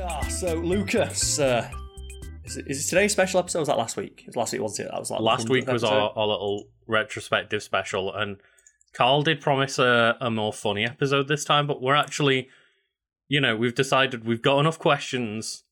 Ah, 0.00 0.20
so 0.28 0.54
Lucas, 0.54 1.38
uh, 1.38 1.68
is, 2.44 2.56
it, 2.56 2.66
is 2.68 2.86
it 2.86 2.88
today's 2.88 3.12
special 3.12 3.40
episode? 3.40 3.58
Or 3.58 3.62
was 3.62 3.68
that 3.68 3.78
last 3.78 3.96
week? 3.96 4.20
It 4.22 4.28
was 4.28 4.36
last 4.36 4.52
week, 4.52 4.62
wasn't 4.62 4.88
it? 4.88 4.92
That 4.92 5.00
was 5.00 5.10
like 5.10 5.20
Last 5.20 5.48
week 5.48 5.66
was 5.66 5.84
our, 5.84 6.12
our 6.16 6.26
little 6.26 6.64
retrospective 6.86 7.62
special, 7.62 8.14
and 8.14 8.38
Carl 8.92 9.22
did 9.22 9.40
promise 9.40 9.78
a, 9.78 10.16
a 10.20 10.30
more 10.30 10.52
funny 10.52 10.84
episode 10.84 11.28
this 11.28 11.44
time, 11.44 11.66
but 11.66 11.82
we're 11.82 11.94
actually, 11.94 12.48
you 13.28 13.40
know, 13.40 13.56
we've 13.56 13.74
decided 13.74 14.24
we've 14.26 14.42
got 14.42 14.60
enough 14.60 14.78
questions 14.78 15.64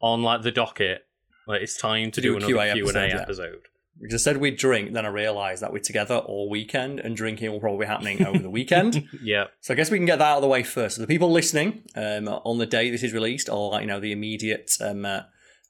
on 0.00 0.22
like 0.22 0.42
the 0.42 0.50
docket. 0.50 1.06
Like 1.46 1.62
it's 1.62 1.76
time 1.76 2.10
to, 2.12 2.20
To 2.20 2.20
do 2.20 2.28
do, 2.32 2.36
another 2.36 2.52
QA 2.52 2.72
Q 2.74 2.88
and 2.88 2.96
A 2.96 3.00
episode, 3.00 3.16
yeah. 3.16 3.22
episode. 3.22 3.68
Because 4.00 4.14
I 4.14 4.22
said 4.22 4.38
we'd 4.38 4.56
drink, 4.56 4.92
then 4.92 5.06
I 5.06 5.08
realised 5.08 5.62
that 5.62 5.72
we're 5.72 5.78
together 5.78 6.16
all 6.16 6.50
weekend, 6.50 7.00
and 7.00 7.16
drinking 7.16 7.50
will 7.52 7.60
probably 7.60 7.86
be 7.86 7.88
happening 7.88 8.26
over 8.26 8.38
the 8.38 8.50
weekend. 8.50 9.08
Yeah, 9.22 9.44
So 9.60 9.72
I 9.72 9.76
guess 9.76 9.90
we 9.90 9.98
can 9.98 10.06
get 10.06 10.18
that 10.18 10.26
out 10.26 10.36
of 10.36 10.42
the 10.42 10.48
way 10.48 10.62
first. 10.62 10.96
So 10.96 11.02
the 11.02 11.08
people 11.08 11.30
listening 11.30 11.84
um, 11.94 12.28
on 12.28 12.58
the 12.58 12.66
day 12.66 12.90
this 12.90 13.02
is 13.02 13.12
released, 13.12 13.48
or 13.48 13.70
like, 13.70 13.82
you 13.82 13.86
know 13.86 14.00
the 14.00 14.12
immediate 14.12 14.70
um, 14.80 15.04
uh, 15.06 15.20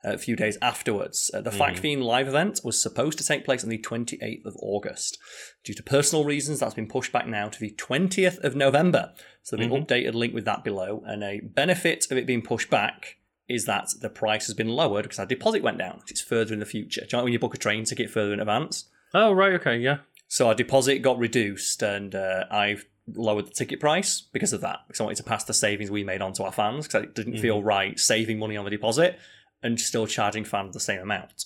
a 0.04 0.18
few 0.18 0.36
days 0.36 0.58
afterwards, 0.60 1.30
uh, 1.32 1.40
the 1.40 1.50
Fact 1.50 1.78
Fiend 1.78 2.02
live 2.02 2.28
event 2.28 2.60
was 2.62 2.80
supposed 2.80 3.18
to 3.18 3.24
take 3.24 3.44
place 3.44 3.64
on 3.64 3.70
the 3.70 3.78
28th 3.78 4.44
of 4.44 4.54
August. 4.60 5.18
Due 5.64 5.74
to 5.74 5.82
personal 5.82 6.24
reasons, 6.24 6.60
that's 6.60 6.74
been 6.74 6.88
pushed 6.88 7.12
back 7.12 7.27
now 7.27 7.48
to 7.48 7.58
the 7.58 7.70
20th 7.70 8.42
of 8.44 8.54
November. 8.54 9.12
So 9.42 9.56
there'll 9.56 9.70
be 9.70 9.77
an 9.77 9.86
updated 9.86 10.14
link 10.14 10.34
with 10.34 10.44
that 10.44 10.62
below. 10.64 11.02
And 11.06 11.22
a 11.24 11.41
benefit 11.41 12.06
of 12.10 12.18
it 12.18 12.27
being 12.27 12.42
pushed 12.42 12.70
back 12.70 13.16
is 13.48 13.66
that 13.66 13.88
the 14.00 14.08
price 14.08 14.46
has 14.46 14.54
been 14.54 14.68
lowered 14.68 15.02
because 15.02 15.18
our 15.18 15.26
deposit 15.26 15.62
went 15.62 15.78
down. 15.78 16.00
It's 16.08 16.20
further 16.20 16.52
in 16.54 16.60
the 16.60 16.66
future. 16.66 17.02
Do 17.02 17.08
you 17.10 17.18
know 17.18 17.24
when 17.24 17.32
you 17.32 17.38
book 17.38 17.54
a 17.54 17.58
train 17.58 17.84
ticket 17.84 18.10
further 18.10 18.32
in 18.32 18.40
advance? 18.40 18.84
Oh 19.12 19.32
right, 19.32 19.52
okay, 19.54 19.76
yeah. 19.76 19.98
So 20.28 20.48
our 20.48 20.54
deposit 20.54 20.98
got 21.00 21.18
reduced, 21.18 21.82
and 21.82 22.14
uh, 22.14 22.44
I've 22.50 22.86
lowered 23.14 23.46
the 23.46 23.50
ticket 23.50 23.80
price 23.80 24.20
because 24.32 24.52
of 24.52 24.62
that. 24.62 24.78
Because 24.86 25.00
I 25.00 25.04
wanted 25.04 25.16
to 25.18 25.24
pass 25.24 25.44
the 25.44 25.52
savings 25.54 25.90
we 25.90 26.02
made 26.04 26.22
on 26.22 26.32
to 26.34 26.44
our 26.44 26.52
fans 26.52 26.86
because 26.86 27.04
it 27.04 27.14
didn't 27.14 27.38
feel 27.38 27.62
right 27.62 27.98
saving 27.98 28.38
money 28.38 28.56
on 28.56 28.64
the 28.64 28.70
deposit 28.70 29.19
and 29.62 29.78
still 29.78 30.06
charging 30.06 30.44
fans 30.44 30.72
the 30.72 30.80
same 30.80 31.00
amount. 31.00 31.44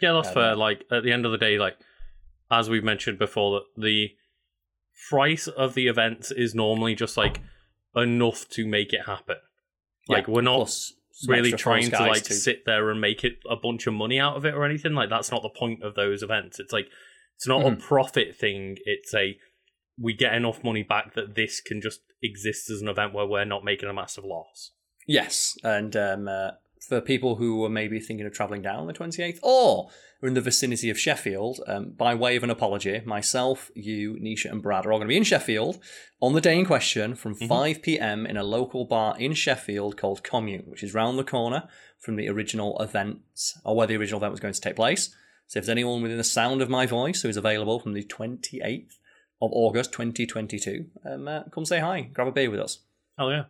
Yeah, 0.00 0.12
that's 0.12 0.28
Um, 0.28 0.34
fair. 0.34 0.56
Like 0.56 0.84
at 0.90 1.02
the 1.02 1.12
end 1.12 1.24
of 1.26 1.32
the 1.32 1.38
day, 1.38 1.58
like 1.58 1.76
as 2.50 2.68
we've 2.68 2.84
mentioned 2.84 3.18
before, 3.18 3.62
the 3.76 4.10
price 5.08 5.46
of 5.48 5.74
the 5.74 5.88
events 5.88 6.30
is 6.30 6.54
normally 6.54 6.94
just 6.94 7.16
like 7.16 7.40
enough 7.96 8.48
to 8.50 8.66
make 8.66 8.92
it 8.92 9.06
happen. 9.06 9.36
Like 10.08 10.26
Yeah, 10.26 10.34
we're 10.34 10.42
not 10.42 10.56
plus 10.56 10.92
really 11.28 11.52
trying 11.52 11.90
to 11.90 11.98
like 12.00 12.24
too. 12.24 12.34
sit 12.34 12.64
there 12.66 12.90
and 12.90 13.00
make 13.00 13.24
it 13.24 13.38
a 13.48 13.56
bunch 13.56 13.86
of 13.86 13.94
money 13.94 14.18
out 14.18 14.36
of 14.36 14.44
it 14.44 14.54
or 14.54 14.64
anything. 14.64 14.94
Like 14.94 15.10
that's 15.10 15.30
not 15.30 15.42
the 15.42 15.48
point 15.50 15.82
of 15.82 15.94
those 15.94 16.22
events. 16.22 16.58
It's 16.60 16.72
like 16.72 16.88
it's 17.36 17.46
not 17.46 17.64
Mm-hmm. 17.64 17.74
a 17.74 17.86
profit 17.86 18.36
thing. 18.36 18.76
It's 18.84 19.14
a 19.14 19.36
we 19.98 20.14
get 20.14 20.34
enough 20.34 20.64
money 20.64 20.82
back 20.82 21.14
that 21.14 21.34
this 21.34 21.60
can 21.60 21.80
just 21.80 22.00
exist 22.22 22.70
as 22.70 22.80
an 22.80 22.88
event 22.88 23.12
where 23.12 23.26
we're 23.26 23.44
not 23.44 23.64
making 23.64 23.88
a 23.88 23.92
massive 23.94 24.24
loss. 24.24 24.72
Yes, 25.06 25.56
and 25.62 25.94
um, 25.96 26.28
uh, 26.28 26.50
for 26.80 27.00
people 27.00 27.36
who 27.36 27.58
were 27.58 27.68
maybe 27.68 28.00
thinking 28.00 28.26
of 28.26 28.32
travelling 28.32 28.62
down 28.62 28.80
on 28.80 28.86
the 28.86 28.92
28th 28.92 29.38
or 29.42 29.90
are 30.22 30.28
in 30.28 30.34
the 30.34 30.40
vicinity 30.40 30.90
of 30.90 30.98
Sheffield, 30.98 31.60
um, 31.66 31.90
by 31.90 32.14
way 32.14 32.36
of 32.36 32.42
an 32.42 32.50
apology, 32.50 33.00
myself, 33.04 33.70
you, 33.74 34.14
Nisha, 34.14 34.50
and 34.50 34.62
Brad 34.62 34.86
are 34.86 34.92
all 34.92 34.98
going 34.98 35.06
to 35.06 35.12
be 35.12 35.16
in 35.16 35.24
Sheffield 35.24 35.78
on 36.20 36.32
the 36.32 36.40
day 36.40 36.58
in 36.58 36.64
question 36.64 37.14
from 37.14 37.34
5 37.34 37.82
pm 37.82 38.26
in 38.26 38.36
a 38.36 38.42
local 38.42 38.84
bar 38.84 39.16
in 39.18 39.34
Sheffield 39.34 39.96
called 39.96 40.24
Commune, 40.24 40.64
which 40.66 40.82
is 40.82 40.94
round 40.94 41.18
the 41.18 41.24
corner 41.24 41.68
from 41.98 42.16
the 42.16 42.28
original 42.28 42.78
event 42.80 43.20
or 43.64 43.76
where 43.76 43.86
the 43.86 43.96
original 43.96 44.18
event 44.18 44.32
was 44.32 44.40
going 44.40 44.54
to 44.54 44.60
take 44.60 44.76
place. 44.76 45.14
So 45.46 45.58
if 45.58 45.66
there's 45.66 45.68
anyone 45.70 46.02
within 46.02 46.18
the 46.18 46.24
sound 46.24 46.62
of 46.62 46.70
my 46.70 46.86
voice 46.86 47.22
who 47.22 47.28
is 47.28 47.36
available 47.36 47.80
from 47.80 47.92
the 47.92 48.04
28th 48.04 48.98
of 49.42 49.50
August 49.52 49.92
2022, 49.92 50.86
um, 51.04 51.28
uh, 51.28 51.42
come 51.44 51.64
say 51.64 51.80
hi, 51.80 52.02
grab 52.02 52.28
a 52.28 52.32
beer 52.32 52.50
with 52.50 52.60
us. 52.60 52.78
Oh, 53.18 53.30
yeah. 53.30 53.44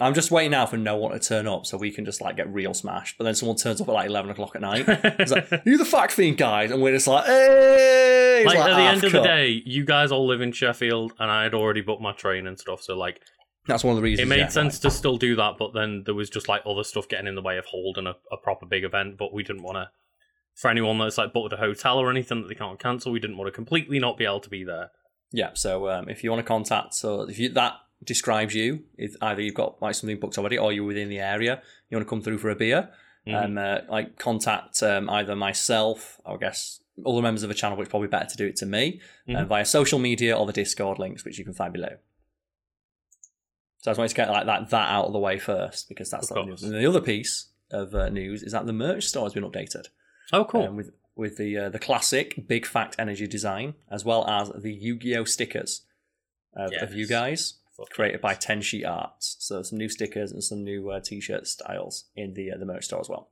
I'm 0.00 0.14
just 0.14 0.30
waiting 0.30 0.52
now 0.52 0.66
for 0.66 0.76
no 0.76 0.96
one 0.96 1.12
to 1.12 1.18
turn 1.18 1.46
up 1.46 1.66
so 1.66 1.76
we 1.76 1.90
can 1.90 2.04
just 2.04 2.20
like 2.20 2.36
get 2.36 2.52
real 2.52 2.72
smashed. 2.72 3.18
But 3.18 3.24
then 3.24 3.34
someone 3.34 3.56
turns 3.56 3.80
up 3.80 3.88
at 3.88 3.92
like 3.92 4.08
11 4.08 4.30
o'clock 4.30 4.54
at 4.54 4.62
night. 4.62 4.84
It's 4.88 5.30
like, 5.30 5.50
you 5.66 5.76
the 5.76 5.84
fact 5.84 6.12
fiend 6.12 6.38
guys? 6.38 6.70
And 6.70 6.82
we're 6.82 6.94
just 6.94 7.06
like, 7.06 7.26
hey! 7.26 8.42
It's 8.44 8.46
like, 8.46 8.58
at 8.58 8.66
the 8.68 8.74
half 8.74 8.94
end 8.94 9.04
of 9.04 9.12
the 9.12 9.20
day, 9.20 9.62
you 9.66 9.84
guys 9.84 10.10
all 10.10 10.26
live 10.26 10.40
in 10.40 10.52
Sheffield, 10.52 11.12
and 11.18 11.30
I 11.30 11.42
had 11.42 11.52
already 11.52 11.82
booked 11.82 12.00
my 12.00 12.12
train 12.12 12.46
and 12.46 12.58
stuff. 12.58 12.82
So 12.82 12.96
like, 12.96 13.20
That's 13.66 13.84
one 13.84 13.92
of 13.92 13.96
the 13.96 14.02
reasons. 14.02 14.26
it 14.26 14.28
made 14.28 14.38
yeah, 14.38 14.48
sense 14.48 14.78
to 14.80 14.90
still 14.90 15.18
do 15.18 15.36
that, 15.36 15.56
but 15.58 15.74
then 15.74 16.04
there 16.06 16.14
was 16.14 16.30
just 16.30 16.48
like 16.48 16.62
other 16.64 16.84
stuff 16.84 17.08
getting 17.08 17.26
in 17.26 17.34
the 17.34 17.42
way 17.42 17.58
of 17.58 17.66
holding 17.66 18.06
a, 18.06 18.14
a 18.32 18.36
proper 18.36 18.66
big 18.66 18.84
event. 18.84 19.18
But 19.18 19.34
we 19.34 19.42
didn't 19.42 19.62
want 19.62 19.76
to, 19.76 19.90
for 20.54 20.70
anyone 20.70 20.98
that's 20.98 21.18
like 21.18 21.32
booked 21.34 21.52
a 21.52 21.58
hotel 21.58 21.98
or 21.98 22.10
anything 22.10 22.40
that 22.40 22.48
they 22.48 22.54
can't 22.54 22.78
cancel, 22.78 23.12
we 23.12 23.20
didn't 23.20 23.36
want 23.36 23.48
to 23.48 23.52
completely 23.52 23.98
not 23.98 24.16
be 24.16 24.24
able 24.24 24.40
to 24.40 24.50
be 24.50 24.64
there. 24.64 24.90
Yeah, 25.32 25.50
so 25.54 25.88
um, 25.90 26.08
if 26.08 26.24
you 26.24 26.30
want 26.30 26.40
to 26.40 26.48
contact, 26.48 26.94
so 26.94 27.22
if 27.22 27.38
you 27.38 27.50
that 27.50 27.74
describes 28.04 28.54
you, 28.54 28.84
if 28.96 29.14
either 29.20 29.42
you've 29.42 29.54
got 29.54 29.80
like 29.82 29.94
something 29.94 30.18
booked 30.18 30.38
already 30.38 30.58
or 30.58 30.72
you're 30.72 30.84
within 30.84 31.08
the 31.08 31.18
area, 31.20 31.62
you 31.88 31.96
want 31.96 32.06
to 32.06 32.10
come 32.10 32.22
through 32.22 32.38
for 32.38 32.50
a 32.50 32.56
beer, 32.56 32.88
Mhm. 33.26 33.44
um, 33.44 33.58
uh, 33.58 33.78
like 33.90 34.18
contact 34.18 34.82
um, 34.82 35.10
either 35.10 35.36
myself, 35.36 36.20
or 36.24 36.34
I 36.34 36.38
guess 36.38 36.80
other 37.04 37.20
members 37.22 37.42
of 37.42 37.48
the 37.48 37.54
channel, 37.54 37.76
which 37.76 37.88
probably 37.90 38.08
better 38.08 38.26
to 38.28 38.36
do 38.36 38.46
it 38.46 38.56
to 38.56 38.66
me, 38.66 39.00
uh, 39.28 39.32
Mhm. 39.32 39.46
via 39.46 39.64
social 39.64 39.98
media 39.98 40.36
or 40.36 40.46
the 40.46 40.52
Discord 40.52 40.98
links, 40.98 41.24
which 41.24 41.38
you 41.38 41.44
can 41.44 41.52
find 41.54 41.72
below. 41.72 41.96
So 43.82 43.90
I 43.90 43.92
just 43.92 43.98
wanted 43.98 44.08
to 44.10 44.14
get 44.14 44.30
like 44.30 44.46
that 44.46 44.70
that 44.70 44.88
out 44.90 45.06
of 45.06 45.12
the 45.12 45.18
way 45.18 45.38
first 45.38 45.88
because 45.88 46.10
that's 46.10 46.30
like, 46.30 46.46
and 46.46 46.58
the 46.74 46.86
other 46.86 47.00
piece 47.00 47.48
of 47.70 47.94
uh, 47.94 48.08
news 48.10 48.42
is 48.42 48.52
that 48.52 48.66
the 48.66 48.72
merch 48.72 49.04
store 49.04 49.24
has 49.24 49.32
been 49.34 49.44
updated 49.44 49.88
Oh, 50.32 50.44
cool. 50.44 50.64
um, 50.64 50.76
with 50.76 50.90
with 51.16 51.36
the 51.38 51.56
uh, 51.56 51.68
the 51.70 51.78
classic 51.78 52.46
Big 52.46 52.66
Fact 52.66 52.96
Energy 52.98 53.26
design 53.26 53.74
as 53.90 54.04
well 54.04 54.26
as 54.28 54.50
the 54.56 54.72
Yu-Gi-Oh 54.72 55.24
stickers 55.24 55.82
of, 56.54 56.72
of 56.80 56.94
you 56.94 57.06
guys 57.06 57.54
created 57.90 58.20
by 58.20 58.34
Ten 58.34 58.60
Sheet 58.60 58.84
Arts. 58.84 59.36
So 59.40 59.62
some 59.62 59.78
new 59.78 59.88
stickers 59.88 60.32
and 60.32 60.42
some 60.42 60.62
new 60.64 60.90
uh, 60.90 61.00
t-shirt 61.00 61.46
styles 61.46 62.04
in 62.14 62.34
the 62.34 62.52
uh, 62.52 62.58
the 62.58 62.66
merch 62.66 62.84
store 62.84 63.00
as 63.00 63.08
well. 63.08 63.30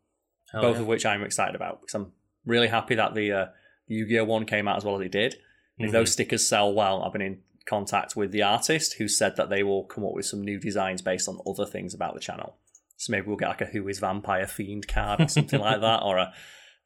Hell 0.53 0.63
Both 0.63 0.77
yeah. 0.77 0.83
of 0.83 0.87
which 0.87 1.05
I'm 1.07 1.23
excited 1.23 1.55
about 1.55 1.81
because 1.81 1.95
I'm 1.95 2.13
really 2.47 2.69
happy 2.69 2.95
that 2.95 3.15
the 3.15 3.33
uh, 3.33 3.47
Yu-Gi-Oh 3.87 4.25
one 4.25 4.47
came 4.47 4.67
out 4.67 4.77
as 4.77 4.85
well 4.85 4.97
as 4.97 5.03
it 5.03 5.13
did. 5.13 5.37
And 5.79 5.87
if 5.87 5.93
those 5.93 6.11
stickers 6.11 6.45
sell 6.45 6.73
well, 6.73 7.05
I've 7.05 7.13
been 7.13 7.23
in 7.23 7.39
contact 7.67 8.17
with 8.17 8.33
the 8.33 8.43
artist 8.43 8.95
who 8.95 9.07
said 9.07 9.37
that 9.37 9.49
they 9.49 9.63
will 9.63 9.85
come 9.85 10.05
up 10.05 10.13
with 10.13 10.27
some 10.27 10.43
new 10.43 10.59
designs 10.59 11.03
based 11.03 11.29
on 11.29 11.39
other 11.47 11.67
things 11.67 11.95
about 11.95 12.15
the 12.15 12.21
channel. 12.21 12.57
So 12.97 13.13
maybe 13.13 13.29
we'll 13.29 13.37
get 13.37 13.49
like 13.49 13.61
a 13.61 13.67
Who 13.67 13.87
is 13.87 14.01
Vampire 14.01 14.49
Fiend 14.49 14.89
card 14.89 15.21
or 15.21 15.29
something 15.29 15.61
like 15.61 15.81
that, 15.81 16.03
or 16.03 16.17
a 16.19 16.33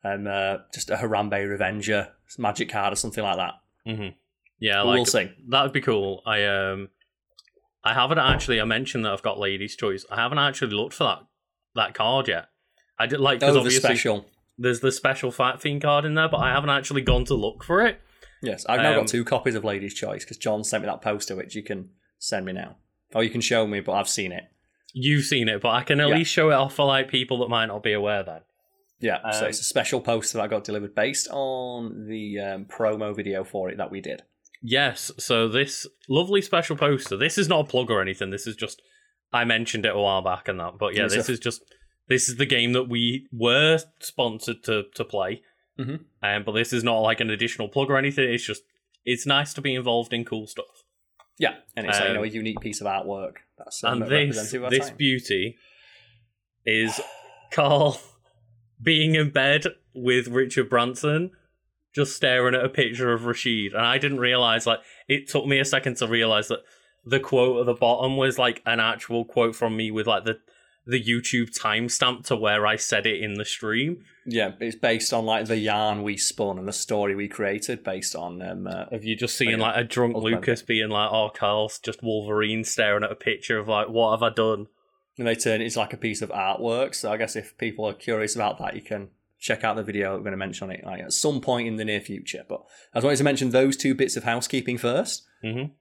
um, 0.05 0.27
uh, 0.27 0.59
just 0.75 0.91
a 0.91 0.97
Harambe 0.97 1.49
Revenger 1.49 2.09
magic 2.39 2.69
card 2.69 2.93
or 2.93 2.97
something 2.97 3.25
like 3.25 3.39
that. 3.39 3.55
Mhm. 3.87 4.15
Yeah, 4.59 4.83
like 4.83 4.97
we'll 4.97 5.06
see. 5.06 5.33
that 5.49 5.62
would 5.62 5.72
be 5.72 5.81
cool. 5.81 6.22
I 6.27 6.45
um, 6.45 6.91
I 7.84 7.94
haven't 7.94 8.19
actually. 8.19 8.60
I 8.60 8.65
mentioned 8.65 9.04
that 9.04 9.12
I've 9.12 9.22
got 9.22 9.38
Ladies' 9.38 9.76
Choice. 9.76 10.04
I 10.10 10.16
haven't 10.16 10.38
actually 10.38 10.75
looked 10.75 10.94
for 10.94 11.04
that 11.04 11.20
that 11.75 11.94
card 11.94 12.28
yet. 12.28 12.48
I 12.98 13.06
did 13.06 13.20
like 13.20 13.41
because 13.41 13.56
Oh, 13.56 13.60
obviously 13.60 13.81
special. 13.81 14.26
there's 14.59 14.81
the 14.81 14.93
special 14.93 15.31
Fact 15.31 15.60
Fiend 15.62 15.82
card 15.82 16.04
in 16.04 16.15
there, 16.15 16.28
but 16.28 16.38
I 16.38 16.50
haven't 16.53 16.71
actually 16.71 17.00
gone 17.03 17.25
to 17.26 17.34
look 17.34 17.65
for 17.65 17.84
it. 17.87 18.00
Yes, 18.42 18.66
I've 18.69 18.82
now 18.82 18.91
Um, 18.91 18.97
got 18.98 19.09
two 19.09 19.25
copies 19.25 19.54
of 19.54 19.65
Lady's 19.65 19.94
Choice 19.94 20.25
because 20.25 20.37
John 20.37 20.65
sent 20.65 20.82
me 20.82 20.88
that 20.88 21.00
poster, 21.00 21.34
which 21.37 21.54
you 21.54 21.62
can 21.62 21.91
send 22.19 22.44
me 22.47 22.53
now. 22.53 22.76
Or 23.15 23.22
you 23.25 23.31
can 23.31 23.41
show 23.41 23.66
me, 23.66 23.81
but 23.81 23.92
I've 23.92 24.09
seen 24.09 24.32
it. 24.32 24.44
You've 24.92 25.25
seen 25.25 25.48
it, 25.48 25.60
but 25.62 25.71
I 25.71 25.82
can 25.82 26.00
at 26.00 26.09
Yeah. 26.09 26.16
least 26.16 26.32
show 26.32 26.50
it 26.50 26.54
off 26.54 26.75
for 26.75 26.84
like 26.87 27.09
people 27.09 27.38
that 27.38 27.48
might 27.48 27.66
not 27.66 27.82
be 27.82 27.92
aware. 27.92 28.22
Then 28.22 28.41
Yeah, 29.00 29.31
so 29.32 29.44
Um, 29.44 29.48
it's 29.48 29.60
a 29.60 29.65
special 29.65 30.00
poster 30.00 30.38
that 30.38 30.44
I 30.44 30.48
got 30.48 30.65
delivered 30.65 30.94
based 30.94 31.28
on 31.31 32.06
the 32.06 32.38
um, 32.38 32.65
promo 32.66 33.15
video 33.16 33.42
for 33.42 33.69
it 33.71 33.76
that 33.78 33.91
we 33.91 34.00
did. 34.00 34.22
Yes, 34.62 35.11
so 35.19 35.49
this 35.49 35.87
lovely 36.09 36.41
special 36.43 36.77
poster. 36.77 37.17
This 37.17 37.37
is 37.39 37.49
not 37.49 37.61
a 37.61 37.69
plug 37.69 37.91
or 37.91 38.00
anything. 38.00 38.31
This 38.31 38.47
is 38.47 38.56
just 38.56 38.81
I 39.33 39.45
mentioned 39.45 39.84
it 39.87 39.95
a 39.95 39.99
while 39.99 40.23
back 40.23 40.49
and 40.49 40.59
that, 40.61 40.78
but 40.78 40.95
yeah, 40.95 41.09
this 41.09 41.28
is 41.28 41.39
just 41.39 41.62
this 42.09 42.28
is 42.28 42.37
the 42.37 42.47
game 42.47 42.72
that 42.72 42.89
we 42.89 43.27
were 43.33 43.78
sponsored 44.01 44.62
to 44.65 44.84
to 44.95 45.05
play. 45.05 45.43
Mhm. 45.78 46.05
Um, 46.22 46.45
but 46.45 46.53
this 46.53 46.72
is 46.72 46.84
not 46.84 46.99
like 46.99 47.21
an 47.21 47.31
additional 47.31 47.69
plug 47.69 47.91
or 47.91 47.97
anything. 47.97 48.28
It's 48.33 48.45
just 48.47 48.62
it's 49.05 49.27
nice 49.27 49.53
to 49.55 49.61
be 49.61 49.75
involved 49.75 50.12
in 50.12 50.25
cool 50.25 50.47
stuff. 50.47 50.84
Yeah, 51.39 51.55
and 51.77 51.87
it's 51.87 51.99
like, 51.99 52.09
you 52.09 52.15
know 52.15 52.21
Um, 52.21 52.27
a 52.27 52.28
unique 52.28 52.61
piece 52.61 52.81
of 52.81 52.86
artwork. 52.86 53.36
That's 53.59 53.83
um, 53.83 54.03
and 54.03 54.10
this 54.10 54.53
this 54.53 54.89
time. 54.89 54.97
beauty 54.97 55.57
is 56.66 57.01
Carl 57.51 57.98
being 58.83 59.15
in 59.15 59.31
bed 59.31 59.65
with 59.95 60.28
Richard 60.28 60.69
Branson, 60.69 61.31
just 61.94 62.16
staring 62.16 62.54
at 62.54 62.65
a 62.65 62.68
picture 62.68 63.12
of 63.12 63.24
Rashid. 63.24 63.72
And 63.72 63.84
I 63.84 63.98
didn't 63.98 64.21
realize 64.21 64.66
like 64.66 64.80
it 65.09 65.28
took 65.28 65.47
me 65.47 65.59
a 65.59 65.65
second 65.65 65.97
to 65.98 66.06
realize 66.06 66.48
that 66.48 66.60
the 67.04 67.21
quote 67.21 67.60
at 67.60 67.66
the 67.66 67.78
bottom 67.78 68.16
was 68.16 68.39
like 68.39 68.62
an 68.66 68.80
actual 68.80 69.24
quote 69.24 69.56
from 69.56 69.77
me 69.77 69.91
with 69.91 70.06
like 70.06 70.24
the 70.24 70.39
the 70.84 71.00
YouTube 71.00 71.56
timestamp 71.56 72.24
to 72.27 72.34
where 72.34 72.66
I 72.66 72.74
said 72.74 73.06
it 73.06 73.22
in 73.22 73.34
the 73.34 73.44
stream. 73.44 74.04
Yeah, 74.27 74.53
it's 74.59 74.74
based 74.74 75.12
on 75.12 75.24
like 75.24 75.47
the 75.47 75.56
yarn 75.56 76.03
we 76.03 76.16
spun 76.16 76.59
and 76.59 76.66
the 76.66 76.72
story 76.72 77.15
we 77.15 77.28
created 77.28 77.84
based 77.84 78.16
on 78.16 78.42
um, 78.42 78.66
uh, 78.66 78.86
Of 78.91 79.04
you 79.04 79.15
just 79.15 79.36
seen 79.36 79.60
like 79.60 79.77
a 79.77 79.84
drunk. 79.84 80.16
Lucas 80.16 80.62
being 80.62 80.88
like, 80.88 81.10
"Oh, 81.12 81.30
Carl's 81.33 81.78
just 81.78 82.03
Wolverine 82.03 82.65
staring 82.65 83.04
at 83.04 83.12
a 83.12 83.16
picture 83.16 83.59
of 83.59 83.68
like, 83.68 83.88
what 83.88 84.10
have 84.12 84.22
I 84.24 84.34
done?" 84.34 84.66
and 85.18 85.27
they 85.27 85.34
turn 85.34 85.60
it 85.60 85.65
into 85.65 85.78
like 85.78 85.92
a 85.92 85.98
piece 85.98 86.22
of 86.22 86.30
artwork. 86.30 86.95
So 86.95 87.12
I 87.12 87.16
guess 87.16 87.36
if 87.36 87.56
people 87.59 87.84
are 87.86 87.95
curious 87.95 88.34
about 88.34 88.59
that, 88.59 88.74
you 88.74 88.83
can 88.83 89.10
check 89.42 89.65
out 89.65 89.74
the 89.77 89.83
video 89.83 90.15
I'm 90.15 90.21
going 90.22 90.30
to 90.30 90.36
mention 90.36 90.71
on 90.71 90.74
it 90.77 90.84
like 90.86 91.00
at 91.03 91.12
some 91.12 91.41
point 91.41 91.66
in 91.68 91.77
the 91.77 91.84
near 91.84 92.00
future. 92.00 92.44
But 92.48 92.62
I 92.94 92.98
just 92.98 93.04
wanted 93.04 93.16
to 93.18 93.24
mention 93.24 93.50
those 93.50 93.77
two 93.77 93.94
bits 93.94 94.16
of 94.16 94.22
housekeeping 94.24 94.78
first. 94.78 95.24
Mhm. 95.44 95.72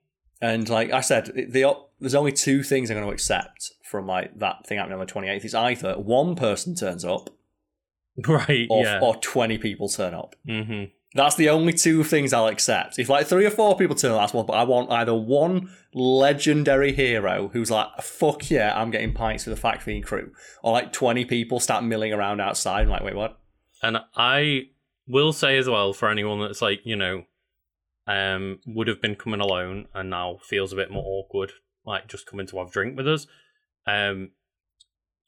And 0.41 0.67
like 0.67 0.91
I 0.91 1.01
said, 1.01 1.25
the 1.49 1.73
there's 1.99 2.15
only 2.15 2.31
two 2.31 2.63
things 2.63 2.89
I'm 2.89 2.97
going 2.97 3.07
to 3.07 3.13
accept 3.13 3.71
from 3.85 4.07
like 4.07 4.39
that 4.39 4.65
thing 4.65 4.79
happening 4.79 4.99
on 4.99 5.05
the 5.05 5.11
28th. 5.13 5.45
It's 5.45 5.53
either 5.53 5.93
one 5.99 6.35
person 6.35 6.73
turns 6.75 7.05
up 7.05 7.29
Right. 8.27 8.65
or, 8.69 8.83
yeah. 8.83 8.99
or 9.01 9.15
20 9.17 9.57
people 9.59 9.87
turn 9.89 10.13
up. 10.15 10.35
hmm 10.45 10.85
That's 11.13 11.35
the 11.35 11.49
only 11.49 11.73
two 11.73 12.03
things 12.03 12.33
I'll 12.33 12.47
accept. 12.47 12.97
If 12.97 13.09
like 13.09 13.27
three 13.27 13.45
or 13.45 13.51
four 13.51 13.77
people 13.77 13.95
turn 13.95 14.13
up, 14.13 14.21
that's 14.21 14.33
one. 14.33 14.45
But 14.47 14.53
I 14.53 14.63
want 14.63 14.89
either 14.91 15.13
one 15.13 15.69
legendary 15.93 16.93
hero 16.93 17.49
who's 17.53 17.69
like, 17.69 17.87
"Fuck 18.01 18.49
yeah, 18.49 18.73
I'm 18.79 18.91
getting 18.91 19.13
pints 19.13 19.45
with 19.45 19.55
the 19.55 19.61
Fact 19.61 19.83
Fiend 19.83 20.05
crew," 20.05 20.31
or 20.63 20.71
like 20.71 20.91
20 20.93 21.25
people 21.25 21.59
start 21.59 21.83
milling 21.83 22.13
around 22.13 22.39
outside. 22.41 22.81
and 22.83 22.89
like, 22.91 23.03
wait, 23.03 23.15
what? 23.15 23.37
And 23.81 23.97
I 24.15 24.69
will 25.07 25.33
say 25.33 25.57
as 25.57 25.67
well 25.67 25.93
for 25.93 26.09
anyone 26.09 26.39
that's 26.39 26.61
like, 26.61 26.81
you 26.83 26.95
know, 26.95 27.25
um, 28.07 28.59
would 28.65 28.87
have 28.87 29.01
been 29.01 29.15
coming 29.15 29.41
alone 29.41 29.87
and 29.93 30.09
now 30.09 30.37
feels 30.43 30.73
a 30.73 30.75
bit 30.75 30.91
more 30.91 31.03
awkward, 31.05 31.51
like 31.85 32.07
just 32.07 32.25
coming 32.25 32.47
to 32.47 32.57
have 32.57 32.67
a 32.67 32.71
drink 32.71 32.97
with 32.97 33.07
us. 33.07 33.27
Um, 33.87 34.31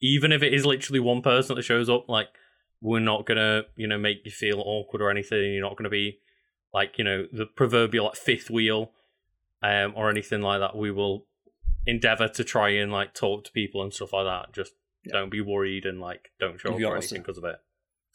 even 0.00 0.32
if 0.32 0.42
it 0.42 0.52
is 0.52 0.66
literally 0.66 1.00
one 1.00 1.22
person 1.22 1.56
that 1.56 1.62
shows 1.62 1.88
up, 1.88 2.08
like 2.08 2.28
we're 2.80 3.00
not 3.00 3.26
gonna, 3.26 3.62
you 3.76 3.86
know, 3.86 3.98
make 3.98 4.18
you 4.24 4.30
feel 4.30 4.60
awkward 4.60 5.00
or 5.02 5.10
anything. 5.10 5.54
You're 5.54 5.62
not 5.62 5.76
gonna 5.76 5.88
be 5.88 6.18
like, 6.72 6.98
you 6.98 7.04
know, 7.04 7.26
the 7.32 7.46
proverbial 7.46 8.06
like 8.06 8.16
fifth 8.16 8.50
wheel, 8.50 8.92
um, 9.62 9.94
or 9.96 10.10
anything 10.10 10.42
like 10.42 10.60
that. 10.60 10.76
We 10.76 10.90
will 10.90 11.26
endeavor 11.86 12.28
to 12.28 12.44
try 12.44 12.70
and 12.70 12.92
like 12.92 13.14
talk 13.14 13.44
to 13.44 13.52
people 13.52 13.82
and 13.82 13.92
stuff 13.92 14.12
like 14.12 14.26
that. 14.26 14.52
Just 14.52 14.72
Yeah. 15.04 15.14
don't 15.14 15.30
be 15.30 15.40
worried 15.40 15.86
and 15.86 16.00
like 16.00 16.32
don't 16.38 16.60
show 16.60 16.76
If 16.76 16.84
up 16.84 16.92
or 16.92 16.96
anything 16.96 17.22
because 17.22 17.38
of 17.38 17.44
it. 17.44 17.56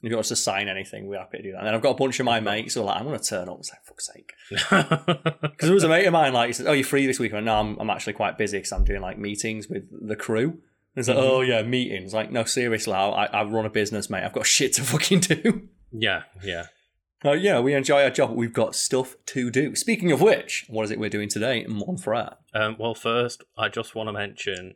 If 0.02 0.10
you 0.10 0.16
want 0.16 0.26
us 0.26 0.30
to 0.30 0.36
sign 0.38 0.70
anything, 0.70 1.08
we're 1.08 1.20
happy 1.20 1.38
to 1.38 1.44
do 1.44 1.52
that. 1.52 1.58
And 1.60 1.68
then 1.68 1.76
I've 1.76 1.82
got 1.82 1.92
a 1.92 1.96
bunch 1.96 2.20
of 2.22 2.26
my 2.26 2.40
mates 2.40 2.74
who 2.76 2.82
are 2.82 2.86
like, 2.86 2.98
I'm 3.00 3.06
going 3.06 3.20
to 3.20 3.24
turn 3.26 3.50
up. 3.50 3.58
It's 3.60 3.70
like, 3.70 3.84
fuck's 3.84 4.08
sake. 4.14 4.32
Because 4.50 5.52
there 5.60 5.74
was 5.74 5.84
a 5.84 5.90
mate 5.90 6.06
of 6.06 6.14
mine, 6.14 6.32
like, 6.34 6.48
he 6.48 6.54
said, 6.54 6.68
Oh, 6.68 6.72
you're 6.72 6.86
free 6.86 7.06
this 7.06 7.20
week? 7.20 7.34
I 7.34 7.36
went, 7.36 7.46
No, 7.48 7.56
I'm, 7.60 7.78
I'm 7.80 7.90
actually 7.90 8.14
quite 8.14 8.38
busy 8.38 8.58
because 8.60 8.72
I'm 8.72 8.86
doing 8.86 9.02
like 9.02 9.18
meetings 9.18 9.68
with 9.68 9.84
the 10.08 10.16
crew. 10.16 10.50
And 10.50 10.60
it's 10.96 11.08
like, 11.10 11.18
Mhm. 11.18 11.30
Oh, 11.30 11.42
yeah, 11.42 11.62
meetings. 11.64 12.14
Like, 12.14 12.32
no, 12.32 12.46
seriously, 12.46 12.94
I, 12.94 13.26
I 13.26 13.44
run 13.44 13.66
a 13.66 13.70
business, 13.70 14.10
mate. 14.10 14.24
I've 14.24 14.34
got 14.34 14.46
shit 14.46 14.74
to 14.74 14.84
fucking 14.84 15.20
do. 15.20 15.68
yeah, 15.92 16.24
yeah. 16.44 16.68
Uh, 17.26 17.32
yeah, 17.34 17.60
we 17.60 17.74
enjoy 17.74 18.02
our 18.02 18.10
job, 18.10 18.32
we've 18.32 18.54
got 18.54 18.74
stuff 18.76 19.18
to 19.26 19.52
do. 19.52 19.76
Speaking 19.76 20.14
of 20.14 20.22
which, 20.22 20.66
what 20.70 20.84
is 20.84 20.92
it 20.92 21.00
we're 21.00 21.10
doing 21.10 21.28
today 21.28 21.62
in 21.66 21.74
Montfrere? 21.74 22.36
Um, 22.54 22.78
well, 22.80 22.96
first, 22.96 23.44
I 23.58 23.68
just 23.68 23.94
want 23.96 24.08
to 24.08 24.14
mention. 24.14 24.76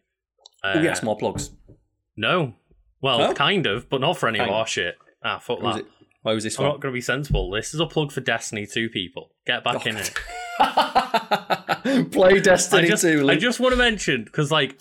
Uh, 0.61 0.73
oh, 0.75 0.81
yes, 0.81 1.01
more 1.01 1.17
plugs. 1.17 1.51
No. 2.17 2.55
Well, 3.01 3.21
Oh? 3.21 3.33
kind 3.33 3.65
of, 3.65 3.89
but 3.89 4.01
not 4.01 4.17
for 4.17 4.27
any 4.27 4.39
Kind 4.39 4.49
of. 4.51 4.55
our 4.57 4.67
shit. 4.67 4.95
Ah, 5.23 5.39
fuck 5.39 5.61
that. 5.61 5.77
it, 5.79 5.85
why 6.21 6.33
was 6.33 6.43
this 6.43 6.57
I'm 6.57 6.63
one? 6.65 6.73
not 6.73 6.81
going 6.81 6.91
to 6.91 6.97
be 6.97 7.01
sensible. 7.01 7.49
This 7.51 7.73
is 7.73 7.79
a 7.79 7.85
plug 7.85 8.11
for 8.11 8.21
Destiny 8.21 8.65
2, 8.65 8.89
people. 8.89 9.31
Get 9.45 9.63
back 9.63 9.85
in 9.85 9.97
it. 9.97 10.13
Play 12.11 12.35
I 12.35 12.39
Destiny 12.39 12.87
just, 12.87 13.03
2. 13.03 13.29
I 13.29 13.35
just 13.35 13.59
want 13.59 13.73
to 13.73 13.77
mention, 13.77 14.23
because, 14.23 14.51
like, 14.51 14.79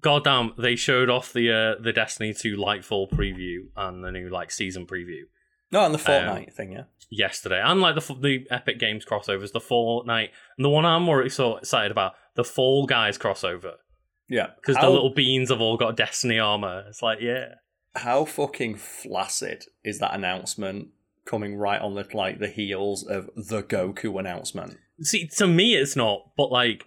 goddamn, 0.00 0.52
they 0.58 0.76
showed 0.76 1.10
off 1.10 1.32
the 1.32 1.50
uh, 1.50 1.82
the 1.82 1.92
Destiny 1.92 2.32
2 2.32 2.56
Lightfall 2.56 3.10
preview 3.10 3.66
and 3.76 4.04
the 4.04 4.12
new, 4.12 4.28
like, 4.28 4.50
season 4.50 4.86
preview 4.86 5.22
No, 5.70 5.80
on 5.80 5.92
the 5.92 5.98
Fortnite 5.98 6.52
thing, 6.52 6.72
yeah. 6.72 6.84
yesterday. 7.10 7.60
And, 7.64 7.80
like, 7.80 7.94
the, 7.96 8.14
the 8.14 8.46
Epic 8.50 8.78
Games 8.78 9.04
crossovers, 9.04 9.52
the 9.52 9.60
Fortnite, 9.60 10.30
and 10.56 10.64
the 10.64 10.70
one 10.70 10.84
I'm 10.84 11.02
more 11.02 11.28
so 11.28 11.56
excited 11.56 11.90
about, 11.90 12.12
the 12.36 12.44
Fall 12.44 12.86
Guys 12.86 13.18
crossover. 13.18 13.74
Yeah. 14.28 14.48
Because 14.56 14.76
the 14.76 14.88
little 14.88 15.12
beans 15.12 15.50
have 15.50 15.60
all 15.60 15.76
got 15.76 15.96
Destiny 15.96 16.38
armor. 16.38 16.84
It's 16.88 17.02
like, 17.02 17.18
yeah. 17.20 17.54
How 17.94 18.24
fucking 18.24 18.76
flaccid 18.76 19.64
is 19.84 19.98
that 19.98 20.14
announcement 20.14 20.88
coming 21.24 21.56
right 21.56 21.80
on 21.80 21.94
the 21.94 22.06
like 22.14 22.38
the 22.38 22.48
heels 22.48 23.04
of 23.04 23.30
the 23.36 23.62
Goku 23.62 24.18
announcement? 24.18 24.78
See, 25.02 25.26
to 25.38 25.46
me, 25.46 25.74
it's 25.74 25.96
not, 25.96 26.30
but 26.36 26.50
like, 26.50 26.84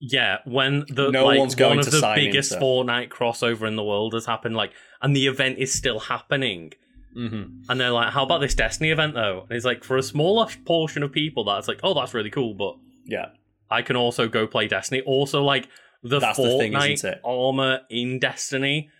yeah, 0.00 0.38
when 0.44 0.84
the 0.88 1.10
No 1.10 1.26
like 1.26 1.38
one's 1.38 1.54
going 1.54 1.78
one 1.78 1.86
of 1.86 1.90
the 1.92 2.12
biggest 2.14 2.52
into- 2.52 2.64
Fortnite 2.64 3.08
crossover 3.08 3.66
in 3.66 3.76
the 3.76 3.84
world 3.84 4.12
has 4.14 4.26
happened, 4.26 4.56
like, 4.56 4.72
and 5.02 5.14
the 5.16 5.26
event 5.26 5.58
is 5.58 5.72
still 5.72 5.98
happening, 6.00 6.72
Mm-hmm. 7.16 7.70
and 7.70 7.80
they're 7.80 7.92
like, 7.92 8.12
"How 8.12 8.24
about 8.24 8.40
this 8.40 8.56
Destiny 8.56 8.90
event 8.90 9.14
though?" 9.14 9.42
And 9.48 9.52
it's 9.56 9.64
like 9.64 9.84
for 9.84 9.96
a 9.96 10.02
smaller 10.02 10.48
portion 10.66 11.04
of 11.04 11.12
people, 11.12 11.44
that's 11.44 11.68
like, 11.68 11.78
"Oh, 11.84 11.94
that's 11.94 12.12
really 12.12 12.30
cool," 12.30 12.54
but 12.54 12.74
Yeah. 13.06 13.26
I 13.70 13.82
can 13.82 13.94
also 13.94 14.26
go 14.28 14.48
play 14.48 14.66
Destiny. 14.66 15.00
Also, 15.02 15.42
like 15.44 15.68
the 16.02 16.18
That's 16.18 16.36
the 16.38 16.42
Fortnite 16.42 16.58
thing, 16.58 16.74
isn't 16.94 17.08
it? 17.12 17.20
armor 17.24 17.82
in 17.88 18.18
Destiny 18.18 18.90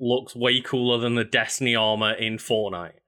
looks 0.00 0.34
way 0.34 0.60
cooler 0.60 0.98
than 0.98 1.14
the 1.14 1.24
Destiny 1.24 1.74
armor 1.74 2.12
in 2.12 2.36
Fortnite. 2.36 2.98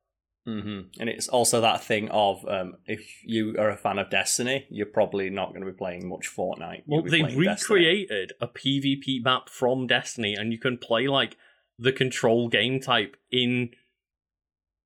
hmm 0.44 0.80
And 0.98 1.08
it's 1.08 1.28
also 1.28 1.60
that 1.60 1.84
thing 1.84 2.08
of 2.10 2.44
um, 2.48 2.74
if 2.86 3.00
you 3.24 3.56
are 3.58 3.70
a 3.70 3.76
fan 3.76 3.98
of 3.98 4.10
Destiny, 4.10 4.66
you're 4.70 4.86
probably 4.86 5.30
not 5.30 5.50
going 5.50 5.64
to 5.64 5.70
be 5.70 5.76
playing 5.76 6.08
much 6.08 6.28
Fortnite. 6.28 6.82
Well, 6.86 7.00
You'll 7.00 7.02
be 7.02 7.10
they 7.10 7.20
playing 7.20 7.42
Destiny. 7.42 7.78
recreated 7.80 8.32
a 8.40 8.48
PvP 8.48 9.22
map 9.24 9.48
from 9.48 9.86
Destiny, 9.86 10.34
and 10.34 10.52
you 10.52 10.58
can 10.58 10.78
play 10.78 11.06
like 11.06 11.36
the 11.78 11.92
control 11.92 12.48
game 12.48 12.80
type 12.80 13.16
in 13.30 13.70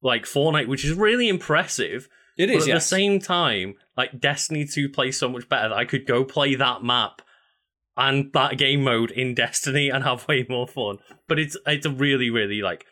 like 0.03 0.25
Fortnite, 0.25 0.69
which 0.69 0.85
is 0.85 0.93
really 0.93 1.29
impressive. 1.29 2.09
It 2.37 2.51
is. 2.51 2.57
But 2.57 2.63
at 2.63 2.69
yes. 2.75 2.85
the 2.85 2.97
same 2.97 3.19
time, 3.21 3.77
like 3.97 4.21
Destiny 4.21 4.67
2 4.67 4.89
plays 4.89 5.17
so 5.17 5.29
much 5.29 5.49
better 5.49 5.69
that 5.71 5.79
I 5.79 5.85
could 5.85 6.07
go 6.07 6.25
play 6.25 6.55
that 6.57 6.83
map 6.83 7.23
and 7.97 8.33
that 8.33 8.59
game 8.59 8.83
mode 8.83 9.11
in 9.11 9.35
Destiny 9.35 9.89
and 9.91 10.03
have 10.05 10.27
way 10.29 10.45
more 10.49 10.67
fun. 10.69 10.99
But 11.29 11.39
it's 11.39 11.57
it's 11.67 11.87
a 11.87 11.91
really, 11.91 12.31
really 12.31 12.61
like 12.63 12.85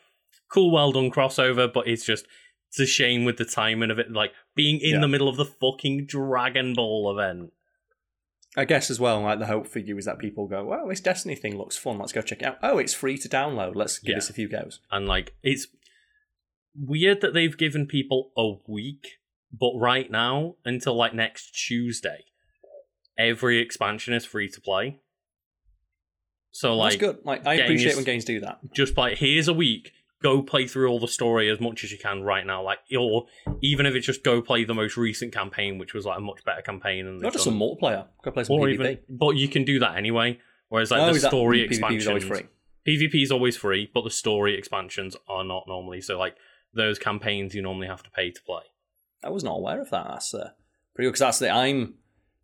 cool, 0.51 0.71
well 0.71 0.91
done 0.91 1.11
crossover, 1.11 1.71
but 1.71 1.87
it's 1.87 2.05
just 2.05 2.25
it's 2.69 2.79
a 2.79 2.85
shame 2.85 3.23
with 3.25 3.37
the 3.37 3.45
timing 3.45 3.91
of 3.91 3.99
it, 3.99 4.11
like 4.11 4.31
being 4.55 4.79
in 4.79 4.95
Yeah. 4.95 5.01
the 5.01 5.07
middle 5.07 5.27
of 5.29 5.35
the 5.37 5.45
fucking 5.45 6.05
Dragon 6.07 6.73
Ball 6.73 7.11
event. 7.11 7.51
I 8.55 8.65
guess 8.65 8.91
as 8.91 8.99
well, 8.99 9.21
like 9.21 9.39
the 9.39 9.47
hope 9.47 9.67
for 9.67 9.79
you 9.79 9.97
is 9.97 10.05
that 10.05 10.19
people 10.19 10.47
go, 10.47 10.63
"Well, 10.63 10.87
this 10.87 11.01
Destiny 11.01 11.35
thing 11.35 11.57
looks 11.57 11.75
fun. 11.77 11.97
Let's 11.97 12.11
go 12.11 12.21
check 12.21 12.41
it 12.41 12.45
out. 12.45 12.57
Oh, 12.61 12.77
it's 12.77 12.93
free 12.93 13.17
to 13.17 13.27
download. 13.29 13.75
Let's 13.75 13.97
give 13.99 14.09
Yeah. 14.11 14.15
this 14.17 14.29
a 14.29 14.33
few 14.33 14.47
goes." 14.47 14.79
and 14.91 15.07
like 15.07 15.33
it's 15.43 15.67
weird 16.75 17.21
that 17.21 17.33
they've 17.33 17.57
given 17.57 17.85
people 17.85 18.31
a 18.37 18.53
week 18.67 19.19
but 19.51 19.73
right 19.75 20.09
now 20.09 20.55
until 20.65 20.95
like 20.95 21.13
next 21.13 21.51
tuesday 21.51 22.23
every 23.17 23.59
expansion 23.59 24.13
is 24.13 24.25
free 24.25 24.49
to 24.49 24.61
play 24.61 24.99
so 26.51 26.77
That's 26.77 26.93
like 26.93 26.99
good. 26.99 27.17
Like 27.23 27.47
I 27.47 27.55
appreciate 27.55 27.95
when 27.95 28.05
games 28.05 28.25
do 28.25 28.39
that. 28.41 28.59
just 28.73 28.95
like 28.97 29.17
here's 29.17 29.47
a 29.47 29.53
week 29.53 29.91
go 30.21 30.41
play 30.41 30.67
through 30.67 30.87
all 30.89 30.99
the 30.99 31.07
story 31.07 31.49
as 31.49 31.59
much 31.59 31.83
as 31.83 31.91
you 31.91 31.97
can 31.97 32.21
right 32.23 32.45
now 32.45 32.63
like 32.63 32.79
or 32.97 33.25
even 33.61 33.85
if 33.85 33.93
it's 33.95 34.05
just 34.05 34.23
go 34.23 34.41
play 34.41 34.63
the 34.63 34.73
most 34.73 34.95
recent 34.95 35.33
campaign 35.33 35.77
which 35.77 35.93
was 35.93 36.05
like 36.05 36.17
a 36.17 36.21
much 36.21 36.43
better 36.45 36.61
campaign 36.61 37.07
and 37.07 37.19
Not 37.21 37.33
just 37.33 37.43
some 37.43 37.59
multiplayer. 37.59 38.05
Go 38.23 38.31
play 38.31 38.43
some 38.43 38.55
or 38.55 38.67
PvP. 38.67 38.73
even 38.73 38.97
but 39.09 39.31
you 39.31 39.47
can 39.47 39.63
do 39.65 39.79
that 39.79 39.97
anyway 39.97 40.39
whereas 40.69 40.91
like 40.91 41.01
oh, 41.01 41.05
the 41.07 41.11
is 41.11 41.21
that- 41.23 41.29
story 41.29 41.67
PvP 41.67 41.97
is 41.97 42.07
always 42.07 42.23
free. 42.23 42.45
PvP 42.85 43.23
is 43.23 43.31
always 43.31 43.55
free, 43.55 43.89
but 43.93 44.03
the 44.03 44.09
story 44.09 44.57
expansions 44.57 45.15
are 45.29 45.43
not 45.43 45.63
normally. 45.67 46.01
So, 46.01 46.17
like 46.19 46.35
those 46.73 46.99
campaigns, 46.99 47.55
you 47.55 47.61
normally 47.61 47.87
have 47.87 48.03
to 48.03 48.11
pay 48.11 48.31
to 48.31 48.41
play. 48.41 48.63
I 49.23 49.29
was 49.29 49.43
not 49.43 49.55
aware 49.55 49.79
of 49.79 49.89
that. 49.91 50.05
That's 50.09 50.33
uh, 50.33 50.49
pretty 50.93 51.07
good 51.07 51.11
because 51.11 51.19
that's 51.19 51.39
the 51.39 51.49
I'm 51.49 51.93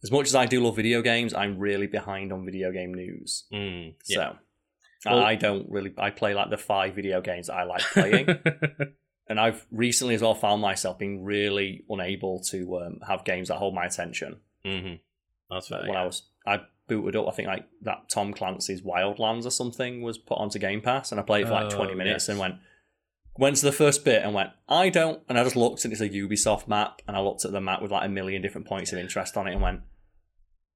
as 0.04 0.12
much 0.12 0.28
as 0.28 0.36
I 0.36 0.46
do 0.46 0.62
love 0.64 0.76
video 0.76 1.02
games, 1.02 1.34
I'm 1.34 1.58
really 1.60 1.88
behind 1.88 2.32
on 2.32 2.46
video 2.46 2.72
game 2.72 2.94
news. 2.94 3.46
Mm, 3.54 3.96
yeah. 4.08 4.34
So 5.02 5.12
Well- 5.12 5.24
I 5.24 5.36
don't 5.36 5.70
really. 5.70 5.94
I 5.98 6.10
play 6.10 6.34
like 6.34 6.50
the 6.50 6.58
five 6.58 6.94
video 6.96 7.22
games 7.22 7.50
I 7.50 7.64
like 7.64 7.82
playing, 7.94 8.28
and 9.28 9.40
I've 9.40 9.66
recently 9.72 10.16
as 10.16 10.22
well 10.22 10.36
found 10.36 10.62
myself 10.62 10.98
being 11.00 11.24
really 11.24 11.84
unable 11.90 12.42
to 12.46 12.80
um, 12.80 13.00
have 13.08 13.24
games 13.24 13.48
that 13.48 13.56
hold 13.58 13.74
my 13.76 13.86
attention. 13.86 14.38
hmm 14.66 14.94
That's 15.50 15.68
fair. 15.70 15.82
when 15.82 15.94
yeah. 15.94 16.04
I 16.04 16.06
was 16.06 16.24
I 16.46 16.62
booted 16.88 17.16
up, 17.16 17.28
I 17.28 17.32
think 17.32 17.48
like 17.48 17.66
that 17.84 18.10
Tom 18.10 18.34
Clancy's 18.34 18.82
Wildlands 18.82 19.46
or 19.46 19.52
something 19.52 20.02
was 20.02 20.18
put 20.18 20.38
onto 20.38 20.60
Game 20.60 20.82
Pass, 20.82 21.12
and 21.12 21.20
I 21.20 21.24
played 21.24 21.44
it 21.44 21.48
for 21.48 21.54
like 21.54 21.72
Oh, 21.74 21.76
twenty 21.78 21.96
minutes 21.96 22.24
yes. 22.26 22.30
and 22.30 22.40
went 22.40 22.56
went 23.40 23.56
to 23.58 23.66
the 23.66 23.72
first 23.72 24.04
bit 24.06 24.22
and 24.24 24.34
went 24.34 24.50
I 24.68 24.90
don't, 24.90 25.22
and 25.30 25.40
I 25.40 25.44
just 25.44 25.56
looked 25.56 25.84
and 25.86 25.92
it's 25.94 26.02
a 26.02 26.10
Ubisoft 26.10 26.68
map, 26.68 27.02
and 27.08 27.16
I 27.18 27.22
looked 27.22 27.46
at 27.46 27.52
the 27.52 27.62
map 27.62 27.82
with 27.82 27.92
like 27.92 28.06
a 28.06 28.10
million 28.10 28.42
different 28.42 28.68
points 28.68 28.92
of 28.94 29.00
interest 29.00 29.38
on 29.38 29.48
it 29.48 29.54
and 29.54 29.62
went 29.62 29.82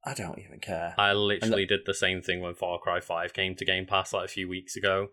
I 0.05 0.13
don't 0.13 0.37
even 0.39 0.59
care. 0.59 0.93
I 0.97 1.13
literally 1.13 1.65
did 1.65 1.81
the 1.85 1.93
same 1.93 2.21
thing 2.21 2.41
when 2.41 2.55
Far 2.55 2.77
Cry 2.79 2.99
Five 2.99 3.33
came 3.33 3.55
to 3.55 3.63
Game 3.65 3.85
Pass 3.85 4.11
like 4.13 4.25
a 4.25 4.27
few 4.27 4.49
weeks 4.49 4.75
ago. 4.75 5.09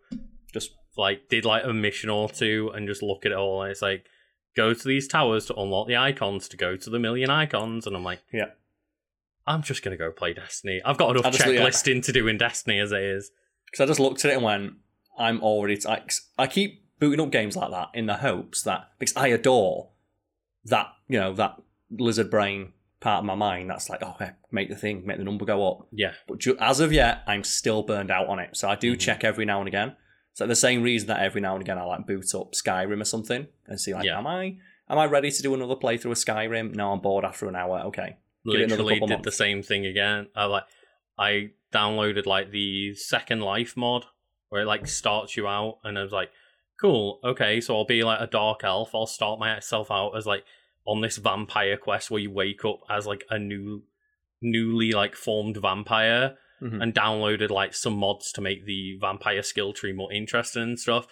Just 0.53 0.71
Like, 0.97 1.29
did 1.29 1.45
like 1.45 1.65
a 1.65 1.73
mission 1.73 2.11
or 2.11 2.29
two 2.29 2.73
and 2.75 2.89
just 2.89 3.03
look 3.03 3.25
at 3.25 3.31
it 3.33 3.39
all, 3.39 3.63
and 3.63 3.71
it's 3.71 3.83
like, 3.83 4.05
go 4.57 4.75
to 4.75 4.89
these 4.89 5.07
towers 5.07 5.47
to 5.47 5.55
unlock 5.55 5.87
the 5.87 5.97
icons 5.97 6.49
to 6.49 6.57
go 6.57 6.77
to 6.77 6.91
the 6.91 6.99
million 6.99 7.31
icons, 7.31 7.87
and 7.87 7.95
I'm 7.95 8.03
like, 8.03 8.21
Yeah. 8.33 8.47
I'm 9.47 9.63
just 9.63 9.83
gonna 9.85 9.97
go 9.97 10.11
play 10.11 10.35
Destiny. 10.35 10.81
I've 10.85 10.99
got 10.99 11.11
enough 11.11 11.25
I 11.27 11.31
just- 11.31 11.87
yeah. 11.87 12.01
to 12.01 12.13
do 12.13 12.27
in 12.27 12.37
Destiny 12.37 12.79
as 12.81 12.91
it 12.93 13.01
is. 13.03 13.31
because 13.67 13.81
I 13.85 13.87
just 13.87 14.01
looked 14.01 14.25
at 14.25 14.33
it 14.33 14.35
and 14.35 14.43
went 14.45 14.73
I'm 15.19 15.41
already 15.43 15.77
like 15.85 16.13
I 16.37 16.47
keep 16.49 16.83
booting 17.01 17.21
up 17.21 17.31
games 17.33 17.57
like 17.57 17.71
that 17.73 17.89
in 17.95 18.07
the 18.07 18.17
hopes 18.19 18.63
that 18.63 18.91
because 18.99 19.17
I 19.17 19.29
adore 19.29 19.89
that 20.67 20.89
you 21.09 21.19
know 21.19 21.33
that 21.35 21.61
lizard 21.91 22.31
brain 22.31 22.73
part 23.01 23.21
of 23.21 23.25
my 23.25 23.35
mind 23.35 23.71
that's 23.71 23.89
like 23.89 24.01
oh 24.03 24.15
yeah, 24.21 24.33
make 24.53 24.69
the 24.69 24.77
thing 24.77 25.05
make 25.07 25.17
the 25.19 25.25
number 25.25 25.45
go 25.45 25.67
up 25.69 25.87
Yeah, 25.91 26.13
But 26.29 26.39
ju- 26.39 26.57
as 26.61 26.81
of 26.81 26.93
yet, 26.93 27.23
I'm 27.27 27.43
still 27.45 27.83
burned 27.83 28.11
out 28.11 28.27
on 28.29 28.39
it. 28.39 28.57
So 28.57 28.69
I 28.69 28.77
do 28.77 28.95
Mhm. 28.95 29.01
check 29.01 29.25
every 29.25 29.45
now 29.47 29.59
and 29.61 29.69
again. 29.69 29.97
So 30.35 30.47
the 30.47 30.55
same 30.55 30.83
reason 30.83 31.09
that 31.09 31.21
every 31.23 31.41
now 31.41 31.55
and 31.55 31.63
again 31.63 31.79
I 31.79 31.83
like 31.85 32.07
boot 32.07 32.35
up 32.35 32.53
Skyrim 32.53 33.01
or 33.01 33.05
something 33.05 33.49
and 33.67 33.81
see 33.81 33.95
like, 33.95 34.05
Yeah. 34.05 34.19
am 34.19 34.27
I 34.27 34.59
am 34.89 34.99
I 34.99 35.07
ready 35.07 35.31
to 35.31 35.43
do 35.43 35.55
another 35.55 35.77
playthrough 35.77 36.11
of 36.13 36.19
Skyrim? 36.19 36.75
No, 36.75 36.93
I'm 36.93 37.01
bored 37.01 37.25
after 37.25 37.49
an 37.49 37.57
hour. 37.57 37.81
Okay, 37.87 38.17
Give 38.45 38.55
it 38.61 38.65
another 38.65 38.83
literally 38.83 39.01
did 39.01 39.09
months. 39.09 39.25
the 39.25 39.33
same 39.33 39.63
thing 39.63 39.87
again. 39.87 40.29
I 40.37 40.45
like 40.45 40.65
I 41.19 41.51
downloaded 41.73 42.27
like 42.27 42.51
the 42.51 42.95
Second 42.95 43.41
Life 43.41 43.77
mod 43.77 44.05
where 44.51 44.63
it 44.63 44.67
like 44.67 44.87
starts 44.87 45.37
you 45.39 45.47
out, 45.49 45.79
and 45.85 45.99
I 45.99 46.03
was 46.03 46.13
like, 46.13 46.31
cool, 46.81 47.21
okay, 47.25 47.61
so 47.61 47.77
I'll 47.77 47.85
be 47.85 48.03
like 48.05 48.21
a 48.21 48.27
dark 48.27 48.65
elf. 48.65 48.95
I'll 48.95 49.07
start 49.07 49.39
myself 49.39 49.91
out 49.91 50.13
as 50.17 50.27
like 50.27 50.45
on 50.87 51.01
this 51.01 51.19
vampire 51.19 51.77
quest 51.77 52.11
where 52.11 52.21
you 52.23 52.31
wake 52.31 52.65
up 52.65 52.81
as 52.89 53.07
like 53.07 53.25
a 53.31 53.39
new, 53.39 53.83
newly 54.41 54.93
like 54.93 55.15
formed 55.15 55.57
vampire, 55.57 56.37
Mhm. 56.63 56.83
and 56.83 56.95
downloaded 56.95 57.49
like 57.51 57.73
some 57.75 57.97
mods 57.97 58.33
to 58.33 58.41
make 58.43 58.67
the 58.67 58.97
vampire 59.01 59.43
skill 59.43 59.73
tree 59.73 59.93
more 59.95 60.13
interesting 60.13 60.63
and 60.63 60.79
stuff. 60.79 61.07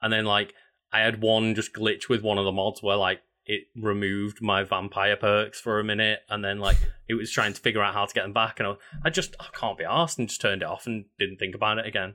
And 0.00 0.12
then 0.12 0.24
like 0.24 0.54
I 0.92 1.00
had 1.00 1.20
one 1.20 1.54
just 1.54 1.72
glitch 1.74 2.08
with 2.08 2.22
one 2.22 2.38
of 2.38 2.44
the 2.46 2.52
mods 2.52 2.82
where 2.82 2.96
like 2.96 3.20
it 3.46 3.64
removed 3.76 4.40
my 4.40 4.62
vampire 4.64 5.16
perks 5.16 5.60
for 5.60 5.78
a 5.78 5.84
minute, 5.84 6.20
and 6.30 6.42
then 6.42 6.58
like 6.58 6.78
it 7.08 7.14
was 7.14 7.30
trying 7.30 7.52
to 7.52 7.60
figure 7.60 7.82
out 7.82 7.92
how 7.92 8.06
to 8.06 8.14
get 8.14 8.22
them 8.22 8.32
back, 8.32 8.58
and 8.60 8.66
I, 8.68 8.74
I 9.04 9.10
just 9.10 9.36
I 9.38 9.46
can't 9.52 9.76
be 9.76 9.84
asked 9.84 10.18
and 10.18 10.28
just 10.28 10.40
turned 10.40 10.62
it 10.62 10.68
off 10.68 10.86
and 10.86 11.04
didn't 11.18 11.36
think 11.38 11.54
about 11.54 11.78
it 11.78 11.84
again. 11.86 12.14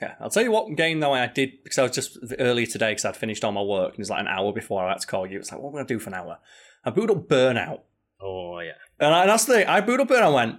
Yeah, 0.00 0.14
I'll 0.20 0.30
tell 0.30 0.42
you 0.42 0.50
what 0.50 0.74
game 0.76 1.00
though 1.00 1.12
I 1.12 1.26
did 1.26 1.62
because 1.62 1.78
I 1.78 1.82
was 1.82 1.92
just 1.92 2.18
earlier 2.38 2.66
today 2.66 2.92
because 2.92 3.04
I'd 3.04 3.16
finished 3.16 3.44
all 3.44 3.52
my 3.52 3.62
work 3.62 3.90
and 3.90 3.98
it 3.98 3.98
was 3.98 4.10
like 4.10 4.20
an 4.20 4.28
hour 4.28 4.52
before 4.52 4.84
I 4.84 4.92
had 4.92 5.00
to 5.00 5.06
call 5.06 5.26
you. 5.26 5.38
It's 5.38 5.52
like, 5.52 5.60
what 5.60 5.70
am 5.70 5.74
I 5.74 5.78
gonna 5.78 5.88
do 5.88 5.98
for 5.98 6.08
an 6.10 6.14
hour? 6.14 6.38
I 6.84 6.90
booted 6.90 7.16
up 7.16 7.28
Burnout, 7.28 7.80
Oh 8.22 8.60
yeah, 8.60 8.72
and, 8.98 9.14
I, 9.14 9.20
and 9.22 9.30
that's 9.30 9.44
the 9.44 9.54
thing. 9.54 9.66
I 9.66 9.80
booted 9.80 10.00
up 10.00 10.08
Burnout. 10.08 10.26
and 10.26 10.34
went. 10.34 10.56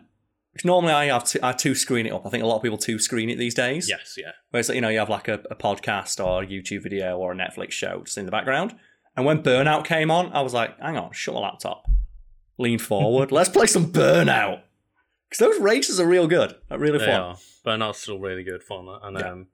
Normally, 0.66 0.92
I 0.92 1.06
have 1.06 1.24
to, 1.26 1.46
I 1.46 1.54
two 1.54 1.74
screen 1.74 2.06
it 2.06 2.12
up. 2.12 2.26
I 2.26 2.30
think 2.30 2.44
a 2.44 2.46
lot 2.46 2.58
of 2.58 2.62
people 2.62 2.78
two 2.78 3.00
screen 3.00 3.30
it 3.30 3.38
these 3.38 3.54
days. 3.54 3.88
yes, 3.90 4.16
yeah. 4.18 4.32
where 4.50 4.60
it's 4.60 4.68
like, 4.68 4.76
you 4.76 4.82
know 4.82 4.90
you 4.90 5.00
have 5.00 5.10
like 5.10 5.30
a, 5.30 5.42
a 5.50 5.56
podcast 5.56 6.24
or 6.24 6.44
a 6.44 6.46
YouTube 6.46 6.84
video 6.84 7.18
or 7.18 7.32
a 7.32 7.36
Netflix 7.36 7.72
show 7.72 8.02
just 8.04 8.18
in 8.18 8.26
the 8.26 8.32
background. 8.32 8.76
And 9.16 9.26
when 9.26 9.42
Burnout 9.44 9.86
came 9.86 10.12
on, 10.12 10.32
I 10.34 10.42
was 10.42 10.54
like, 10.54 10.78
hang 10.80 10.98
on, 10.98 11.14
shut 11.14 11.36
the 11.36 11.40
laptop, 11.40 11.86
lean 12.58 12.80
forward, 12.80 13.32
let's 13.32 13.50
play 13.50 13.66
some 13.66 13.92
Burnout 13.94 14.62
because 15.32 15.40
those 15.40 15.60
races 15.62 16.00
are 16.00 16.06
real 16.06 16.28
good, 16.28 16.56
they're 16.70 16.78
really 16.78 17.00
They 17.00 17.06
fun. 17.08 17.22
are, 17.22 17.38
but 17.64 17.78
not 17.78 17.96
still 17.96 18.20
really 18.20 18.44
good 18.44 18.62
fun. 18.64 18.88
And 19.02 19.18
Yeah. 19.18 19.32
um, 19.32 19.48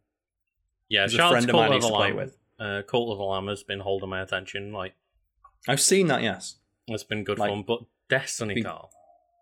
yeah, 0.89 1.05
a 1.05 1.10
shout 1.10 1.19
out 1.27 1.31
friend 1.31 1.48
to 1.48 1.53
of 1.53 1.55
mine 1.55 1.69
Cult 1.69 1.84
of 1.84 1.89
the 1.89 1.96
play 1.96 2.07
Lamb. 2.07 2.15
with. 2.15 2.38
Uh, 2.60 2.81
Cult 2.88 3.12
of 3.12 3.17
the 3.19 3.24
Lamb 3.24 3.48
has 3.48 3.63
been 3.63 3.79
holding 3.81 4.10
my 4.10 4.22
attention. 4.22 4.72
Like 4.74 4.96
I've 5.67 5.79
seen 5.81 6.07
that, 6.07 6.22
yes. 6.24 6.57
it's 6.88 7.03
been 7.03 7.24
good 7.24 7.38
Like- 7.39 7.51
fun, 7.51 7.63
but 7.67 7.81
Destiny, 8.10 8.55
Be- 8.55 8.63
Carl. 8.63 8.89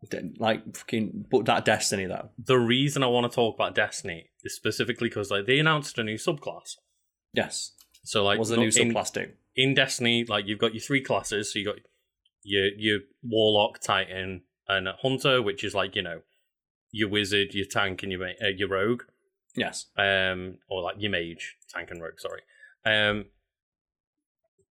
D- 0.10 0.34
Like 0.38 0.76
fucking, 0.76 1.28
but 1.32 1.46
that 1.46 1.66
Destiny 1.66 2.06
though. 2.06 2.30
the 2.38 2.58
reason 2.60 3.02
I 3.04 3.08
want 3.08 3.32
to 3.32 3.34
talk 3.36 3.56
about 3.56 3.74
Destiny 3.74 4.30
is 4.44 4.56
specifically 4.56 5.08
because 5.10 5.32
like 5.32 5.46
they 5.48 5.58
announced 5.60 5.98
a 5.98 6.04
new 6.04 6.16
subclass. 6.16 6.78
Yes. 7.34 7.72
So 8.04 8.24
like 8.24 8.38
What's 8.38 8.50
the 8.52 8.58
new 8.58 8.66
in, 8.66 8.72
subclass 8.92 9.14
do? 9.14 9.32
in 9.56 9.74
Destiny, 9.74 10.24
like 10.26 10.46
you've 10.48 10.60
got 10.60 10.74
your 10.76 10.82
three 10.82 11.02
classes. 11.02 11.52
So 11.54 11.60
you 11.60 11.66
got 11.66 11.78
your 12.44 12.68
your 12.78 13.00
warlock, 13.24 13.80
titan, 13.80 14.44
and 14.68 14.88
hunter, 15.02 15.42
which 15.42 15.64
is 15.64 15.74
like 15.76 15.96
you 15.96 16.02
know 16.02 16.22
your 16.92 17.10
wizard, 17.10 17.54
your 17.54 17.66
tank, 17.66 18.04
and 18.04 18.12
your 18.12 18.22
ma- 18.22 18.46
uh, 18.46 18.50
your 18.56 18.70
rogue. 18.70 19.04
Yes. 19.56 19.86
Um, 19.98 20.58
or 20.70 20.82
like 20.82 20.96
your 21.00 21.12
mage, 21.12 21.56
tank 21.70 21.90
and 21.92 22.02
rogue. 22.02 22.20
Sorry. 22.20 22.42
Um, 22.86 23.26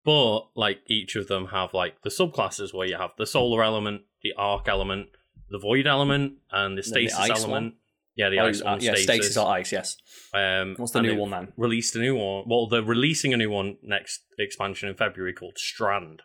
but 0.05 0.49
like 0.55 0.81
each 0.89 1.17
of 1.17 1.29
them 1.29 1.47
have 1.47 1.73
like 1.73 2.03
the 2.03 2.11
subclasses 2.11 2.75
where 2.75 2.87
you 2.87 2.97
have 2.97 3.13
the 3.17 3.27
solar 3.27 3.63
element, 3.63 4.03
the 4.23 4.33
arc 4.37 4.69
element, 4.69 5.09
the 5.51 5.59
void 5.59 5.87
element, 5.87 6.35
and 6.51 6.63
the 6.63 6.67
And 6.69 6.79
the 6.79 6.83
stasis 6.83 7.31
element. 7.45 7.75
Yeah, 8.17 8.29
the 8.29 8.39
Oh, 8.41 8.47
ice 8.47 8.61
uh, 8.61 8.65
one. 8.67 8.81
yeah, 8.81 8.93
stasis. 8.93 9.05
stasis 9.05 9.37
or 9.37 9.49
ice, 9.49 9.73
yes. 9.73 9.97
Um, 10.33 10.75
What's 10.77 10.93
the 10.93 11.03
new 11.03 11.17
one 11.17 11.31
then? 11.31 11.53
Released 11.57 11.97
a 11.97 11.99
new 11.99 12.15
one. 12.15 12.45
Well, 12.47 12.69
they're 12.69 12.83
releasing 12.83 13.35
a 13.35 13.37
new 13.37 13.51
one 13.51 13.79
next 13.83 14.23
expansion 14.39 14.89
in 14.89 14.95
February 14.95 15.33
called 15.33 15.59
Strand. 15.59 16.23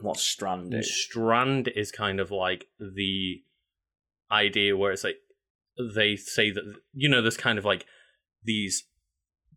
What's 0.00 0.22
Strand? 0.22 0.74
Is? 0.74 1.04
Strand 1.04 1.68
is 1.74 1.92
kind 1.92 2.20
of 2.20 2.30
like 2.30 2.66
the 2.78 3.42
idea 4.30 4.76
where 4.76 4.92
it's 4.92 5.04
like 5.04 5.18
they 5.94 6.16
say 6.16 6.50
that 6.50 6.62
you 6.92 7.08
know 7.08 7.20
there's 7.20 7.36
kind 7.36 7.58
of 7.58 7.64
like 7.64 7.84
these 8.42 8.84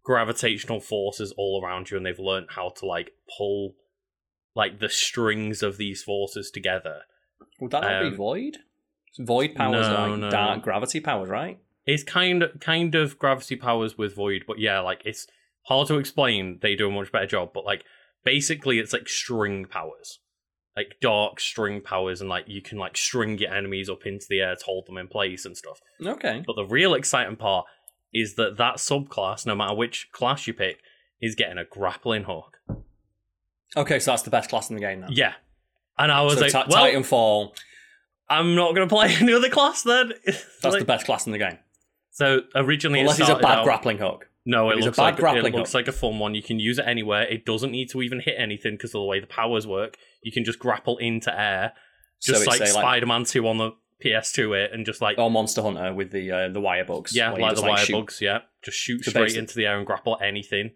gravitational 0.04 0.80
forces 0.80 1.34
all 1.38 1.62
around 1.63 1.89
you, 1.89 1.98
and 1.98 2.06
they've 2.06 2.20
learned 2.20 2.48
how 2.51 2.70
to 2.77 2.86
like 2.86 3.12
pull 3.38 3.75
like 4.56 4.80
the 4.80 4.89
strings 4.89 5.62
of 5.62 5.77
these 5.77 6.04
forces 6.04 6.50
together. 6.51 7.01
Would 7.60 7.72
that 7.72 7.82
not 7.82 8.01
be 8.01 8.08
um, 8.08 8.15
void? 8.15 8.58
Void 9.20 9.56
powers 9.56 9.88
no, 9.88 9.96
are 9.96 10.10
like 10.10 10.20
no. 10.20 10.30
dark 10.30 10.63
gravity 10.63 11.00
powers, 11.00 11.30
right? 11.30 11.60
It's 11.86 12.04
kind 12.04 12.44
of 12.44 12.60
kind 12.60 12.96
of 12.96 13.18
gravity 13.20 13.56
powers 13.56 13.98
with 13.98 14.15
void, 14.15 14.44
but 14.48 14.60
yeah, 14.60 14.80
like 14.80 15.01
it's 15.06 15.27
hard 15.68 15.88
to 15.88 15.98
explain. 15.98 16.60
They 16.62 16.75
do 16.75 16.88
a 16.88 16.92
much 16.92 17.12
better 17.12 17.27
job, 17.27 17.51
but 17.54 17.65
like 17.65 17.84
basically, 18.24 18.80
it's 18.80 18.94
like 18.94 19.08
string 19.08 19.65
powers, 19.65 20.20
like 20.75 20.96
dark 21.01 21.39
string 21.39 21.82
powers, 21.82 22.20
and 22.22 22.29
like 22.29 22.46
you 22.48 22.62
can 22.62 22.77
like 22.77 22.98
string 22.98 23.38
your 23.38 23.53
enemies 23.53 23.89
up 23.89 24.05
into 24.05 24.25
the 24.29 24.41
air 24.41 24.55
to 24.55 24.65
hold 24.65 24.86
them 24.88 24.98
in 24.98 25.08
place 25.08 25.46
and 25.46 25.55
stuff. 25.55 25.79
Okay. 26.05 26.44
But 26.46 26.55
the 26.55 26.65
real 26.65 26.94
exciting 26.94 27.36
part 27.38 27.65
is 28.13 28.36
that 28.36 28.58
that 28.58 28.75
subclass, 28.75 29.46
no 29.46 29.55
matter 29.55 29.74
which 29.75 30.10
class 30.12 30.48
you 30.48 30.53
pick, 30.53 30.79
is 31.22 31.36
getting 31.36 31.58
a 31.58 31.65
grappling 31.65 32.24
hook. 32.25 32.60
Okay, 33.77 34.00
so 34.00 34.12
that's 34.12 34.22
the 34.24 34.29
best 34.29 34.50
class 34.50 34.70
in 34.70 34.75
the 34.75 34.82
game 34.82 35.01
then. 35.01 35.10
Yeah, 35.12 35.34
and 35.98 36.12
I 36.12 36.22
was 36.22 36.36
so 36.36 36.41
like, 36.41 36.51
Ti- 36.51 36.63
well, 36.70 36.86
Titanfall, 36.86 37.55
I'm 38.29 38.55
not 38.55 38.74
going 38.75 38.88
to 38.88 38.94
play 38.94 39.13
any 39.20 39.34
other 39.34 39.50
class 39.50 39.84
then. 39.84 40.13
that's 40.25 40.63
Like- 40.63 40.79
the 40.79 40.86
best 40.86 41.05
class 41.05 41.25
in 41.25 41.32
the 41.32 41.38
game. 41.38 41.58
So 42.12 42.41
originally, 42.55 43.01
Unless 43.01 43.20
it's 43.20 43.27
a 43.29 43.36
bad 43.36 43.60
out- 43.60 43.63
grappling 43.65 43.98
hook. 43.98 44.29
No, 44.47 44.69
it 44.69 44.77
it's 44.77 44.85
looks 44.85 44.97
like 44.99 45.17
it 45.19 45.53
looks 45.55 45.73
like 45.73 45.87
a 45.87 45.91
fun 45.91 46.19
one. 46.19 46.35
You 46.35 46.43
can 46.43 46.59
use 46.59 46.77
it 46.77 46.85
anywhere. 46.87 47.23
It 47.23 47.45
doesn't 47.45 47.71
need 47.71 47.89
to 47.91 48.01
even 48.03 48.19
hit 48.19 48.35
anything 48.37 48.73
because 48.75 48.91
of 48.91 48.99
the 48.99 49.03
way 49.05 49.19
the 49.19 49.25
powers 49.27 49.65
work. 49.65 49.97
You 50.21 50.31
can 50.31 50.43
just 50.45 50.59
grapple 50.59 50.97
into 50.99 51.33
air, 51.37 51.73
just 52.21 52.43
so 52.43 52.49
like 52.51 52.59
like 52.59 52.69
Spider-Man 52.69 53.23
Two 53.25 53.47
on 53.47 53.57
the 53.57 53.71
PS2 54.03 54.65
it, 54.65 54.71
and 54.73 54.85
just 54.85 55.01
like 55.01 55.17
or 55.17 55.31
Monster 55.31 55.63
Hunter 55.63 55.93
with 55.93 56.11
the 56.11 56.31
uh, 56.31 56.49
the 56.49 56.61
wire 56.61 56.85
bugs. 56.85 57.15
yeah, 57.15 57.31
like 57.31 57.41
just, 57.41 57.55
the 57.63 57.67
wire 57.67 57.77
shoot- 57.85 57.93
bugs. 57.93 58.21
Yeah, 58.21 58.39
just 58.63 58.77
shoot 58.77 59.03
So 59.03 59.09
straight 59.11 59.35
into 59.35 59.55
the 59.55 59.65
air 59.65 59.77
and 59.77 59.85
grapple 59.85 60.17
anything. 60.23 60.71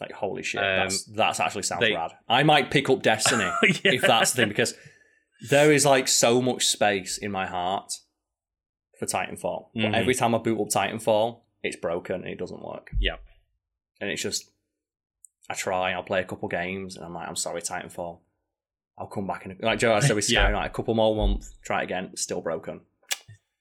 Like 0.00 0.12
holy 0.12 0.42
shit, 0.42 0.60
Um, 0.62 0.64
that's 0.80 1.04
that's 1.04 1.40
actually 1.40 1.62
sounds 1.62 1.80
they- 1.80 1.94
rad. 1.94 2.12
I 2.28 2.42
might 2.42 2.70
pick 2.70 2.90
up 2.90 3.02
Destiny 3.02 3.44
Yeah. 3.62 3.92
if 3.92 4.02
that's 4.02 4.32
the 4.32 4.42
thing 4.42 4.48
because 4.50 4.74
there 5.48 5.72
is 5.72 5.86
like 5.86 6.08
so 6.08 6.42
much 6.42 6.66
space 6.66 7.16
in 7.16 7.30
my 7.32 7.46
heart 7.46 7.90
for 8.98 9.06
Titanfall. 9.06 9.68
But 9.74 9.80
Mhm. 9.82 9.94
every 9.94 10.14
time 10.14 10.34
I 10.34 10.38
boot 10.38 10.60
up 10.60 10.68
Titanfall, 10.68 11.40
it's 11.62 11.76
broken 11.76 12.16
and 12.16 12.26
it 12.26 12.38
doesn't 12.38 12.62
work. 12.62 12.90
Yeah. 12.98 13.16
And 14.00 14.10
it's 14.10 14.22
just 14.22 14.50
I 15.50 15.54
try, 15.54 15.92
I'll 15.92 16.02
play 16.02 16.20
a 16.20 16.24
couple 16.24 16.48
games 16.48 16.96
and 16.96 17.04
I'm 17.04 17.14
like, 17.14 17.28
I'm 17.28 17.36
sorry, 17.36 17.62
Titanfall. 17.62 18.18
I'll 18.98 19.06
come 19.06 19.26
back 19.26 19.44
and 19.44 19.56
like 19.62 19.78
Joe 19.78 19.94
I 19.96 20.00
said 20.00 20.16
with 20.16 20.30
Yeah. 20.30 20.48
Like 20.50 20.70
a 20.70 20.74
couple 20.74 20.94
more 20.94 21.14
months, 21.16 21.54
try 21.62 21.80
it 21.80 21.84
again, 21.84 22.16
still 22.16 22.40
broken. 22.40 22.80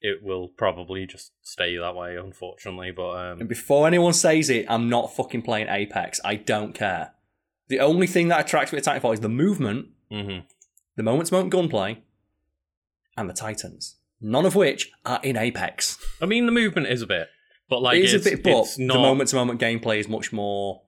it 0.02 0.22
will 0.24 0.48
probably 0.50 1.06
just 1.06 1.32
stay 1.42 1.76
that 1.78 1.96
way, 1.96 2.16
unfortunately. 2.18 2.92
But 2.92 3.12
And 3.14 3.42
um, 3.44 3.48
before 3.48 3.88
anyone 3.88 4.14
says 4.14 4.50
it, 4.50 4.66
I'm 4.70 4.90
not 4.90 5.16
fucking 5.16 5.44
playing 5.44 5.68
Apex. 5.70 6.20
I 6.26 6.36
don't 6.36 6.74
care. 6.74 7.12
The 7.68 7.80
only 7.80 8.08
thing 8.08 8.30
that 8.30 8.42
attracts 8.42 8.72
me 8.72 8.80
to 8.80 8.90
Titanfall 8.90 9.14
is 9.14 9.20
the 9.20 9.30
movement, 9.30 9.88
mhm. 10.12 10.44
the 10.96 11.04
moment 11.04 11.28
to 11.30 11.34
moment 11.34 11.52
gunplay, 11.52 12.02
and 13.18 13.30
the 13.30 13.34
Titans. 13.34 13.96
None 14.20 14.46
of 14.46 14.56
which 14.56 14.92
are 15.06 15.20
in 15.24 15.38
Apex. 15.38 15.98
I 16.22 16.26
mean, 16.26 16.46
the 16.46 16.52
movement 16.52 16.88
is 16.88 17.02
a 17.02 17.08
bit, 17.08 17.28
but 17.70 17.82
like 17.82 17.98
it 17.98 18.06
is 18.06 18.14
it's, 18.14 18.26
a 18.28 18.30
bit, 18.32 18.44
but 18.44 18.60
it's 18.60 18.78
not. 18.80 18.94
the 18.94 19.00
moment 19.00 19.30
to 19.30 19.36
moment 19.36 19.60
gameplay 19.60 20.00
is 20.00 20.08
much 20.08 20.32
more. 20.32 20.82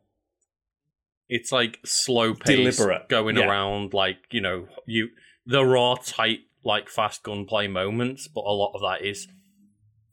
it's 1.28 1.52
like 1.52 1.80
slow 1.86 2.34
pace 2.34 2.78
Deliberate, 2.78 3.10
going 3.10 3.38
yeah. 3.38 3.48
around 3.48 3.94
like 3.94 4.18
you 4.32 4.42
know 4.42 4.68
you 4.86 5.10
there 5.46 5.78
are 5.78 5.98
tight 5.98 6.40
like 6.64 6.90
fast 6.90 7.24
gunplay 7.24 7.68
moments 7.68 8.28
but 8.28 8.42
a 8.42 8.52
lot 8.52 8.74
of 8.76 8.82
that 8.82 9.06
is 9.06 9.28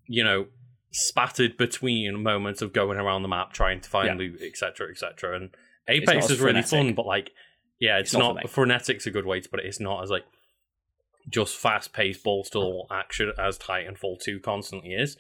you 0.07 0.23
know 0.23 0.47
spattered 0.93 1.57
between 1.57 2.23
moments 2.23 2.63
of 2.63 2.73
going 2.73 2.99
around 2.99 3.23
the 3.23 3.29
map 3.29 3.53
trying 3.53 3.81
to 3.81 3.89
find 3.89 4.07
Yeah. 4.07 4.15
loot 4.15 4.41
etc 4.41 4.89
etc 4.91 5.37
and 5.37 5.51
apex 5.89 6.31
is 6.31 6.41
really 6.41 6.63
fun 6.63 6.95
but 6.95 7.07
like 7.07 7.33
yeah 7.81 7.99
it's, 7.99 8.13
It's 8.13 8.19
not 8.19 8.37
not, 8.37 8.45
frenetic's 8.45 9.07
a 9.07 9.11
good 9.11 9.27
way 9.27 9.41
to 9.41 9.49
put 9.49 9.61
it 9.61 9.67
it's 9.67 9.81
not 9.81 10.03
as 10.03 10.11
like 10.11 10.25
just 11.29 11.57
fast 11.57 11.93
paced 11.93 12.23
the 12.23 12.61
wall 12.61 12.87
action 12.91 13.33
as 13.39 13.59
titanfall 13.59 14.21
2 14.23 14.39
constantly 14.41 14.91
is 14.91 15.17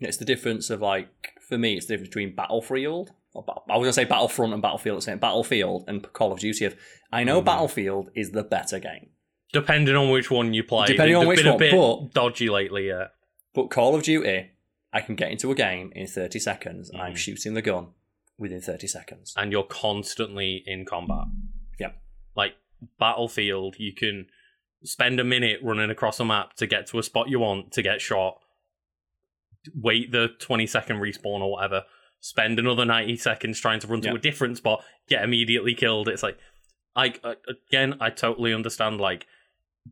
It's 0.00 0.16
the 0.16 0.24
difference 0.24 0.70
of 0.70 0.80
like 0.80 1.08
for 1.48 1.58
me, 1.58 1.76
it's 1.76 1.86
the 1.86 1.94
difference 1.94 2.08
between 2.10 2.34
Battlefield. 2.34 3.10
Or 3.34 3.44
I 3.70 3.76
was 3.76 3.84
gonna 3.84 3.92
say 3.92 4.04
Battlefront 4.04 4.52
and 4.52 4.62
Battlefield. 4.62 5.02
Same 5.02 5.18
Battlefield 5.18 5.84
and 5.88 6.02
Call 6.12 6.32
of 6.32 6.38
Duty. 6.40 6.64
Of 6.64 6.76
I 7.12 7.24
know 7.24 7.40
Mhm. 7.40 7.44
Battlefield 7.44 8.10
is 8.14 8.30
the 8.32 8.42
better 8.44 8.78
game, 8.78 9.10
depending 9.52 9.96
on 9.96 10.10
which 10.10 10.30
one 10.30 10.54
you 10.54 10.62
play 10.64 10.86
Depending 10.86 11.16
on 11.16 11.26
which 11.26 11.44
one, 11.44 11.58
bit 11.58 11.72
but- 11.72 12.12
dodgy 12.14 12.48
lately 12.48 12.88
yeah 12.88 13.08
but 13.54 13.70
Call 13.70 13.94
of 13.94 14.02
Duty, 14.02 14.50
I 14.92 15.00
can 15.00 15.14
get 15.16 15.30
into 15.32 15.50
a 15.50 15.54
game 15.54 15.92
in 15.96 16.06
30 16.06 16.38
seconds 16.38 16.90
and 16.90 17.00
I'm 17.00 17.14
Mhm. 17.14 17.16
shooting 17.18 17.54
the 17.54 17.62
gun 17.62 17.88
within 18.38 18.60
30 18.60 18.86
seconds. 18.86 19.34
and 19.36 19.50
you're 19.52 19.64
constantly 19.64 20.62
in 20.66 20.84
combat. 20.84 21.26
Yep. 21.80 22.00
Like 22.36 22.54
Battlefield, 22.98 23.76
you 23.78 23.92
can 23.92 24.26
spend 24.84 25.18
a 25.18 25.24
minute 25.24 25.58
running 25.62 25.90
across 25.90 26.20
a 26.20 26.24
map 26.24 26.54
to 26.54 26.66
get 26.66 26.86
to 26.88 26.98
a 26.98 27.02
spot 27.02 27.28
you 27.28 27.40
want 27.40 27.72
to 27.72 27.82
get 27.82 28.00
shot. 28.00 28.40
Wait 29.74 30.12
the 30.12 30.28
20 30.38 30.66
second 30.66 30.96
respawn 30.98 31.40
or 31.40 31.52
whatever. 31.52 31.84
Spend 32.20 32.58
another 32.58 32.84
90 32.84 33.16
seconds 33.16 33.60
trying 33.60 33.80
to 33.80 33.86
run 33.86 34.00
to 34.00 34.14
a 34.14 34.18
different 34.18 34.56
spot, 34.56 34.84
get 35.08 35.22
immediately 35.22 35.74
killed. 35.74 36.08
It's 36.08 36.22
like 36.22 36.38
I 36.96 37.14
again, 37.68 37.96
I 38.00 38.10
totally 38.10 38.52
understand 38.52 39.00
like 39.00 39.26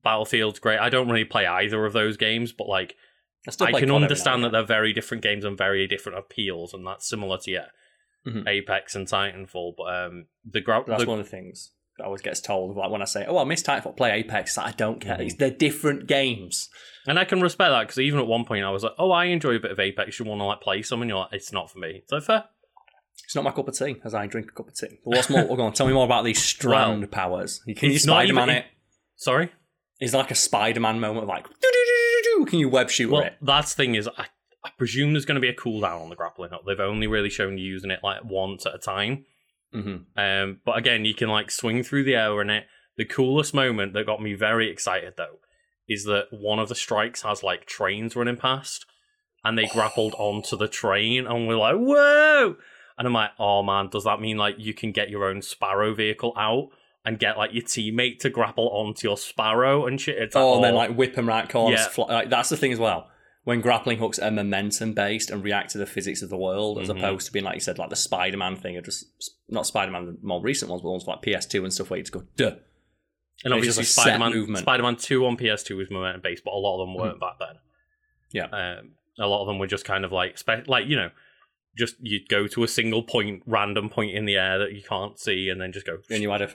Battlefield's 0.04 0.58
great. 0.58 0.78
I 0.78 0.88
don't 0.88 1.08
really 1.08 1.24
play 1.24 1.46
either 1.46 1.84
of 1.86 1.92
those 1.92 2.16
games, 2.16 2.52
but 2.52 2.68
like 2.68 2.96
I, 3.46 3.50
still 3.52 3.68
I 3.68 3.78
can 3.80 3.90
understand 3.92 4.42
that 4.44 4.52
they're 4.52 4.64
very 4.64 4.92
different 4.92 5.22
games 5.22 5.44
and 5.44 5.56
very 5.56 5.86
different 5.86 6.18
appeals, 6.18 6.74
and 6.74 6.84
that's 6.86 7.08
similar 7.08 7.38
to 7.38 7.50
yeah, 7.50 7.66
Mhm. 8.26 8.46
Apex 8.48 8.94
and 8.96 9.06
Titanfall. 9.06 9.74
But 9.76 9.84
um, 9.94 10.26
the, 10.44 10.60
gra- 10.60 10.84
That's 10.86 11.04
the 11.04 11.08
one 11.08 11.20
of 11.20 11.24
the 11.26 11.30
things 11.30 11.70
that 11.96 12.04
always 12.04 12.22
gets 12.22 12.40
told. 12.40 12.76
Like 12.76 12.90
when 12.90 13.02
I 13.02 13.06
say, 13.06 13.24
"Oh, 13.26 13.38
I 13.38 13.44
miss 13.44 13.62
Titanfall, 13.62 13.96
play 13.96 14.10
Apex," 14.10 14.58
I 14.58 14.72
don't 14.72 15.00
care. 15.00 15.16
Mhm. 15.18 15.38
They're 15.38 15.50
different 15.50 16.06
games. 16.08 16.68
And 17.06 17.18
I 17.18 17.24
can 17.24 17.40
respect 17.40 17.70
that 17.70 17.82
because 17.82 17.98
even 17.98 18.18
at 18.20 18.26
one 18.26 18.44
point 18.44 18.64
I 18.64 18.70
was 18.70 18.82
like, 18.82 18.92
oh, 18.98 19.10
I 19.10 19.26
enjoy 19.26 19.54
a 19.56 19.60
bit 19.60 19.70
of 19.70 19.78
Apex. 19.80 20.18
You 20.18 20.24
want 20.26 20.40
to 20.40 20.44
like 20.44 20.60
play 20.60 20.82
some, 20.82 21.02
and 21.02 21.08
you're 21.08 21.18
like, 21.18 21.32
it's 21.32 21.52
not 21.52 21.70
for 21.70 21.78
me. 21.78 22.02
So 22.08 22.20
fair. 22.20 22.44
It's 23.24 23.34
not 23.34 23.44
my 23.44 23.50
cup 23.50 23.66
of 23.66 23.76
tea, 23.76 23.96
as 24.04 24.14
I 24.14 24.26
drink 24.26 24.48
a 24.50 24.52
cup 24.52 24.68
of 24.68 24.74
tea. 24.74 24.98
But 25.04 25.16
what's 25.16 25.30
more? 25.30 25.44
go 25.56 25.62
on, 25.64 25.72
tell 25.72 25.86
me 25.86 25.92
more 25.92 26.04
about 26.04 26.24
these 26.24 26.42
strand 26.42 27.10
powers. 27.10 27.60
You 27.66 27.74
can 27.74 27.90
you 27.90 27.98
Spider-Man 27.98 28.50
it? 28.50 28.66
Sorry. 29.16 29.50
It's 29.98 30.12
like 30.12 30.30
a 30.30 30.34
Spider-Man 30.34 31.00
moment 31.00 31.22
of 31.22 31.28
like, 31.28 31.46
can 32.46 32.58
you 32.58 32.68
web 32.68 32.90
shoot 32.90 33.10
Well, 33.10 33.22
it? 33.22 33.34
that's 33.40 33.74
the 33.74 33.82
thing 33.82 33.94
is, 33.94 34.06
I, 34.08 34.26
I 34.64 34.70
presume 34.76 35.12
there's 35.12 35.24
going 35.24 35.36
to 35.36 35.40
be 35.40 35.48
a 35.48 35.54
cooldown 35.54 36.02
on 36.02 36.10
the 36.10 36.16
grappling 36.16 36.50
hook. 36.50 36.62
They've 36.66 36.78
only 36.78 37.06
really 37.06 37.30
shown 37.30 37.56
you 37.58 37.64
using 37.64 37.90
it 37.90 38.00
like 38.02 38.24
once 38.24 38.66
at 38.66 38.74
a 38.74 38.78
time. 38.78 39.24
hmm 39.72 39.96
Um, 40.16 40.60
but 40.64 40.76
again, 40.76 41.04
you 41.04 41.14
can 41.14 41.28
like 41.28 41.50
swing 41.50 41.82
through 41.82 42.04
the 42.04 42.14
air 42.14 42.40
in 42.42 42.50
it. 42.50 42.66
The 42.98 43.04
coolest 43.06 43.54
moment 43.54 43.94
that 43.94 44.06
got 44.06 44.22
me 44.22 44.34
very 44.34 44.70
excited 44.70 45.14
though 45.16 45.38
is 45.88 46.04
that 46.04 46.26
one 46.30 46.58
of 46.58 46.68
the 46.68 46.74
strikes 46.74 47.22
has 47.22 47.42
like 47.42 47.66
trains 47.66 48.16
running 48.16 48.36
past, 48.36 48.86
and 49.44 49.56
they 49.56 49.66
grappled 49.66 50.14
onto 50.18 50.56
the 50.56 50.68
train, 50.68 51.26
and 51.26 51.46
we're 51.48 51.56
like, 51.56 51.76
whoa! 51.76 52.56
And 52.98 53.06
I'm 53.06 53.12
like, 53.12 53.30
oh 53.38 53.62
man, 53.62 53.88
does 53.90 54.04
that 54.04 54.20
mean 54.20 54.36
like 54.38 54.56
you 54.58 54.72
can 54.74 54.90
get 54.92 55.10
your 55.10 55.24
own 55.24 55.42
Sparrow 55.42 55.94
vehicle 55.94 56.32
out? 56.36 56.68
And 57.04 57.20
get 57.20 57.38
like 57.38 57.52
your 57.54 57.62
teammate 57.62 58.18
to 58.22 58.30
grapple 58.30 58.68
onto 58.70 59.06
your 59.06 59.16
sparrow 59.16 59.86
and 59.86 60.00
shit. 60.00 60.18
It's 60.18 60.34
like, 60.34 60.42
Oh, 60.42 60.56
and 60.56 60.64
then 60.64 60.74
oh, 60.74 60.76
like 60.78 60.90
whip 60.96 61.14
them 61.14 61.28
right 61.28 61.48
corners. 61.48 61.78
Yeah. 61.78 61.86
Fly, 61.88 62.06
like, 62.12 62.30
that's 62.30 62.48
the 62.48 62.56
thing 62.56 62.72
as 62.72 62.80
well. 62.80 63.08
When 63.44 63.60
grappling 63.60 63.98
hooks 63.98 64.18
are 64.18 64.28
momentum 64.32 64.92
based 64.92 65.30
and 65.30 65.44
react 65.44 65.70
to 65.70 65.78
the 65.78 65.86
physics 65.86 66.20
of 66.20 66.30
the 66.30 66.36
world, 66.36 66.80
as 66.80 66.88
Mhm. 66.88 66.98
opposed 66.98 67.26
to 67.26 67.32
being 67.32 67.44
like 67.44 67.54
you 67.54 67.60
said, 67.60 67.78
like 67.78 67.90
the 67.90 67.94
Spider-Man 67.94 68.56
thing, 68.56 68.76
or 68.76 68.80
just 68.80 69.04
not 69.48 69.68
Spider-Man, 69.68 70.06
the 70.06 70.16
more 70.20 70.42
recent 70.42 70.68
ones, 70.68 70.82
but 70.82 70.90
ones 70.90 71.06
like 71.06 71.22
PS2 71.22 71.62
and 71.62 71.72
stuff, 71.72 71.90
where 71.90 71.98
you 71.98 72.02
just 72.02 72.12
go, 72.12 72.24
duh. 72.36 72.56
And 73.44 73.52
obviously, 73.54 73.82
just 73.82 73.98
a 73.98 74.00
set 74.02 74.16
Spider 74.16 74.46
Man. 74.46 74.56
Spider 74.56 74.82
Man 74.82 74.96
Two 74.96 75.26
on 75.26 75.36
PS2 75.36 75.76
was 75.76 75.90
momentum 75.90 76.20
based, 76.22 76.42
but 76.44 76.52
a 76.52 76.56
lot 76.58 76.80
of 76.80 76.86
them 76.88 76.94
weren't 76.96 77.20
back 77.20 77.34
then. 77.38 77.56
Yeah. 78.32 78.46
um, 78.78 78.90
a 79.18 79.26
lot 79.26 79.40
of 79.42 79.46
them 79.46 79.58
were 79.58 79.66
just 79.66 79.84
kind 79.84 80.04
of 80.04 80.12
like, 80.12 80.36
spe- 80.38 80.66
like 80.66 80.86
you 80.86 80.96
know, 80.96 81.10
just 81.76 81.96
you'd 82.00 82.28
go 82.28 82.46
to 82.48 82.64
a 82.64 82.68
single 82.68 83.02
point, 83.02 83.42
random 83.46 83.88
point 83.88 84.12
in 84.14 84.24
the 84.24 84.36
air 84.36 84.58
that 84.58 84.72
you 84.72 84.82
can't 84.82 85.18
see, 85.18 85.48
and 85.48 85.60
then 85.60 85.72
just 85.72 85.86
go. 85.86 85.98
And 86.10 86.22
you 86.22 86.30
had 86.30 86.42
a, 86.42 86.50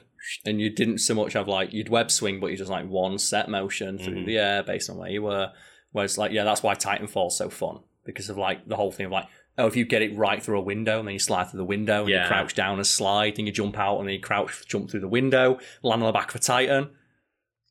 and 0.45 0.59
you 0.59 0.69
didn't 0.69 0.97
so 1.00 1.13
much 1.13 1.33
have 1.33 1.47
like 1.47 1.71
you'd 1.73 1.89
web 1.89 2.09
swing, 2.11 2.39
but 2.39 2.47
you 2.47 2.57
just 2.57 2.69
like 2.71 2.88
one 2.88 3.17
set 3.19 3.50
motion 3.50 3.97
through 3.97 4.23
Mhm. 4.23 4.25
the 4.25 4.38
air 4.38 4.63
based 4.63 4.89
on 4.89 4.97
where 4.97 5.09
you 5.09 5.21
were. 5.23 5.51
Whereas 5.91 6.17
like 6.17 6.31
yeah, 6.31 6.43
that's 6.43 6.63
why 6.63 6.73
Titanfall's 6.75 7.38
so 7.38 7.50
fun 7.50 7.79
because 8.05 8.29
of 8.29 8.38
like 8.38 8.67
the 8.67 8.75
whole 8.75 8.91
thing 8.91 9.05
of 9.07 9.11
like 9.11 9.27
oh 9.62 9.68
if 9.68 9.75
you 9.75 9.86
get 9.86 10.01
it 10.01 10.15
right 10.18 10.41
through 10.44 10.58
a 10.60 10.63
window 10.63 11.00
and 11.00 11.08
then 11.08 11.13
you 11.13 11.20
slide 11.20 11.50
through 11.50 11.60
the 11.60 11.63
window 11.65 12.01
and 12.01 12.10
Yeah. 12.10 12.24
you 12.24 12.27
crouch 12.27 12.53
down 12.56 12.77
and 12.77 12.88
slide 12.88 13.38
and 13.38 13.48
you 13.48 13.53
jump 13.53 13.77
out 13.77 14.00
and 14.00 14.08
then 14.08 14.15
you 14.15 14.20
crouch 14.22 14.65
jump 14.68 14.89
through 14.89 15.00
the 15.01 15.08
window 15.08 15.60
land 15.84 16.01
on 16.03 16.08
the 16.08 16.12
back 16.12 16.30
of 16.30 16.36
a 16.36 16.39
Titan. 16.39 16.89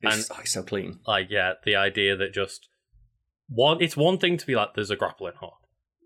It's, 0.02 0.30
oh, 0.30 0.36
it's 0.40 0.52
so 0.52 0.62
clean. 0.62 1.00
like 1.06 1.26
yeah, 1.30 1.54
the 1.64 1.76
idea 1.76 2.16
that 2.16 2.32
just 2.32 2.68
one, 3.48 3.82
it's 3.82 3.96
one 3.96 4.16
thing 4.18 4.36
to 4.38 4.46
be 4.46 4.54
like, 4.54 4.74
there's 4.74 4.90
a 4.90 4.96
grappling 4.96 5.34
hook. 5.40 5.58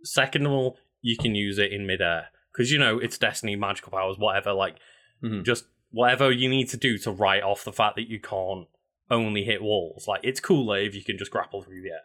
Second 0.02 0.46
of 0.46 0.52
all, 0.52 0.78
you 1.02 1.16
can 1.16 1.34
use 1.34 1.58
it 1.58 1.72
in 1.72 1.86
midair 1.86 2.28
because 2.52 2.72
you 2.72 2.78
know 2.78 2.98
it's 2.98 3.18
Destiny, 3.18 3.54
magical 3.56 3.92
powers, 3.92 4.16
whatever. 4.18 4.52
Like 4.52 4.76
Mhm. 5.22 5.44
just 5.44 5.66
whatever 5.90 6.32
you 6.32 6.48
need 6.48 6.68
to 6.70 6.76
do 6.76 6.98
to 6.98 7.10
write 7.12 7.42
off 7.44 7.62
the 7.64 7.72
fact 7.72 7.94
that 7.96 8.08
you 8.08 8.18
can't 8.18 8.66
only 9.10 9.44
hit 9.44 9.62
walls. 9.62 10.08
Like 10.08 10.20
it's 10.24 10.40
cooler 10.40 10.78
if 10.78 10.94
you 10.94 11.04
can 11.04 11.16
just 11.18 11.30
grapple 11.30 11.62
through 11.62 11.82
the 11.82 11.90
air. 11.90 12.00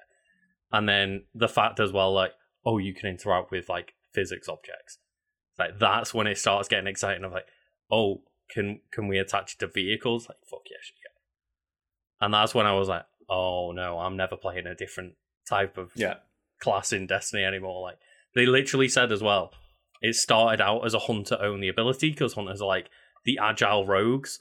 And 0.71 0.87
then 0.87 1.23
the 1.33 1.47
fact 1.47 1.79
as 1.79 1.91
well, 1.91 2.13
like, 2.13 2.33
oh, 2.69 2.77
you 2.77 2.93
can 2.93 3.09
interact 3.09 3.51
with 3.51 3.67
like 3.69 3.93
physics 4.13 4.47
objects. 4.47 4.99
Like 5.57 5.79
that's 5.79 6.13
when 6.13 6.27
it 6.27 6.37
starts 6.37 6.67
getting 6.67 6.87
exciting. 6.87 7.23
Of 7.23 7.31
like, 7.31 7.47
oh, 7.91 8.21
can 8.53 8.81
can 8.91 9.07
we 9.07 9.17
attach 9.17 9.53
it 9.53 9.59
to 9.59 9.67
vehicles? 9.67 10.27
Like, 10.29 10.37
fuck 10.49 10.61
yes, 10.69 10.91
can. 10.91 12.25
And 12.25 12.33
that's 12.33 12.53
when 12.53 12.65
I 12.65 12.73
was 12.73 12.87
like, 12.87 13.05
oh 13.29 13.71
no, 13.71 13.99
I'm 13.99 14.15
never 14.17 14.35
playing 14.37 14.67
a 14.67 14.75
different 14.75 15.13
type 15.47 15.77
of 15.77 15.91
Yeah. 15.95 16.15
class 16.61 16.93
in 16.93 17.07
Destiny 17.07 17.43
anymore. 17.43 17.81
Like 17.81 17.97
they 18.35 18.45
literally 18.45 18.87
said 18.89 19.11
as 19.11 19.21
well, 19.23 19.51
it 20.01 20.15
started 20.15 20.61
out 20.61 20.85
as 20.85 20.93
a 20.93 20.99
hunter 20.99 21.37
only 21.41 21.67
ability 21.67 22.11
because 22.11 22.33
hunters 22.33 22.61
are 22.61 22.67
like 22.67 22.89
the 23.25 23.39
agile 23.41 23.85
rogues, 23.85 24.39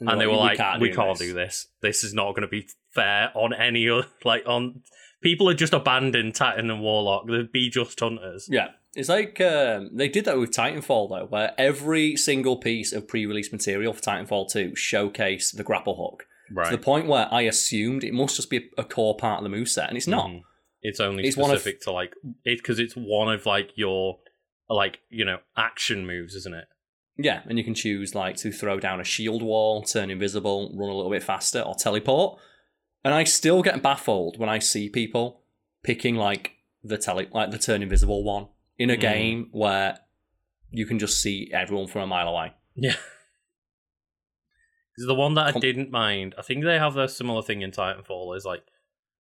and 0.00 0.20
they 0.20 0.26
were 0.26 0.36
like, 0.36 0.58
we 0.80 0.92
can't 0.92 1.18
do 1.18 1.32
this. 1.32 1.66
This 1.80 2.04
is 2.04 2.12
not 2.12 2.32
going 2.32 2.42
to 2.42 2.48
be 2.48 2.68
fair 2.94 3.30
on 3.34 3.52
any 3.54 3.88
like 4.24 4.44
on 4.46 4.82
people 5.22 5.48
are 5.48 5.54
just 5.54 5.72
abandoned 5.72 6.34
Titan 6.34 6.70
and 6.70 6.80
Warlock. 6.80 7.26
They'd 7.28 7.52
be 7.52 7.70
just 7.70 7.98
hunters. 8.00 8.48
Yeah. 8.50 8.68
It's 8.94 9.08
like 9.08 9.40
um, 9.40 9.90
they 9.94 10.08
did 10.08 10.24
that 10.24 10.38
with 10.38 10.50
Titanfall 10.50 11.10
though, 11.10 11.26
where 11.28 11.52
every 11.58 12.16
single 12.16 12.56
piece 12.56 12.92
of 12.92 13.06
pre-release 13.06 13.52
material 13.52 13.92
for 13.92 14.00
Titanfall 14.00 14.50
2 14.50 14.70
showcased 14.72 15.56
the 15.56 15.62
grapple 15.62 15.96
hook 15.96 16.24
Right. 16.50 16.70
to 16.70 16.76
the 16.76 16.82
point 16.82 17.06
where 17.06 17.28
I 17.30 17.42
assumed 17.42 18.02
it 18.04 18.14
must 18.14 18.36
just 18.36 18.48
be 18.48 18.70
a 18.78 18.84
core 18.84 19.16
part 19.16 19.44
of 19.44 19.50
the 19.50 19.54
moveset, 19.56 19.88
and 19.88 19.96
it's 19.98 20.06
not. 20.06 20.30
Mhm. 20.30 20.42
It's 20.80 20.98
only 21.00 21.26
It's 21.26 21.36
one 21.36 21.50
of- 21.50 21.58
specific 21.60 21.82
to 21.82 21.92
like 21.92 22.14
it 22.44 22.58
because 22.58 22.78
it's 22.78 22.94
one 22.94 23.32
of 23.32 23.44
like 23.44 23.72
your 23.76 24.18
like 24.70 25.00
you 25.10 25.24
know 25.26 25.38
action 25.56 26.06
moves, 26.06 26.34
isn't 26.34 26.54
it? 26.54 26.64
Yeah, 27.18 27.42
and 27.46 27.58
you 27.58 27.64
can 27.64 27.74
choose 27.74 28.14
like 28.14 28.36
to 28.38 28.50
throw 28.52 28.80
down 28.80 29.00
a 29.00 29.04
shield 29.04 29.42
wall, 29.42 29.82
turn 29.82 30.10
invisible, 30.10 30.72
run 30.74 30.88
a 30.88 30.94
little 30.94 31.10
bit 31.10 31.22
faster, 31.22 31.60
or 31.60 31.74
teleport. 31.74 32.40
And 33.04 33.14
I 33.14 33.24
still 33.24 33.62
get 33.62 33.82
baffled 33.82 34.38
when 34.38 34.48
I 34.48 34.58
see 34.58 34.88
people 34.88 35.42
picking 35.82 36.16
like 36.16 36.52
the 36.82 36.98
tele 36.98 37.26
like 37.32 37.50
the 37.50 37.58
turn 37.58 37.82
invisible 37.82 38.24
one 38.24 38.48
in 38.78 38.90
a 38.90 38.96
Mm. 38.96 39.00
game 39.00 39.48
where 39.52 39.98
you 40.70 40.84
can 40.86 40.98
just 40.98 41.20
see 41.22 41.50
everyone 41.52 41.86
from 41.86 42.02
a 42.02 42.06
mile 42.06 42.28
away. 42.28 42.52
Yeah. 42.74 42.96
Because 44.94 45.06
the 45.06 45.14
one 45.14 45.34
that 45.34 45.46
I 45.46 45.52
Com- 45.52 45.60
didn't 45.60 45.90
mind, 45.90 46.34
I 46.38 46.42
think 46.42 46.64
they 46.64 46.78
have 46.78 46.96
a 46.96 47.08
similar 47.08 47.42
thing 47.42 47.62
in 47.62 47.70
Titanfall, 47.70 48.36
is 48.36 48.44
like 48.44 48.64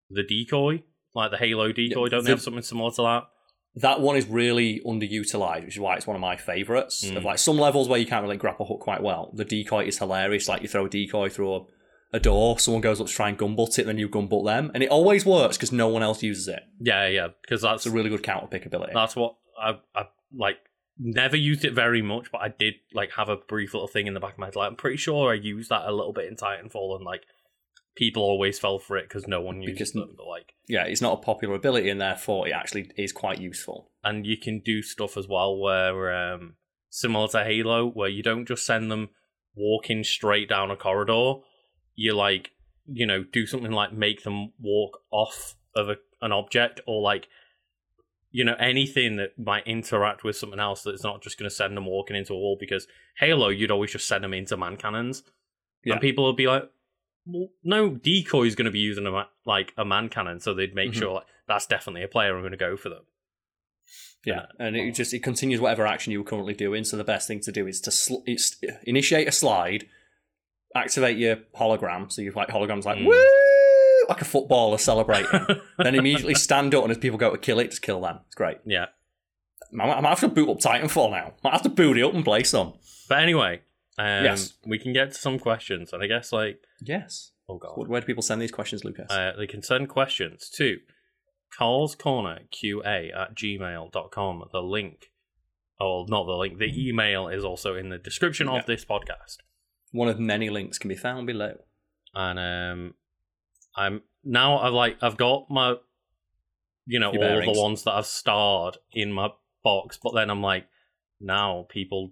the 0.09 0.23
decoy, 0.23 0.83
like 1.13 1.31
the 1.31 1.37
Halo 1.37 1.71
decoy. 1.71 2.05
Yeah, 2.05 2.09
Don't 2.09 2.11
the- 2.11 2.21
they 2.25 2.31
have 2.31 2.41
something 2.41 2.63
similar 2.63 2.91
to 2.91 3.01
that? 3.03 3.23
That 3.75 4.01
one 4.01 4.15
is 4.15 4.25
really 4.25 4.79
underutilized, 4.83 5.65
which 5.65 5.75
is 5.75 5.79
why 5.79 5.95
it's 5.95 6.07
one 6.07 6.15
of 6.15 6.21
my 6.21 6.35
favorites. 6.35 7.05
Mm. 7.05 7.17
Of 7.17 7.23
like 7.25 7.37
some 7.37 7.59
levels 7.59 7.87
where 7.87 7.99
you 7.99 8.07
can't 8.07 8.23
really 8.23 8.37
grapple 8.37 8.65
hook 8.65 8.79
quite 8.79 9.03
well. 9.03 9.31
The 9.35 9.45
decoy 9.45 9.85
is 9.85 9.99
hilarious. 9.99 10.47
Like 10.47 10.63
you 10.63 10.67
throw 10.67 10.85
a 10.85 10.89
decoy 10.89 11.29
through 11.29 11.53
a, 11.55 11.59
a 12.13 12.19
door, 12.19 12.57
someone 12.59 12.81
goes 12.81 13.01
up 13.01 13.07
to 13.07 13.13
try 13.13 13.29
and 13.29 13.37
gunbutt 13.37 13.77
it, 13.79 13.85
then 13.85 13.97
you 13.97 14.07
gunbutt 14.09 14.45
them, 14.45 14.71
and 14.73 14.81
it 14.83 14.89
always 14.89 15.25
works 15.25 15.57
because 15.57 15.71
no 15.71 15.87
one 15.87 16.03
else 16.03 16.23
uses 16.23 16.47
it. 16.47 16.63
Yeah, 16.79 17.07
yeah, 17.07 17.27
because 17.41 17.61
that's 17.61 17.85
It's 17.85 17.93
a 17.93 17.95
really 17.95 18.09
good 18.09 18.23
counter 18.23 18.47
pick 18.47 18.65
ability. 18.65 18.93
that's 18.93 19.15
what 19.15 19.35
I 19.61 19.79
I 19.95 20.05
like. 20.33 20.57
Never 20.99 21.35
used 21.37 21.63
it 21.63 21.73
very 21.73 22.01
much, 22.01 22.31
but 22.31 22.41
I 22.41 22.47
did 22.47 22.75
like 22.93 23.11
have 23.17 23.29
a 23.29 23.35
brief 23.35 23.73
little 23.73 23.87
thing 23.87 24.07
in 24.07 24.13
the 24.15 24.19
back 24.19 24.33
of 24.33 24.39
my 24.39 24.47
head. 24.47 24.55
Like, 24.55 24.67
I'm 24.69 24.75
pretty 24.75 24.97
sure 24.97 25.31
I 25.31 25.35
used 25.35 25.69
that 25.69 25.85
a 25.87 25.91
little 25.91 26.13
bit 26.13 26.25
in 26.25 26.35
Titanfall, 26.35 26.95
and 26.95 27.05
like 27.05 27.21
people 27.95 28.23
always 28.23 28.57
fell 28.59 28.79
for 28.79 28.97
it 28.97 29.07
because 29.07 29.27
no 29.27 29.41
one 29.41 29.61
used 29.61 29.73
Because- 29.75 29.91
them. 29.93 30.15
But 30.17 30.27
like, 30.27 30.53
yeah, 30.67 30.85
it's 30.85 31.01
not 31.01 31.19
a 31.19 31.21
popular 31.23 31.55
ability, 31.55 31.89
and 31.89 31.99
therefore 32.01 32.47
it 32.47 32.51
actually 32.51 32.89
is 32.97 33.11
quite 33.11 33.39
useful. 33.39 33.91
and 34.03 34.25
you 34.25 34.37
can 34.37 34.59
do 34.63 34.81
stuff 34.81 35.17
as 35.17 35.27
well 35.27 35.57
where 35.59 36.13
um 36.15 36.55
similar 36.89 37.27
to 37.27 37.43
Halo, 37.43 37.85
where 37.89 38.07
you 38.09 38.23
don't 38.23 38.47
just 38.47 38.65
send 38.65 38.89
them 38.89 39.09
walking 39.55 40.03
straight 40.03 40.47
down 40.47 40.71
a 40.71 40.75
corridor. 40.77 41.33
You 41.97 42.13
like 42.15 42.51
you 42.85 43.05
know 43.05 43.23
do 43.23 43.45
something 43.45 43.71
like 43.73 43.91
make 43.91 44.23
them 44.23 44.53
walk 44.61 44.99
off 45.11 45.55
of 45.75 45.89
a, 45.89 45.97
an 46.21 46.31
object 46.31 46.79
or 46.87 47.01
like 47.01 47.27
you 48.31 48.45
know 48.45 48.55
anything 48.59 49.17
that 49.17 49.37
might 49.37 49.67
interact 49.67 50.23
with 50.23 50.37
something 50.37 50.59
else 50.59 50.83
that's 50.83 51.03
not 51.03 51.21
just 51.21 51.37
going 51.37 51.49
to 51.49 51.53
send 51.55 51.75
them 51.75 51.85
walking 51.85 52.15
into 52.15 52.31
a 52.33 52.37
wall 52.37 52.55
because 52.57 52.87
halo 53.19 53.49
you'd 53.49 53.71
always 53.71 53.91
just 53.91 54.07
send 54.07 54.23
them 54.23 54.33
into 54.33 54.55
man 54.55 54.77
cannons 54.77 55.23
Yeah. 55.83 55.93
and 55.93 56.01
people 56.01 56.23
would 56.25 56.37
be 56.37 56.47
like 56.47 56.69
well, 57.25 57.49
no 57.63 57.89
decoy 57.89 58.43
is 58.45 58.55
going 58.55 58.65
to 58.65 58.71
be 58.71 58.79
using 58.79 59.05
a 59.05 59.11
ma- 59.11 59.25
like 59.45 59.73
a 59.77 59.83
man 59.83 60.07
cannon 60.07 60.39
so 60.39 60.53
they'd 60.53 60.73
make 60.75 60.91
Mhm. 60.91 60.99
sure 60.99 61.13
like 61.15 61.25
that's 61.47 61.67
definitely 61.67 62.03
a 62.03 62.07
player 62.07 62.35
i'm 62.35 62.41
going 62.41 62.51
to 62.51 62.57
go 62.57 62.77
for 62.77 62.87
them 62.89 63.03
Yeah, 64.25 64.45
and 64.59 64.75
it 64.77 64.95
just 64.95 65.13
it 65.13 65.23
continues 65.23 65.59
whatever 65.59 65.85
action 65.85 66.11
you 66.11 66.19
were 66.21 66.29
currently 66.29 66.53
doing. 66.53 66.83
So 66.83 66.97
the 66.97 67.03
best 67.03 67.27
thing 67.27 67.39
to 67.41 67.51
do 67.51 67.67
is 67.67 67.79
to 67.81 67.91
sl- 67.91 68.23
it's, 68.25 68.57
initiate 68.83 69.27
a 69.27 69.31
slide, 69.31 69.87
activate 70.77 71.17
your 71.17 71.37
hologram. 71.55 72.11
So 72.11 72.21
you've 72.21 72.35
like 72.35 72.49
holograms 72.49 72.85
like 72.85 72.97
Mm. 72.97 73.05
woo, 73.07 74.05
like 74.09 74.21
a 74.21 74.25
footballer 74.25 74.77
celebrating. 74.77 75.29
then 75.77 75.95
immediately 75.95 76.35
stand 76.35 76.73
up, 76.75 76.83
and 76.83 76.91
as 76.91 76.97
people 76.97 77.17
go 77.17 77.31
to 77.31 77.37
kill 77.37 77.59
it, 77.59 77.69
just 77.69 77.81
kill 77.81 78.01
them. 78.01 78.19
It's 78.27 78.35
great. 78.35 78.57
yeah 78.65 78.85
I 79.73 79.99
might 79.99 80.09
have 80.09 80.21
to 80.21 80.29
boot 80.29 80.49
up 80.49 80.59
Titanfall 80.59 81.11
now. 81.11 81.27
I 81.27 81.33
might 81.43 81.51
have 81.53 81.61
to 81.63 81.69
boot 81.69 81.97
it 81.97 82.03
up 82.03 82.13
and 82.13 82.23
play 82.23 82.43
some. 82.43 82.73
but 83.09 83.19
anyway 83.19 83.61
um, 83.97 84.23
Yes. 84.23 84.53
we 84.65 84.79
can 84.79 84.93
get 84.93 85.11
to 85.11 85.17
some 85.17 85.39
questions 85.39 85.91
and 85.91 86.01
i 86.03 86.07
guess 86.07 86.31
like 86.31 86.59
Yes. 86.81 87.31
oh 87.49 87.57
god 87.57 87.73
Where 87.87 87.99
do 87.99 88.05
people 88.07 88.21
send 88.23 88.41
these 88.41 88.51
questions, 88.51 88.85
Lucas? 88.85 89.11
Uh, 89.11 89.33
they 89.37 89.47
can 89.47 89.61
send 89.63 89.89
questions 89.89 90.49
to 90.51 90.77
Carl's 91.57 91.95
Corner 91.95 92.39
QA 92.53 93.15
at 93.17 93.35
gmail.com. 93.35 94.43
The 94.51 94.61
link, 94.61 95.11
oh, 95.79 96.05
not 96.07 96.25
the 96.25 96.33
link, 96.33 96.59
the 96.59 96.87
email 96.87 97.27
is 97.29 97.43
also 97.43 97.75
in 97.75 97.89
the 97.89 97.97
description 97.97 98.47
Yeah. 98.47 98.59
of 98.59 98.65
this 98.67 98.85
podcast. 98.85 99.37
One 99.91 100.07
of 100.09 100.19
many 100.19 100.49
links 100.49 100.77
can 100.77 100.89
be 100.89 100.95
found 100.95 101.27
below. 101.27 101.57
And 102.13 102.39
um, 102.39 102.93
I'm 103.75 104.01
now 104.23 104.59
I've 104.59 104.73
like 104.73 104.97
I've 105.01 105.17
got 105.17 105.49
my 105.49 105.75
you 106.85 106.99
know 106.99 107.11
Your 107.13 107.21
all 107.23 107.29
bearings. 107.29 107.55
the 107.55 107.61
ones 107.61 107.83
that 107.83 107.93
I've 107.93 108.05
starred 108.05 108.77
in 108.91 109.11
my 109.11 109.29
box. 109.63 109.97
But 110.01 110.13
then 110.15 110.29
I'm 110.29 110.41
like, 110.41 110.67
now 111.19 111.65
people, 111.69 112.11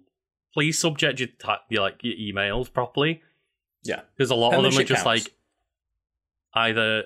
please 0.54 0.78
subject 0.78 1.20
your, 1.20 1.28
ta- 1.38 1.62
your 1.70 1.82
like 1.82 2.00
your 2.02 2.14
emails 2.16 2.72
properly. 2.72 3.22
Yeah. 3.84 4.00
because 4.16 4.30
a 4.30 4.34
lot 4.34 4.54
of 4.54 4.62
them 4.64 4.72
are 4.80 4.84
just 4.84 5.04
counts. 5.04 5.24
like 5.26 5.32
either 6.54 7.04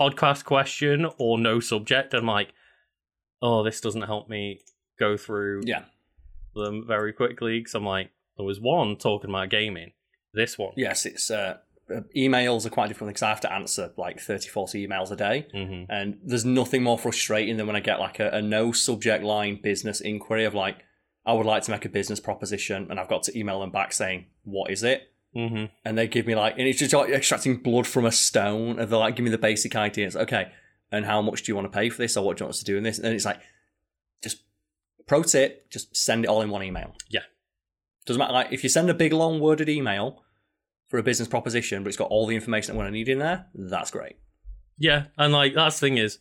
podcast 0.00 0.44
question 0.44 1.06
or 1.18 1.38
no 1.38 1.60
subject. 1.60 2.14
I'm 2.14 2.26
like, 2.26 2.52
oh, 3.42 3.62
this 3.62 3.80
doesn't 3.80 4.02
help 4.02 4.28
me 4.28 4.60
go 4.98 5.16
through 5.16 5.62
Yeah. 5.64 5.84
them 6.54 6.84
very 6.86 7.12
quickly 7.12 7.58
because 7.60 7.74
I'm 7.74 7.84
like, 7.84 8.10
there 8.36 8.46
was 8.46 8.60
one 8.60 8.96
talking 8.96 9.30
about 9.30 9.50
gaming. 9.50 9.92
This 10.34 10.58
one, 10.58 10.72
Yes, 10.76 11.06
it's 11.06 11.30
uh, 11.30 11.58
uh, 11.90 12.00
emails 12.16 12.66
are 12.66 12.70
quite 12.70 12.88
different 12.88 13.10
because 13.10 13.22
I 13.22 13.28
have 13.30 13.40
to 13.42 13.52
answer 13.52 13.92
like 13.96 14.20
30, 14.20 14.48
40 14.48 14.86
emails 14.86 15.10
a 15.10 15.16
day. 15.16 15.46
hmm 15.52 15.84
And 15.90 16.18
there's 16.22 16.44
nothing 16.44 16.82
more 16.82 16.98
frustrating 16.98 17.56
than 17.56 17.66
when 17.66 17.76
I 17.76 17.80
get 17.80 18.00
like 18.00 18.20
a, 18.20 18.28
a 18.30 18.42
no 18.42 18.72
subject 18.72 19.24
line 19.24 19.60
business 19.62 20.00
inquiry 20.00 20.44
of 20.44 20.54
like, 20.54 20.78
I 21.24 21.32
would 21.32 21.46
like 21.46 21.62
to 21.64 21.70
make 21.70 21.84
a 21.84 21.88
business 21.88 22.20
proposition, 22.20 22.86
and 22.90 23.00
I've 23.00 23.08
got 23.08 23.22
to 23.24 23.38
email 23.38 23.60
them 23.60 23.70
back 23.70 23.92
saying, 23.92 24.26
What 24.44 24.70
is 24.70 24.82
it? 24.82 25.10
hmm 25.34 25.64
And 25.84 25.96
they 25.98 26.06
give 26.06 26.26
me 26.26 26.34
like, 26.34 26.58
and 26.58 26.68
it's 26.68 26.78
just 26.78 26.92
like 26.92 27.10
extracting 27.10 27.56
blood 27.56 27.86
from 27.86 28.04
a 28.04 28.12
stone, 28.12 28.78
and 28.78 28.88
they're 28.90 28.98
like, 28.98 29.16
Give 29.16 29.24
me 29.24 29.30
the 29.30 29.38
basic 29.38 29.74
ideas. 29.74 30.16
Okay, 30.16 30.52
and 30.92 31.04
how 31.06 31.22
much 31.22 31.42
do 31.42 31.50
you 31.50 31.56
want 31.56 31.70
to 31.72 31.76
pay 31.76 31.88
for 31.88 31.98
this, 31.98 32.16
or 32.16 32.24
what 32.24 32.36
do 32.36 32.42
you 32.42 32.46
want 32.46 32.54
us 32.54 32.58
to 32.60 32.64
do 32.64 32.76
in 32.76 32.82
this? 32.84 32.98
And 32.98 33.14
it's 33.14 33.24
like, 33.24 33.40
just 34.22 34.42
pro 35.06 35.22
tip, 35.22 35.68
just 35.70 35.96
send 35.96 36.24
it 36.24 36.28
all 36.28 36.42
in 36.42 36.50
one 36.50 36.62
email. 36.62 36.94
Yeah. 37.08 37.22
Doesn't 38.06 38.18
matter. 38.18 38.32
Like, 38.32 38.52
if 38.52 38.62
you 38.62 38.68
send 38.68 38.88
a 38.88 38.94
big 38.94 39.12
long 39.12 39.40
worded 39.40 39.68
email 39.68 40.22
for 40.88 40.98
a 40.98 41.02
business 41.02 41.28
proposition, 41.28 41.82
but 41.82 41.88
it's 41.88 41.96
got 41.96 42.10
all 42.10 42.26
the 42.26 42.36
information 42.36 42.72
that 42.72 42.80
I 42.80 42.84
want 42.84 42.88
to 42.88 42.92
need 42.92 43.08
in 43.08 43.18
there, 43.18 43.46
that's 43.54 43.90
great. 43.90 44.16
Yeah, 44.78 45.06
and 45.16 45.32
like 45.32 45.54
that's 45.54 45.80
the 45.80 45.86
thing 45.86 45.98
is, 45.98 46.18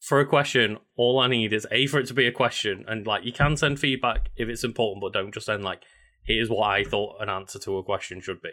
for 0.00 0.20
a 0.20 0.26
question, 0.26 0.78
all 0.96 1.18
I 1.18 1.28
need 1.28 1.52
is 1.52 1.66
a 1.70 1.86
for 1.86 1.98
it 1.98 2.06
to 2.06 2.14
be 2.14 2.26
a 2.26 2.32
question, 2.32 2.84
and 2.86 3.06
like 3.06 3.24
you 3.24 3.32
can 3.32 3.56
send 3.56 3.80
feedback 3.80 4.30
if 4.36 4.48
it's 4.48 4.64
important, 4.64 5.00
but 5.00 5.12
don't 5.12 5.32
just 5.32 5.46
send 5.46 5.64
like, 5.64 5.82
here's 6.24 6.50
what 6.50 6.66
I 6.66 6.84
thought 6.84 7.16
an 7.20 7.28
answer 7.28 7.58
to 7.60 7.78
a 7.78 7.82
question 7.82 8.20
should 8.20 8.42
be. 8.42 8.52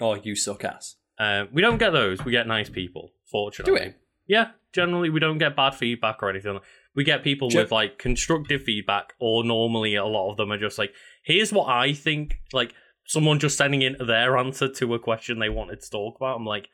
Oh, 0.00 0.14
you 0.14 0.34
suck 0.34 0.64
ass. 0.64 0.96
Um, 1.18 1.48
we 1.52 1.62
don't 1.62 1.78
get 1.78 1.90
those. 1.90 2.24
We 2.24 2.32
get 2.32 2.46
nice 2.46 2.70
people, 2.70 3.10
fortunately. 3.30 3.78
Do 3.78 3.82
it. 3.84 3.96
Yeah, 4.26 4.50
generally 4.72 5.10
we 5.10 5.20
don't 5.20 5.38
get 5.38 5.56
bad 5.56 5.74
feedback 5.74 6.22
or 6.22 6.30
anything. 6.30 6.58
We 6.94 7.04
get 7.04 7.22
people 7.22 7.50
Gen- 7.50 7.62
with 7.62 7.72
like 7.72 7.98
constructive 7.98 8.62
feedback, 8.62 9.12
or 9.20 9.44
normally 9.44 9.94
a 9.94 10.04
lot 10.04 10.30
of 10.30 10.36
them 10.36 10.50
are 10.50 10.58
just 10.58 10.78
like, 10.78 10.92
here's 11.22 11.52
what 11.52 11.68
I 11.68 11.92
think. 11.92 12.40
Like 12.52 12.74
someone 13.06 13.38
just 13.38 13.56
sending 13.56 13.82
in 13.82 13.96
their 13.98 14.36
answer 14.36 14.68
to 14.68 14.94
a 14.94 14.98
question 14.98 15.38
they 15.38 15.48
wanted 15.48 15.80
to 15.80 15.90
talk 15.90 16.16
about. 16.16 16.36
I'm 16.36 16.46
like, 16.46 16.68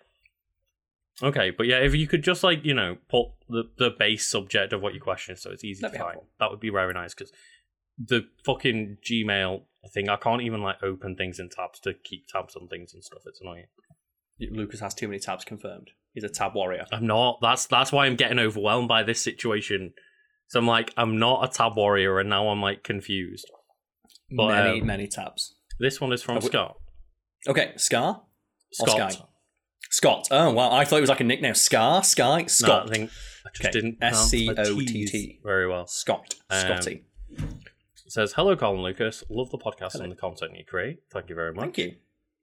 okay, 1.22 1.50
but 1.50 1.66
yeah, 1.66 1.78
if 1.78 1.94
you 1.94 2.06
could 2.06 2.22
just 2.22 2.44
like 2.44 2.64
you 2.64 2.74
know 2.74 2.96
put 3.09 3.28
the 3.48 3.64
the 3.78 3.90
base 3.90 4.28
subject 4.28 4.72
of 4.72 4.82
what 4.82 4.94
your 4.94 5.02
question 5.02 5.35
is, 5.35 5.42
so 5.42 5.50
it's 5.50 5.64
easy 5.64 5.82
That'd 5.82 5.94
to 5.94 5.98
find. 5.98 6.12
helpful. 6.12 6.30
That 6.38 6.50
would 6.50 6.61
be 6.61 6.70
very 6.70 6.92
nice 6.92 7.14
because 7.14 7.32
the 7.98 8.26
fucking 8.44 8.98
Gmail 9.04 9.62
thing, 9.92 10.09
I 10.09 10.16
can't 10.16 10.42
even 10.42 10.62
like 10.62 10.82
open 10.82 11.16
things 11.16 11.38
in 11.38 11.48
tabs 11.48 11.80
to 11.80 11.94
keep 11.94 12.28
tabs 12.28 12.56
on 12.56 12.68
things 12.68 12.92
and 12.92 13.02
stuff. 13.02 13.22
It's 13.26 13.40
annoying. 13.40 13.66
Lucas 14.38 14.80
has 14.80 14.92
too 14.92 15.09
many 15.09 15.18
tabs 15.18 15.44
confirmed. 15.44 15.90
He's 16.12 16.24
a 16.24 16.28
tab 16.28 16.54
warrior. 16.54 16.85
I'm 16.92 17.06
not. 17.06 17.38
That's 17.40 17.66
that's 17.66 17.92
why 17.92 18.06
I'm 18.06 18.16
getting 18.16 18.38
overwhelmed 18.38 18.88
by 18.88 19.02
this 19.02 19.20
situation. 19.20 19.94
So 20.48 20.59
I'm 20.59 20.66
like, 20.66 20.92
I'm 20.96 21.18
not 21.18 21.44
a 21.44 21.52
tab 21.52 21.76
warrior, 21.76 22.18
and 22.20 22.28
now 22.28 22.48
I'm 22.48 22.61
like 22.61 22.82
confused. 22.82 23.50
But, 24.30 24.48
many, 24.48 24.80
um, 24.80 24.86
many 24.86 25.06
tabs. 25.06 25.54
This 25.78 26.00
one 26.00 26.12
is 26.12 26.22
from 26.22 26.34
Have 26.36 26.44
we- 26.44 26.48
Scott. 26.50 26.76
Okay, 27.48 27.72
Scar? 27.76 28.22
Scott. 28.72 29.12
Sky? 29.12 29.24
Scott. 29.90 30.28
Oh, 30.30 30.50
wow. 30.52 30.72
I 30.72 30.84
thought 30.84 30.96
it 30.98 31.02
was 31.02 31.10
like 31.10 31.20
a 31.20 31.24
nickname. 31.24 31.54
Scar? 31.54 32.02
Sky? 32.02 32.42
No, 32.42 32.46
Scott. 32.48 32.90
I 32.90 32.92
think 32.94 33.10
I 33.44 33.48
just 33.50 33.64
Okay, 33.66 33.70
didn't 33.70 33.98
S-C-O-T-T. 34.02 35.40
Very 35.44 35.68
well. 35.68 35.86
Scott. 35.86 36.34
Um, 36.50 36.60
Scotty. 36.60 37.04
It 37.30 38.12
says, 38.12 38.32
"Hello, 38.34 38.56
Colin 38.56 38.82
Lucas. 38.82 39.22
Love 39.28 39.50
the 39.50 39.58
podcast 39.58 39.92
Hello. 39.92 40.04
and 40.04 40.12
the 40.12 40.16
content 40.16 40.56
you 40.56 40.64
create. 40.64 40.98
Thank 41.12 41.28
you 41.28 41.34
very 41.34 41.52
much. 41.52 41.62
Thank 41.76 41.78
you. 41.78 41.94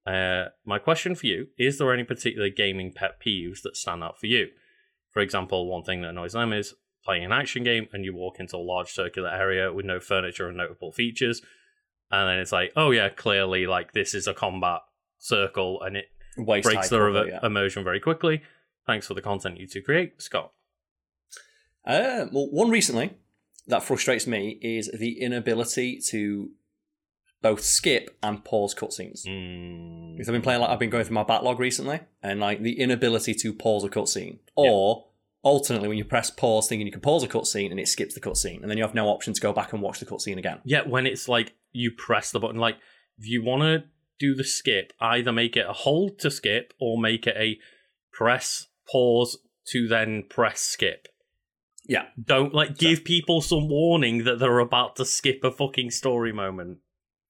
Uh, 0.06 0.50
my 0.65 0.80
question 0.80 1.15
for 1.15 1.26
you 1.28 1.48
is 1.58 1.78
there 1.78 1.93
any 1.93 2.04
particular 2.04 2.50
gaming 2.50 2.91
pet 2.93 3.22
peeves 3.26 3.62
that 3.63 3.76
stand 3.78 4.04
out 4.04 4.19
for 4.19 4.28
you? 4.28 4.48
For 5.12 5.22
example, 5.22 5.69
one 5.69 5.84
thing 5.84 6.02
that 6.02 6.10
annoys 6.10 6.34
them 6.34 6.52
is 6.54 6.74
playing 7.06 7.24
an 7.26 7.32
action 7.32 7.63
game 7.63 7.88
and 7.93 8.04
you 8.04 8.13
walk 8.15 8.39
into 8.39 8.56
a 8.56 8.60
large 8.60 8.91
circular 8.91 9.30
area 9.30 9.72
with 9.72 9.86
no 9.86 10.00
furniture 10.00 10.48
and 10.48 10.58
notable 10.58 10.91
features. 10.91 11.41
And 12.13 12.30
then 12.30 12.38
it's 12.38 12.52
like, 12.52 12.71
oh, 12.76 12.91
yeah, 12.91 13.10
clearly, 13.10 13.65
like, 13.65 13.91
this 13.93 14.13
is 14.13 14.28
a 14.28 14.36
combat 14.36 14.82
circle 15.17 15.82
and 15.82 15.97
it 15.97 16.06
breaks 16.38 16.67
the 16.67 17.26
yeah. 17.28 17.39
immersion 17.43 17.84
very 17.84 17.99
quickly. 17.99 18.43
Thanks 18.86 19.08
for 19.08 19.15
the 19.15 19.21
content 19.21 19.60
you 19.60 19.65
two 19.65 19.82
create, 19.82 20.21
Scott. 20.21 20.52
Uh, 21.84 22.28
well, 22.32 22.49
one 22.52 22.69
recently 22.69 23.15
that 23.65 23.82
frustrates 23.82 24.28
me 24.28 24.60
is 24.62 24.91
the 24.93 25.21
inability 25.21 25.99
to 26.10 26.52
both 27.41 27.62
skip 27.62 28.15
and 28.21 28.43
pause 28.43 28.76
cutscenes. 28.76 29.26
Mm. 29.26 30.13
Because 30.13 30.30
I've 30.30 30.34
been 30.34 30.43
playing, 30.43 30.62
like 30.62 30.69
I've 30.69 30.80
been 30.80 30.91
going 30.91 31.06
through 31.06 31.15
my 31.15 31.23
backlog 31.23 31.60
recently, 31.60 31.99
and 32.21 32.39
like 32.39 32.62
the 32.62 32.80
inability 32.80 33.34
to 33.34 33.54
pause 33.54 33.84
a 33.84 33.89
cutscene, 33.89 34.38
or 34.56 35.08
alternately 35.41 35.88
when 35.88 35.97
you 35.97 36.06
press 36.06 36.30
pause, 36.30 36.67
thinking 36.67 36.86
you 36.86 36.93
can 36.93 37.02
pause 37.02 37.23
a 37.23 37.28
cutscene 37.28 37.71
and 37.71 37.80
it 37.80 37.88
skips 37.88 38.13
the 38.13 38.21
cutscene, 38.21 38.62
and 38.62 38.69
then 38.69 38.78
you 38.78 38.84
have 38.84 38.93
no 38.93 39.08
option 39.08 39.34
to 39.34 39.41
go 39.41 39.52
back 39.52 39.73
and 39.73 39.82
watch 39.82 39.99
the 39.99 40.06
cutscene 40.06 40.38
again. 40.38 40.60
Yeah, 40.63 40.88
when 40.88 41.08
it's 41.08 41.28
like 41.28 41.54
you 41.74 41.92
press 41.92 42.32
the 42.32 42.40
button, 42.40 42.58
like 42.60 42.78
if 43.18 43.28
you 43.28 43.44
want 43.44 43.64
to 43.64 43.84
do 44.20 44.34
the 44.36 44.44
skip, 44.44 44.94
either 45.02 45.32
make 45.34 45.58
it 45.58 45.66
a 45.68 45.74
hold 45.74 46.20
to 46.20 46.32
skip 46.32 46.74
or 46.80 46.98
make 46.98 47.28
it 47.28 47.36
a 47.38 47.58
press 48.12 48.68
pause 48.90 49.38
to 49.68 49.88
then 49.88 50.24
press 50.30 50.62
skip. 50.62 51.08
Yeah, 51.86 52.06
Don't 52.24 52.54
like 52.54 52.78
give 52.78 53.04
people 53.04 53.42
some 53.42 53.68
warning 53.68 54.24
that 54.24 54.40
they're 54.40 54.60
about 54.60 54.96
to 54.98 55.06
skip 55.06 55.44
a 55.44 55.52
fucking 55.52 55.92
story 55.92 56.32
moment. 56.32 56.78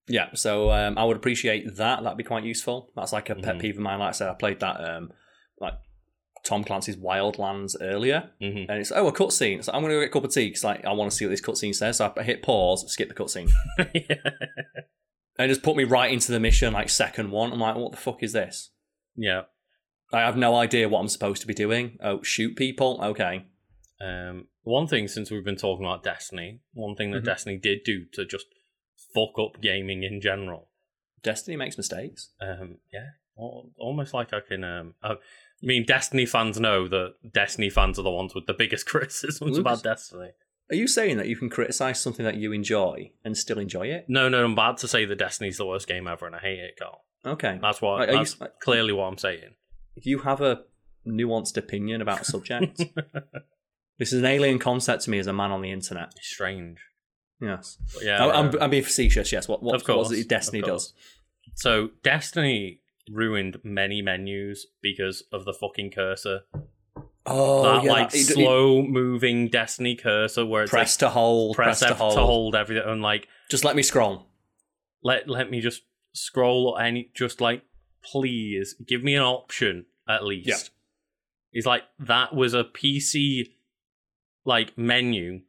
yeah. 0.08 0.28
So 0.36 0.70
um, 0.72 0.98
I 0.98 1.06
would 1.06 1.18
appreciate 1.18 1.76
that. 1.78 2.04
That'd 2.04 2.18
be 2.18 2.24
quite 2.24 2.44
useful. 2.44 2.92
That's 2.96 3.14
like 3.14 3.30
a 3.32 3.36
pet 3.36 3.56
Mhm. 3.56 3.62
peeve 3.62 3.76
of 3.78 3.82
mine. 3.82 4.00
Like 4.00 4.10
I 4.10 4.12
said, 4.12 4.30
I 4.30 4.34
played 4.36 4.60
that 4.60 4.76
um, 4.88 5.12
like 5.60 5.74
Tom 6.44 6.64
Clancy's 6.64 6.98
Wildlands 6.98 7.76
earlier, 7.82 8.30
hmm 8.40 8.66
and 8.70 8.72
it's 8.72 8.92
oh 8.92 9.08
a 9.08 9.14
cutscene. 9.14 9.64
So 9.64 9.72
I'm 9.72 9.82
gonna 9.82 9.94
go 9.94 10.00
get 10.02 10.10
a 10.10 10.12
cup 10.14 10.26
of 10.26 10.32
tea 10.34 10.48
because 10.50 10.64
like 10.64 10.84
I 10.86 10.92
want 10.92 11.10
to 11.12 11.16
see 11.18 11.26
what 11.26 11.32
this 11.32 11.42
cutscene 11.42 11.74
says. 11.76 11.98
So 11.98 12.14
I 12.18 12.24
hit 12.24 12.42
pause, 12.44 12.90
skip 12.92 13.08
the 13.10 13.16
cutscene. 13.16 13.50
yeah. 13.94 14.16
and 15.38 15.46
it 15.46 15.48
just 15.48 15.64
put 15.64 15.76
me 15.78 15.84
right 15.86 16.12
into 16.12 16.32
the 16.32 16.40
mission, 16.40 16.74
like 16.74 16.90
second 16.90 17.32
one. 17.32 17.52
I'm 17.54 17.60
like, 17.60 17.76
what 17.76 17.92
the 17.92 17.98
fuck 17.98 18.22
is 18.24 18.34
this? 18.34 18.72
yeah. 19.16 19.44
I 20.12 20.20
have 20.20 20.38
no 20.38 20.56
idea 20.56 20.88
what 20.88 21.00
I'm 21.00 21.08
supposed 21.08 21.42
to 21.42 21.48
be 21.48 21.56
doing. 21.56 21.98
Oh, 22.04 22.22
shoot 22.22 22.56
people? 22.56 23.00
Okay. 23.02 23.46
Um, 24.00 24.46
one 24.62 24.86
thing 24.86 25.08
since 25.08 25.32
we've 25.32 25.44
been 25.44 25.56
talking 25.56 25.84
about 25.88 26.04
Destiny, 26.04 26.60
one 26.74 26.96
thing 26.96 27.10
that 27.12 27.24
Mhm. 27.24 27.26
Destiny 27.26 27.58
did 27.58 27.84
do 27.84 28.06
to 28.14 28.24
just 28.24 28.46
fuck 29.16 29.40
up 29.40 29.60
gaming 29.60 30.04
in 30.04 30.22
general 30.22 30.70
Destiny 31.24 31.58
makes 31.58 31.78
mistakes. 31.78 32.30
Um, 32.42 32.78
yeah, 32.92 33.12
almost 33.36 34.14
like 34.14 34.34
I 34.34 34.42
can. 34.42 34.64
Um, 34.64 34.94
I 35.02 35.16
mean, 35.66 35.86
Destiny 35.86 36.26
fans 36.26 36.60
know 36.60 36.88
that 36.88 37.14
Destiny 37.34 37.70
fans 37.70 37.98
are 38.00 38.04
the 38.04 38.12
ones 38.12 38.34
with 38.36 38.46
the 38.48 38.54
biggest 38.54 38.86
criticisms 38.88 39.42
Lucas- 39.42 39.58
about 39.60 39.84
Destiny. 39.84 40.30
Are 40.72 40.76
you 40.76 40.88
saying 40.88 41.18
that 41.18 41.28
you 41.28 41.36
can 41.36 41.50
criticize 41.50 42.00
something 42.00 42.26
that 42.26 42.36
you 42.36 42.52
enjoy 42.54 43.12
and 43.26 43.38
still 43.38 43.60
enjoy 43.60 43.88
it? 43.88 44.06
No, 44.08 44.30
no, 44.30 44.44
I'm 44.46 44.54
about 44.54 44.78
to 44.80 44.88
say 44.88 45.04
that 45.06 45.18
Destiny's 45.18 45.58
the 45.58 45.66
worst 45.66 45.88
game 45.88 46.08
ever, 46.08 46.26
and 46.26 46.36
I 46.36 46.40
hate 46.40 46.60
it, 46.60 46.76
Carl. 46.80 47.04
Okay. 47.26 47.60
That's 47.62 47.82
what. 47.82 48.10
You- 48.10 48.16
that's 48.16 48.38
clearly 48.62 48.94
what 48.94 49.06
I'm 49.06 49.18
saying. 49.18 49.56
If 49.96 50.06
you 50.06 50.20
have 50.20 50.42
a 50.42 50.62
nuanced 51.08 51.58
opinion 51.58 52.02
about 52.02 52.22
a 52.22 52.26
subject. 52.26 52.78
this 54.00 54.14
is 54.14 54.20
an 54.20 54.26
alien 54.26 54.58
concept 54.60 55.04
to 55.04 55.10
me 55.10 55.20
as 55.20 55.28
a 55.28 55.34
man 55.34 55.52
on 55.52 55.62
the 55.62 55.72
internet. 55.72 56.14
It's 56.18 56.28
strange. 56.28 56.80
Yes. 57.42 57.78
But 57.94 58.04
yeah, 58.06 58.26
I- 58.26 58.40
I'm, 58.40 58.48
um, 58.50 58.56
I'm 58.62 58.70
being 58.70 58.84
facetious. 58.84 59.32
Yes. 59.32 59.48
What 59.48 59.62
what, 59.62 59.76
of 59.76 59.84
course, 59.84 60.10
what 60.10 60.28
Destiny 60.28 60.62
does? 60.62 60.94
So 61.56 61.90
Destiny 62.04 62.80
ruined 63.12 63.60
many 63.64 64.02
menus 64.02 64.68
because 64.82 65.24
of 65.32 65.46
the 65.46 65.54
fucking 65.54 65.92
cursor. 65.92 66.42
Oh, 67.26 67.64
that 67.64 67.84
yeah. 67.86 67.92
like 67.92 68.10
that- 68.12 68.18
it- 68.18 68.30
it- 68.30 68.34
slow 68.34 68.82
moving 68.82 69.48
Destiny 69.48 69.96
cursor 69.96 70.46
where 70.46 70.64
it's 70.64 70.70
press 70.72 70.94
like 70.96 71.00
to 71.00 71.10
hold. 71.10 71.56
press, 71.56 71.80
Press, 71.80 71.92
F 71.92 71.98
to 71.98 72.04
hold. 72.20 72.56
everything 72.56 72.84
and 72.88 73.02
like 73.02 73.28
Just 73.50 73.64
let 73.64 73.76
me 73.76 73.82
scroll. 73.84 74.28
let 75.04 75.30
let 75.30 75.50
me 75.50 75.62
just 75.62 75.84
scroll 76.14 76.68
or 76.68 76.82
any 76.82 77.10
just 77.16 77.40
like 77.42 77.64
please 78.04 78.76
give 78.86 79.04
me 79.04 79.16
an 79.16 79.22
option 79.24 79.86
at 80.08 80.24
least. 80.26 80.48
Yeah. 80.50 80.58
He's 81.52 81.66
like 81.66 81.84
that 82.00 82.36
was 82.36 82.54
a 82.54 82.66
PC 82.66 83.54
like 84.46 84.78
menu 84.78 85.42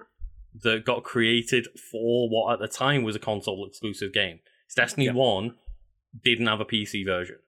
that 0.63 0.85
got 0.85 1.03
created 1.03 1.67
for 1.91 2.29
what 2.29 2.53
at 2.53 2.61
the 2.61 2.69
time 2.69 3.03
was 3.03 3.17
a 3.17 3.19
console 3.19 3.67
exclusive 3.67 4.13
game. 4.13 4.39
It's 4.67 4.77
Destiny 4.77 5.07
Yeah. 5.07 5.13
1 5.15 5.57
didn't 6.23 6.47
have 6.47 6.61
a 6.61 6.65
PC 6.65 7.05
version. 7.05 7.39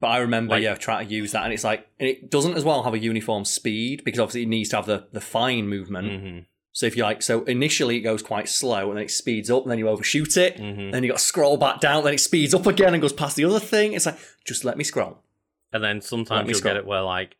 But 0.00 0.08
I 0.08 0.18
remember, 0.18 0.54
Like- 0.56 0.62
yeah, 0.62 0.74
trying 0.74 1.08
to 1.08 1.14
use 1.14 1.32
that, 1.32 1.44
and 1.44 1.52
it's 1.54 1.64
like 1.64 1.86
and 1.98 2.08
it 2.08 2.30
doesn't 2.30 2.54
as 2.56 2.64
well 2.64 2.82
have 2.82 2.92
a 2.94 2.98
uniform 2.98 3.44
speed 3.46 4.02
because 4.04 4.20
obviously 4.20 4.42
it 4.42 4.48
needs 4.48 4.68
to 4.70 4.76
have 4.76 4.86
the 4.86 5.06
the 5.12 5.20
fine 5.22 5.68
movement. 5.68 6.08
Mm-hmm. 6.08 6.38
So 6.72 6.84
if 6.84 6.94
you 6.94 7.02
like, 7.04 7.22
so 7.22 7.42
initially 7.44 7.96
it 7.96 8.00
goes 8.02 8.22
quite 8.22 8.50
slow, 8.50 8.90
and 8.90 8.98
then 8.98 9.04
it 9.04 9.10
speeds 9.10 9.50
up, 9.50 9.62
and 9.62 9.70
then 9.70 9.78
you 9.78 9.88
overshoot 9.88 10.36
it, 10.36 10.58
Mm-hmm. 10.58 10.90
then 10.90 11.02
you 11.02 11.08
got 11.08 11.16
to 11.18 11.24
scroll 11.24 11.56
back 11.56 11.80
down, 11.80 12.04
then 12.04 12.12
it 12.12 12.20
speeds 12.20 12.52
up 12.52 12.66
again 12.66 12.92
and 12.92 13.00
goes 13.00 13.14
past 13.14 13.36
the 13.36 13.46
other 13.46 13.58
thing. 13.60 13.94
It's 13.94 14.04
like 14.04 14.18
just 14.46 14.64
let 14.66 14.76
me 14.76 14.84
scroll. 14.84 15.22
And 15.72 15.82
then 15.82 16.02
sometimes 16.02 16.46
you'll 16.48 16.58
scroll. 16.58 16.74
get 16.74 16.80
it 16.80 16.86
where 16.86 17.00
like 17.02 17.36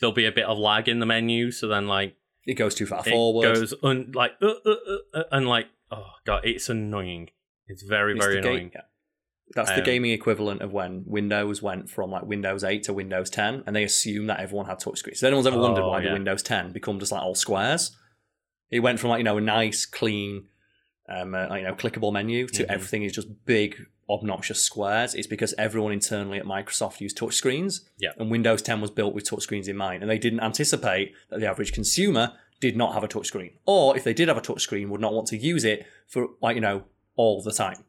there'll 0.00 0.14
be 0.14 0.24
a 0.26 0.32
bit 0.32 0.44
of 0.44 0.58
lag 0.58 0.88
in 0.88 0.98
the 1.00 1.06
menu, 1.06 1.50
so 1.50 1.68
then 1.68 1.86
like 1.86 2.16
It 2.46 2.54
goes 2.54 2.74
too 2.74 2.86
far 2.86 3.02
forward. 3.04 3.44
it 3.44 3.54
forward. 3.54 3.60
goes 3.60 3.74
un- 3.82 4.12
like 4.14 4.32
uh, 4.40 4.46
uh, 4.46 4.70
uh, 4.70 5.18
uh, 5.18 5.22
and 5.30 5.46
like 5.46 5.66
oh 5.90 6.06
god, 6.24 6.46
it's 6.46 6.70
annoying. 6.70 7.28
It's 7.66 7.82
very 7.82 8.14
It's 8.16 8.24
very 8.24 8.38
annoying. 8.38 8.70
yeah. 8.74 8.82
That's 9.54 9.70
the 9.70 9.78
Um, 9.78 9.84
gaming 9.84 10.10
equivalent 10.12 10.60
of 10.60 10.72
when 10.72 11.04
Windows 11.06 11.62
went 11.62 11.88
from 11.88 12.10
like 12.10 12.24
Windows 12.24 12.62
8 12.64 12.82
to 12.84 12.92
Windows 12.92 13.30
10, 13.30 13.64
and 13.66 13.74
they 13.74 13.82
assumed 13.84 14.28
that 14.28 14.40
everyone 14.40 14.66
had 14.66 14.78
touchscreens. 14.78 15.16
So 15.16 15.26
anyone's 15.26 15.46
ever 15.46 15.58
wondered 15.58 15.82
Oh, 15.84 15.88
why 15.88 16.00
the 16.00 16.06
yeah. 16.08 16.12
Windows 16.12 16.42
10 16.42 16.72
become 16.72 16.98
just 17.00 17.12
like 17.12 17.22
all 17.22 17.34
squares? 17.34 17.96
It 18.70 18.80
went 18.80 19.00
from 19.00 19.10
like 19.10 19.18
you 19.18 19.24
know 19.24 19.38
a 19.38 19.40
nice, 19.40 19.86
clean, 19.86 20.48
um, 21.08 21.34
uh, 21.34 21.46
like, 21.48 21.62
you 21.62 21.66
know, 21.68 21.74
clickable 21.74 22.12
menu 22.12 22.46
to 22.48 22.64
Mhm. 22.64 22.70
everything 22.70 23.02
is 23.02 23.12
just 23.12 23.28
big, 23.46 23.76
obnoxious 24.10 24.62
squares. 24.62 25.14
It's 25.14 25.26
because 25.26 25.54
everyone 25.56 25.92
internally 25.92 26.38
at 26.38 26.44
Microsoft 26.44 27.00
used 27.00 27.16
touchscreens, 27.16 27.80
Yeah. 27.98 28.10
and 28.18 28.30
Windows 28.30 28.60
10 28.60 28.82
was 28.82 28.90
built 28.90 29.14
with 29.14 29.24
touchscreens 29.24 29.68
in 29.68 29.76
mind, 29.76 30.02
and 30.02 30.10
they 30.10 30.18
didn't 30.18 30.40
anticipate 30.40 31.14
that 31.30 31.40
the 31.40 31.46
average 31.46 31.72
consumer 31.72 32.34
did 32.60 32.76
not 32.76 32.92
have 32.92 33.02
a 33.04 33.08
touchscreen, 33.08 33.52
or 33.64 33.96
if 33.96 34.04
they 34.04 34.12
did 34.12 34.28
have 34.28 34.36
a 34.36 34.42
touchscreen, 34.42 34.88
would 34.90 35.00
not 35.00 35.14
want 35.14 35.28
to 35.28 35.38
use 35.38 35.64
it 35.64 35.86
for 36.06 36.28
like 36.42 36.54
you 36.56 36.60
know 36.60 36.84
all 37.16 37.40
the 37.42 37.52
time. 37.52 37.84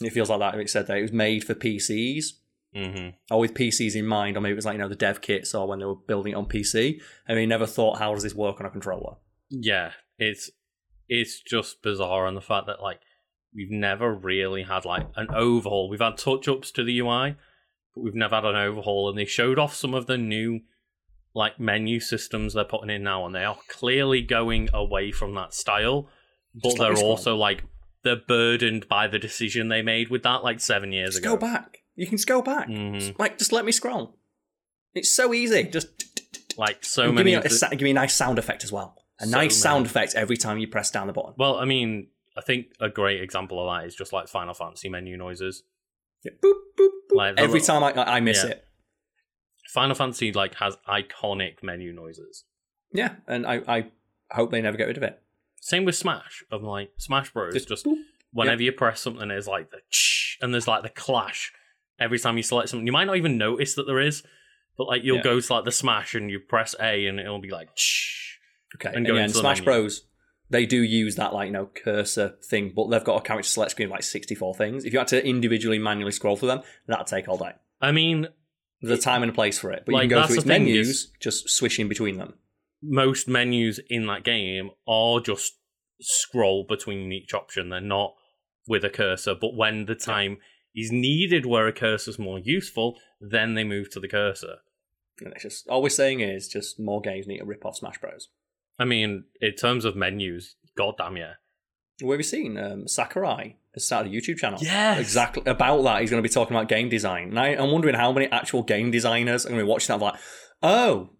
It 0.00 0.12
feels 0.12 0.28
like 0.30 0.40
that. 0.40 0.58
It 0.58 0.70
said 0.70 0.86
that 0.86 0.98
it 0.98 1.02
was 1.02 1.12
made 1.12 1.44
for 1.44 1.54
PCs, 1.54 2.26
hmm 2.74 3.08
or 3.30 3.40
with 3.40 3.54
PCs 3.54 3.96
in 3.96 4.06
mind, 4.06 4.36
or 4.36 4.40
maybe 4.40 4.52
it 4.52 4.56
was 4.56 4.66
like 4.66 4.74
you 4.74 4.78
know 4.78 4.88
the 4.88 4.94
dev 4.94 5.20
kits, 5.20 5.54
or 5.54 5.66
when 5.66 5.78
they 5.78 5.86
were 5.86 5.94
building 5.94 6.32
it 6.32 6.36
on 6.36 6.46
PC, 6.46 7.00
I 7.28 7.34
mean, 7.34 7.48
never 7.48 7.66
thought, 7.66 7.98
how 7.98 8.12
does 8.14 8.22
this 8.22 8.34
work 8.34 8.60
on 8.60 8.66
a 8.66 8.70
controller? 8.70 9.16
Yeah, 9.48 9.92
it's 10.18 10.50
it's 11.08 11.40
just 11.40 11.82
bizarre, 11.82 12.26
and 12.26 12.36
the 12.36 12.42
fact 12.42 12.66
that 12.66 12.82
like 12.82 13.00
we've 13.54 13.70
never 13.70 14.12
really 14.12 14.64
had 14.64 14.84
like 14.84 15.06
an 15.16 15.28
overhaul. 15.34 15.88
We've 15.88 16.00
had 16.00 16.18
touch 16.18 16.46
ups 16.46 16.70
to 16.72 16.84
the 16.84 16.98
UI, 17.00 17.36
but 17.94 18.04
we've 18.04 18.14
never 18.14 18.36
had 18.36 18.44
an 18.44 18.56
overhaul. 18.56 19.08
And 19.08 19.18
they 19.18 19.24
showed 19.24 19.58
off 19.58 19.74
some 19.74 19.94
of 19.94 20.06
the 20.06 20.18
new 20.18 20.60
like 21.34 21.58
menu 21.58 22.00
systems 22.00 22.54
they're 22.54 22.64
putting 22.64 22.90
in 22.90 23.02
now, 23.02 23.24
and 23.24 23.34
they 23.34 23.44
are 23.44 23.58
clearly 23.68 24.22
going 24.22 24.68
away 24.72 25.10
from 25.10 25.34
that 25.34 25.54
style. 25.54 26.08
But 26.54 26.74
me 26.74 26.78
they're 26.78 26.96
also 26.96 27.36
like 27.36 27.64
they're 28.06 28.16
burdened 28.16 28.88
by 28.88 29.06
the 29.06 29.18
decision 29.18 29.68
they 29.68 29.82
made 29.82 30.08
with 30.08 30.22
that 30.22 30.42
like 30.42 30.60
seven 30.60 30.92
years 30.92 31.10
Just 31.10 31.18
ago. 31.18 31.34
go 31.34 31.40
back. 31.40 31.78
You 31.94 32.06
can 32.06 32.16
just 32.16 32.26
go 32.28 32.40
back. 32.40 32.68
Mhm. 32.68 33.18
Like, 33.18 33.36
just 33.38 33.52
let 33.52 33.64
me 33.64 33.72
scroll. 33.72 34.16
It's 34.94 35.10
so 35.12 35.34
easy. 35.34 35.64
Just 35.64 35.88
Like 36.58 36.84
so 36.84 37.06
give 37.06 37.14
many. 37.16 37.30
me 37.30 37.34
a, 37.34 37.38
of 37.38 37.44
the- 37.44 37.50
sa- 37.50 37.68
give 37.68 37.82
me 37.82 37.90
a 37.90 37.94
nice 37.94 38.14
sound 38.14 38.38
effect 38.38 38.64
as 38.64 38.72
well. 38.72 38.96
A 39.20 39.26
So 39.26 39.30
nice 39.30 39.56
sound 39.60 39.84
effect 39.86 40.14
every 40.14 40.36
time 40.38 40.56
you 40.58 40.68
press 40.68 40.90
down 40.90 41.06
the 41.06 41.12
button. 41.12 41.34
well, 41.36 41.56
I 41.56 41.64
mean, 41.66 42.08
I 42.36 42.40
think 42.42 42.66
a 42.80 42.88
great 42.88 43.20
example 43.22 43.58
of 43.60 43.66
that 43.74 43.86
is 43.86 43.94
just 43.94 44.12
like 44.12 44.28
Final 44.28 44.54
Fantasy 44.54 44.88
menu 44.88 45.16
noises. 45.16 45.62
Yeah, 46.24 46.32
boop, 46.42 46.54
boop, 46.78 46.88
boop. 47.10 47.14
Like 47.16 47.34
every 47.38 47.60
little- 47.60 47.80
time 47.80 47.98
I, 47.98 48.16
I 48.16 48.20
miss 48.20 48.42
Yeah. 48.44 48.50
it. 48.52 48.64
Final 49.72 49.94
Fantasy 49.94 50.32
like 50.32 50.54
has 50.56 50.76
iconic 50.88 51.62
menu 51.62 51.92
noises. 51.92 52.44
Yeah, 52.92 53.16
and 53.26 53.46
I, 53.46 53.60
I 53.66 53.86
hope 54.30 54.50
they 54.50 54.60
never 54.62 54.76
get 54.78 54.86
rid 54.86 54.96
of 54.96 55.02
it. 55.02 55.20
Same 55.66 55.84
with 55.84 55.96
Smash. 55.96 56.44
Of 56.50 56.62
like 56.62 56.92
Smash 56.96 57.32
Bros. 57.32 57.64
Just, 57.66 57.84
boop. 57.84 57.96
whenever 58.32 58.62
you 58.62 58.70
press 58.70 59.00
something, 59.00 59.26
there's 59.28 59.48
like 59.48 59.70
the 59.72 59.80
ch 59.90 60.38
and 60.40 60.52
there's 60.54 60.68
like 60.68 60.82
the 60.84 60.88
clash 60.90 61.52
every 61.98 62.18
time 62.20 62.36
you 62.36 62.42
select 62.44 62.68
something. 62.68 62.86
You 62.86 62.92
might 62.92 63.06
not 63.06 63.16
even 63.16 63.36
notice 63.36 63.74
that 63.74 63.86
there 63.86 63.98
is, 64.00 64.22
but 64.78 64.86
like 64.86 65.02
you'll 65.02 65.16
Yeah. 65.16 65.22
go 65.24 65.40
to 65.40 65.52
like 65.52 65.64
the 65.64 65.72
Smash 65.72 66.14
and 66.14 66.30
you 66.30 66.38
press 66.38 66.76
A 66.80 67.06
and 67.06 67.18
it'll 67.18 67.40
be 67.40 67.50
like 67.50 67.74
ch. 67.74 68.38
Okay, 68.76 68.88
and 68.88 68.98
and 68.98 69.06
go 69.06 69.14
again, 69.14 69.24
into 69.24 69.34
the 69.34 69.40
Smash 69.40 69.58
menu. 69.58 69.64
Bros. 69.64 70.02
They 70.50 70.66
do 70.66 70.80
use 70.80 71.16
that 71.16 71.34
like 71.34 71.46
you 71.46 71.52
know 71.52 71.66
cursor 71.66 72.36
thing, 72.48 72.72
but 72.76 72.86
they've 72.88 73.02
got 73.02 73.16
a 73.16 73.20
character 73.22 73.48
select 73.48 73.72
screen 73.72 73.86
of 73.86 73.90
like 73.92 74.04
sixty 74.04 74.36
four 74.36 74.54
things. 74.54 74.84
If 74.84 74.92
you 74.92 75.00
had 75.00 75.08
to 75.08 75.26
individually 75.26 75.80
manually 75.80 76.12
scroll 76.12 76.36
through 76.36 76.48
them, 76.48 76.62
that'd 76.86 77.08
take 77.08 77.26
all 77.28 77.38
day. 77.38 77.52
I 77.80 77.90
mean, 77.90 78.28
There's 78.80 79.00
a 79.00 79.02
time 79.02 79.24
and 79.24 79.32
a 79.32 79.34
place 79.34 79.58
for 79.58 79.72
it, 79.72 79.82
but 79.84 79.92
Like, 79.94 80.04
you 80.04 80.10
can 80.10 80.20
go 80.22 80.26
through 80.28 80.36
its 80.36 80.46
menus, 80.46 80.88
is- 80.88 81.12
just 81.18 81.48
swishing 81.48 81.88
between 81.88 82.18
them. 82.18 82.34
Most 82.88 83.28
menus 83.28 83.80
in 83.88 84.06
that 84.06 84.24
game 84.24 84.70
are 84.86 85.20
just 85.20 85.54
scroll 86.00 86.64
between 86.68 87.12
each 87.12 87.34
option. 87.34 87.68
They're 87.68 87.80
not 87.80 88.14
with 88.68 88.84
a 88.84 88.90
cursor, 88.90 89.34
but 89.34 89.54
when 89.54 89.86
the 89.86 89.94
time 89.94 90.38
is 90.74 90.92
needed 90.92 91.46
where 91.46 91.66
a 91.66 91.72
cursor 91.72 92.10
is 92.10 92.18
more 92.18 92.38
useful, 92.38 92.96
then 93.20 93.54
they 93.54 93.64
move 93.64 93.90
to 93.90 94.00
the 94.00 94.08
cursor. 94.08 94.56
And 95.20 95.32
it's 95.32 95.42
just 95.42 95.68
all 95.68 95.82
we're 95.82 95.88
saying 95.88 96.20
is 96.20 96.48
just 96.48 96.78
more 96.78 97.00
games 97.00 97.26
need 97.26 97.38
to 97.38 97.44
rip 97.44 97.64
off 97.64 97.76
Smash 97.76 97.98
Bros. 97.98 98.28
I 98.78 98.84
mean, 98.84 99.24
in 99.40 99.54
terms 99.54 99.84
of 99.84 99.96
menus, 99.96 100.56
goddamn 100.76 101.16
yeah. 101.16 101.34
Where 102.02 102.14
have 102.14 102.20
you 102.20 102.24
seen 102.24 102.58
um, 102.58 102.86
Sakurai 102.86 103.56
has 103.72 103.86
started 103.86 104.12
a 104.12 104.14
YouTube 104.14 104.36
channel? 104.36 104.58
Yes. 104.60 105.00
exactly 105.00 105.42
about 105.46 105.82
that. 105.84 106.02
He's 106.02 106.10
going 106.10 106.22
to 106.22 106.28
be 106.28 106.32
talking 106.32 106.54
about 106.54 106.68
game 106.68 106.90
design, 106.90 107.30
and 107.30 107.40
I, 107.40 107.48
I'm 107.54 107.70
wondering 107.70 107.94
how 107.94 108.12
many 108.12 108.26
actual 108.26 108.62
game 108.62 108.90
designers 108.90 109.46
are 109.46 109.48
going 109.48 109.58
to 109.58 109.64
be 109.64 109.70
watching 109.70 109.94
that. 109.94 109.98
be 109.98 110.04
Like, 110.04 110.20
oh, 110.62 111.10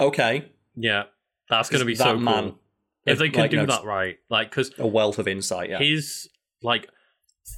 okay, 0.00 0.50
Yeah, 0.74 1.04
that's 1.48 1.70
going 1.70 1.80
to 1.80 1.86
be 1.86 1.94
That 1.94 2.04
so 2.04 2.12
cool. 2.12 2.20
man, 2.20 2.54
if 3.04 3.18
they 3.18 3.28
can 3.28 3.42
like, 3.42 3.50
do 3.50 3.66
that 3.66 3.84
right, 3.84 4.16
like 4.28 4.50
because 4.50 4.72
a 4.78 4.86
wealth 4.86 5.18
of 5.18 5.28
insight. 5.28 5.70
Yeah, 5.70 5.78
his 5.78 6.28
like 6.62 6.88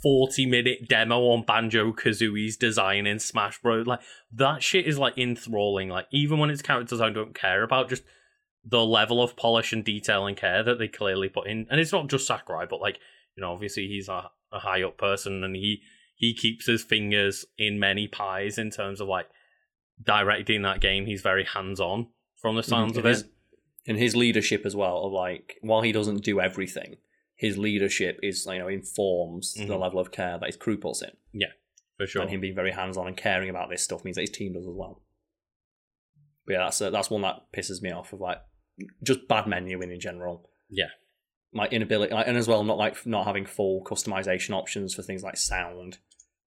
forty 0.03 0.45
minute 0.47 0.89
demo 0.89 1.31
on 1.31 1.45
Banjo 1.45 1.93
Kazooie's 1.93 2.57
design 2.57 3.07
in 3.07 3.19
Smash 3.19 3.61
Bros. 3.63 3.87
Like 3.87 4.01
that 4.33 4.63
shit 4.63 4.87
is 4.87 4.99
like 4.99 5.17
enthralling. 5.17 5.89
Like 5.89 6.07
even 6.13 6.39
when 6.39 6.51
it's 6.51 6.63
characters 6.63 7.01
I 7.01 7.11
don't 7.11 7.35
care 7.35 7.63
about, 7.63 7.89
just 7.89 8.03
the 8.65 8.85
level 8.85 9.23
of 9.23 9.37
polish 9.37 9.73
and 9.73 9.85
detail 9.85 10.27
and 10.27 10.37
care 10.37 10.63
that 10.63 10.79
they 10.79 10.89
clearly 10.89 11.29
put 11.29 11.47
in. 11.49 11.67
And 11.71 11.81
it's 11.81 11.93
not 11.93 12.09
just 12.09 12.27
Sakurai, 12.27 12.67
but 12.69 12.81
like 12.81 12.99
you 13.37 13.41
know, 13.41 13.53
obviously 13.53 13.87
he's 13.87 14.09
a, 14.09 14.31
a 14.53 14.59
high 14.59 14.83
up 14.83 14.99
person 14.99 15.43
and 15.43 15.57
he 15.57 15.81
he 16.15 16.35
keeps 16.35 16.67
his 16.67 16.83
fingers 16.83 17.47
in 17.57 17.79
many 17.79 18.09
pies 18.09 18.59
in 18.59 18.71
terms 18.71 19.01
of 19.01 19.09
like 19.09 19.29
directing 20.03 20.63
that 20.63 20.81
game. 20.81 21.07
He's 21.07 21.23
very 21.23 21.45
hands 21.45 21.81
on 21.81 22.09
from 22.41 22.57
the 22.57 22.63
sounds 22.63 22.97
and 22.97 23.05
of 23.05 23.05
his, 23.05 23.23
it. 23.23 23.31
and 23.87 23.99
his 23.99 24.15
leadership 24.17 24.65
as 24.65 24.75
well. 24.77 24.99
Of 25.05 25.13
like, 25.13 25.57
while 25.63 25.83
he 25.83 25.93
doesn't 25.93 26.23
do 26.25 26.41
everything, 26.41 26.97
his 27.37 27.57
leadership 27.59 28.19
is 28.23 28.47
you 28.51 28.59
know 28.59 28.69
informs 28.69 29.55
the 29.55 29.65
Mhm. 29.65 29.81
level 29.81 29.99
of 30.01 30.11
care 30.11 30.39
that 30.39 30.47
his 30.47 30.57
crew 30.57 30.77
puts 30.79 31.03
in, 31.03 31.11
Yeah, 31.33 31.53
For 31.97 32.07
sure. 32.07 32.23
and 32.23 32.31
him 32.31 32.41
being 32.41 32.55
very 32.55 32.73
hands 32.73 32.97
on 32.97 33.07
and 33.07 33.17
caring 33.17 33.49
about 33.51 33.71
this 33.71 33.83
stuff 33.83 34.05
means 34.05 34.17
that 34.17 34.23
his 34.23 34.31
team 34.31 34.53
does 34.55 34.67
as 34.67 34.75
well. 34.75 35.03
But 36.47 36.53
yeah, 36.55 36.59
that's 36.65 36.81
uh, 36.81 36.91
that's 36.91 37.11
one 37.11 37.23
that 37.23 37.53
pisses 37.57 37.83
me 37.83 37.91
off 37.93 38.13
of 38.13 38.21
like 38.21 38.39
just 39.03 39.29
bad 39.29 39.45
menuing 39.45 39.93
in 39.93 40.01
general. 40.01 40.49
Yeah. 40.71 40.89
my 41.51 41.67
inability, 41.69 42.13
like, 42.13 42.29
and 42.29 42.37
as 42.37 42.47
well, 42.47 42.63
not 42.63 42.77
like 42.77 43.07
not 43.07 43.25
having 43.27 43.47
full 43.47 43.83
customization 43.83 44.51
options 44.51 44.93
for 44.95 45.01
things 45.03 45.23
like 45.23 45.37
sound, 45.39 45.97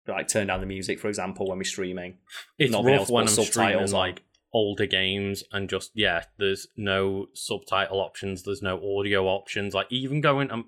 like 0.07 0.27
turn 0.27 0.45
down 0.47 0.59
the 0.59 0.65
music, 0.67 0.99
for 0.99 1.07
example, 1.07 1.47
when 1.47 1.57
we're 1.57 1.63
streaming. 1.63 2.19
it's 2.59 2.71
not 2.71 2.85
rough 2.85 3.09
when 3.09 3.23
I'm 3.23 3.27
streaming 3.27 3.45
subtitles 3.51 3.93
on. 3.93 3.99
like 3.99 4.21
older 4.53 4.85
games 4.85 5.43
and 5.51 5.69
just 5.69 5.91
yeah, 5.93 6.23
there's 6.37 6.67
no 6.75 7.27
subtitle 7.33 7.99
options, 7.99 8.43
there's 8.43 8.61
no 8.61 8.77
audio 8.97 9.25
options. 9.25 9.73
Like 9.73 9.87
even 9.89 10.21
going, 10.21 10.51
I'm 10.51 10.65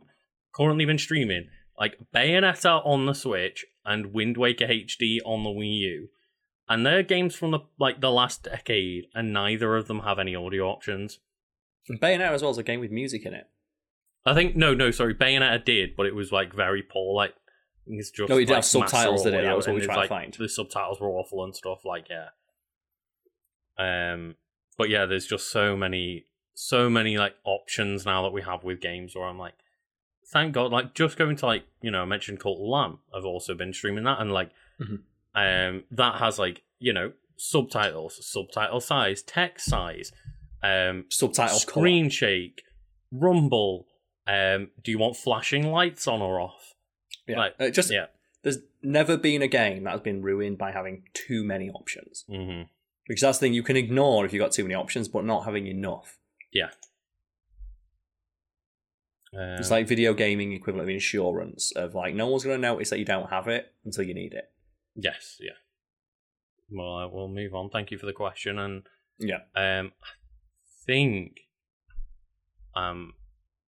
currently 0.54 0.86
been 0.86 0.98
streaming 0.98 1.48
like 1.80 1.98
Bayonetta 2.14 2.86
on 2.86 3.06
the 3.06 3.14
Switch 3.14 3.66
and 3.86 4.14
Wind 4.14 4.38
Waker 4.38 4.68
HD 4.68 5.18
on 5.26 5.44
the 5.44 5.50
Wii 5.50 5.80
U, 5.80 6.10
and 6.70 6.86
they're 6.86 7.04
games 7.04 7.36
from 7.36 7.52
the 7.52 7.60
like 7.80 8.02
the 8.02 8.12
last 8.12 8.44
decade, 8.44 9.06
and 9.14 9.34
neither 9.34 9.76
of 9.76 9.88
them 9.88 10.02
have 10.02 10.20
any 10.20 10.36
audio 10.36 10.68
options. 10.68 11.20
And 11.90 12.00
Bayonetta 12.00 12.32
as 12.32 12.42
well 12.42 12.52
is 12.52 12.58
a 12.58 12.64
game 12.64 12.80
with 12.80 12.92
music 12.92 13.26
in 13.26 13.34
it. 13.34 13.48
I 14.26 14.34
think 14.34 14.56
no, 14.56 14.74
no, 14.74 14.92
sorry, 14.92 15.16
Bayonetta 15.16 15.66
did, 15.66 15.96
but 15.96 16.06
it 16.06 16.16
was 16.16 16.32
like 16.32 16.54
very 16.54 16.82
poor. 16.82 17.16
Like 17.16 17.34
it's 17.88 18.12
just 18.12 18.30
No, 18.30 18.38
it 18.38 18.42
did 18.42 18.50
like, 18.50 18.58
have 18.58 18.66
subtitles, 18.66 19.24
did 19.24 19.34
it? 19.34 19.44
That 19.44 19.56
was 19.56 19.68
what 19.68 19.76
we 19.76 19.82
tried 19.82 20.04
to 20.04 20.08
find. 20.08 20.34
The 20.34 20.48
subtitles 20.48 21.02
were 21.02 21.10
awful 21.10 21.44
and 21.44 21.56
stuff. 21.56 21.80
Like 21.84 22.08
yeah, 22.10 22.30
um, 23.78 24.36
but 24.78 24.90
yeah, 24.90 25.06
there's 25.06 25.26
just 25.28 25.50
so 25.52 25.76
many, 25.78 26.26
so 26.54 26.90
many 26.90 27.18
like 27.18 27.36
options 27.44 28.06
now 28.06 28.22
that 28.24 28.34
we 28.34 28.42
have 28.42 28.64
with 28.64 28.80
games 28.82 29.16
where 29.16 29.26
I'm 29.26 29.38
like, 29.38 29.54
thank 30.32 30.54
God, 30.54 30.72
like 30.72 30.94
just 30.94 31.18
going 31.18 31.36
to 31.38 31.46
like 31.46 31.64
you 31.82 31.92
know 31.92 32.02
I 32.02 32.06
mentioned 32.06 32.40
Cult 32.40 32.60
of 32.60 32.68
Lamb. 32.68 33.00
I've 33.16 33.26
also 33.26 33.54
been 33.54 33.74
streaming 33.74 34.04
that 34.06 34.20
and 34.20 34.32
like, 34.32 34.52
Mhm. 34.80 35.00
um, 35.36 35.84
that 35.92 36.16
has 36.20 36.40
like 36.40 36.64
you 36.80 36.94
know 36.94 37.14
subtitles, 37.38 38.26
subtitle 38.26 38.80
size, 38.80 39.22
text 39.22 39.66
size, 39.68 40.12
um, 40.62 41.06
Subtitle 41.10 41.58
screen 41.60 42.10
shake, 42.10 42.64
rumble. 43.12 43.88
Um, 44.26 44.70
do 44.82 44.92
you 44.92 44.98
want 45.00 45.18
flashing 45.18 45.68
lights 45.72 46.08
on 46.08 46.22
or 46.22 46.40
off? 46.40 46.76
Yeah, 47.28 47.38
like, 47.38 47.56
Uh, 47.60 47.70
just 47.70 47.92
yeah. 47.92 48.06
there's 48.44 48.60
never 48.82 49.18
been 49.18 49.42
a 49.42 49.48
game 49.48 49.84
that 49.84 49.92
has 49.92 50.02
been 50.02 50.22
ruined 50.22 50.58
by 50.58 50.72
having 50.72 51.04
too 51.14 51.44
many 51.44 51.70
options. 51.70 52.24
Mm-hmm. 52.30 52.64
Because 53.08 53.22
that's 53.22 53.38
the 53.40 53.46
thing 53.48 53.54
you 53.54 53.64
can 53.64 53.76
ignore 53.78 54.26
if 54.26 54.32
you've 54.34 54.40
got 54.42 54.52
too 54.54 54.64
many 54.64 54.76
options, 54.76 55.08
but 55.08 55.26
not 55.26 55.44
having 55.46 55.68
enough. 55.68 56.18
Yeah. 56.54 56.70
Um, 59.34 59.58
It's 59.60 59.72
like 59.72 59.88
video 59.88 60.14
gaming 60.14 60.54
equivalent 60.54 60.88
of 60.90 60.94
insurance 60.94 61.72
of 61.76 61.96
like 61.96 62.14
no 62.16 62.28
one's 62.28 62.44
going 62.44 62.56
to 62.58 62.62
notice 62.62 62.90
that 62.92 63.00
you 63.00 63.06
don't 63.06 63.30
have 63.30 63.48
it 63.48 63.74
until 63.86 64.04
you 64.06 64.14
need 64.14 64.34
it. 64.34 64.50
yes, 64.96 65.38
yeah. 65.40 65.54
Well, 66.72 66.98
uh, 66.98 67.08
we'll 67.08 67.28
move 67.28 67.54
on. 67.54 67.70
Thank 67.70 67.92
you 67.92 67.98
for 67.98 68.06
the 68.06 68.14
question, 68.14 68.58
and 68.58 68.84
Yeah. 69.20 69.40
um, 69.56 69.92
I 70.04 70.08
think 70.86 71.42
I'm 72.76 73.14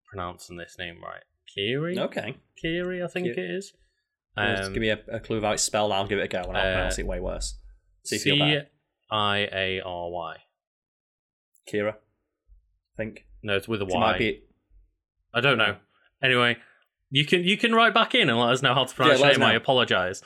pronouncing 0.09 0.55
this 0.57 0.77
name 0.77 1.01
right. 1.03 1.23
Kiri, 1.53 1.97
Okay. 1.99 2.35
Kiri, 2.61 3.01
I 3.03 3.07
think 3.07 3.25
Ki- 3.25 3.31
it 3.31 3.39
is. 3.39 3.73
Well, 4.37 4.55
just 4.55 4.67
Um, 4.67 4.73
give 4.73 4.81
me 4.81 4.89
a, 4.89 4.99
a 5.07 5.19
clue 5.19 5.37
of 5.37 5.43
how 5.43 5.51
it's 5.53 5.63
spelled. 5.63 5.91
I'll 5.91 6.07
give 6.07 6.19
it 6.19 6.23
a 6.23 6.27
go, 6.27 6.41
and 6.43 6.57
I'll 6.57 6.67
uh, 6.67 6.73
pronounce 6.75 6.99
it 6.99 7.07
way 7.07 7.19
worse. 7.19 7.57
See 8.03 8.17
if 8.17 8.25
you're 8.25 8.37
better. 8.37 8.67
I 9.09 9.47
A 9.51 9.81
R 9.85 10.09
Y. 10.09 10.35
Kira, 11.71 11.93
I 11.93 11.97
think. 12.97 13.25
No, 13.43 13.55
it's 13.55 13.67
with 13.67 13.81
a 13.81 13.85
It 13.85 13.93
might 13.99 14.17
be. 14.19 14.43
I 15.33 15.41
don't 15.41 15.57
know. 15.57 15.77
Anyway, 16.23 16.57
you 17.09 17.25
can 17.25 17.43
you 17.43 17.57
can 17.57 17.73
write 17.73 17.93
back 17.93 18.15
in 18.15 18.29
and 18.29 18.39
let 18.39 18.51
us 18.51 18.61
know 18.61 18.73
how 18.73 18.85
to 18.85 18.95
pronounce 18.95 19.19
Yeah, 19.19 19.31
your 19.31 19.39
name. 19.39 19.47
I 19.49 19.53
apologize. 19.55 20.21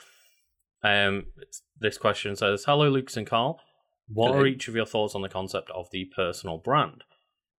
Um, 0.82 1.26
it's- 1.36 1.62
this 1.78 1.98
question 1.98 2.36
says, 2.36 2.64
"Hello, 2.64 2.88
Lucas 2.88 3.16
and 3.16 3.26
Carl. 3.26 3.60
What 4.08 4.28
Hello. 4.32 4.40
are 4.42 4.46
each 4.46 4.68
of 4.68 4.74
your 4.74 4.86
thoughts 4.86 5.14
on 5.14 5.22
the 5.22 5.28
concept 5.28 5.70
of 5.70 5.88
the 5.92 6.04
personal 6.16 6.58
brand? 6.58 7.04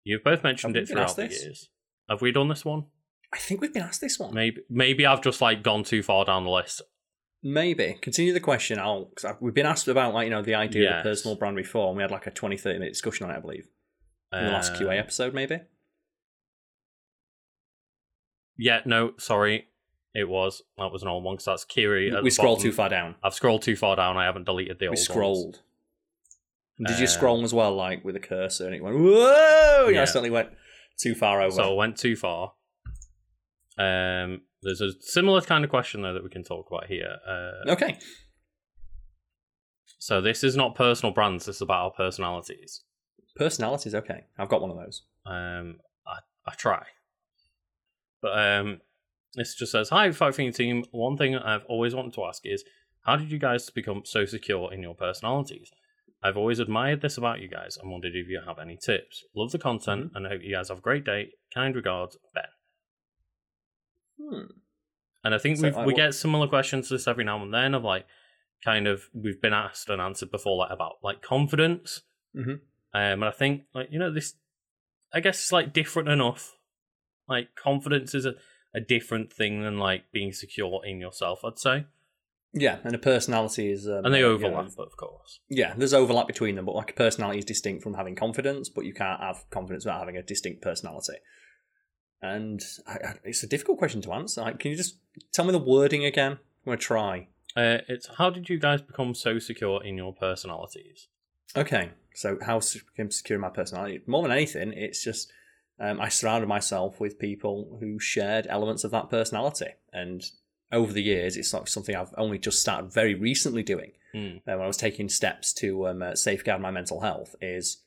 You've 0.04 0.24
both 0.24 0.42
mentioned 0.42 0.74
Have 0.76 0.82
it 0.84 0.88
throughout 0.88 1.16
the 1.16 1.22
this? 1.28 1.42
years. 1.42 1.68
Have 2.08 2.20
we 2.22 2.32
done 2.32 2.48
this 2.48 2.64
one? 2.64 2.86
I 3.32 3.38
think 3.38 3.60
we've 3.60 3.72
been 3.72 3.82
asked 3.82 4.00
this 4.00 4.18
one. 4.18 4.34
Maybe 4.34 4.62
maybe 4.68 5.06
I've 5.06 5.22
just 5.22 5.40
like 5.40 5.62
gone 5.62 5.84
too 5.84 6.02
far 6.02 6.24
down 6.24 6.44
the 6.44 6.50
list. 6.50 6.82
Maybe. 7.42 7.96
Continue 8.02 8.32
the 8.34 8.40
question. 8.40 8.78
I'll, 8.78 9.06
cause 9.06 9.24
I've, 9.24 9.36
we've 9.40 9.54
been 9.54 9.64
asked 9.66 9.88
about 9.88 10.12
like 10.12 10.24
you 10.26 10.30
know 10.30 10.42
the 10.42 10.54
idea 10.54 10.82
Yes. 10.82 10.98
of 10.98 11.02
personal 11.04 11.36
brand 11.36 11.56
before, 11.56 11.88
and 11.88 11.96
we 11.96 12.02
had 12.02 12.10
like 12.10 12.26
a 12.26 12.30
20, 12.30 12.56
30 12.56 12.78
minute 12.78 12.92
discussion 12.92 13.24
on 13.26 13.32
it, 13.34 13.38
I 13.38 13.40
believe, 13.40 13.66
in 14.32 14.44
the 14.44 14.50
last 14.52 14.72
Uh, 14.74 14.78
QA 14.78 14.98
episode, 14.98 15.32
maybe. 15.32 15.60
Yeah, 18.56 18.80
no, 18.84 19.14
sorry, 19.18 19.68
it 20.14 20.28
was 20.28 20.62
that 20.76 20.92
was 20.92 21.02
an 21.02 21.08
old 21.08 21.24
one 21.24 21.36
because 21.36 21.46
that's 21.46 21.64
Kiri. 21.64 22.12
we 22.22 22.30
scrolled 22.30 22.58
bottom. 22.58 22.70
too 22.70 22.76
far 22.76 22.88
down. 22.90 23.14
I've 23.22 23.34
scrolled 23.34 23.62
too 23.62 23.76
far 23.76 23.96
down. 23.96 24.16
I 24.18 24.24
haven't 24.26 24.44
deleted 24.44 24.78
the 24.78 24.86
old 24.86 24.96
We 24.96 25.00
ones. 25.00 25.04
scrolled. 25.08 25.62
And 26.78 26.86
Did 26.86 26.98
you 26.98 27.04
Uh, 27.04 27.08
scroll 27.08 27.44
as 27.44 27.54
well, 27.54 27.74
like 27.74 28.04
with 28.04 28.16
a 28.16 28.20
cursor, 28.20 28.66
and 28.66 28.74
it 28.74 28.82
went 28.82 28.96
whoa? 28.98 29.88
Yeah. 29.90 30.02
I 30.02 30.04
certainly 30.04 30.30
went 30.30 30.50
too 30.98 31.14
far 31.14 31.40
over. 31.40 31.52
So 31.56 31.72
I 31.72 31.74
went 31.74 31.96
too 31.96 32.16
far. 32.16 32.52
Um, 33.78 34.42
there's 34.62 34.80
a 34.80 34.92
similar 35.00 35.40
kind 35.40 35.64
of 35.64 35.70
question 35.70 36.02
though 36.02 36.12
that 36.14 36.22
we 36.24 36.30
can 36.30 36.44
talk 36.44 36.66
about 36.70 36.86
here. 36.86 37.16
Uh, 37.26 37.72
okay, 37.72 37.98
So 39.98 40.20
this 40.20 40.42
is 40.44 40.56
not 40.56 40.74
personal 40.74 41.12
brands. 41.12 41.46
This 41.46 41.56
is 41.56 41.62
about 41.62 41.84
our 41.84 41.90
personalities. 41.90 42.82
personalities. 43.36 43.94
Okay, 43.94 44.24
I've 44.38 44.48
got 44.48 44.60
one 44.62 44.70
of 44.70 44.76
those. 44.76 45.02
Um, 45.26 45.76
I, 46.06 46.18
I 46.46 46.54
try, 46.56 46.84
but 48.22 48.38
um, 48.38 48.80
this 49.34 49.54
just 49.54 49.72
says, 49.72 49.90
"Hi, 49.90 50.10
Fact 50.12 50.36
Fiend 50.36 50.54
team. 50.54 50.84
One 50.92 51.16
thing 51.16 51.36
I've 51.36 51.64
always 51.66 51.94
wanted 51.94 52.14
to 52.14 52.24
ask 52.24 52.42
is, 52.44 52.64
how 53.02 53.16
did 53.16 53.30
you 53.30 53.38
guys 53.38 53.68
become 53.70 54.02
so 54.04 54.24
secure 54.24 54.72
in 54.72 54.82
your 54.82 54.94
personalities? 54.94 55.70
I've 56.22 56.36
always 56.36 56.58
admired 56.58 57.00
this 57.00 57.16
about 57.16 57.40
you 57.40 57.48
guys 57.48 57.78
and 57.80 57.90
wondered 57.90 58.14
if 58.14 58.28
you 58.28 58.42
have 58.46 58.58
any 58.58 58.76
tips. 58.76 59.24
Love 59.34 59.52
the 59.52 59.58
content 59.58 60.12
and 60.14 60.26
I 60.26 60.30
hope 60.30 60.42
you 60.42 60.54
guys 60.54 60.68
have 60.68 60.78
a 60.78 60.82
great 60.82 61.04
day. 61.04 61.30
Kind 61.54 61.74
regards, 61.76 62.18
Ben." 62.34 62.44
Hmm. 64.20 64.42
And 65.24 65.34
I 65.34 65.38
think 65.38 65.58
So 65.58 65.70
we 65.78 65.86
we 65.86 65.94
get 65.94 66.14
similar 66.14 66.46
questions 66.48 66.88
to 66.88 66.94
this 66.94 67.06
every 67.08 67.24
now 67.24 67.42
and 67.42 67.52
then 67.52 67.74
of 67.74 67.84
like 67.84 68.06
kind 68.64 68.86
of 68.86 69.08
we've 69.14 69.40
been 69.40 69.52
asked 69.52 69.88
and 69.88 70.00
answered 70.00 70.30
before 70.30 70.56
like 70.56 70.70
about 70.70 70.94
like 71.02 71.22
confidence. 71.22 72.02
Mhm. 72.34 72.50
Um, 72.52 72.60
and 72.92 73.24
I 73.24 73.30
think 73.30 73.62
like 73.74 73.88
you 73.90 73.98
know 73.98 74.12
this, 74.12 74.34
I 75.12 75.20
guess 75.20 75.38
it's 75.38 75.52
like 75.52 75.72
different 75.72 76.08
enough. 76.08 76.56
Like 77.28 77.54
confidence 77.54 78.14
is 78.14 78.26
a, 78.26 78.34
a 78.74 78.80
different 78.80 79.32
thing 79.32 79.62
than 79.62 79.78
like 79.78 80.10
being 80.12 80.32
secure 80.32 80.80
in 80.84 81.00
yourself. 81.00 81.44
I'd 81.44 81.58
say, 81.58 81.84
Yeah, 82.52 82.78
and 82.82 82.94
a 82.94 82.98
personality 82.98 83.70
is, 83.70 83.86
um, 83.86 84.04
and 84.04 84.12
they 84.14 84.18
you 84.18 84.24
know, 84.24 84.32
overlap, 84.32 84.66
of 84.78 84.96
course. 84.96 85.38
yeah, 85.48 85.74
there's 85.76 85.94
overlap 85.94 86.26
between 86.26 86.56
them, 86.56 86.64
but 86.64 86.74
like 86.74 86.90
a 86.90 86.94
personality 86.94 87.38
is 87.38 87.44
distinct 87.44 87.82
from 87.84 87.94
having 87.94 88.16
confidence, 88.16 88.68
but 88.68 88.84
you 88.84 88.92
can't 88.92 89.20
have 89.20 89.44
confidence 89.50 89.84
without 89.84 90.00
having 90.00 90.16
a 90.16 90.22
distinct 90.22 90.60
personality. 90.62 91.14
And 92.22 92.62
I, 92.86 92.92
I, 92.92 93.14
it's 93.24 93.42
a 93.42 93.46
difficult 93.46 93.78
question 93.78 94.02
to 94.02 94.12
answer. 94.12 94.42
Like, 94.42 94.58
can 94.58 94.70
you 94.70 94.76
just 94.76 94.96
tell 95.32 95.44
me 95.44 95.52
the 95.52 95.58
wording 95.58 96.04
again? 96.04 96.32
I'm 96.32 96.38
gonna 96.64 96.76
try. 96.76 97.28
Uh, 97.56 97.78
it's 97.88 98.08
how 98.18 98.30
did 98.30 98.48
you 98.48 98.58
guys 98.58 98.82
become 98.82 99.14
so 99.14 99.38
secure 99.38 99.82
in 99.82 99.96
your 99.96 100.12
personalities? 100.12 101.08
Okay, 101.56 101.90
so 102.14 102.38
how 102.42 102.60
became 102.60 103.10
secure 103.10 103.36
in 103.36 103.40
my 103.40 103.48
personality? 103.48 104.02
More 104.06 104.22
than 104.22 104.32
anything, 104.32 104.72
it's 104.72 105.02
just 105.02 105.32
um, 105.80 106.00
I 106.00 106.08
surrounded 106.08 106.46
myself 106.46 107.00
with 107.00 107.18
people 107.18 107.78
who 107.80 107.98
shared 107.98 108.46
elements 108.48 108.84
of 108.84 108.90
that 108.92 109.10
personality, 109.10 109.70
and 109.92 110.22
over 110.70 110.92
the 110.92 111.02
years, 111.02 111.36
it's 111.36 111.52
not 111.52 111.68
something 111.68 111.96
I've 111.96 112.14
only 112.16 112.38
just 112.38 112.60
started 112.60 112.92
very 112.92 113.14
recently 113.14 113.62
doing. 113.62 113.92
Hmm. 114.12 114.38
uh, 114.38 114.54
when 114.56 114.62
I 114.62 114.66
was 114.66 114.76
taking 114.76 115.08
steps 115.08 115.52
to 115.54 115.86
um, 115.86 116.02
uh, 116.02 116.16
safeguard 116.16 116.60
my 116.60 116.72
mental 116.72 117.00
health 117.00 117.36
is 117.40 117.84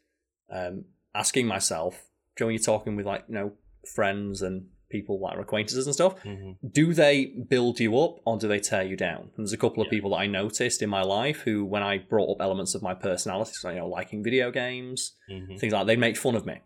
um, 0.50 0.86
asking 1.13 1.48
myself, 1.48 2.06
Joe, 2.38 2.46
when 2.46 2.56
you're 2.56 2.63
talking 2.63 2.96
with 2.96 3.06
like 3.06 3.26
you 3.28 3.36
know 3.36 3.52
friends 3.88 4.41
and 4.41 4.67
people 4.89 5.19
like 5.19 5.38
acquaintances 5.38 5.86
and 5.88 5.93
stuff, 5.93 6.22
hmm 6.24 6.52
do 6.72 6.93
they 6.93 7.26
build 7.26 7.78
you 7.82 8.00
up 8.00 8.19
or 8.26 8.38
do 8.38 8.48
they 8.48 8.60
tear 8.60 8.84
you 8.84 8.96
down? 8.96 9.24
And 9.36 9.39
there's 9.39 9.52
a 9.52 9.58
couple 9.58 9.82
of 9.84 9.88
Yeah. 9.88 9.98
people 9.98 10.12
that 10.12 10.17
I 10.17 10.28
noticed 10.28 10.82
in 10.82 10.89
my 10.89 11.02
life 11.02 11.41
who, 11.41 11.65
when 11.65 11.84
I 11.84 11.98
brought 11.98 12.32
up 12.32 12.41
elements 12.41 12.74
of 12.74 12.82
my 12.82 12.93
personality, 12.93 13.52
so 13.56 13.69
you 13.69 13.80
know, 13.80 13.88
liking 13.89 14.24
video 14.24 14.50
games, 14.50 15.15
hmm 15.28 15.58
things 15.58 15.74
like 15.74 15.82
that, 15.82 15.88
they 15.88 15.98
make 15.98 16.15
fun 16.15 16.36
of 16.36 16.46
me 16.46 16.62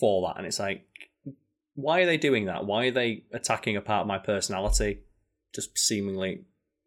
for 0.00 0.26
that, 0.26 0.36
and 0.36 0.46
it's 0.46 0.58
like, 0.58 0.84
why 1.74 2.00
are 2.00 2.06
they 2.06 2.16
doing 2.16 2.46
that? 2.46 2.66
Why 2.66 2.86
are 2.86 2.90
they 2.90 3.24
attacking 3.32 3.76
a 3.76 3.80
part 3.80 4.00
of 4.00 4.06
my 4.08 4.18
personality, 4.18 5.00
just 5.54 5.78
seemingly 5.78 6.42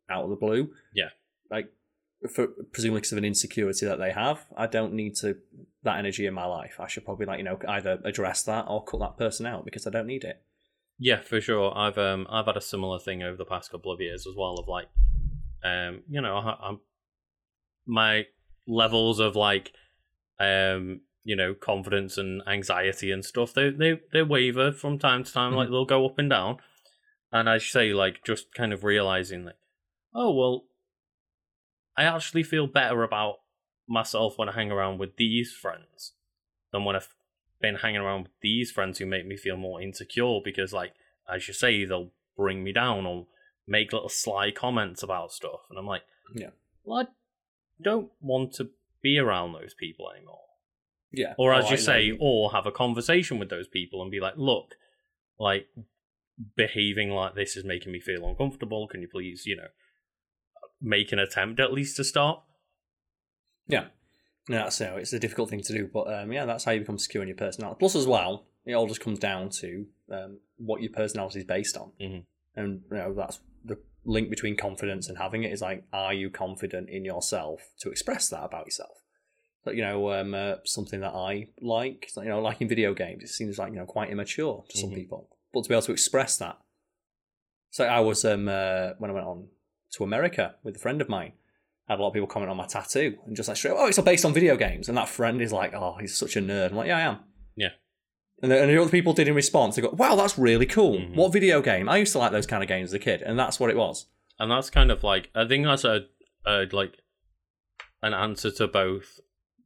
out 0.09 0.25
of 0.25 0.29
the 0.31 0.35
blue? 0.35 0.73
Yeah. 0.93 1.09
like 1.49 1.71
for 2.29 2.47
presumably 2.71 3.01
because 3.01 3.11
of 3.11 3.17
an 3.17 3.25
insecurity 3.25 3.85
that 3.85 3.99
they 3.99 4.11
have. 4.11 4.45
I 4.55 4.67
don't 4.67 4.93
need 4.93 5.15
to 5.17 5.37
that 5.83 5.97
energy 5.97 6.25
in 6.25 6.33
my 6.33 6.45
life. 6.45 6.79
I 6.79 6.87
should 6.87 7.05
probably 7.05 7.25
like 7.25 7.39
you 7.39 7.43
know 7.43 7.59
either 7.67 7.99
address 8.03 8.43
that 8.43 8.65
or 8.67 8.83
cut 8.83 8.99
that 8.99 9.17
person 9.17 9.45
out 9.45 9.65
because 9.65 9.87
I 9.87 9.89
don't 9.89 10.07
need 10.07 10.23
it. 10.23 10.41
Yeah, 10.99 11.21
for 11.21 11.41
sure. 11.41 11.75
I've 11.75 11.97
um 11.97 12.27
I've 12.29 12.45
had 12.45 12.57
a 12.57 12.61
similar 12.61 12.99
thing 12.99 13.23
over 13.23 13.37
the 13.37 13.45
past 13.45 13.71
couple 13.71 13.91
of 13.91 13.99
years 13.99 14.27
as 14.27 14.35
well. 14.35 14.55
Of 14.55 14.67
like, 14.67 14.87
um, 15.63 16.03
you 16.07 16.21
know, 16.21 16.37
I, 16.37 16.57
I'm 16.61 16.79
my 17.87 18.27
levels 18.67 19.19
of 19.19 19.35
like, 19.35 19.73
um, 20.39 21.01
you 21.23 21.35
know, 21.35 21.55
confidence 21.55 22.17
and 22.17 22.43
anxiety 22.47 23.11
and 23.11 23.25
stuff. 23.25 23.53
They 23.53 23.71
they 23.71 23.99
they 24.13 24.21
waver 24.21 24.71
from 24.71 24.99
time 24.99 25.23
to 25.23 25.33
time. 25.33 25.53
Like 25.53 25.69
they'll 25.69 25.85
go 25.85 26.05
up 26.05 26.19
and 26.19 26.29
down. 26.29 26.57
And 27.31 27.49
I 27.49 27.57
say 27.57 27.93
like 27.93 28.23
just 28.23 28.53
kind 28.53 28.71
of 28.71 28.83
realizing 28.83 29.45
like, 29.45 29.57
oh 30.13 30.31
well, 30.35 30.65
I 31.97 32.03
actually 32.03 32.43
feel 32.43 32.67
better 32.67 33.03
about 33.03 33.35
myself 33.87 34.37
when 34.37 34.49
I 34.49 34.53
hang 34.53 34.71
around 34.71 34.99
with 34.99 35.17
these 35.17 35.51
friends 35.51 36.13
than 36.71 36.85
when 36.85 36.95
I've 36.95 37.13
been 37.61 37.75
hanging 37.75 38.01
around 38.01 38.23
with 38.23 38.31
these 38.41 38.71
friends 38.71 38.97
who 38.97 39.05
make 39.05 39.25
me 39.25 39.37
feel 39.37 39.57
more 39.57 39.81
insecure 39.81 40.39
because, 40.43 40.73
like, 40.73 40.93
as 41.31 41.47
you 41.47 41.53
say, 41.53 41.85
they'll 41.85 42.11
bring 42.37 42.63
me 42.63 42.71
down 42.71 43.05
or 43.05 43.27
make 43.67 43.93
little 43.93 44.09
sly 44.09 44.51
comments 44.51 45.03
about 45.03 45.31
stuff. 45.31 45.61
And 45.69 45.77
I'm 45.77 45.85
like, 45.85 46.03
Yeah. 46.33 46.49
well, 46.83 47.01
I 47.01 47.07
don't 47.81 48.11
want 48.21 48.53
to 48.53 48.69
be 49.01 49.19
around 49.19 49.53
those 49.53 49.73
people 49.73 50.09
anymore. 50.15 50.39
Yeah, 51.11 51.33
Or 51.37 51.53
as 51.53 51.65
oh, 51.65 51.67
I 51.67 51.71
you 51.71 51.75
know 51.77 51.81
say, 51.83 52.17
or 52.19 52.51
have 52.53 52.65
a 52.65 52.71
conversation 52.71 53.37
with 53.37 53.49
those 53.49 53.67
people 53.67 54.01
and 54.01 54.09
be 54.09 54.21
like, 54.21 54.35
look, 54.37 54.75
like, 55.37 55.67
behaving 56.55 57.09
like 57.09 57.35
this 57.35 57.57
is 57.57 57.65
making 57.65 57.91
me 57.91 57.99
feel 57.99 58.25
uncomfortable. 58.25 58.87
Can 58.87 59.01
you 59.01 59.07
please, 59.07 59.45
you 59.45 59.57
know, 59.57 59.67
make 60.81 61.11
an 61.11 61.19
attempt 61.19 61.59
at 61.59 61.71
least 61.73 61.95
to 61.97 62.03
stop? 62.03 62.47
Yeah. 63.67 63.87
Yeah, 64.49 64.69
so 64.69 64.97
it's 64.97 65.13
a 65.13 65.19
difficult 65.19 65.49
thing 65.49 65.61
to 65.61 65.73
do, 65.73 65.87
but 65.93 66.11
um, 66.13 66.31
yeah, 66.31 66.45
that's 66.45 66.63
how 66.63 66.71
you 66.71 66.79
become 66.79 66.97
secure 66.97 67.21
in 67.21 67.27
your 67.29 67.37
personality. 67.37 67.77
Plus, 67.79 67.95
as 67.95 68.07
well, 68.07 68.47
it 68.65 68.73
all 68.73 68.87
just 68.87 68.99
comes 68.99 69.19
down 69.19 69.49
to 69.49 69.85
um, 70.11 70.39
what 70.57 70.81
your 70.81 70.91
personality 70.91 71.39
is 71.39 71.45
based 71.45 71.77
on, 71.77 71.91
Mhm. 72.01 72.25
and 72.55 72.81
you 72.89 72.97
know 72.97 73.13
that's 73.13 73.39
the 73.63 73.77
link 74.03 74.31
between 74.31 74.57
confidence 74.57 75.07
and 75.07 75.19
having 75.19 75.43
it 75.43 75.51
is 75.51 75.61
like, 75.61 75.83
are 75.93 76.13
you 76.13 76.31
confident 76.31 76.89
in 76.89 77.05
yourself 77.05 77.71
to 77.79 77.91
express 77.91 78.29
that 78.29 78.43
about 78.43 78.65
yourself? 78.65 78.97
But 79.63 79.75
you 79.75 79.83
know, 79.83 80.11
um, 80.11 80.33
uh, 80.33 80.55
something 80.65 81.01
that 81.01 81.13
I 81.13 81.49
like, 81.61 82.09
you 82.17 82.25
know, 82.25 82.41
liking 82.41 82.67
video 82.67 82.95
games, 82.95 83.23
it 83.23 83.27
seems 83.29 83.59
like 83.59 83.71
you 83.71 83.77
know 83.77 83.85
quite 83.85 84.09
immature 84.09 84.65
to 84.69 84.77
some 84.77 84.89
Mhm. 84.89 84.95
people, 84.95 85.29
but 85.53 85.63
to 85.63 85.69
be 85.69 85.75
able 85.75 85.83
to 85.83 85.91
express 85.91 86.35
that. 86.37 86.57
So 87.69 87.85
I 87.85 87.99
was 87.99 88.25
um 88.25 88.49
uh, 88.49 88.93
when 88.97 89.11
I 89.11 89.13
went 89.13 89.27
on 89.27 89.49
to 89.93 90.03
America 90.03 90.55
with 90.63 90.75
a 90.75 90.79
friend 90.79 91.01
of 91.01 91.09
mine 91.09 91.33
I 91.87 91.93
had 91.93 91.99
a 91.99 92.03
lot 92.03 92.09
of 92.09 92.13
people 92.13 92.27
comment 92.27 92.49
on 92.51 92.57
my 92.57 92.67
tattoo 92.67 93.17
and 93.25 93.35
just 93.35 93.49
like 93.49 93.57
straight, 93.57 93.73
oh, 93.75 93.87
it's 93.87 93.97
all 93.97 94.05
based 94.05 94.23
on 94.23 94.33
video 94.33 94.55
games. 94.55 94.87
And 94.87 94.97
that 94.97 95.09
friend 95.09 95.41
is 95.41 95.51
like, 95.51 95.73
oh, 95.73 95.97
he's 95.99 96.15
such 96.15 96.37
a 96.37 96.41
nerd. 96.41 96.69
I'm 96.69 96.77
like, 96.77 96.87
yeah, 96.87 96.97
I 96.97 97.01
am. 97.01 97.19
Yeah. 97.57 97.69
And 98.41 98.49
the, 98.51 98.61
and 98.61 98.69
the 98.69 98.79
other 98.81 98.89
people 98.91 99.11
did 99.13 99.27
in 99.27 99.35
response, 99.35 99.75
they 99.75 99.81
go, 99.81 99.89
wow, 99.89 100.15
that's 100.15 100.37
really 100.37 100.65
cool. 100.67 100.99
Mhm. 100.99 101.15
What 101.15 101.33
video 101.33 101.61
game? 101.61 101.89
I 101.89 101.97
used 101.97 102.13
to 102.13 102.19
like 102.19 102.31
those 102.31 102.47
kind 102.47 102.63
of 102.63 102.69
games 102.69 102.91
as 102.91 102.93
a 102.93 102.99
kid, 102.99 103.21
and 103.23 103.37
that's 103.37 103.59
what 103.59 103.69
it 103.69 103.75
was. 103.75 104.05
and 104.39 104.49
that's 104.49 104.69
kind 104.69 104.89
of 104.89 105.03
like 105.03 105.29
I 105.35 105.45
think 105.47 105.65
that's 105.65 105.83
a, 105.83 106.05
a 106.45 106.65
like 106.71 106.93
an 108.01 108.13
answer 108.13 108.51
to 108.51 108.67
both 108.67 109.19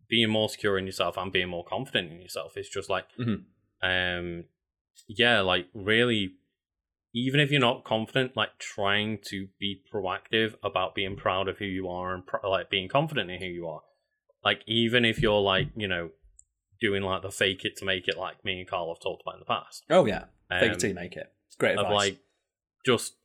being 0.10 0.30
more 0.30 0.50
secure 0.50 0.78
in 0.80 0.86
yourself 0.88 1.18
and 1.18 1.32
being 1.32 1.50
more 1.50 1.64
confident 1.66 2.12
in 2.12 2.22
yourself. 2.22 2.54
It's 2.58 2.70
just 2.70 2.90
like, 2.90 3.06
Mhm. 3.20 3.44
um, 3.84 4.46
yeah, 5.08 5.42
like 5.42 5.68
really, 5.76 6.34
even 7.16 7.40
if 7.40 7.50
you're 7.50 7.60
not 7.62 7.84
confident, 7.84 8.36
like 8.38 8.60
trying 8.60 9.18
to 9.30 9.48
be 9.60 9.82
proactive 9.92 10.54
about 10.62 10.94
being 10.94 11.16
proud 11.16 11.48
of 11.48 11.58
who 11.58 11.66
you 11.66 11.90
are 11.90 12.14
and 12.14 12.28
pr- 12.28 12.46
like 12.48 12.70
being 12.70 12.88
confident 12.88 13.32
in 13.32 13.40
who 13.40 13.48
you 13.48 13.68
are. 13.68 13.82
Like 14.44 14.62
even 14.68 15.06
if 15.06 15.20
you're 15.22 15.42
like 15.42 15.70
you 15.76 15.88
know 15.88 16.10
doing 16.80 17.02
like 17.02 17.24
the 17.24 17.32
fake 17.32 17.66
it 17.66 17.78
to 17.78 17.86
make 17.86 18.08
it, 18.08 18.18
like 18.18 18.46
me 18.46 18.60
and 18.60 18.70
Carl 18.70 18.94
have 18.94 19.02
talked 19.02 19.24
about 19.26 19.36
in 19.36 19.40
the 19.40 19.46
past. 19.46 19.86
Oh, 19.90 20.06
yeah. 20.06 20.26
Fake 20.50 20.64
Um, 20.64 20.70
it 20.72 20.80
till 20.80 20.90
you 20.90 20.96
make 20.96 21.16
it. 21.16 21.32
It's 21.48 21.56
great 21.56 21.78
of 21.78 21.86
advice. 21.86 21.96
like 21.96 22.20
just 22.86 23.16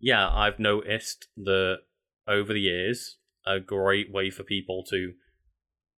yeah 0.00 0.28
i've 0.30 0.58
noticed 0.58 1.28
that 1.36 1.80
over 2.26 2.54
the 2.54 2.60
years 2.60 3.18
a 3.46 3.60
great 3.60 4.10
way 4.10 4.30
for 4.30 4.42
people 4.42 4.82
to 4.82 5.12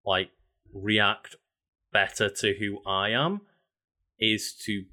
like 0.05 0.30
react 0.72 1.37
better 1.93 2.28
to 2.28 2.55
who 2.59 2.78
I 2.87 3.11
am 3.11 3.43
is 4.18 4.55
to 4.64 4.84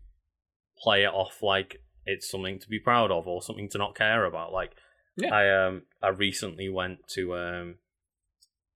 play 0.77 1.03
it 1.03 1.13
off 1.13 1.41
like 1.41 1.81
it's 2.05 2.29
something 2.29 2.59
to 2.59 2.67
be 2.69 2.79
proud 2.79 3.11
of 3.11 3.27
or 3.27 3.41
something 3.41 3.69
to 3.69 3.77
not 3.77 3.95
care 3.95 4.25
about. 4.25 4.51
Like 4.53 4.71
Yeah. 5.17 5.33
I 5.33 5.65
um 5.67 5.83
I 6.01 6.09
recently 6.09 6.69
went 6.69 7.07
to 7.09 7.35
um 7.35 7.75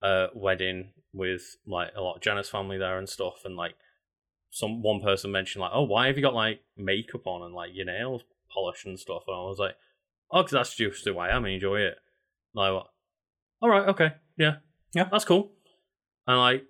a 0.02 0.26
wedding 0.34 0.92
with 1.12 1.56
like 1.66 1.90
a 1.96 2.00
lot 2.00 2.16
of 2.16 2.22
Jenna's 2.22 2.48
family 2.48 2.78
there 2.78 2.98
and 2.98 3.08
stuff 3.08 3.42
and 3.44 3.56
like 3.56 3.74
some 4.50 4.82
one 4.82 5.00
person 5.00 5.30
mentioned 5.30 5.60
like, 5.60 5.72
oh, 5.74 5.82
why 5.82 6.06
have 6.06 6.16
you 6.16 6.22
got 6.22 6.34
like 6.34 6.60
makeup 6.76 7.26
on 7.26 7.42
and 7.42 7.54
like 7.54 7.70
your 7.74 7.84
nails 7.86 8.22
polished 8.52 8.86
and 8.86 8.98
stuff? 8.98 9.22
And 9.26 9.36
I 9.36 9.40
was 9.40 9.58
like, 9.58 9.74
oh, 10.30 10.42
because 10.42 10.52
that's 10.52 10.74
just 10.74 11.04
who 11.04 11.18
I 11.18 11.34
am 11.34 11.44
and 11.44 11.54
enjoy 11.54 11.80
it. 11.80 11.96
Like, 12.54 12.70
all 13.60 13.68
right, 13.68 13.88
okay, 13.88 14.12
yeah, 14.38 14.56
Yeah. 14.94 15.08
that's 15.10 15.24
cool. 15.26 15.52
And 16.26 16.38
like, 16.38 16.64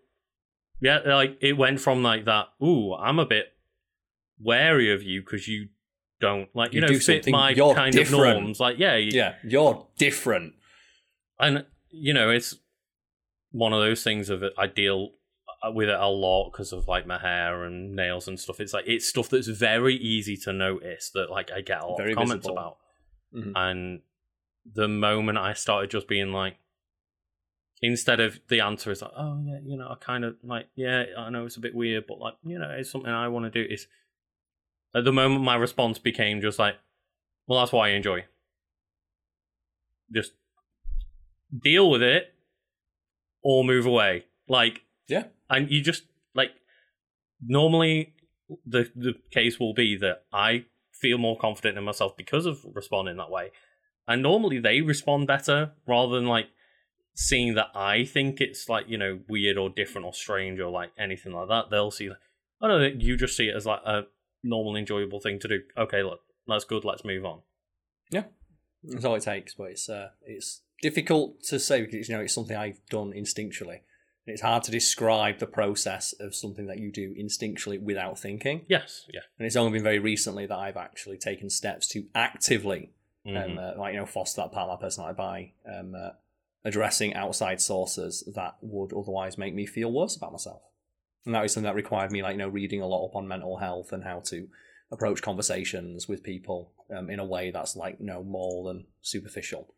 yeah, 0.81 0.99
like 1.07 1.39
it 1.41 1.57
went 1.57 1.81
from 1.81 2.03
like 2.03 2.25
that. 2.25 2.47
Ooh, 2.63 2.95
I'm 2.95 3.19
a 3.21 3.27
bit 3.27 3.47
wary 4.41 4.93
of 4.93 5.03
you 5.03 5.21
because 5.21 5.47
you 5.49 5.69
don't 6.21 6.49
like 6.55 6.73
you, 6.73 6.81
You 6.81 6.89
know 6.89 6.99
fit 6.99 7.27
my 7.29 7.55
kind 7.55 7.93
different. 7.93 8.25
of 8.39 8.43
norms. 8.43 8.61
Like, 8.61 8.79
yeah, 8.79 8.97
you, 8.97 9.11
Yeah, 9.13 9.35
you're 9.45 9.87
different. 9.99 10.55
and 11.41 11.65
you 11.91 12.13
know 12.13 12.31
it's 12.31 12.55
one 13.53 13.73
of 13.73 13.81
those 13.81 14.03
things 14.05 14.29
of 14.29 14.43
i 14.59 14.67
deal 14.67 15.11
uh, 15.65 15.71
with 15.73 15.89
it 15.89 15.99
a 15.99 16.07
lot 16.09 16.51
because 16.51 16.71
of 16.73 16.87
like 16.87 17.07
my 17.07 17.19
hair 17.19 17.65
and 17.65 17.97
nails 17.97 18.29
and 18.29 18.39
stuff 18.39 18.61
it's 18.61 18.75
like 18.75 18.85
it's 18.87 19.09
stuff 19.09 19.31
that's 19.31 19.47
very 19.49 19.95
easy 19.97 20.37
to 20.37 20.53
notice 20.53 21.11
that 21.15 21.31
like 21.31 21.51
i 21.51 21.63
get 21.63 21.81
a 21.83 21.87
lot 21.87 21.97
Very 21.97 22.13
of 22.13 22.19
comments 22.19 22.47
visible. 22.47 22.59
about 22.59 22.77
Mhm. 23.35 23.53
and 23.57 24.01
the 24.81 24.87
moment 24.89 25.39
i 25.39 25.55
started 25.55 25.91
just 25.91 26.07
being 26.09 26.31
like 26.33 26.57
instead 27.81 28.21
of 28.21 28.39
the 28.49 28.61
answer 28.61 28.91
is 28.91 29.01
like 29.01 29.13
oh 29.17 29.41
yeah 29.47 29.59
you 29.65 29.77
know 29.79 29.89
i 29.89 29.95
kind 30.01 30.25
of 30.25 30.37
like 30.43 30.67
yeah 30.75 31.05
i 31.17 31.31
know 31.31 31.47
it's 31.47 31.57
a 31.57 31.61
bit 31.61 31.75
weird 31.75 32.05
but 32.09 32.19
like 32.19 32.35
you 32.45 32.59
know 32.59 32.71
it's 32.71 32.91
something 32.91 33.11
i 33.11 33.29
want 33.29 33.51
to 33.51 33.51
do 33.51 33.67
is 33.73 33.87
at 34.95 35.05
the 35.05 35.13
moment 35.13 35.43
my 35.45 35.55
response 35.55 35.99
became 35.99 36.41
just 36.41 36.59
like 36.59 36.77
well 37.47 37.59
that's 37.61 37.73
what 37.73 37.89
i 37.89 37.91
enjoy. 37.91 38.25
Just 40.13 40.33
deal 41.63 41.91
with 41.91 42.03
it 42.03 42.35
or 43.43 43.65
move 43.65 43.87
away. 43.87 44.25
Like 44.49 44.83
Yeah. 45.07 45.25
and 45.51 45.71
you 45.71 45.83
just 45.83 46.05
like 46.35 46.51
normally 47.41 48.15
the 48.67 48.91
the 48.97 49.15
case 49.31 49.61
will 49.61 49.75
be 49.75 49.97
that 49.97 50.25
i 50.33 50.65
feel 50.93 51.19
more 51.19 51.39
confident 51.39 51.77
in 51.79 51.85
myself 51.85 52.17
because 52.17 52.47
of 52.47 52.65
responding 52.75 53.17
that 53.17 53.31
way. 53.31 53.51
And 54.07 54.23
normally 54.23 54.59
they 54.59 54.81
respond 54.81 55.27
better 55.27 55.73
rather 55.87 56.17
than 56.17 56.27
like 56.27 56.49
seeing 57.15 57.55
that 57.55 57.67
i 57.75 58.05
think 58.05 58.41
it's 58.41 58.69
like 58.69 58.89
you 58.89 58.97
know 58.97 59.19
weird 59.29 59.59
or 59.59 59.69
different 59.69 60.07
or 60.07 60.15
strange 60.15 60.61
or 60.61 60.71
like 60.71 60.91
anything 60.99 61.33
like 61.33 61.49
that. 61.49 61.69
They'll 61.71 61.91
see 61.91 62.09
like, 62.09 62.19
oh 62.63 62.69
no 62.69 62.79
you 62.87 63.17
just 63.17 63.37
see 63.37 63.49
it 63.49 63.57
as 63.57 63.67
like 63.67 63.81
a 63.85 64.07
normal 64.43 64.77
enjoyable 64.77 65.21
thing 65.21 65.39
to 65.41 65.49
do 65.49 65.61
okay 65.77 66.03
look 66.03 66.21
that's 66.47 66.65
good 66.65 66.85
let's 66.85 67.05
move 67.05 67.25
on 67.25 67.41
Yeah, 68.11 68.25
That's 68.85 69.05
all 69.05 69.17
it 69.17 69.23
takes, 69.23 69.55
but 69.55 69.65
it's 69.73 69.89
uh, 69.89 70.11
it's 70.23 70.63
difficult 70.81 71.43
to 71.45 71.59
say 71.59 71.83
because 71.83 72.09
you 72.09 72.15
know 72.17 72.23
it's 72.23 72.33
something 72.35 72.57
I've 72.57 72.81
done 72.89 73.13
instinctually. 73.13 73.81
And 74.27 74.33
it's 74.35 74.43
hard 74.43 74.63
to 74.65 74.71
describe 74.71 75.39
the 75.39 75.47
process 75.47 76.15
of 76.21 76.35
something 76.35 76.67
that 76.67 76.79
you 76.79 76.93
do 76.93 77.15
instinctually 77.15 77.81
without 77.81 78.19
thinking. 78.19 78.65
yes 78.69 79.07
yeah 79.13 79.21
And 79.39 79.47
it's 79.47 79.57
only 79.57 79.73
been 79.73 79.83
very 79.83 79.99
recently 79.99 80.47
that 80.47 80.57
I've 80.57 80.77
actually 80.77 81.19
taken 81.19 81.51
steps 81.51 81.87
to 81.89 82.05
actively, 82.15 82.93
Mhm. 83.27 83.37
um, 83.37 83.59
uh, 83.59 83.73
like 83.77 83.93
you 83.95 84.01
know, 84.01 84.07
foster 84.07 84.41
that 84.43 84.53
part 84.53 84.71
of 84.71 84.79
my 84.81 84.87
personality 84.87 85.17
by 85.17 85.53
um, 85.75 85.95
uh, 85.95 86.11
addressing 86.65 87.15
outside 87.15 87.61
sources 87.61 88.23
that 88.35 88.57
would 88.63 88.93
otherwise 88.93 89.37
make 89.37 89.55
me 89.55 89.67
feel 89.67 89.91
worse 89.93 90.17
about 90.17 90.33
myself. 90.33 90.63
And 91.27 91.35
that 91.35 91.45
is 91.45 91.53
something 91.53 91.69
that 91.69 91.75
required 91.75 92.11
me, 92.11 92.23
like 92.23 92.33
you 92.33 92.39
know, 92.39 92.49
reading 92.49 92.81
a 92.81 92.87
lot 92.87 93.07
up 93.07 93.17
on 93.17 93.29
mental 93.29 93.59
health 93.59 93.93
and 93.93 94.05
how 94.05 94.21
to 94.27 94.49
approach 94.91 95.21
conversations 95.21 96.09
with 96.09 96.23
people 96.23 96.73
um, 96.97 97.11
in 97.11 97.19
a 97.19 97.25
way 97.25 97.51
that's 97.51 97.77
like 97.77 97.99
you 98.01 98.07
no 98.07 98.23
more 98.23 98.65
than 98.65 98.87
superficial. 99.03 99.75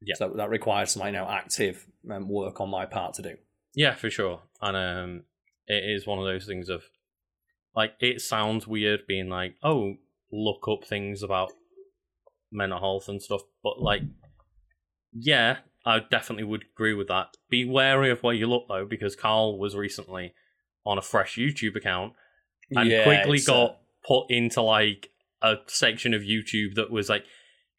Yeah. 0.00 0.14
So 0.16 0.32
that 0.36 0.50
requires 0.50 0.92
some 0.92 1.00
like 1.00 1.12
you 1.12 1.18
know 1.18 1.28
active 1.28 1.86
um, 2.10 2.28
work 2.28 2.60
on 2.60 2.70
my 2.70 2.86
part 2.86 3.14
to 3.14 3.22
do. 3.22 3.36
Yeah, 3.74 3.94
for 3.94 4.10
sure. 4.10 4.42
And 4.60 4.76
um 4.76 5.22
it 5.66 5.84
is 5.84 6.06
one 6.06 6.18
of 6.18 6.24
those 6.24 6.46
things 6.46 6.68
of 6.68 6.84
like 7.74 7.92
it 8.00 8.20
sounds 8.20 8.66
weird 8.66 9.06
being 9.06 9.28
like, 9.28 9.54
oh, 9.62 9.94
look 10.32 10.66
up 10.68 10.84
things 10.84 11.22
about 11.22 11.52
mental 12.50 12.78
health 12.78 13.08
and 13.08 13.22
stuff, 13.22 13.42
but 13.62 13.80
like 13.80 14.02
yeah, 15.12 15.58
I 15.84 16.00
definitely 16.00 16.44
would 16.44 16.64
agree 16.74 16.94
with 16.94 17.08
that. 17.08 17.36
Be 17.48 17.64
wary 17.64 18.10
of 18.10 18.22
where 18.22 18.34
you 18.34 18.46
look 18.46 18.66
though, 18.68 18.84
because 18.84 19.16
Carl 19.16 19.58
was 19.58 19.76
recently 19.76 20.34
on 20.88 20.98
a 20.98 21.02
fresh 21.02 21.36
YouTube 21.36 21.76
account 21.76 22.14
and 22.70 22.90
Yeah, 22.90 23.04
quickly 23.04 23.38
uh, 23.38 23.46
got 23.46 23.78
put 24.06 24.30
into 24.30 24.62
like 24.62 25.10
a 25.42 25.56
section 25.66 26.14
of 26.14 26.22
YouTube 26.22 26.74
that 26.74 26.90
was 26.90 27.08
like, 27.08 27.24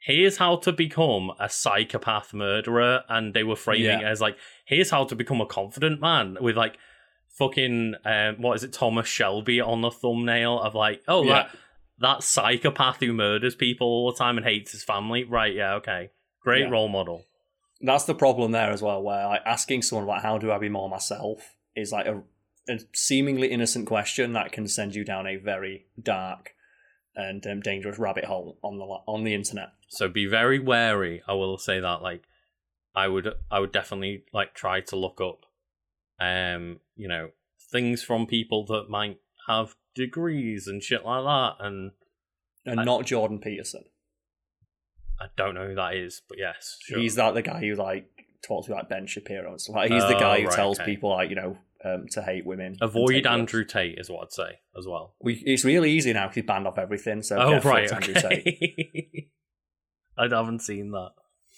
here's 0.02 0.38
how 0.38 0.56
to 0.58 0.72
become 0.72 1.32
a 1.40 1.50
psychopath 1.50 2.34
murderer, 2.34 3.04
and 3.10 3.34
they 3.34 3.44
were 3.44 3.56
framing 3.56 3.86
it 3.88 4.02
Yeah. 4.02 4.10
as 4.10 4.22
like, 4.22 4.38
here's 4.66 4.92
how 4.92 5.04
to 5.06 5.16
become 5.16 5.42
a 5.42 5.46
confident 5.46 6.00
man 6.00 6.38
with 6.40 6.56
like 6.56 6.78
fucking 7.38 7.96
um, 8.06 8.36
what 8.42 8.56
is 8.56 8.64
it, 8.64 8.74
Thomas 8.74 9.08
Shelby 9.08 9.62
on 9.62 9.82
the 9.82 9.92
thumbnail 9.92 10.60
of 10.60 10.76
like, 10.76 11.02
oh 11.08 11.24
Yeah. 11.26 11.34
that 11.34 11.56
that 12.02 12.24
psychopath 12.24 13.02
who 13.02 13.12
murders 13.12 13.56
people 13.56 13.86
all 13.88 14.12
the 14.12 14.18
time 14.18 14.38
and 14.38 14.46
hates 14.46 14.72
his 14.72 14.84
family, 14.86 15.26
right? 15.26 15.54
Yeah, 15.54 15.74
okay, 15.76 16.12
great 16.42 16.62
Yeah. 16.62 16.70
role 16.70 16.88
model. 16.90 17.26
that's 17.82 18.04
the 18.06 18.14
problem 18.16 18.52
there 18.52 18.72
as 18.72 18.82
well 18.82 19.02
where 19.02 19.26
like 19.28 19.42
asking 19.46 19.82
someone 19.82 20.04
about 20.04 20.22
how 20.22 20.38
do 20.38 20.52
i 20.52 20.58
be 20.58 20.68
more 20.68 20.90
myself 20.90 21.56
is 21.78 21.94
like 21.94 22.06
a, 22.06 22.22
a 22.70 22.80
seemingly 22.94 23.48
innocent 23.50 23.88
question 23.88 24.34
that 24.34 24.52
can 24.52 24.68
send 24.68 24.96
you 24.96 25.04
down 25.04 25.28
a 25.28 25.36
very 25.38 25.88
dark 26.02 26.52
and 27.16 27.46
um, 27.48 27.60
dangerous 27.62 28.00
rabbit 28.00 28.26
hole 28.26 28.58
on 28.64 28.78
the 28.78 28.86
on 28.86 29.24
the 29.24 29.34
internet 29.34 29.70
So 29.90 30.08
be 30.08 30.26
very 30.26 30.60
wary. 30.60 31.22
I 31.28 31.34
will 31.34 31.58
say 31.58 31.80
that. 31.80 32.02
Like, 32.02 32.24
I 32.96 33.08
would, 33.08 33.28
I 33.52 33.60
would 33.60 33.72
definitely 33.72 34.24
like 34.32 34.54
try 34.54 34.82
to 34.82 34.96
look 34.96 35.20
up, 35.20 35.46
um, 36.20 36.80
you 36.96 37.08
know, 37.08 37.32
things 37.72 38.04
from 38.04 38.26
people 38.28 38.66
that 38.68 38.90
might 38.90 39.18
have 39.48 39.76
degrees 39.96 40.68
and 40.68 40.82
shit 40.84 41.04
like 41.04 41.24
that. 41.24 41.66
And 41.66 41.92
and 42.66 42.80
I- 42.82 42.84
not 42.84 43.06
jordan 43.06 43.40
peterson 43.40 43.84
I 45.20 45.26
don't 45.36 45.54
know 45.56 45.68
who 45.68 45.76
that 45.76 45.96
is, 45.96 46.22
but 46.30 46.38
yes, 46.38 46.78
sure. 46.82 47.00
he's 47.00 47.16
that 47.16 47.34
the 47.34 47.42
guy 47.42 47.60
who 47.60 47.76
like 47.76 48.06
talks 48.46 48.68
to 48.68 48.74
like 48.74 48.88
ben 48.88 49.06
shapiro 49.08 49.52
and 49.52 49.60
stuff 49.60 49.76
like 49.76 49.92
he's 49.92 50.04
the 50.08 50.16
Oh, 50.16 50.20
guy 50.20 50.40
who 50.42 50.48
right, 50.48 50.56
tells 50.56 50.80
okay. 50.80 50.86
people 50.92 51.10
like 51.10 51.30
you 51.30 51.36
know 51.36 51.58
um, 51.84 52.06
to 52.12 52.22
hate 52.22 52.46
women 52.46 52.78
and 52.80 52.82
avoid 52.82 53.24
drugs. 53.24 53.28
Andrew 53.28 53.66
Tate 53.66 53.98
is 53.98 54.10
what 54.10 54.24
I'd 54.24 54.34
say 54.34 54.60
as 54.78 54.86
well. 54.88 55.16
we, 55.22 55.42
it's 55.46 55.64
really 55.64 55.92
easy 55.92 56.14
now 56.14 56.24
because 56.24 56.36
he's 56.36 56.46
banned 56.46 56.68
off 56.68 56.78
everything 56.78 57.22
so 57.22 57.38
oh 57.38 57.60
right, 57.62 57.90
fucked, 57.90 58.10
Andrew 58.10 58.22
Tate. 58.22 58.48
okay. 58.48 59.30
I 60.18 60.28
haven't 60.30 60.60
seen 60.60 60.92
that. 60.92 61.12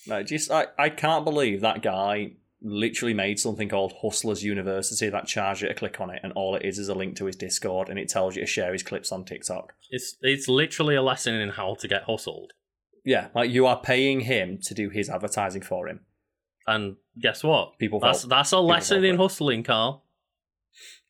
No, 0.07 0.24
just 0.24 0.51
I, 0.51 0.67
I 0.78 0.89
can't 0.89 1.26
believe 1.26 1.61
that 1.61 1.82
guy 1.82 2.34
literally 2.61 3.13
made 3.13 3.39
something 3.39 3.69
called 3.69 3.93
Hustlers 4.01 4.43
University 4.43 5.09
that 5.09 5.26
charges 5.26 5.63
you 5.63 5.67
to 5.67 5.74
click 5.74 5.99
on 5.99 6.09
it, 6.09 6.19
and 6.24 6.32
all 6.34 6.55
it 6.55 6.63
is 6.63 6.78
is 6.78 6.89
a 6.89 6.93
link 6.93 7.15
to 7.17 7.26
his 7.26 7.36
Discord, 7.36 7.89
and 7.89 7.97
it 7.97 8.09
tells 8.09 8.36
you 8.36 8.41
to 8.41 8.47
share 8.47 8.72
his 8.72 8.84
clips 8.84 9.11
on 9.11 9.26
TikTok. 9.26 9.74
It's 9.89 10.15
it's 10.22 10.47
literally 10.47 10.95
a 10.95 11.01
lesson 11.01 11.36
in 11.36 11.49
how 11.49 11.76
to 11.76 11.88
get 11.88 12.03
hustled. 12.03 12.53
Yeah, 13.03 13.30
like 13.34 13.49
you 13.49 13.65
are 13.65 13.80
paying 13.80 14.22
him 14.22 14.59
to 14.63 14.74
do 14.74 14.89
his 14.89 15.09
advertising 15.09 15.63
for 15.63 15.88
him. 15.88 16.01
And 16.67 16.97
guess 17.19 17.43
what? 17.43 17.80
People 17.80 17.99
That's 17.99 18.22
vote. 18.24 18.30
that's 18.30 18.51
a 18.51 18.59
lesson 18.59 19.03
in 19.03 19.17
hustling, 19.17 19.63
Carl. 19.63 20.05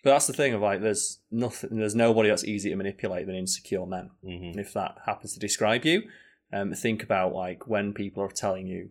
But 0.04 0.12
that's 0.12 0.28
the 0.28 0.34
thing 0.34 0.54
of 0.54 0.62
like, 0.62 0.82
there's 0.82 1.20
nothing, 1.30 1.78
there's 1.78 1.94
nobody 1.96 2.30
that's 2.30 2.44
easy 2.44 2.70
to 2.70 2.76
manipulate 2.76 3.28
than 3.28 3.36
insecure 3.36 3.86
men. 3.86 4.10
hmm 4.24 4.30
And 4.52 4.60
if 4.60 4.74
that 4.74 4.98
happens 5.06 5.34
to 5.34 5.40
describe 5.40 5.86
you, 5.86 6.04
um, 6.52 6.74
think 6.74 7.04
about 7.04 7.34
like 7.34 7.68
when 7.68 7.94
people 7.94 8.24
are 8.24 8.30
telling 8.32 8.68
you 8.68 8.90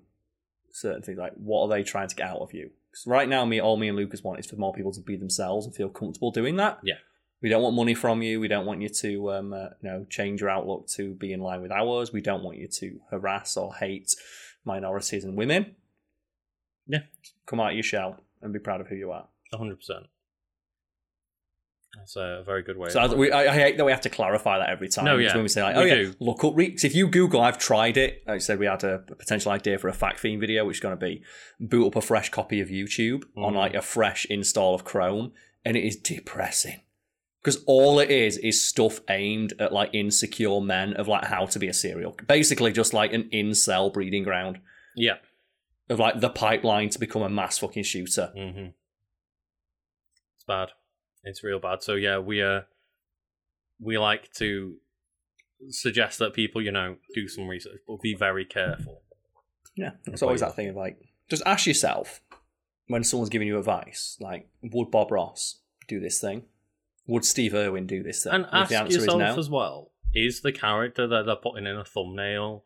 certain 0.71 1.03
things, 1.03 1.19
like 1.19 1.33
what 1.35 1.63
are 1.63 1.69
they 1.69 1.83
trying 1.83 2.09
to 2.09 2.15
get 2.17 2.29
out 2.29 2.39
of 2.41 2.55
you? 2.55 2.71
'Cause 2.93 3.07
right 3.07 3.29
now, 3.29 3.45
me, 3.45 3.61
all 3.61 3.77
me 3.77 3.89
and 3.89 3.97
Lucas 3.97 4.23
want 4.25 4.41
is 4.41 4.47
for 4.47 4.57
more 4.57 4.73
people 4.73 4.93
to 4.93 5.01
be 5.01 5.17
themselves 5.17 5.67
and 5.67 5.75
feel 5.75 5.89
comfortable 5.89 6.31
doing 6.31 6.57
that. 6.57 6.79
Yeah. 6.83 6.95
We 7.41 7.49
don't 7.49 7.63
want 7.63 7.75
money 7.77 7.95
from 7.95 8.21
you. 8.23 8.39
We 8.39 8.49
don't 8.49 8.67
want 8.67 8.83
you 8.83 8.89
to, 8.89 9.33
um, 9.33 9.53
uh, 9.53 9.69
you 9.81 9.89
know, 9.89 10.05
change 10.11 10.41
your 10.41 10.51
outlook 10.51 10.89
to 10.89 11.15
be 11.15 11.33
in 11.33 11.41
line 11.41 11.63
with 11.63 11.71
ours. 11.73 12.13
We 12.13 12.21
don't 12.21 12.43
want 12.43 12.59
you 12.59 12.69
to 12.69 13.01
harass 13.11 13.57
or 13.57 13.75
hate 13.77 14.15
minorities 14.65 15.25
and 15.25 15.37
women. 15.37 15.75
Yeah. 16.87 17.03
Come 17.47 17.61
out 17.61 17.71
of 17.71 17.75
your 17.75 17.83
shell 17.83 18.23
and 18.43 18.53
be 18.53 18.59
proud 18.59 18.81
of 18.81 18.89
who 18.89 18.97
you 18.97 19.11
are. 19.11 19.29
hundred 19.53 19.77
percent. 19.77 20.07
That's 21.97 22.15
a 22.17 22.43
very 22.47 22.63
good 22.63 22.77
way. 22.79 22.89
So 22.91 23.01
I, 23.01 23.13
we, 23.15 23.33
I 23.33 23.53
I 23.53 23.55
hate 23.55 23.77
that 23.77 23.85
we 23.85 23.91
have 23.91 24.01
to 24.03 24.09
clarify 24.09 24.59
that 24.59 24.71
every 24.71 24.89
time. 24.89 25.05
No, 25.05 25.17
yeah, 25.17 25.35
when 25.35 25.43
we 25.43 25.49
say 25.49 25.63
like, 25.63 25.75
we 25.75 25.83
oh 25.83 25.85
yeah, 25.85 25.95
do. 25.97 26.15
look 26.21 26.45
up. 26.45 26.53
Re- 26.57 26.71
'cause 26.71 26.85
if 26.85 26.95
you 26.95 27.09
Google, 27.09 27.41
I've 27.41 27.59
tried 27.59 27.97
it. 27.97 28.23
Like 28.27 28.37
I 28.37 28.39
said, 28.39 28.61
we 28.61 28.67
had 28.67 28.85
a 28.85 28.99
potential 29.19 29.51
idea 29.51 29.77
for 29.77 29.89
a 29.89 29.93
Fact 29.93 30.21
Fiend 30.21 30.41
video, 30.41 30.65
which 30.65 30.77
is 30.77 30.81
going 30.81 30.97
to 30.97 31.05
be 31.05 31.23
boot 31.59 31.89
up 31.89 31.97
a 31.97 32.01
fresh 32.01 32.29
copy 32.31 32.61
of 32.61 32.69
YouTube 32.69 33.25
on 33.37 33.55
Mm. 33.55 33.57
like 33.57 33.75
a 33.75 33.83
fresh 33.83 34.25
install 34.27 34.75
of 34.75 34.85
Chrome, 34.85 35.33
and 35.65 35.77
it 35.77 35.85
is 35.85 35.97
depressing 35.97 36.81
because 37.43 37.65
all 37.67 37.99
it 37.99 38.11
is 38.11 38.37
is 38.39 38.65
stuff 38.65 39.01
aimed 39.09 39.55
at 39.59 39.73
like 39.73 39.91
insecure 39.93 40.61
men 40.61 40.93
of 40.95 41.09
like 41.09 41.25
how 41.25 41.45
to 41.47 41.59
be 41.59 41.67
a 41.67 41.75
serial, 41.75 42.17
basically 42.29 42.71
just 42.73 42.95
like 42.95 43.13
an 43.13 43.29
incel 43.33 43.93
breeding 43.93 44.23
ground 44.23 44.61
yeah. 44.95 45.15
of 45.89 45.99
like 45.99 46.21
the 46.21 46.31
pipeline 46.31 46.89
to 46.91 47.01
become 47.01 47.23
a 47.23 47.29
mass 47.29 47.59
fucking 47.59 47.83
shooter. 47.83 48.31
Mm-hmm. 48.37 48.67
It's 50.37 50.45
bad. 50.47 50.69
It's 51.25 51.45
real 51.45 51.59
bad. 51.59 51.83
So 51.83 51.95
yeah, 51.95 52.19
we 52.19 52.43
uh 52.43 52.63
we 53.81 53.99
like 53.99 54.33
to 54.35 54.77
suggest 55.69 56.19
that 56.19 56.35
people, 56.35 56.63
you 56.63 56.73
know, 56.73 56.97
do 57.15 57.29
some 57.29 57.49
research, 57.49 57.81
but 57.87 58.01
be 58.01 58.15
very 58.15 58.45
careful. 58.45 59.03
Yeah, 59.77 59.93
it's 60.07 60.23
always 60.23 60.41
that 60.41 60.57
thing 60.57 60.69
of 60.69 60.77
like, 60.77 60.99
just 61.29 61.43
ask 61.47 61.67
yourself 61.67 62.21
when 62.89 63.05
someone's 63.05 63.31
giving 63.31 63.49
you 63.49 63.59
advice, 63.59 64.17
like, 64.21 64.49
would 64.63 64.91
Bob 64.91 65.13
Ross 65.13 65.61
do 65.89 66.01
this 66.01 66.21
thing? 66.21 66.43
Would 67.07 67.25
Steve 67.25 67.55
Irwin 67.55 67.87
do 67.87 68.03
this 68.03 68.25
thing? 68.25 68.33
And 68.33 68.45
If 68.47 68.53
ask 68.53 68.71
the 68.71 68.77
answer 68.77 68.89
is 68.89 69.05
yourself 69.05 69.19
no, 69.19 69.39
as 69.39 69.51
well: 69.51 69.93
Is 70.15 70.41
the 70.41 70.53
character 70.53 71.07
that 71.07 71.27
they're 71.27 71.37
putting 71.37 71.67
in 71.67 71.77
a 71.77 71.85
thumbnail 71.85 72.65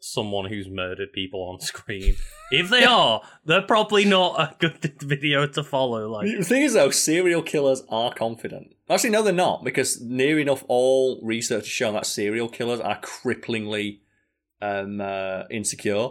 someone 0.00 0.46
who's 0.46 0.68
murdered 0.68 1.12
people 1.12 1.42
on 1.42 1.60
screen? 1.60 2.16
if 2.50 2.68
they 2.70 2.84
are, 2.98 3.22
they're 3.44 3.62
probably 3.62 4.04
not 4.04 4.40
a 4.40 4.54
good 4.58 4.78
video 5.02 5.46
to 5.46 5.62
follow. 5.62 6.08
Like, 6.08 6.26
The 6.26 6.44
thing 6.44 6.62
is, 6.62 6.72
though, 6.74 6.90
serial 6.90 7.42
killers 7.42 7.82
are 7.88 8.12
confident. 8.12 8.74
Actually, 8.88 9.10
no, 9.10 9.22
they're 9.22 9.32
not, 9.32 9.62
because 9.64 10.00
near 10.00 10.40
enough 10.40 10.64
all 10.68 11.20
research 11.22 11.64
has 11.64 11.68
shown 11.68 11.94
that 11.94 12.06
serial 12.06 12.48
killers 12.48 12.80
are 12.80 13.00
cripplingly 13.00 14.00
um, 14.62 15.00
uh, 15.00 15.44
insecure. 15.50 16.08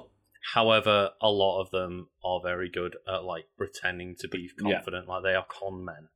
however, 0.54 1.10
a 1.22 1.30
lot 1.30 1.62
of 1.62 1.70
them 1.72 2.08
are 2.24 2.40
very 2.42 2.70
good 2.70 2.96
at 3.08 3.24
like 3.24 3.46
pretending 3.58 4.16
to 4.20 4.28
be 4.28 4.50
Yeah. 4.64 4.76
confident. 4.76 5.08
Like 5.08 5.24
they 5.24 5.36
are 5.36 5.46
con 5.48 5.84
men 5.84 6.08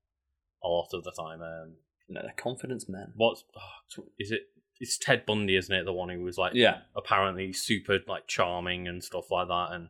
a 0.63 0.67
lot 0.67 0.89
of 0.93 1.03
the 1.03 1.11
time. 1.11 1.41
Um, 1.41 1.75
No, 2.07 2.21
they're 2.21 2.33
confidence 2.37 2.87
men. 2.87 3.11
what's 3.15 3.43
oh, 3.57 4.05
is 4.17 4.31
it? 4.31 4.43
It's 4.83 4.97
Ted 4.97 5.25
Bundy, 5.25 5.55
isn't 5.55 5.73
it? 5.73 5.85
The 5.85 5.93
one 5.93 6.09
who 6.09 6.21
was 6.21 6.37
like 6.37 6.53
Yeah, 6.53 6.79
apparently 6.95 7.53
super 7.53 7.99
like 8.07 8.27
charming 8.27 8.87
and 8.87 9.03
stuff 9.03 9.31
like 9.31 9.47
that, 9.47 9.69
and 9.71 9.89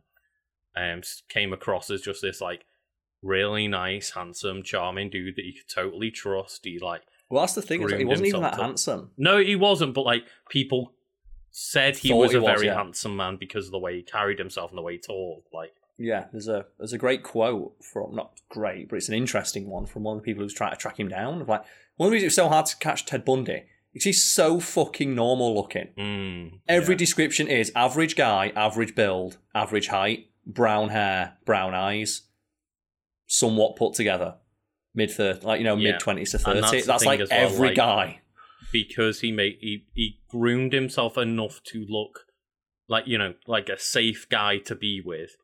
um 0.76 1.02
came 1.28 1.52
across 1.52 1.90
as 1.90 2.00
just 2.00 2.22
this 2.22 2.40
like 2.40 2.64
really 3.22 3.68
nice, 3.68 4.10
handsome, 4.10 4.62
charming 4.62 5.10
dude 5.10 5.36
that 5.36 5.44
you 5.44 5.52
could 5.52 5.68
totally 5.68 6.10
trust. 6.10 6.64
He 6.64 6.78
like 6.78 7.02
well, 7.30 7.42
that's 7.42 7.54
the 7.54 7.62
thing. 7.62 7.82
Is, 7.82 7.90
like, 7.90 7.98
he 7.98 8.04
wasn't 8.04 8.28
even 8.28 8.42
that 8.42 8.54
to- 8.54 8.62
handsome. 8.62 9.10
no, 9.16 9.38
he 9.38 9.56
wasn't, 9.56 9.94
but 9.94 10.02
like 10.04 10.24
people 10.48 10.92
said 11.50 11.96
he 11.96 12.08
Thought 12.08 12.16
was 12.16 12.30
he 12.32 12.36
a 12.36 12.40
was, 12.40 12.52
very 12.54 12.66
yeah. 12.66 12.74
handsome 12.74 13.16
man 13.16 13.36
because 13.36 13.66
of 13.66 13.72
the 13.72 13.78
way 13.78 13.96
he 13.96 14.02
carried 14.02 14.38
himself 14.38 14.70
and 14.70 14.78
the 14.78 14.82
way 14.82 14.94
he 14.94 14.98
talked. 14.98 15.52
Like 15.54 15.72
Yeah, 15.98 16.26
there's 16.32 16.48
a 16.48 16.66
there's 16.78 16.92
a 16.92 16.98
great 16.98 17.22
quote 17.22 17.74
from 17.82 18.14
not 18.14 18.40
great, 18.48 18.88
but 18.88 18.96
it's 18.96 19.08
an 19.08 19.14
interesting 19.14 19.68
one 19.68 19.86
from 19.86 20.02
one 20.04 20.16
of 20.16 20.22
the 20.22 20.26
people 20.26 20.42
who's 20.42 20.54
trying 20.54 20.72
to 20.72 20.76
track 20.76 20.98
him 21.00 21.08
down. 21.08 21.38
Like 21.46 21.64
one 21.96 22.08
of 22.08 22.10
the 22.10 22.14
reasons 22.14 22.28
it's 22.30 22.36
so 22.36 22.48
hard 22.48 22.66
to 22.66 22.76
catch 22.76 23.06
Ted 23.06 23.24
Bundy 23.24 23.64
is 23.94 24.04
he's 24.04 24.24
so 24.24 24.60
fucking 24.60 25.14
normal 25.14 25.54
looking. 25.54 25.88
mm, 25.98 26.60
Every 26.68 26.94
yeah. 26.94 26.98
description 26.98 27.48
is 27.48 27.70
average 27.74 28.16
guy, 28.16 28.52
average 28.56 28.94
build, 28.94 29.38
average 29.54 29.86
height, 29.88 30.30
brown 30.46 30.88
hair, 30.90 31.38
brown 31.46 31.74
eyes, 31.74 32.22
somewhat 33.26 33.76
put 33.76 33.94
together, 33.94 34.36
mid 34.94 35.10
thirty, 35.10 35.44
like 35.46 35.58
you 35.60 35.64
know, 35.64 35.76
Yeah. 35.76 35.92
mid 35.92 36.00
twenties 36.00 36.30
to 36.32 36.36
And 36.38 36.60
thirty. 36.60 36.76
that's 36.78 36.86
That's, 36.86 37.04
like 37.04 37.20
well, 37.20 37.28
every 37.30 37.68
like- 37.68 37.76
guy. 37.76 38.20
because 38.72 39.20
he 39.20 39.30
made 39.30 39.56
he, 39.60 39.86
he 39.94 40.18
groomed 40.28 40.72
himself 40.72 41.16
enough 41.16 41.62
to 41.62 41.86
look 41.88 42.26
like 42.88 43.06
you 43.06 43.16
know 43.16 43.34
like 43.46 43.68
a 43.68 43.78
safe 43.78 44.26
guy 44.28 44.58
to 44.58 44.74
be 44.74 45.00
with 45.00 45.36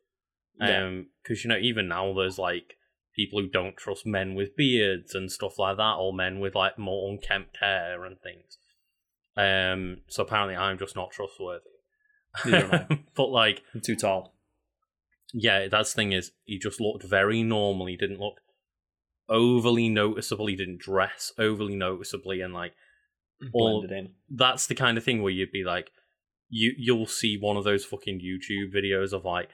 um 0.61 1.07
because 1.23 1.45
you 1.45 1.49
know 1.49 1.57
even 1.57 1.87
now 1.89 2.13
there's 2.13 2.39
like 2.39 2.75
people 3.15 3.41
who 3.41 3.49
don't 3.49 3.77
trust 3.77 4.07
men 4.07 4.35
with 4.35 4.57
beards 4.57 5.15
and 5.15 5.31
stuff 5.31 5.59
like 5.59 5.77
that 5.77 5.97
or 5.99 6.13
men 6.13 6.41
with 6.41 6.55
like 6.55 6.79
more 6.79 7.11
unkempt 7.11 7.59
hair 7.61 8.05
and 8.05 8.17
things. 8.21 8.59
Um 9.37 9.99
so 10.09 10.23
apparently 10.23 10.57
i'm 10.57 10.79
just 10.79 10.97
not 10.97 11.11
trustworthy. 11.11 11.65
But 13.17 13.31
like 13.31 13.63
I'm 13.75 13.81
too 13.81 13.97
tall. 13.97 14.35
yeah 15.33 15.69
that's 15.69 15.93
the 15.93 15.97
thing 15.97 16.13
is 16.13 16.33
he 16.45 16.59
just 16.59 16.81
looked 16.81 17.05
very 17.05 17.43
normal. 17.43 17.87
He 17.87 17.97
didn't 17.97 18.21
look 18.21 18.41
overly 19.29 19.89
noticeable. 19.89 20.47
He 20.47 20.57
didn't 20.57 20.81
dress 20.81 21.33
overly 21.39 21.77
noticeably 21.77 22.41
and 22.41 22.53
like 22.53 22.75
in. 23.91 24.11
that's 24.29 24.67
the 24.67 24.75
kind 24.75 24.99
of 24.99 25.05
thing 25.05 25.23
where 25.23 25.33
you'd 25.33 25.53
be 25.53 25.65
like 25.65 25.91
you 26.51 26.75
you'll 26.77 27.07
see 27.07 27.39
one 27.39 27.57
of 27.57 27.65
those 27.65 27.85
fucking 27.85 28.21
YouTube 28.21 28.75
videos 28.75 29.13
of 29.13 29.25
like 29.25 29.49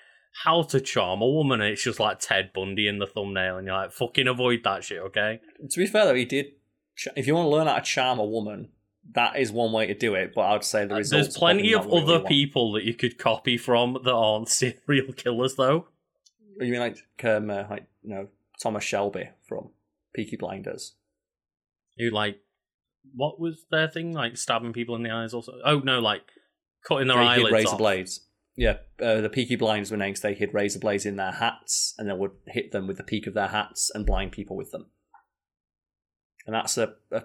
how 0.44 0.62
to 0.62 0.80
charm 0.80 1.22
a 1.22 1.26
woman 1.26 1.60
and 1.60 1.72
it's 1.72 1.82
just 1.82 1.98
like 2.00 2.18
Ted 2.20 2.50
Bundy 2.54 2.88
in 2.88 2.98
the 2.98 3.06
thumbnail 3.06 3.56
and 3.56 3.66
you're 3.66 3.76
like 3.76 3.92
fucking 3.92 4.28
avoid 4.28 4.62
that 4.64 4.84
shit, 4.84 4.98
okay? 4.98 5.40
To 5.70 5.78
be 5.78 5.86
fair 5.86 6.04
though, 6.04 6.14
he 6.14 6.24
did. 6.24 6.52
If 7.14 7.26
you 7.26 7.34
want 7.34 7.46
to 7.46 7.50
learn 7.50 7.66
how 7.66 7.76
to 7.76 7.82
charm 7.82 8.18
a 8.18 8.24
woman, 8.24 8.68
that 9.14 9.38
is 9.38 9.52
one 9.52 9.72
way 9.72 9.86
to 9.86 9.94
do 9.94 10.14
it. 10.14 10.32
But 10.34 10.42
I'd 10.42 10.64
say 10.64 10.86
the 10.86 10.96
results. 10.96 11.12
Uh, 11.12 11.16
There's 11.16 11.38
plenty 11.38 11.74
of 11.74 11.86
what 11.86 12.02
other 12.02 12.20
people 12.20 12.72
that 12.72 12.84
you 12.84 12.94
could 12.94 13.18
copy 13.18 13.56
from 13.56 13.98
that 14.04 14.12
aren't 14.12 14.48
serial 14.88 15.12
killers 15.14 15.54
though. 15.56 15.88
You 16.58 16.72
mean 16.72 16.80
like 16.80 16.98
um, 17.24 17.50
uh, 17.50 17.64
like 17.68 17.84
you 18.02 18.10
know 18.10 18.28
Thomas 18.62 18.84
Shelby 18.84 19.28
from 19.46 19.70
Peaky 20.14 20.36
Blinders? 20.36 20.94
Who 21.98 22.10
like 22.10 22.40
what 23.14 23.38
was 23.38 23.66
their 23.70 23.88
thing? 23.88 24.12
Like 24.12 24.36
stabbing 24.36 24.72
people 24.72 24.96
in 24.96 25.02
the 25.02 25.10
eyes 25.10 25.34
also 25.34 25.52
oh 25.64 25.80
no, 25.80 25.98
like 26.00 26.22
cutting 26.82 27.08
their 27.08 27.18
hid 27.18 27.26
eyelids 27.26 27.52
razor 27.52 27.68
off. 27.70 27.78
blades. 27.78 28.20
Yeah, 28.56 28.78
uh, 29.02 29.20
the 29.20 29.28
Peaky 29.28 29.56
Blinds 29.56 29.90
were 29.90 29.96
named 29.98 30.16
they 30.16 30.34
hid 30.34 30.54
razor 30.54 30.78
blades 30.78 31.04
in 31.04 31.16
their 31.16 31.32
hats, 31.32 31.94
and 31.98 32.08
then 32.08 32.18
would 32.18 32.32
hit 32.46 32.72
them 32.72 32.86
with 32.86 32.96
the 32.96 33.04
peak 33.04 33.26
of 33.26 33.34
their 33.34 33.48
hats 33.48 33.90
and 33.94 34.06
blind 34.06 34.32
people 34.32 34.56
with 34.56 34.70
them. 34.70 34.86
And 36.46 36.54
that's 36.54 36.78
a, 36.78 36.94
a 37.12 37.24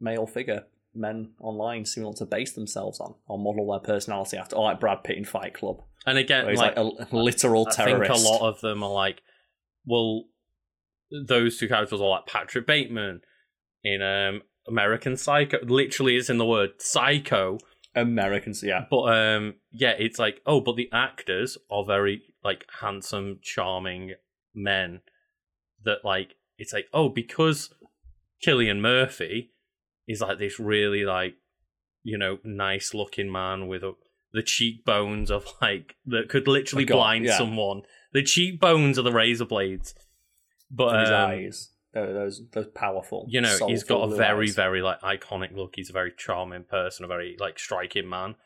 male 0.00 0.26
figure 0.26 0.64
men 0.94 1.30
online 1.40 1.84
seem 1.84 2.12
to 2.14 2.26
base 2.26 2.52
themselves 2.52 3.00
on, 3.00 3.14
or 3.26 3.38
model 3.38 3.70
their 3.70 3.80
personality 3.80 4.36
after, 4.36 4.56
or 4.56 4.64
like 4.64 4.80
Brad 4.80 5.04
Pitt 5.04 5.16
in 5.16 5.24
Fight 5.24 5.54
Club, 5.54 5.82
And 6.06 6.18
again, 6.18 6.46
like, 6.54 6.76
like, 6.76 6.76
a 6.76 7.16
literal 7.16 7.66
I 7.68 7.74
terrorist. 7.74 8.10
I 8.10 8.14
think 8.14 8.26
a 8.26 8.30
lot 8.30 8.48
of 8.48 8.60
them 8.60 8.82
are 8.82 8.90
like, 8.90 9.22
well, 9.86 10.24
those 11.10 11.58
two 11.58 11.68
characters 11.68 12.00
are 12.00 12.08
like 12.08 12.26
Patrick 12.26 12.66
Bateman 12.66 13.20
in 13.84 14.02
um, 14.02 14.42
American 14.66 15.16
Psycho. 15.16 15.58
Literally, 15.62 16.16
is 16.16 16.30
in 16.30 16.38
the 16.38 16.46
word 16.46 16.70
psycho. 16.78 17.58
Americans, 17.94 18.62
yeah, 18.62 18.84
But 18.90 19.16
um, 19.16 19.54
yeah, 19.70 19.94
it's 19.98 20.18
like, 20.18 20.40
oh, 20.46 20.60
but 20.60 20.76
the 20.76 20.88
actors 20.92 21.58
are 21.70 21.84
very 21.84 22.22
like 22.44 22.66
handsome, 22.80 23.38
charming 23.42 24.14
men. 24.54 25.00
That 25.84 26.04
like, 26.04 26.36
it's 26.58 26.72
like, 26.72 26.86
oh, 26.92 27.08
because 27.08 27.72
Cillian 28.44 28.80
Murphy 28.80 29.52
is 30.06 30.20
like 30.20 30.38
this 30.38 30.58
really 30.58 31.04
like, 31.04 31.34
you 32.02 32.16
know, 32.16 32.38
nice 32.44 32.94
looking 32.94 33.30
man 33.30 33.66
with 33.66 33.82
a, 33.82 33.94
the 34.32 34.42
cheekbones 34.42 35.30
of 35.30 35.46
like 35.60 35.96
that 36.06 36.28
could 36.28 36.48
literally 36.48 36.84
God, 36.84 36.96
blind 36.96 37.24
yeah. 37.26 37.38
someone. 37.38 37.82
The 38.12 38.22
cheekbones 38.22 38.98
are 38.98 39.02
the 39.02 39.12
razor 39.12 39.44
blades. 39.44 39.94
But 40.70 41.00
his 41.00 41.10
um, 41.10 41.14
eyes, 41.14 41.68
those, 41.94 42.14
those 42.14 42.42
those 42.52 42.66
powerful. 42.74 43.26
you 43.28 43.40
know, 43.40 43.56
he's 43.66 43.84
got 43.84 44.10
a 44.10 44.14
very, 44.16 44.48
eyes. 44.48 44.54
very 44.54 44.82
like 44.82 45.00
iconic 45.00 45.54
look. 45.54 45.74
He's 45.76 45.90
a 45.90 45.92
very 45.92 46.12
charming 46.16 46.64
person, 46.64 47.04
a 47.04 47.08
very 47.08 47.36
like 47.38 47.58
striking 47.58 48.08
man. 48.08 48.36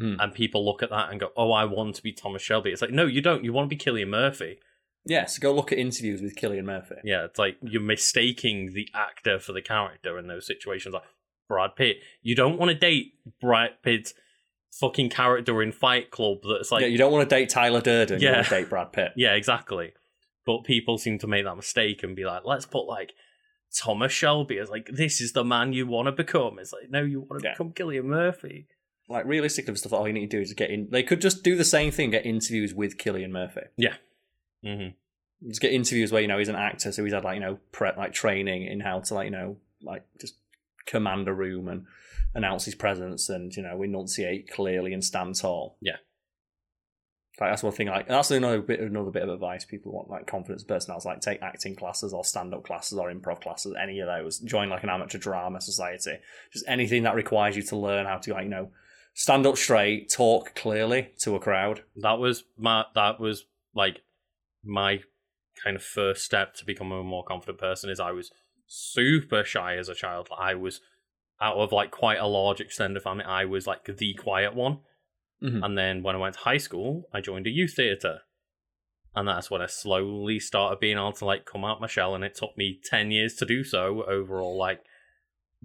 Mm. 0.00 0.16
And 0.18 0.32
people 0.34 0.64
look 0.64 0.82
at 0.82 0.90
that 0.90 1.10
and 1.10 1.20
go, 1.20 1.30
"Oh, 1.36 1.52
I 1.52 1.64
want 1.64 1.96
to 1.96 2.02
be 2.02 2.12
Thomas 2.12 2.40
Shelby." 2.42 2.70
It's 2.70 2.80
like, 2.80 2.92
no, 2.92 3.06
you 3.06 3.20
don't. 3.20 3.44
You 3.44 3.52
want 3.52 3.68
to 3.68 3.76
be 3.76 3.82
Cillian 3.82 4.08
Murphy. 4.08 4.58
Yeah, 5.04 5.26
so 5.26 5.40
go 5.40 5.52
look 5.52 5.72
at 5.72 5.78
interviews 5.78 6.22
with 6.22 6.36
Cillian 6.36 6.64
Murphy. 6.64 6.96
Yeah, 7.04 7.24
it's 7.24 7.38
like 7.38 7.56
you're 7.62 7.82
mistaking 7.82 8.72
the 8.72 8.88
actor 8.94 9.38
for 9.38 9.52
the 9.52 9.62
character 9.62 10.18
in 10.18 10.26
those 10.28 10.46
situations. 10.46 10.94
Like 10.94 11.04
Brad 11.48 11.74
Pitt, 11.76 11.96
you 12.22 12.34
don't 12.36 12.58
want 12.58 12.70
to 12.70 12.74
date 12.78 13.14
Brad 13.40 13.82
Pitt's 13.82 14.14
fucking 14.78 15.10
character 15.10 15.62
in 15.62 15.72
Fight 15.72 16.10
Club. 16.10 16.38
That's 16.48 16.70
like, 16.70 16.82
yeah, 16.82 16.88
you 16.88 16.98
don't 16.98 17.12
want 17.12 17.28
to 17.28 17.34
date 17.34 17.48
Tyler 17.48 17.80
Durden. 17.80 18.20
You 18.20 18.28
Yeah. 18.28 18.34
want 18.36 18.46
to 18.46 18.54
date 18.54 18.68
Brad 18.70 18.92
Pitt. 18.92 19.12
Yeah, 19.16 19.32
exactly. 19.34 19.92
But 20.46 20.64
people 20.64 20.98
seem 20.98 21.18
to 21.18 21.26
make 21.26 21.44
that 21.44 21.56
mistake 21.56 22.02
and 22.02 22.16
be 22.16 22.24
like, 22.24 22.42
let's 22.44 22.66
put 22.66 22.86
like 22.86 23.12
Thomas 23.76 24.12
Shelby 24.12 24.58
as 24.58 24.70
like 24.70 24.88
this 24.92 25.20
is 25.20 25.32
the 25.32 25.44
man 25.44 25.72
you 25.72 25.86
want 25.86 26.06
to 26.06 26.12
become. 26.12 26.58
It's 26.58 26.72
like, 26.72 26.90
no, 26.90 27.02
you 27.02 27.20
want 27.20 27.42
to 27.42 27.48
Yeah. 27.48 27.54
become 27.54 27.72
Cillian 27.72 28.04
Murphy. 28.04 28.66
Like 29.08 29.26
realistically, 29.26 29.74
stuff 29.76 29.92
all 29.92 30.06
you 30.06 30.12
need 30.14 30.30
to 30.30 30.36
do 30.36 30.40
is 30.40 30.52
get 30.54 30.70
in. 30.70 30.88
They 30.90 31.02
could 31.02 31.20
just 31.20 31.42
do 31.42 31.56
the 31.56 31.64
same 31.64 31.90
thing, 31.90 32.10
get 32.10 32.24
interviews 32.26 32.72
with 32.74 32.96
Cillian 32.96 33.30
Murphy. 33.30 33.62
Yeah. 33.76 33.94
Mm-hmm. 34.64 35.48
Just 35.48 35.60
get 35.60 35.72
interviews 35.72 36.12
where 36.12 36.20
you 36.22 36.28
know 36.28 36.38
he's 36.38 36.48
an 36.48 36.54
actor, 36.56 36.92
so 36.92 37.02
he's 37.04 37.12
had 37.14 37.24
like 37.24 37.34
you 37.34 37.40
know 37.40 37.58
prep 37.72 37.96
like 37.96 38.12
training 38.12 38.66
in 38.66 38.80
how 38.80 39.00
to 39.00 39.14
like 39.14 39.24
you 39.26 39.30
know 39.30 39.56
like 39.82 40.04
just 40.20 40.34
command 40.86 41.26
a 41.28 41.32
room 41.32 41.66
and 41.68 41.86
announce 42.34 42.64
his 42.64 42.74
presence 42.74 43.28
and 43.28 43.54
you 43.56 43.62
know 43.62 43.82
enunciate 43.82 44.50
clearly 44.50 44.92
and 44.92 45.04
stand 45.04 45.34
tall. 45.34 45.76
Yeah. 45.80 45.96
Like 47.40 47.52
that's 47.52 47.62
one 47.62 47.72
thing. 47.72 47.88
Like 47.88 48.06
that's 48.06 48.30
another 48.30 48.60
bit, 48.60 48.80
another 48.80 49.10
bit 49.10 49.22
of 49.22 49.30
advice 49.30 49.64
people 49.64 49.92
want 49.92 50.10
like 50.10 50.26
confidence 50.26 50.62
personalities. 50.62 51.06
Like 51.06 51.20
take 51.20 51.40
acting 51.40 51.74
classes 51.74 52.12
or 52.12 52.22
stand 52.22 52.52
up 52.52 52.64
classes 52.64 52.98
or 52.98 53.10
improv 53.10 53.40
classes. 53.40 53.74
Any 53.82 54.00
of 54.00 54.08
those. 54.08 54.38
Join 54.40 54.68
like 54.68 54.82
an 54.82 54.90
amateur 54.90 55.18
drama 55.18 55.60
society. 55.60 56.18
Just 56.52 56.66
anything 56.68 57.04
that 57.04 57.14
requires 57.14 57.56
you 57.56 57.62
to 57.62 57.76
learn 57.76 58.04
how 58.04 58.18
to 58.18 58.34
like 58.34 58.44
you 58.44 58.50
know 58.50 58.70
stand 59.14 59.46
up 59.46 59.56
straight, 59.56 60.10
talk 60.10 60.54
clearly 60.54 61.12
to 61.20 61.34
a 61.34 61.40
crowd. 61.40 61.82
That 61.96 62.18
was 62.18 62.44
my 62.58 62.84
that 62.94 63.18
was 63.18 63.46
like 63.74 64.02
my 64.62 65.00
kind 65.64 65.76
of 65.76 65.82
first 65.82 66.24
step 66.24 66.54
to 66.56 66.66
becoming 66.66 67.00
a 67.00 67.02
more 67.02 67.24
confident 67.24 67.58
person. 67.58 67.88
Is 67.88 68.00
I 68.00 68.12
was 68.12 68.30
super 68.66 69.44
shy 69.44 69.76
as 69.76 69.88
a 69.88 69.94
child. 69.94 70.28
I 70.38 70.54
was 70.54 70.82
out 71.40 71.56
of 71.56 71.72
like 71.72 71.90
quite 71.90 72.18
a 72.18 72.26
large 72.26 72.60
extended 72.60 73.02
family. 73.02 73.24
I 73.24 73.46
was 73.46 73.66
like 73.66 73.84
the 73.86 74.12
quiet 74.12 74.54
one. 74.54 74.80
Mhm. 75.42 75.64
And 75.64 75.78
then 75.78 76.02
when 76.02 76.14
I 76.14 76.18
went 76.18 76.34
to 76.34 76.40
high 76.40 76.58
school, 76.58 77.08
I 77.12 77.20
joined 77.20 77.46
a 77.46 77.50
youth 77.50 77.74
theatre. 77.74 78.20
and 79.16 79.26
that's 79.26 79.50
when 79.50 79.60
I 79.60 79.66
slowly 79.66 80.38
started 80.38 80.78
being 80.78 80.96
able 80.96 81.12
to 81.14 81.24
like 81.24 81.44
come 81.44 81.64
out 81.64 81.80
my 81.80 81.88
shell, 81.88 82.14
and 82.14 82.22
it 82.22 82.36
took 82.36 82.56
me 82.56 82.78
ten 82.84 83.10
years 83.10 83.34
to 83.36 83.44
do 83.44 83.64
so 83.64 84.04
overall. 84.04 84.56
Like, 84.56 84.84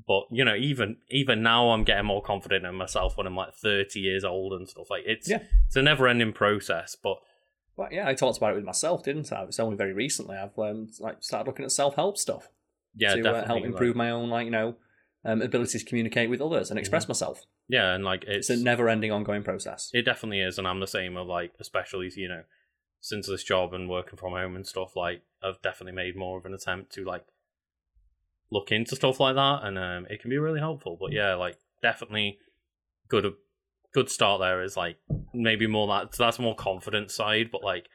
but 0.07 0.23
you 0.32 0.43
know, 0.43 0.55
even 0.55 0.97
even 1.11 1.43
now, 1.43 1.69
I'm 1.69 1.84
getting 1.84 2.05
more 2.07 2.23
confident 2.23 2.65
in 2.65 2.73
myself 2.73 3.15
when 3.17 3.28
I'm 3.28 3.36
like 3.36 3.53
thirty 3.53 3.99
years 3.99 4.23
old 4.26 4.53
and 4.53 4.67
stuff. 4.67 4.89
Like, 4.89 5.03
it's 5.05 5.30
Yeah. 5.30 5.43
it's 5.67 5.76
a 5.76 5.84
never 5.84 6.07
ending 6.07 6.34
process, 6.34 6.95
but 6.95 7.17
Well, 7.78 7.89
yeah, 7.91 8.07
I 8.07 8.15
talked 8.15 8.38
about 8.38 8.53
it 8.53 8.55
with 8.55 8.65
myself, 8.65 9.03
didn't 9.03 9.32
I? 9.32 9.43
It's 9.43 9.59
only 9.59 9.76
very 9.76 9.93
recently 9.93 10.38
I've 10.38 10.57
um, 10.57 10.89
like 10.99 11.21
started 11.21 11.45
looking 11.47 11.65
at 11.65 11.71
self 11.71 11.95
help 11.95 12.17
stuff 12.17 12.49
yeah, 12.95 13.13
to 13.13 13.30
uh, 13.30 13.45
help 13.45 13.61
like- 13.61 13.65
improve 13.69 13.95
my 13.95 14.09
own 14.09 14.30
like 14.32 14.45
you 14.45 14.51
know 14.51 14.76
um, 15.26 15.41
ability 15.41 15.80
to 15.80 15.86
communicate 15.86 16.30
with 16.30 16.39
others 16.41 16.69
and 16.69 16.78
Mm-hmm. 16.78 16.82
express 16.82 17.07
myself. 17.07 17.41
yeah, 17.67 17.93
and 17.93 18.03
like 18.05 18.23
it's 18.26 18.49
It's 18.49 18.61
a 18.61 18.63
never 18.63 18.88
ending 18.88 19.11
ongoing 19.11 19.43
process. 19.43 19.89
It 19.93 20.03
definitely 20.03 20.39
is, 20.41 20.57
and 20.57 20.67
I'm 20.67 20.80
the 20.80 20.88
same. 20.88 21.17
Of 21.17 21.28
like, 21.28 21.53
especially 21.59 22.11
you 22.15 22.28
know, 22.30 22.43
since 23.01 23.28
this 23.28 23.43
job 23.43 23.73
and 23.73 23.89
working 23.89 24.17
from 24.17 24.34
home 24.34 24.55
and 24.55 24.65
stuff, 24.67 24.95
like 24.95 25.23
I've 25.43 25.61
definitely 25.61 25.93
made 25.93 26.15
more 26.15 26.38
of 26.38 26.45
an 26.45 26.53
attempt 26.53 26.93
to 26.93 27.03
like 27.03 27.26
look 28.51 28.71
into 28.71 28.95
stuff 28.95 29.19
like 29.19 29.36
that, 29.36 29.59
and 29.63 29.78
um, 29.78 30.05
it 30.09 30.21
can 30.21 30.30
be 30.30 30.38
really 30.38 30.59
helpful. 30.59 30.97
But 30.99 31.11
yeah, 31.11 31.34
like 31.36 31.57
definitely 31.82 32.38
good. 33.09 33.34
Good 33.93 34.09
start 34.09 34.41
there 34.41 34.61
is 34.61 34.76
like 34.76 34.97
maybe 35.34 35.67
more 35.67 35.88
that 35.88 36.11
that's 36.17 36.38
more 36.38 36.53
confident 36.55 37.11
side, 37.11 37.49
but 37.49 37.63
like 37.63 37.88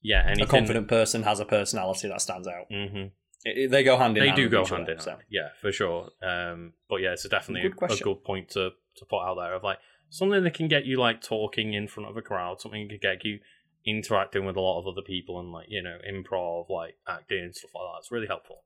yeah, 0.00 0.22
anything. 0.24 0.44
a 0.44 0.46
confident 0.46 0.88
person 0.88 1.22
has 1.24 1.38
a 1.38 1.44
personality 1.44 2.08
that 2.08 2.22
stands 2.22 2.48
out. 2.48 2.64
hmm 2.70 3.08
It- 3.44 3.70
they 3.70 3.82
go 3.82 3.96
hand 3.96 4.16
in 4.16 4.22
They 4.22 4.28
hand. 4.28 4.36
do 4.36 4.48
go 4.48 4.64
hand 4.64 4.84
other, 4.84 4.92
in 4.92 5.00
so. 5.00 5.10
hand. 5.10 5.22
Yeah, 5.30 5.48
for 5.60 5.72
sure. 5.72 6.10
Um, 6.22 6.72
but 6.88 6.96
yeah, 6.96 7.12
it's 7.12 7.28
definitely 7.28 7.68
Good 7.70 7.90
a, 7.90 7.94
a 7.94 7.96
good 7.98 8.24
point 8.24 8.50
to 8.50 8.70
to 8.96 9.04
put 9.06 9.22
out 9.22 9.36
there 9.36 9.54
of 9.54 9.62
like 9.62 9.78
something 10.10 10.42
that 10.44 10.54
can 10.54 10.68
get 10.68 10.84
you 10.84 10.98
like 10.98 11.22
talking 11.22 11.72
in 11.74 11.88
front 11.88 12.08
of 12.10 12.16
a 12.16 12.22
crowd, 12.22 12.60
something 12.60 12.86
that 12.88 13.00
can 13.00 13.10
get 13.16 13.24
you 13.24 13.40
interacting 13.84 14.44
with 14.44 14.54
a 14.56 14.60
lot 14.60 14.78
of 14.78 14.86
other 14.86 15.02
people 15.04 15.40
and 15.40 15.50
like 15.50 15.66
you 15.68 15.82
know 15.82 15.98
improv, 16.08 16.68
like 16.68 16.96
acting 17.08 17.42
and 17.44 17.54
stuff 17.56 17.70
like 17.74 17.82
that. 17.94 17.98
It's 17.98 18.12
really 18.12 18.26
helpful. 18.28 18.62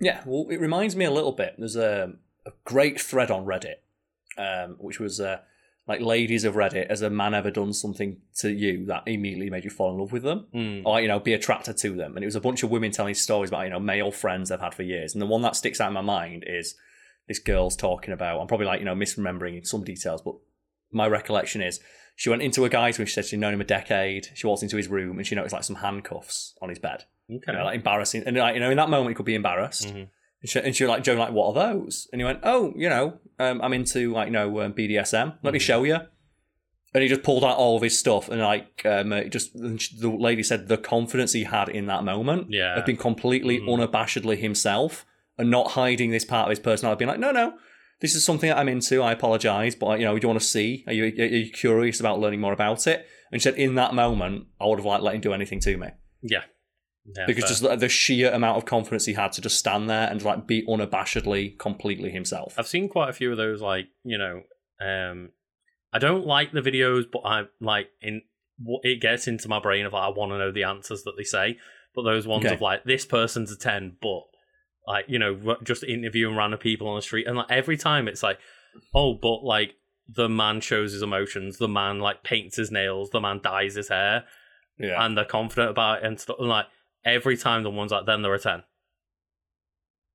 Yeah, 0.00 0.22
well, 0.26 0.46
it 0.50 0.60
reminds 0.60 0.94
me 0.94 1.04
a 1.06 1.10
little 1.10 1.32
bit. 1.32 1.54
There's 1.58 1.76
a, 1.76 2.12
a 2.46 2.50
great 2.64 3.00
thread 3.00 3.30
on 3.30 3.46
Reddit, 3.46 3.76
um, 4.36 4.76
which 4.78 5.00
was 5.00 5.18
uh, 5.20 5.38
like, 5.88 6.00
ladies 6.00 6.44
of 6.44 6.54
Reddit, 6.54 6.90
has 6.90 7.02
a 7.02 7.10
man 7.10 7.32
ever 7.34 7.50
done 7.50 7.72
something 7.72 8.16
to 8.38 8.50
you 8.50 8.86
that 8.86 9.04
immediately 9.06 9.50
made 9.50 9.64
you 9.64 9.70
fall 9.70 9.92
in 9.92 9.98
love 9.98 10.12
with 10.12 10.24
them? 10.24 10.46
Mm. 10.54 10.82
Or, 10.84 11.00
you 11.00 11.08
know, 11.08 11.20
be 11.20 11.32
attracted 11.32 11.76
to 11.78 11.90
them? 11.90 12.16
And 12.16 12.24
it 12.24 12.26
was 12.26 12.34
a 12.36 12.40
bunch 12.40 12.62
of 12.62 12.70
women 12.70 12.90
telling 12.90 13.14
stories 13.14 13.50
about, 13.50 13.64
you 13.64 13.70
know, 13.70 13.78
male 13.80 14.10
friends 14.10 14.48
they've 14.48 14.60
had 14.60 14.74
for 14.74 14.82
years. 14.82 15.14
And 15.14 15.22
the 15.22 15.26
one 15.26 15.42
that 15.42 15.54
sticks 15.54 15.80
out 15.80 15.88
in 15.88 15.94
my 15.94 16.00
mind 16.00 16.44
is 16.46 16.74
this 17.28 17.38
girl's 17.38 17.76
talking 17.76 18.12
about, 18.12 18.40
I'm 18.40 18.46
probably 18.48 18.66
like, 18.66 18.80
you 18.80 18.84
know, 18.84 18.94
misremembering 18.96 19.66
some 19.66 19.84
details, 19.84 20.22
but 20.22 20.34
my 20.92 21.06
recollection 21.06 21.60
is 21.60 21.80
she 22.16 22.30
went 22.30 22.42
into 22.42 22.64
a 22.64 22.68
guy's 22.68 22.98
room, 22.98 23.06
she 23.06 23.12
said 23.12 23.26
she'd 23.26 23.38
known 23.38 23.54
him 23.54 23.60
a 23.60 23.64
decade. 23.64 24.28
She 24.34 24.46
walks 24.46 24.62
into 24.62 24.76
his 24.76 24.88
room 24.88 25.18
and 25.18 25.26
she 25.26 25.34
noticed 25.34 25.52
like 25.52 25.64
some 25.64 25.76
handcuffs 25.76 26.54
on 26.62 26.68
his 26.68 26.78
bed. 26.78 27.04
Okay. 27.30 27.42
You 27.48 27.58
know, 27.58 27.64
like 27.64 27.76
embarrassing. 27.76 28.22
And 28.26 28.36
like, 28.36 28.54
you 28.54 28.60
know, 28.60 28.70
in 28.70 28.76
that 28.76 28.88
moment, 28.88 29.10
he 29.10 29.14
could 29.14 29.26
be 29.26 29.34
embarrassed. 29.34 29.88
Mhm. 29.88 30.08
And, 30.46 30.48
she, 30.48 30.60
and 30.60 30.76
she 30.76 30.84
was 30.84 30.90
like, 30.90 31.02
Joe, 31.02 31.14
like, 31.14 31.32
what 31.32 31.48
are 31.56 31.72
those? 31.74 32.06
And 32.12 32.20
he 32.20 32.24
went, 32.24 32.38
oh, 32.44 32.72
you 32.76 32.88
know, 32.88 33.18
um, 33.40 33.60
I'm 33.62 33.72
into 33.72 34.12
like, 34.12 34.26
you 34.26 34.32
know, 34.32 34.60
um, 34.60 34.72
BDSM. 34.74 35.38
Let 35.42 35.52
me 35.52 35.58
Mhm. 35.58 35.62
show 35.62 35.82
you. 35.82 35.96
And 36.94 37.02
he 37.02 37.08
just 37.08 37.24
pulled 37.24 37.42
out 37.44 37.56
all 37.56 37.76
of 37.76 37.82
his 37.82 37.98
stuff, 37.98 38.28
and 38.28 38.40
like, 38.40 38.86
um, 38.86 39.12
just 39.28 39.58
the 39.58 40.08
lady 40.08 40.44
said 40.44 40.68
the 40.68 40.78
confidence 40.78 41.32
he 41.32 41.42
had 41.44 41.68
in 41.68 41.86
that 41.86 42.04
moment 42.04 42.46
Yeah. 42.50 42.78
of 42.78 42.86
being 42.86 42.96
completely 42.96 43.58
Mhm. 43.58 43.66
unabashedly 43.68 44.38
himself 44.38 45.04
and 45.36 45.50
not 45.50 45.72
hiding 45.72 46.10
this 46.12 46.24
part 46.24 46.46
of 46.46 46.50
his 46.50 46.60
personality, 46.60 47.00
being 47.00 47.08
like, 47.10 47.18
no, 47.20 47.32
no, 47.32 47.54
this 48.00 48.14
is 48.14 48.24
something 48.24 48.48
that 48.48 48.56
I'm 48.56 48.68
into. 48.68 49.02
I 49.02 49.10
apologize, 49.12 49.74
but 49.74 49.98
you 49.98 50.04
know, 50.06 50.16
do 50.16 50.24
you 50.24 50.28
want 50.28 50.40
to 50.40 50.46
see? 50.46 50.84
Are 50.86 50.92
you 50.92 51.04
are 51.06 51.24
you 51.26 51.50
curious 51.50 51.98
about 51.98 52.20
learning 52.20 52.40
more 52.40 52.52
about 52.52 52.86
it? 52.86 53.04
And 53.32 53.42
she 53.42 53.48
said, 53.50 53.56
in 53.58 53.74
that 53.74 53.92
moment, 53.92 54.46
I 54.60 54.66
would 54.66 54.78
have 54.78 54.86
like 54.86 55.02
let 55.02 55.16
him 55.16 55.20
do 55.20 55.32
anything 55.34 55.58
to 55.60 55.76
me 55.76 55.88
Yeah. 56.22 56.44
Yeah, 57.16 57.26
because 57.26 57.44
fair. 57.44 57.48
just 57.48 57.62
the- 57.62 57.76
the 57.76 57.88
sheer 57.88 58.32
amount 58.32 58.56
of 58.56 58.64
confidence 58.64 59.04
he 59.04 59.12
had 59.12 59.32
to 59.32 59.40
just 59.40 59.58
stand 59.58 59.88
there 59.88 60.08
and 60.10 60.22
like 60.22 60.46
be 60.46 60.62
unabashedly 60.66 61.58
completely 61.58 62.10
himself. 62.10 62.54
I've 62.58 62.66
seen 62.66 62.88
quite 62.88 63.10
a 63.10 63.12
few 63.12 63.30
of 63.30 63.36
those. 63.36 63.60
Like 63.62 63.86
you 64.04 64.18
know, 64.18 64.42
um, 64.80 65.30
I 65.92 65.98
don't 65.98 66.26
like 66.26 66.52
the 66.52 66.62
videos, 66.62 67.04
but 67.10 67.20
I 67.24 67.44
like 67.60 67.88
in 68.00 68.22
what 68.58 68.80
it 68.84 69.00
gets 69.00 69.28
into 69.28 69.48
my 69.48 69.60
brain 69.60 69.86
of 69.86 69.92
like 69.92 70.02
I 70.02 70.08
want 70.08 70.32
to 70.32 70.38
know 70.38 70.50
the 70.50 70.64
answers 70.64 71.02
that 71.04 71.14
they 71.16 71.24
say. 71.24 71.58
But 71.94 72.02
those 72.02 72.26
ones 72.26 72.44
Okay. 72.44 72.54
of 72.54 72.60
like 72.60 72.84
this 72.84 73.06
person's 73.06 73.52
a 73.52 73.56
ten, 73.56 73.96
but 74.02 74.22
like 74.86 75.04
you 75.08 75.18
know 75.18 75.38
r- 75.46 75.58
just 75.62 75.84
interviewing 75.84 76.36
random 76.36 76.58
people 76.58 76.88
on 76.88 76.96
the 76.96 77.02
street, 77.02 77.26
and 77.26 77.36
like 77.36 77.50
every 77.50 77.76
time 77.76 78.08
it's 78.08 78.22
like, 78.22 78.38
oh, 78.94 79.14
but 79.14 79.42
like 79.44 79.74
the 80.08 80.28
man 80.28 80.60
shows 80.60 80.92
his 80.92 81.02
emotions, 81.02 81.58
the 81.58 81.68
man 81.68 81.98
like 82.00 82.22
paints 82.22 82.56
his 82.56 82.70
nails, 82.70 83.10
the 83.10 83.20
man 83.20 83.40
dyes 83.42 83.74
his 83.76 83.88
hair, 83.88 84.24
Yeah, 84.78 85.04
and 85.04 85.16
they're 85.16 85.24
confident 85.24 85.70
about 85.70 85.98
it 85.98 86.04
and 86.06 86.20
stuff. 86.20 86.36
And 86.38 86.48
like 86.48 86.66
every 87.06 87.36
time 87.36 87.62
the 87.62 87.70
one's 87.70 87.92
like, 87.92 88.04
then 88.04 88.20
they're 88.20 88.34
a 88.34 88.38
10. 88.38 88.64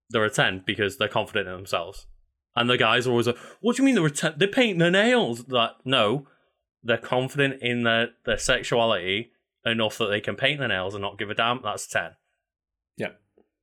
They're 0.10 0.26
a 0.26 0.30
10 0.30 0.64
because 0.66 0.98
they're 0.98 1.08
confident 1.08 1.48
in 1.48 1.56
themselves. 1.56 2.06
And 2.56 2.70
the 2.70 2.78
guys 2.78 3.08
are 3.08 3.12
always 3.12 3.28
like, 3.28 3.38
what 3.62 3.76
do 3.76 3.82
you 3.82 3.86
mean 3.86 3.96
they're 3.96 4.06
a 4.06 4.12
10? 4.12 4.34
They're 4.38 4.48
painting 4.48 4.80
their 4.80 4.92
nails. 4.92 5.48
Like, 5.48 5.72
no, 5.86 6.28
they're 6.84 6.98
confident 6.98 7.62
in 7.62 7.84
their, 7.84 8.10
their 8.26 8.38
sexuality 8.38 9.32
enough 9.66 9.98
that 9.98 10.08
they 10.08 10.20
can 10.20 10.36
paint 10.36 10.60
their 10.60 10.68
nails 10.68 10.94
and 10.94 11.02
not 11.02 11.18
give 11.18 11.30
a 11.30 11.34
damn. 11.34 11.62
That's 11.64 11.88
10. 11.88 12.12
Yeah. 12.98 13.12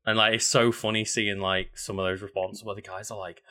And 0.07 0.17
like, 0.17 0.35
it's 0.35 0.47
so 0.47 0.73
funny 0.73 1.05
seeing 1.05 1.39
like 1.39 1.77
some 1.77 1.99
of 1.99 2.07
those 2.07 2.23
responses 2.23 2.65
where 2.65 2.75
the 2.75 2.81
guys 2.81 3.11
are 3.11 3.19
like, 3.19 3.43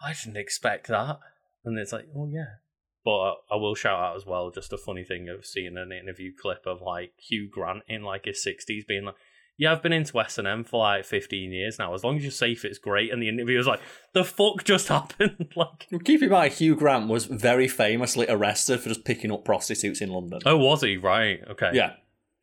I 0.00 0.12
didn't 0.12 0.36
expect 0.36 0.86
that. 0.86 1.18
And 1.64 1.76
it's 1.78 1.92
like, 1.92 2.06
oh 2.14 2.28
yeah. 2.30 2.58
But 3.04 3.34
I 3.50 3.56
will 3.56 3.74
shout 3.74 4.00
out 4.00 4.16
as 4.16 4.24
well, 4.24 4.50
just 4.50 4.72
a 4.72 4.78
funny 4.78 5.04
thing 5.04 5.28
of 5.28 5.44
seeing 5.44 5.76
an 5.76 5.92
interview 5.92 6.32
clip 6.40 6.66
of 6.66 6.80
like 6.80 7.12
Hugh 7.18 7.48
Grant 7.50 7.82
in 7.86 8.02
like 8.02 8.24
his 8.24 8.42
sixties 8.42 8.84
being 8.86 9.04
like, 9.04 9.16
"Yeah, 9.56 9.72
I've 9.72 9.82
been 9.82 9.92
into 9.92 10.18
S 10.20 10.38
and 10.38 10.46
M 10.48 10.64
for 10.64 10.80
like 10.80 11.04
fifteen 11.04 11.52
years 11.52 11.78
now. 11.78 11.94
As 11.94 12.04
long 12.04 12.16
as 12.16 12.22
you're 12.22 12.30
safe, 12.32 12.64
it's 12.64 12.78
great." 12.78 13.12
And 13.12 13.22
the 13.22 13.28
interview 13.28 13.56
was 13.58 13.66
like, 13.66 13.80
"The 14.12 14.24
fuck 14.24 14.64
just 14.64 14.88
happened?" 14.96 15.52
like, 15.56 15.88
keep 16.04 16.22
in 16.22 16.30
mind, 16.30 16.54
Hugh 16.54 16.76
Grant 16.76 17.08
was 17.08 17.26
very 17.26 17.68
famously 17.68 18.26
arrested 18.28 18.80
for 18.80 18.88
just 18.88 19.04
picking 19.04 19.32
up 19.32 19.44
prostitutes 19.44 20.00
in 20.00 20.10
London. 20.10 20.40
oh, 20.46 20.56
was 20.56 20.82
he 20.82 20.96
right? 20.96 21.40
Okay, 21.50 21.70
Yeah. 21.72 21.94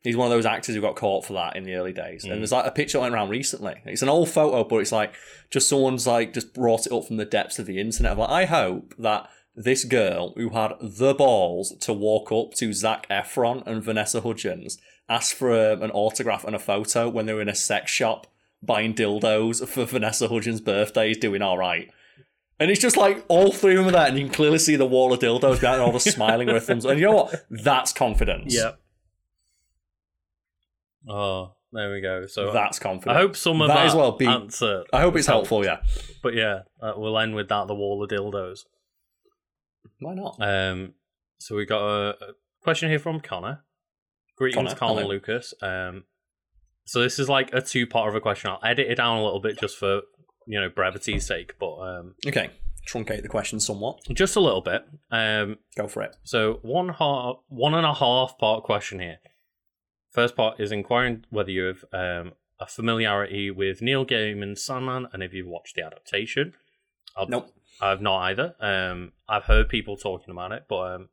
He's 0.04 0.16
one 0.16 0.26
of 0.26 0.32
those 0.32 0.46
actors 0.46 0.74
who 0.74 0.80
got 0.80 0.96
caught 0.96 1.24
for 1.26 1.34
that 1.34 1.54
in 1.54 1.62
the 1.62 1.74
early 1.74 1.92
days. 1.92 2.24
Mm. 2.24 2.32
And 2.32 2.40
there's 2.40 2.50
like 2.50 2.66
a 2.66 2.72
picture 2.72 2.98
that 2.98 3.02
went 3.02 3.14
around 3.14 3.28
recently. 3.28 3.80
It's 3.84 4.02
an 4.02 4.08
old 4.08 4.28
photo, 4.28 4.64
but 4.64 4.78
it's 4.78 4.90
like 4.90 5.14
just 5.48 5.68
someone's 5.68 6.08
like 6.08 6.32
just 6.32 6.52
brought 6.52 6.86
it 6.86 6.92
up 6.92 7.04
from 7.06 7.18
the 7.18 7.24
depths 7.24 7.60
of 7.60 7.66
the 7.66 7.78
internet. 7.78 8.10
I'm 8.12 8.18
like, 8.18 8.30
I 8.30 8.44
hope 8.46 8.94
that 8.98 9.28
this 9.54 9.84
girl 9.84 10.32
who 10.36 10.48
had 10.48 10.72
the 10.80 11.14
balls 11.14 11.76
to 11.82 11.92
walk 11.92 12.32
up 12.32 12.54
to 12.54 12.72
Zac 12.72 13.08
Efron 13.08 13.64
and 13.64 13.80
Vanessa 13.80 14.20
Hudgens, 14.22 14.76
ask 15.08 15.34
for 15.36 15.50
a, 15.50 15.72
an 15.80 15.90
autograph 15.90 16.44
and 16.44 16.54
a 16.54 16.58
photo 16.58 17.08
when 17.08 17.26
they 17.26 17.32
were 17.34 17.42
in 17.42 17.48
a 17.48 17.54
sex 17.54 17.90
shop 17.90 18.26
buying 18.62 18.94
dildos 18.94 19.66
for 19.68 19.84
Vanessa 19.84 20.28
Hudgens' 20.28 20.60
birthday 20.60 21.10
is 21.10 21.16
doing 21.18 21.42
all 21.42 21.58
right. 21.58 21.90
And 22.60 22.70
it's 22.70 22.80
just 22.80 22.96
like 22.96 23.24
all 23.28 23.50
three 23.50 23.72
of 23.76 23.78
them 23.84 23.88
are 23.88 23.98
there, 23.98 24.06
and 24.06 24.16
you 24.18 24.24
can 24.26 24.32
clearly 24.34 24.58
see 24.58 24.76
the 24.76 24.86
wall 24.86 25.12
of 25.12 25.18
dildos 25.18 25.60
behind 25.60 25.80
all 25.80 25.90
the 25.90 25.98
smiling 26.16 26.46
with 26.46 26.64
thumbs. 26.66 26.84
And 26.84 26.98
you 27.00 27.06
know 27.06 27.12
what? 27.16 27.44
That's 27.50 27.92
confidence. 27.92 28.54
Yep. 28.54 28.78
Oh, 31.08 31.54
there 31.72 31.90
we 31.92 32.00
go. 32.00 32.26
So 32.26 32.52
That's 32.52 32.78
confidence. 32.78 33.16
I 33.16 33.20
hope 33.20 33.34
some 33.36 33.60
of 33.62 33.68
That 33.68 33.74
that, 33.74 33.86
as 33.86 33.94
well 33.94 34.12
be- 34.12 34.26
answer. 34.26 34.84
I 34.92 35.00
hope 35.00 35.16
it's 35.16 35.26
helped. 35.26 35.48
helpful, 35.48 35.64
yeah. 35.64 35.80
But 36.22 36.34
yeah, 36.34 36.60
uh, 36.80 36.92
we'll 36.96 37.18
end 37.18 37.34
with 37.34 37.48
that. 37.48 37.66
The 37.66 37.74
wall 37.74 38.02
of 38.04 38.10
dildos. 38.10 38.60
Why 39.98 40.14
not? 40.14 40.36
Um, 40.40 40.94
so 41.38 41.56
we 41.56 41.66
got 41.66 41.82
a, 41.82 42.08
a 42.10 42.32
question 42.62 42.88
here 42.90 42.98
from 43.00 43.20
Connor. 43.20 43.64
Greetings, 44.42 44.74
Colin. 44.74 45.06
Lucas. 45.06 45.54
Um, 45.62 46.04
so 46.84 47.00
this 47.00 47.18
is 47.18 47.28
like 47.28 47.52
a 47.54 47.60
two 47.60 47.86
part 47.86 48.08
of 48.08 48.14
a 48.16 48.20
question. 48.20 48.50
I'll 48.50 48.58
edit 48.68 48.90
it 48.90 48.96
down 48.96 49.18
a 49.18 49.24
little 49.24 49.40
bit 49.40 49.58
just 49.60 49.76
for 49.78 50.02
you 50.46 50.60
know 50.60 50.68
brevity's 50.68 51.24
sake, 51.26 51.54
but 51.60 51.74
um, 51.76 52.14
Okay. 52.26 52.50
Truncate 52.88 53.22
the 53.22 53.28
question 53.28 53.60
somewhat. 53.60 54.00
just 54.12 54.34
a 54.34 54.40
little 54.40 54.60
bit. 54.60 54.84
Um, 55.12 55.58
Go 55.76 55.86
for 55.86 56.02
it. 56.02 56.16
so 56.24 56.58
one 56.62 56.88
half, 56.88 57.36
one 57.48 57.74
and 57.74 57.86
a 57.86 57.94
half 57.94 58.36
part 58.38 58.64
question 58.64 58.98
here. 58.98 59.18
First 60.10 60.34
part 60.34 60.58
is 60.58 60.72
inquiring 60.72 61.24
whether 61.30 61.52
you 61.52 61.62
have 61.66 61.84
um, 61.92 62.32
a 62.58 62.66
familiarity 62.66 63.52
with 63.52 63.82
Neil 63.82 64.04
Gaiman's 64.04 64.64
Sandman 64.64 65.06
and 65.12 65.22
if 65.22 65.32
you've 65.32 65.46
watched 65.46 65.76
the 65.76 65.82
adaptation. 65.86 66.54
I've, 67.16 67.28
Nope. 67.28 67.52
I've 67.80 68.00
not 68.02 68.18
either. 68.22 68.56
Um, 68.58 69.12
I've 69.28 69.44
heard 69.44 69.68
people 69.68 69.96
talking 69.96 70.32
about 70.32 70.50
it, 70.50 70.64
but 70.68 70.94
um, 70.94 71.08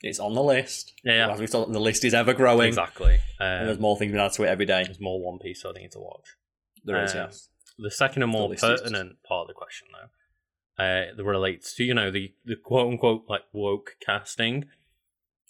It's 0.00 0.20
on 0.20 0.34
the 0.34 0.42
list. 0.42 0.94
yeah, 1.04 1.28
As 1.32 1.40
we've 1.40 1.50
the 1.50 1.58
list 1.66 2.04
is 2.04 2.14
ever 2.14 2.32
growing. 2.32 2.68
exactly. 2.68 3.18
And 3.40 3.60
Um, 3.62 3.66
there's 3.66 3.78
more 3.80 3.96
things 3.98 4.12
being 4.12 4.20
added 4.22 4.34
to 4.36 4.44
it 4.44 4.48
every 4.48 4.66
day. 4.66 4.84
there's 4.84 5.00
more 5.00 5.20
One 5.20 5.38
Piece 5.40 5.64
I 5.64 5.72
need 5.72 5.90
to 5.92 5.98
watch. 5.98 6.36
There 6.84 7.02
is, 7.02 7.12
um, 7.12 7.18
yes. 7.22 7.48
The 7.78 7.90
second 7.90 8.22
and 8.22 8.30
more 8.32 8.48
pertinent 8.54 9.22
part 9.24 9.42
of 9.42 9.48
the 9.48 9.54
question, 9.54 9.88
though, 9.92 10.84
uh, 10.84 11.14
that 11.16 11.24
relates 11.24 11.74
to 11.76 11.84
you 11.84 11.94
know 11.94 12.10
the 12.10 12.32
the 12.44 12.54
quote 12.56 12.88
unquote 12.92 13.24
like 13.28 13.42
woke 13.52 13.96
casting. 14.04 14.68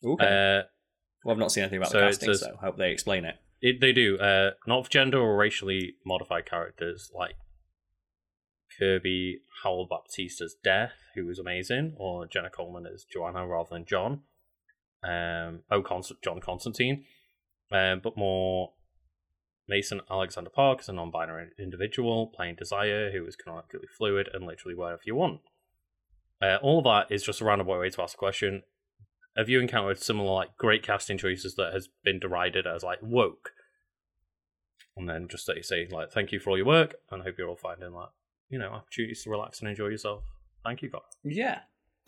Okay. 0.04 0.24
Uh, 0.24 0.62
well, 1.24 1.32
I've 1.34 1.38
not 1.38 1.52
seen 1.52 1.64
anything 1.64 1.78
about 1.78 1.90
so 1.90 2.00
the 2.00 2.06
casting, 2.06 2.28
says- 2.28 2.40
so 2.40 2.56
I 2.60 2.64
hope 2.66 2.76
they 2.78 2.90
explain 2.90 3.24
it. 3.26 3.36
It, 3.60 3.80
they 3.80 3.92
do. 3.92 4.18
Uh, 4.18 4.52
not 4.66 4.84
for 4.84 4.90
gender 4.90 5.18
or 5.18 5.36
racially 5.36 5.96
modified 6.06 6.46
characters 6.46 7.10
like 7.14 7.34
Kirby 8.78 9.40
Howell 9.62 9.86
Baptiste's 9.90 10.54
Death, 10.62 10.92
who 11.14 11.26
was 11.26 11.38
amazing, 11.38 11.94
or 11.98 12.26
Jenna 12.26 12.50
Coleman 12.50 12.86
as 12.86 13.04
Joanna 13.04 13.46
rather 13.46 13.70
than 13.72 13.84
John. 13.84 14.22
Um, 15.02 15.60
oh, 15.70 15.82
Const- 15.82 16.22
John 16.22 16.40
Constantine. 16.40 17.04
uh, 17.72 17.96
but 17.96 18.16
more 18.16 18.72
Mason 19.68 20.00
Alexander 20.10 20.50
Park 20.50 20.80
is 20.80 20.88
a 20.88 20.92
non-binary 20.92 21.50
individual 21.58 22.26
playing 22.34 22.56
Desire, 22.56 23.12
who 23.12 23.24
is 23.26 23.36
canonically 23.36 23.86
fluid 23.96 24.28
and 24.32 24.46
literally 24.46 24.74
whatever 24.74 25.02
you 25.04 25.14
want. 25.14 25.40
Uh, 26.40 26.56
all 26.62 26.78
of 26.78 26.84
that 26.84 27.14
is 27.14 27.22
just 27.22 27.40
a 27.40 27.44
roundabout 27.44 27.80
way 27.80 27.90
to 27.90 28.02
ask 28.02 28.14
a 28.14 28.18
question. 28.18 28.62
Have 29.36 29.48
you 29.48 29.60
encountered 29.60 29.98
similar 29.98 30.32
like 30.32 30.56
great 30.56 30.82
casting 30.82 31.18
choices 31.18 31.54
that 31.56 31.72
has 31.72 31.88
been 32.02 32.18
derided 32.18 32.66
as 32.66 32.82
like 32.82 32.98
woke? 33.02 33.50
And 34.96 35.08
then 35.08 35.28
just 35.28 35.46
say, 35.46 35.62
say 35.62 35.86
like, 35.90 36.10
thank 36.10 36.32
you 36.32 36.40
for 36.40 36.50
all 36.50 36.56
your 36.56 36.66
work, 36.66 36.96
and 37.10 37.22
hope 37.22 37.36
you're 37.38 37.48
all 37.48 37.56
finding 37.56 37.92
like 37.92 38.08
you 38.48 38.58
know 38.58 38.70
opportunities 38.70 39.22
to 39.24 39.30
relax 39.30 39.60
and 39.60 39.68
enjoy 39.68 39.88
yourself. 39.88 40.24
Thank 40.64 40.82
you, 40.82 40.90
God. 40.90 41.02
Yeah. 41.22 41.60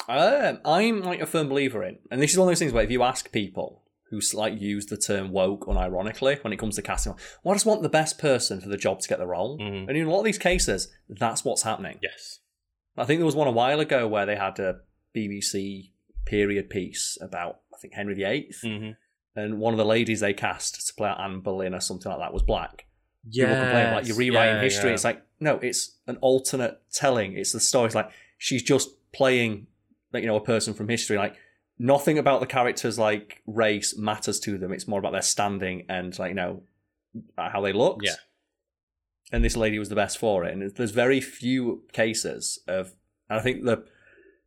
Um, 0.08 0.58
I'm 0.64 1.02
like 1.02 1.20
a 1.20 1.26
firm 1.26 1.48
believer 1.48 1.82
in, 1.84 1.98
and 2.10 2.20
this 2.20 2.32
is 2.32 2.38
one 2.38 2.48
of 2.48 2.50
those 2.50 2.58
things 2.58 2.72
where 2.72 2.84
if 2.84 2.90
you 2.90 3.02
ask 3.02 3.30
people 3.32 3.82
who 4.10 4.20
like 4.34 4.60
use 4.60 4.86
the 4.86 4.96
term 4.96 5.30
woke 5.30 5.66
unironically 5.66 6.42
when 6.42 6.52
it 6.52 6.56
comes 6.58 6.74
to 6.76 6.82
casting, 6.82 7.14
well, 7.44 7.52
I 7.52 7.54
just 7.54 7.66
want 7.66 7.82
the 7.82 7.88
best 7.88 8.18
person 8.18 8.60
for 8.60 8.68
the 8.68 8.76
job 8.76 8.98
to 9.00 9.08
get 9.08 9.18
the 9.18 9.26
role. 9.26 9.56
Mhm. 9.58 9.88
And 9.88 9.96
in 9.96 10.06
a 10.06 10.10
lot 10.10 10.18
of 10.18 10.24
these 10.24 10.38
cases, 10.38 10.88
that's 11.08 11.44
what's 11.44 11.62
happening. 11.62 11.98
Yes. 12.02 12.40
I 12.96 13.04
think 13.04 13.20
there 13.20 13.26
was 13.26 13.36
one 13.36 13.46
a 13.46 13.52
while 13.52 13.78
ago 13.78 14.08
where 14.08 14.26
they 14.26 14.34
had 14.34 14.58
a 14.58 14.80
BBC 15.14 15.92
period 16.24 16.70
piece 16.70 17.16
about 17.20 17.60
I 17.72 17.78
think 17.78 17.94
Henry 17.94 18.14
VIII, 18.14 18.52
hmm 18.62 18.90
and 19.36 19.60
one 19.60 19.72
of 19.72 19.78
the 19.78 19.84
ladies 19.84 20.18
they 20.18 20.34
cast 20.34 20.84
to 20.88 20.94
play 20.94 21.08
Anne 21.08 21.38
Boleyn 21.38 21.72
or 21.72 21.78
something 21.80 22.10
like 22.10 22.20
that 22.20 22.32
was 22.32 22.42
black. 22.42 22.86
Yeah. 23.30 23.44
People 23.46 23.62
complain 23.62 23.94
like 23.94 24.06
you're 24.08 24.16
rewriting 24.16 24.60
history. 24.60 24.92
It's 24.92 25.04
like 25.04 25.22
no, 25.38 25.58
it's 25.62 25.98
an 26.08 26.16
alternate 26.20 26.80
telling. 26.92 27.34
It's 27.34 27.52
the 27.52 27.60
story. 27.60 27.86
It's 27.86 27.94
like 27.94 28.10
she's 28.38 28.62
just 28.64 28.90
playing, 29.12 29.68
you 30.14 30.26
know, 30.26 30.36
a 30.36 30.44
person 30.44 30.74
from 30.74 30.88
history. 30.88 31.16
Like 31.16 31.36
nothing 31.78 32.18
about 32.18 32.40
the 32.40 32.46
characters' 32.46 32.98
like 32.98 33.42
race 33.46 33.96
matters 33.96 34.40
to 34.40 34.58
them. 34.58 34.72
It's 34.72 34.88
more 34.88 34.98
about 34.98 35.12
their 35.12 35.22
standing 35.22 35.86
and 35.88 36.16
like 36.18 36.30
you 36.30 36.34
know 36.34 36.62
how 37.36 37.60
they 37.60 37.72
look. 37.72 38.00
Yeah. 38.02 38.14
And 39.32 39.44
this 39.44 39.56
lady 39.56 39.78
was 39.78 39.88
the 39.88 39.94
best 39.94 40.18
for 40.18 40.44
it. 40.44 40.52
And 40.52 40.74
there's 40.74 40.90
very 40.90 41.20
few 41.20 41.84
cases 41.92 42.58
of. 42.66 42.94
And 43.28 43.38
I 43.38 43.42
think 43.42 43.64
the 43.64 43.84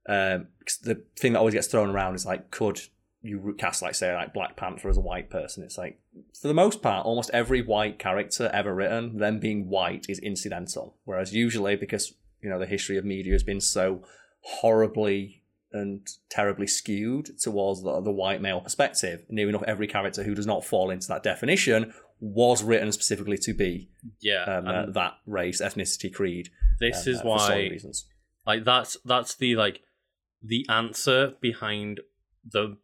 um, 0.08 0.48
the 0.84 1.02
thing 1.18 1.34
that 1.34 1.40
always 1.40 1.54
gets 1.54 1.68
thrown 1.68 1.90
around 1.90 2.16
is 2.16 2.26
like, 2.26 2.52
could 2.52 2.82
you 3.22 3.56
cast 3.58 3.82
like 3.82 3.96
say 3.96 4.14
like 4.14 4.34
Black 4.34 4.58
Panther 4.58 4.90
as 4.90 4.98
a 4.98 5.02
white 5.02 5.30
person? 5.30 5.64
It's 5.64 5.78
like 5.78 6.00
for 6.40 6.50
the 6.50 6.54
most 6.54 6.82
part, 6.82 7.06
almost 7.06 7.30
every 7.34 7.62
white 7.62 7.98
character 7.98 8.50
ever 8.54 8.76
written, 8.76 9.18
them 9.18 9.40
being 9.40 9.70
white 9.70 10.06
is 10.10 10.20
incidental. 10.20 10.98
Whereas 11.06 11.34
usually, 11.34 11.76
because 11.76 12.14
you 12.42 12.50
know 12.50 12.60
the 12.60 12.66
history 12.66 12.98
of 12.98 13.06
media 13.06 13.34
has 13.34 13.44
been 13.44 13.62
so 13.62 14.04
horribly 14.42 15.43
and 15.74 16.08
terribly 16.30 16.68
skewed 16.68 17.38
towards 17.40 17.84
the, 17.84 18.02
the 18.02 18.12
white 18.12 18.42
male 18.42 18.62
perspective, 18.62 19.26
near 19.30 19.50
enough 19.50 19.64
every 19.68 19.88
character 19.88 20.24
who 20.24 20.36
does 20.36 20.48
not 20.48 20.64
fall 20.64 20.90
into 20.90 21.08
that 21.08 21.24
definition 21.24 21.94
was 22.20 22.64
written 22.64 22.92
specifically 22.92 23.38
to 23.38 23.54
be 23.54 23.90
Yeah. 24.22 24.44
um, 24.44 24.68
uh, 24.68 24.86
that 24.92 25.14
race, 25.26 25.62
ethnicity, 25.62 26.14
creed. 26.14 26.50
this 26.80 27.06
um, 27.08 27.14
is 27.14 27.20
uh, 27.20 27.24
why 27.24 27.56
reasons. 27.70 28.06
like 28.46 28.64
that's 28.64 28.98
that's 29.04 29.36
the 29.36 29.56
like 29.56 29.82
the 30.42 30.66
answer 30.70 31.34
behind 31.42 32.00
the 32.50 32.78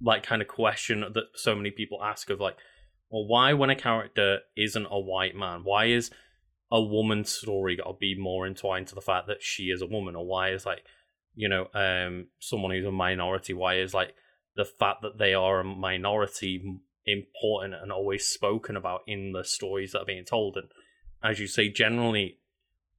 like 0.00 0.22
kind 0.22 0.40
of 0.42 0.48
question 0.48 1.00
that 1.00 1.24
so 1.34 1.54
many 1.54 1.70
people 1.70 2.02
ask 2.02 2.30
of 2.30 2.40
like 2.40 2.56
well 3.10 3.26
why 3.26 3.52
when 3.52 3.70
a 3.70 3.76
character 3.76 4.38
isn't 4.56 4.86
a 4.90 4.98
white 4.98 5.34
man 5.36 5.60
why 5.64 5.86
is 5.86 6.10
a 6.72 6.80
woman's 6.80 7.28
story 7.30 7.76
got 7.76 7.84
to 7.88 7.96
be 7.98 8.14
more 8.16 8.46
entwined 8.46 8.86
to 8.86 8.94
the 8.94 9.00
fact 9.00 9.26
that 9.26 9.42
she 9.42 9.64
is 9.64 9.82
a 9.82 9.86
woman 9.86 10.14
or 10.16 10.24
why 10.24 10.50
is 10.50 10.64
like 10.64 10.84
you 11.34 11.48
know 11.48 11.68
um 11.74 12.26
someone 12.38 12.72
who's 12.72 12.84
a 12.84 12.92
minority 12.92 13.52
why 13.52 13.76
is 13.76 13.94
like 13.94 14.14
the 14.56 14.64
fact 14.64 15.02
that 15.02 15.18
they 15.18 15.32
are 15.32 15.60
a 15.60 15.64
minority 15.64 16.80
important 17.06 17.74
and 17.74 17.90
always 17.90 18.26
spoken 18.26 18.76
about 18.76 19.02
in 19.06 19.32
the 19.32 19.44
stories 19.44 19.92
that 19.92 20.00
are 20.00 20.06
being 20.06 20.24
told? 20.24 20.56
And 20.56 20.68
as 21.22 21.38
you 21.38 21.46
say 21.46 21.68
generally 21.68 22.38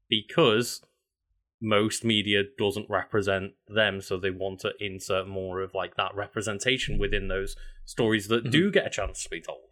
because 0.09 0.81
most 1.61 2.03
media 2.03 2.41
doesn't 2.57 2.89
represent 2.89 3.51
them 3.67 4.01
so 4.01 4.17
they 4.17 4.31
want 4.31 4.59
to 4.59 4.71
insert 4.79 5.27
more 5.27 5.61
of 5.61 5.73
like 5.75 5.95
that 5.95 6.15
representation 6.15 6.97
within 6.97 7.27
those 7.27 7.55
stories 7.85 8.27
that 8.27 8.49
do 8.49 8.71
get 8.71 8.87
a 8.87 8.89
chance 8.89 9.23
to 9.23 9.29
be 9.29 9.39
told. 9.39 9.69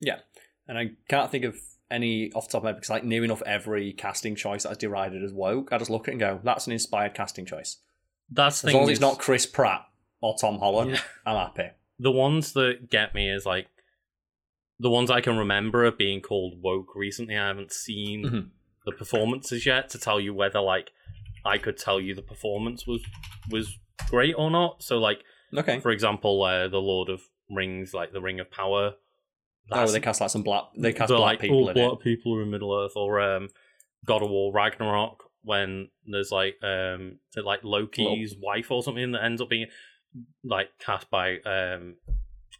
Yeah, 0.00 0.20
And 0.68 0.78
I 0.78 0.92
can't 1.08 1.30
think 1.30 1.44
of 1.44 1.58
any 1.90 2.32
off 2.32 2.46
the 2.46 2.52
top 2.52 2.58
of 2.60 2.64
my 2.64 2.68
head 2.70 2.76
because 2.76 2.90
like 2.90 3.04
near 3.04 3.24
enough 3.24 3.42
every 3.46 3.92
casting 3.92 4.34
choice 4.36 4.62
that 4.62 4.72
is 4.72 4.78
derided 4.78 5.22
as 5.24 5.32
woke, 5.32 5.72
I 5.72 5.78
just 5.78 5.90
look 5.90 6.06
at 6.06 6.08
it 6.08 6.12
and 6.12 6.20
go, 6.20 6.40
that's 6.42 6.66
an 6.66 6.72
inspired 6.72 7.14
casting 7.14 7.46
choice. 7.46 7.78
that's 8.30 8.62
the 8.62 8.68
As 8.68 8.74
long 8.74 8.82
as 8.84 8.90
it's 8.90 9.00
not 9.00 9.18
Chris 9.18 9.44
Pratt 9.46 9.86
or 10.20 10.36
Tom 10.40 10.58
Holland, 10.58 10.92
Yeah. 10.92 11.00
I'm 11.26 11.36
happy. 11.36 11.70
the 11.98 12.12
ones 12.12 12.52
that 12.52 12.88
get 12.90 13.14
me 13.14 13.28
is 13.30 13.44
like 13.46 13.66
the 14.78 14.90
ones 14.90 15.10
I 15.10 15.20
can 15.20 15.36
remember 15.36 15.84
are 15.84 15.90
being 15.92 16.20
called 16.20 16.62
woke 16.62 16.94
recently. 16.94 17.36
I 17.36 17.48
haven't 17.48 17.72
seen 17.72 18.24
Mhm. 18.24 18.50
the 18.86 18.92
performances 18.92 19.66
yet 19.66 19.88
to 19.90 19.98
tell 19.98 20.20
you 20.20 20.32
whether 20.32 20.60
like 20.60 20.92
I 21.44 21.58
could 21.58 21.76
tell 21.76 22.00
you 22.00 22.14
the 22.14 22.22
performance 22.22 22.86
was 22.86 23.02
was 23.50 23.78
great 24.08 24.34
or 24.38 24.50
not. 24.50 24.82
So 24.82 24.98
like 24.98 25.22
Okay. 25.56 25.80
for 25.80 25.90
example, 25.90 26.42
uh, 26.44 26.68
the 26.68 26.78
Lord 26.80 27.08
of 27.08 27.22
Rings, 27.50 27.92
like 27.92 28.12
the 28.12 28.20
Ring 28.20 28.38
of 28.40 28.50
Power. 28.50 28.94
Oh, 29.72 29.86
they 29.86 30.00
cast 30.00 30.20
like 30.20 30.30
some 30.30 30.42
black. 30.42 30.64
They 30.76 30.92
cast 30.92 31.08
black 31.08 31.20
like, 31.20 31.40
people 31.40 31.56
all 31.58 31.68
in 31.68 31.74
black 31.74 31.92
it. 31.92 32.00
people 32.00 32.34
are 32.36 32.42
in 32.42 32.50
Middle 32.50 32.74
Earth, 32.74 32.92
or 32.96 33.20
um, 33.20 33.48
God 34.04 34.22
of 34.22 34.30
War 34.30 34.52
Ragnarok 34.52 35.24
when 35.42 35.88
there's 36.06 36.30
like 36.32 36.56
um, 36.62 37.18
like 37.36 37.62
Loki's 37.62 38.34
wife 38.40 38.70
or 38.70 38.82
something 38.82 39.12
that 39.12 39.24
ends 39.24 39.40
up 39.40 39.48
being 39.48 39.66
like 40.44 40.68
cast 40.84 41.08
by 41.10 41.38
um, 41.46 41.94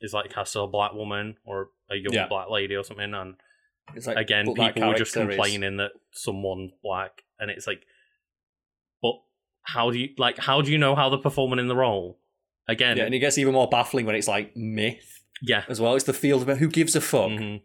is 0.00 0.12
like 0.14 0.32
cast 0.32 0.54
as 0.56 0.62
a 0.62 0.66
black 0.66 0.92
woman 0.94 1.36
or 1.44 1.68
a 1.90 1.96
young 1.96 2.12
Yeah. 2.12 2.28
black 2.28 2.48
lady 2.48 2.76
or 2.76 2.84
something, 2.84 3.12
and 3.12 3.34
It's 3.94 4.06
like, 4.06 4.16
again, 4.16 4.46
people 4.54 4.86
were 4.86 4.94
just 4.94 5.12
character 5.14 5.32
is- 5.32 5.36
complaining 5.36 5.78
that 5.78 5.90
someone's 6.12 6.72
black, 6.82 7.22
and 7.40 7.50
it's 7.50 7.66
like, 7.66 7.82
but 9.02 9.14
how 9.62 9.90
do 9.90 9.98
you 9.98 10.10
like? 10.16 10.38
How 10.38 10.62
do 10.62 10.70
you 10.70 10.78
know 10.78 10.94
how 10.94 11.08
they're 11.08 11.18
performing 11.18 11.58
in 11.58 11.66
the 11.68 11.76
role? 11.76 12.18
Again, 12.68 12.96
Yeah, 12.98 13.04
and 13.06 13.14
it 13.14 13.18
gets 13.18 13.36
even 13.36 13.52
more 13.54 13.68
baffling 13.68 14.06
when 14.06 14.14
it's 14.14 14.28
like 14.28 14.56
myth 14.56 15.19
yeah, 15.42 15.64
as 15.68 15.80
well. 15.80 15.94
It's 15.94 16.04
the 16.04 16.12
field 16.12 16.48
of 16.48 16.58
who 16.58 16.68
gives 16.68 16.94
a 16.96 17.00
fuck. 17.00 17.30
mhm. 17.30 17.62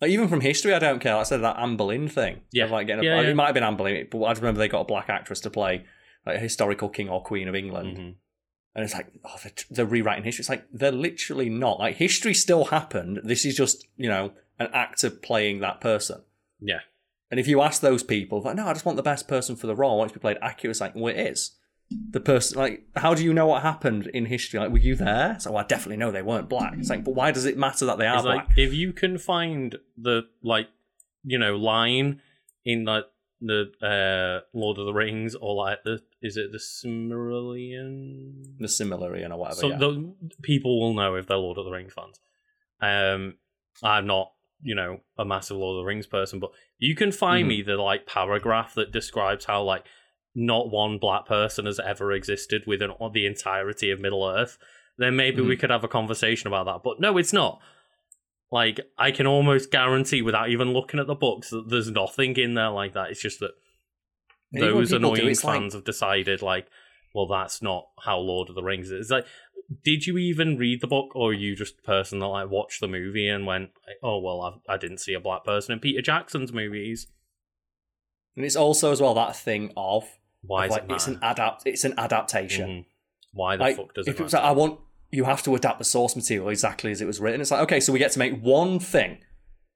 Like 0.00 0.10
even 0.10 0.28
from 0.28 0.40
history, 0.40 0.74
I 0.74 0.78
don't 0.80 0.98
care. 0.98 1.14
Like 1.14 1.20
I 1.20 1.24
said 1.24 1.42
that 1.42 1.58
Anne 1.58 1.76
Boleyn 1.76 2.08
thing. 2.08 2.40
Yeah. 2.52 2.64
Of, 2.64 2.72
like 2.72 2.86
getting 2.88 3.04
a, 3.04 3.06
Yeah, 3.08 3.16
like, 3.16 3.24
yeah. 3.24 3.30
it 3.30 3.36
might 3.36 3.46
have 3.46 3.54
been 3.54 3.62
Anne 3.62 3.76
Boleyn, 3.76 4.08
but 4.10 4.22
I 4.24 4.30
just 4.32 4.40
remember 4.42 4.58
they 4.58 4.68
got 4.68 4.80
a 4.80 4.84
black 4.84 5.08
actress 5.08 5.40
to 5.40 5.50
play 5.50 5.84
like 6.26 6.36
a 6.36 6.40
historical 6.40 6.88
king 6.88 7.08
or 7.08 7.22
queen 7.22 7.46
of 7.48 7.54
England. 7.54 7.96
Mhm. 7.96 8.14
And 8.74 8.84
it's 8.84 8.94
like, 8.94 9.06
oh, 9.24 9.36
they're, 9.42 9.52
they're 9.70 9.86
rewriting 9.86 10.24
history. 10.24 10.42
It's 10.42 10.48
like, 10.48 10.64
they're 10.72 10.90
literally 10.90 11.50
not. 11.50 11.78
Like, 11.78 11.96
history 11.96 12.32
still 12.34 12.64
happened. 12.64 13.20
This 13.22 13.44
is 13.44 13.54
just, 13.54 13.86
you 13.96 14.08
know, 14.08 14.32
an 14.58 14.68
actor 14.72 15.10
playing 15.10 15.60
that 15.60 15.80
person. 15.80 16.22
yeah. 16.60 16.80
And 17.30 17.40
if 17.40 17.48
you 17.48 17.62
ask 17.62 17.80
those 17.80 18.02
people, 18.02 18.42
like, 18.42 18.56
no, 18.56 18.66
I 18.66 18.74
just 18.74 18.84
want 18.84 18.96
the 18.96 19.02
best 19.02 19.26
person 19.26 19.56
for 19.56 19.66
the 19.66 19.74
role. 19.74 19.94
I 19.94 19.96
want 19.96 20.10
it 20.10 20.12
to 20.14 20.18
be 20.18 20.22
played 20.22 20.36
accurate. 20.42 20.72
It's 20.72 20.82
like, 20.82 20.94
well, 20.94 21.06
it 21.14 21.18
is. 21.18 21.52
The 22.10 22.20
person, 22.20 22.58
like, 22.58 22.86
how 22.96 23.14
do 23.14 23.24
you 23.24 23.32
know 23.32 23.46
what 23.46 23.62
happened 23.62 24.06
in 24.08 24.26
history? 24.26 24.60
Like, 24.60 24.70
were 24.70 24.78
you 24.78 24.94
there? 24.94 25.36
So 25.40 25.52
well, 25.52 25.64
I 25.64 25.66
definitely 25.66 25.96
know 25.96 26.10
they 26.10 26.22
weren't 26.22 26.48
black. 26.48 26.74
It's 26.78 26.90
like, 26.90 27.04
but 27.04 27.14
why 27.14 27.30
does 27.32 27.46
it 27.46 27.56
matter 27.56 27.86
that 27.86 27.98
they 27.98 28.06
are 28.06 28.16
It's 28.16 28.22
black? 28.24 28.48
like 28.48 28.58
if 28.58 28.74
you 28.74 28.92
can 28.92 29.18
find 29.18 29.76
the 29.96 30.22
like 30.42 30.68
you 31.24 31.38
know 31.38 31.56
line 31.56 32.20
in 32.64 32.84
like 32.84 33.04
the 33.40 33.72
uh 33.82 34.46
Lord 34.56 34.78
of 34.78 34.86
the 34.86 34.92
Rings 34.92 35.34
or 35.34 35.54
like 35.54 35.82
the 35.84 36.00
is 36.20 36.36
it 36.36 36.52
the 36.52 36.58
Silmarillion? 36.58 38.58
the 38.58 38.68
similarity 38.68 39.24
or 39.24 39.36
whatever. 39.36 39.60
So 39.60 39.68
yeah. 39.70 39.78
the 39.78 40.14
people 40.42 40.80
will 40.80 40.94
know 40.94 41.14
if 41.16 41.26
they're 41.26 41.36
Lord 41.36 41.58
of 41.58 41.64
the 41.64 41.72
Rings 41.72 41.92
fans. 41.92 42.20
Um, 42.80 43.34
I'm 43.82 44.06
not 44.06 44.32
you 44.62 44.74
know 44.74 45.00
a 45.18 45.24
massive 45.24 45.56
Lord 45.56 45.78
of 45.78 45.82
the 45.82 45.86
Rings 45.88 46.06
person, 46.06 46.38
but 46.38 46.50
you 46.78 46.94
can 46.94 47.12
find 47.12 47.46
Mhm. 47.46 47.48
me 47.48 47.62
the 47.62 47.76
like 47.76 48.06
paragraph 48.06 48.74
that 48.74 48.92
describes 48.92 49.44
how 49.46 49.62
like 49.62 49.84
not 50.34 50.70
one 50.70 50.98
black 50.98 51.26
person 51.26 51.66
has 51.66 51.78
ever 51.80 52.12
existed 52.12 52.62
within 52.66 52.90
the 53.12 53.26
entirety 53.26 53.90
of 53.90 54.00
Middle 54.00 54.26
Earth. 54.26 54.58
Then 54.98 55.16
maybe 55.16 55.42
we 55.42 55.56
mm. 55.56 55.60
could 55.60 55.70
have 55.70 55.84
a 55.84 55.88
conversation 55.88 56.48
about 56.48 56.66
that. 56.66 56.82
But 56.82 57.00
no, 57.00 57.18
it's 57.18 57.32
not. 57.32 57.60
Like 58.50 58.80
I 58.98 59.10
can 59.10 59.26
almost 59.26 59.70
guarantee, 59.70 60.22
without 60.22 60.50
even 60.50 60.72
looking 60.72 61.00
at 61.00 61.06
the 61.06 61.14
books, 61.14 61.50
that 61.50 61.68
there's 61.68 61.90
nothing 61.90 62.36
in 62.36 62.54
there 62.54 62.70
like 62.70 62.92
that. 62.92 63.10
It's 63.10 63.22
just 63.22 63.40
that 63.40 63.52
And 64.52 64.62
those 64.62 64.90
people 64.90 65.14
do, 65.14 65.16
annoying 65.16 65.28
like- 65.28 65.38
fans 65.38 65.74
have 65.74 65.84
decided, 65.84 66.42
like, 66.42 66.66
well, 67.14 67.26
that's 67.26 67.62
not 67.62 67.88
how 68.04 68.18
Lord 68.18 68.48
of 68.48 68.54
the 68.54 68.62
Rings 68.62 68.90
is. 68.90 69.00
It's 69.00 69.10
like, 69.10 69.26
did 69.84 70.06
you 70.06 70.18
even 70.18 70.58
read 70.58 70.80
the 70.80 70.86
book, 70.86 71.14
or 71.14 71.30
are 71.30 71.34
you 71.34 71.54
just 71.56 71.78
a 71.78 71.82
person 71.82 72.18
that 72.18 72.26
like 72.26 72.50
watched 72.50 72.80
the 72.80 72.88
movie 72.88 73.28
and 73.28 73.46
went, 73.46 73.70
oh 74.02 74.18
well, 74.18 74.62
I, 74.68 74.74
I 74.74 74.76
didn't 74.76 74.98
see 74.98 75.14
a 75.14 75.20
black 75.20 75.44
person 75.44 75.72
in 75.72 75.78
Peter 75.78 76.02
Jackson's 76.02 76.52
movies. 76.52 77.06
And 78.36 78.44
it's 78.44 78.56
also 78.56 78.92
as 78.92 79.00
well 79.00 79.14
that 79.14 79.36
thing 79.36 79.72
of, 79.76 80.04
Why 80.42 80.66
like 80.66 80.84
it 80.84 80.92
it's 80.92 81.06
an 81.06 81.18
adapt 81.22 81.62
it's 81.66 81.84
an 81.84 81.94
adaptation. 81.98 82.68
Mhm. 82.68 82.84
Why 83.32 83.56
the 83.56 83.62
Like, 83.62 83.76
fuck 83.76 83.94
does 83.94 84.06
if 84.08 84.16
it 84.16 84.20
it 84.20 84.22
was 84.24 84.32
like, 84.34 84.42
I 84.44 84.50
want 84.52 84.80
you 85.10 85.24
have 85.24 85.42
to 85.44 85.54
adapt 85.54 85.78
the 85.78 85.84
source 85.84 86.16
material 86.16 86.48
exactly 86.48 86.90
as 86.90 87.00
it 87.00 87.06
was 87.06 87.20
written. 87.20 87.40
It's 87.40 87.50
like 87.50 87.62
okay, 87.62 87.80
so 87.80 87.92
we 87.92 87.98
get 87.98 88.12
to 88.12 88.18
make 88.18 88.40
one 88.42 88.78
thing. 88.78 89.18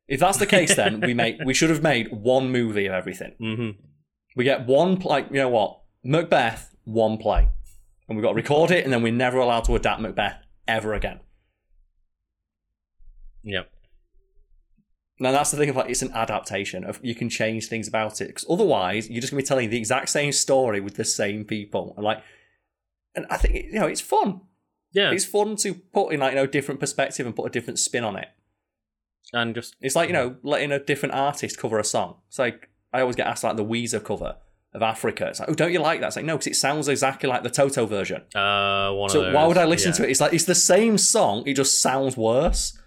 If 0.09 0.21
that's 0.21 0.39
the 0.39 0.47
case, 0.47 0.75
then 0.75 1.01
we 1.01 1.15
make 1.15 1.37
we 1.45 1.55
should 1.55 1.71
have 1.71 1.83
made 1.83 2.11
one 2.13 2.51
movie 2.51 2.87
of 2.87 2.93
everything. 2.93 3.35
hmm 3.39 3.71
We 4.37 4.45
get 4.45 4.67
one 4.67 4.97
like 5.01 5.29
you 5.31 5.37
know 5.37 5.49
what 5.49 5.81
Macbeth 6.05 6.75
one 6.85 7.17
play, 7.19 7.49
and 8.09 8.17
we've 8.17 8.23
got 8.23 8.31
to 8.31 8.35
record 8.37 8.71
it, 8.71 8.85
and 8.85 8.93
then 8.93 9.03
we're 9.03 9.13
never 9.13 9.39
allowed 9.39 9.65
to 9.65 9.75
adapt 9.75 10.01
Macbeth 10.01 10.39
ever 10.69 10.95
again. 10.95 11.21
Yep. 13.43 13.71
Now 15.19 15.33
that's 15.33 15.51
the 15.51 15.57
thing 15.57 15.71
of 15.71 15.77
like 15.77 15.89
it's 15.89 16.03
an 16.03 16.13
adaptation 16.13 16.85
of 16.85 17.01
you 17.03 17.15
can 17.15 17.29
change 17.29 17.69
things 17.69 17.89
about 17.89 18.21
it 18.21 18.29
because 18.29 18.45
otherwise 18.51 19.09
you're 19.09 19.21
just 19.21 19.33
gonna 19.33 19.43
be 19.43 19.47
telling 19.47 19.71
the 19.71 19.79
exact 19.79 20.11
same 20.11 20.33
story 20.33 20.81
with 20.81 20.97
the 20.97 21.05
same 21.05 21.45
people 21.45 21.95
and 21.97 22.05
like, 22.05 22.23
and 23.15 23.27
I 23.31 23.39
think 23.39 23.55
you 23.55 23.81
know 23.81 23.87
it's 23.87 24.01
fun. 24.01 24.43
Yeah. 24.93 25.11
It's 25.13 25.25
fun 25.25 25.57
to 25.57 25.75
put 25.75 26.13
in 26.13 26.21
like 26.21 26.33
you 26.33 26.37
know 26.37 26.47
different 26.47 26.81
perspective 26.81 27.25
and 27.25 27.35
put 27.35 27.47
a 27.47 27.51
different 27.51 27.79
spin 27.79 28.05
on 28.05 28.17
it. 28.17 28.29
and 29.33 29.55
just 29.55 29.75
It's 29.81 29.97
like 29.97 30.09
you 30.09 30.13
know 30.13 30.37
letting 30.43 30.71
a 30.71 30.79
different 30.79 31.15
artist 31.15 31.59
cover 31.59 31.79
a 31.79 31.85
song. 31.85 32.17
It's 32.29 32.39
like 32.39 32.69
I 32.93 33.01
always 33.01 33.17
get 33.17 33.27
asked 33.27 33.45
like 33.45 33.57
the 33.57 33.65
Weezer 33.65 34.05
cover 34.05 34.37
of 34.75 34.83
Africa. 34.83 35.29
It's 35.29 35.41
like 35.41 35.49
oh 35.49 35.55
don't 35.55 35.73
you 35.73 35.81
like 35.81 36.01
that? 36.01 36.09
It's 36.09 36.17
like 36.17 36.27
no 36.27 36.35
because 36.37 36.49
it 36.49 36.57
sounds 36.57 36.89
exactly 36.89 37.27
like 37.27 37.43
the 37.43 37.49
Toto 37.49 37.87
version. 37.87 38.23
uh 38.35 39.09
So 39.09 39.33
why 39.33 39.47
would 39.47 39.57
I 39.57 39.65
listen 39.65 39.93
yeah. 39.93 39.97
to 39.97 40.05
it? 40.05 40.11
It's 40.11 40.21
like 40.21 40.35
it's 40.35 40.45
the 40.45 40.55
same 40.55 40.99
song. 40.99 41.45
It 41.47 41.55
just 41.55 41.81
sounds 41.81 42.19
worse. 42.19 42.79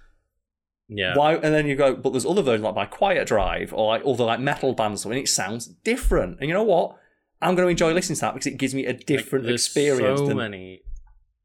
Yeah. 0.90 1.16
Why? 1.16 1.36
And 1.36 1.54
then 1.54 1.68
you 1.68 1.76
go, 1.76 1.96
but 1.96 2.12
there's 2.12 2.26
other 2.26 2.42
versions 2.42 2.64
like 2.64 2.76
by 2.76 2.86
Quiet 2.86 3.28
Drive 3.28 3.74
or 3.74 3.88
like 3.94 4.02
other 4.06 4.24
like 4.26 4.40
metal 4.40 4.74
bands, 4.74 5.06
and 5.06 5.14
it 5.14 5.28
sounds 5.30 5.68
different. 5.68 6.40
And 6.40 6.48
you 6.50 6.54
know 6.54 6.64
what? 6.64 6.96
I'm 7.42 7.56
going 7.56 7.68
to 7.68 7.70
enjoy 7.72 7.94
listening 7.94 8.16
to 8.16 8.22
that 8.22 8.34
because 8.34 8.48
it 8.48 8.58
gives 8.58 8.76
me 8.76 8.86
a 8.86 8.94
different 8.94 9.46
Like, 9.46 9.54
experience. 9.54 10.20
So 10.20 10.28
than, 10.28 10.38
many, 10.38 10.82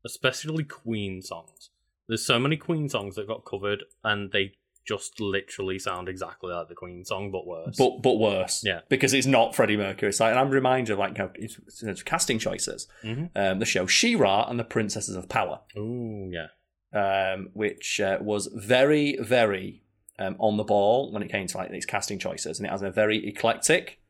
especially 0.04 0.64
Queen 0.64 1.22
songs. 1.22 1.70
There's 2.08 2.26
so 2.26 2.38
many 2.38 2.56
Queen 2.56 2.88
songs 2.88 3.14
that 3.16 3.26
got 3.28 3.44
covered, 3.44 3.84
and 4.02 4.30
they 4.32 4.52
just 4.86 5.18
literally 5.20 5.78
sound 5.78 6.08
exactly 6.10 6.52
like 6.52 6.68
the 6.68 6.74
Queen 6.74 7.04
song, 7.04 7.30
but 7.30 7.46
worse. 7.46 7.76
but 7.78 8.02
but 8.02 8.18
worse. 8.18 8.62
Yeah. 8.64 8.80
because 8.90 9.14
it's 9.14 9.26
not 9.26 9.54
Freddie 9.54 9.78
Mercury. 9.78 10.10
It's 10.10 10.20
like, 10.20 10.30
and 10.30 10.38
I'm 10.38 10.50
reminded 10.50 10.92
of 10.92 10.98
like 10.98 11.16
you 11.16 11.24
know, 11.24 11.30
it's, 11.36 11.82
it's 11.82 12.02
casting 12.02 12.38
choices. 12.38 12.86
Mhm. 13.02 13.30
Um, 13.34 13.58
the 13.60 13.64
show 13.64 13.86
She-Ra 13.86 14.46
and 14.48 14.58
the 14.60 14.64
Princesses 14.64 15.16
of 15.16 15.28
Power, 15.30 15.60
Ooh, 15.78 16.28
yeah. 16.30 16.48
Um, 16.94 17.50
which 17.52 18.00
uh, 18.00 18.18
was 18.20 18.48
very 18.54 19.16
very 19.20 19.82
um, 20.18 20.36
on 20.38 20.56
the 20.56 20.64
ball 20.64 21.12
when 21.12 21.22
it 21.22 21.30
came 21.30 21.46
to 21.48 21.56
like 21.56 21.70
these 21.70 21.86
casting 21.86 22.18
choices, 22.18 22.58
and 22.58 22.66
it 22.66 22.70
has 22.70 22.82
a 22.82 22.90
very 22.90 23.26
eclectic 23.26 24.00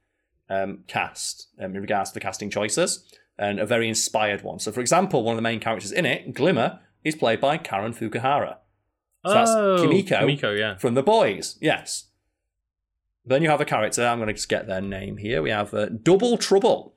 um, 0.51 0.85
cast 0.87 1.49
um, 1.59 1.75
in 1.75 1.81
regards 1.81 2.11
to 2.11 2.15
the 2.15 2.21
casting 2.21 2.51
choices, 2.51 3.05
and 3.39 3.59
a 3.59 3.67
very 3.67 3.89
inspired 3.89 4.43
one. 4.43 4.59
So, 4.59 4.71
for 4.71 4.81
example, 4.81 5.23
one 5.23 5.33
of 5.33 5.39
the 5.39 5.43
main 5.43 5.61
characters 5.61 5.93
in 5.93 6.07
it, 6.07 6.35
Glimmer, 6.35 6.81
is 7.03 7.15
played 7.15 7.41
by 7.41 7.57
Karen 7.57 7.93
Fukuhara. 7.93 8.57
So 9.27 9.33
that's 9.33 9.51
oh, 9.51 9.79
Kimiko. 9.81 10.21
Kimiko, 10.21 10.53
yeah. 10.53 10.77
from 10.77 10.95
the 10.95 11.03
boys. 11.03 11.57
Yes. 11.61 12.09
Then 13.25 13.43
you 13.43 13.49
have 13.49 13.61
a 13.63 13.65
character. 13.65 14.07
I'm 14.07 14.19
going 14.19 14.29
to 14.29 14.35
just 14.35 14.51
get 14.51 14.67
their 14.67 14.83
name 14.83 15.17
here. 15.17 15.41
We 15.41 15.49
have 15.49 15.73
uh, 15.73 15.87
Double 15.87 16.37
Trouble, 16.37 16.95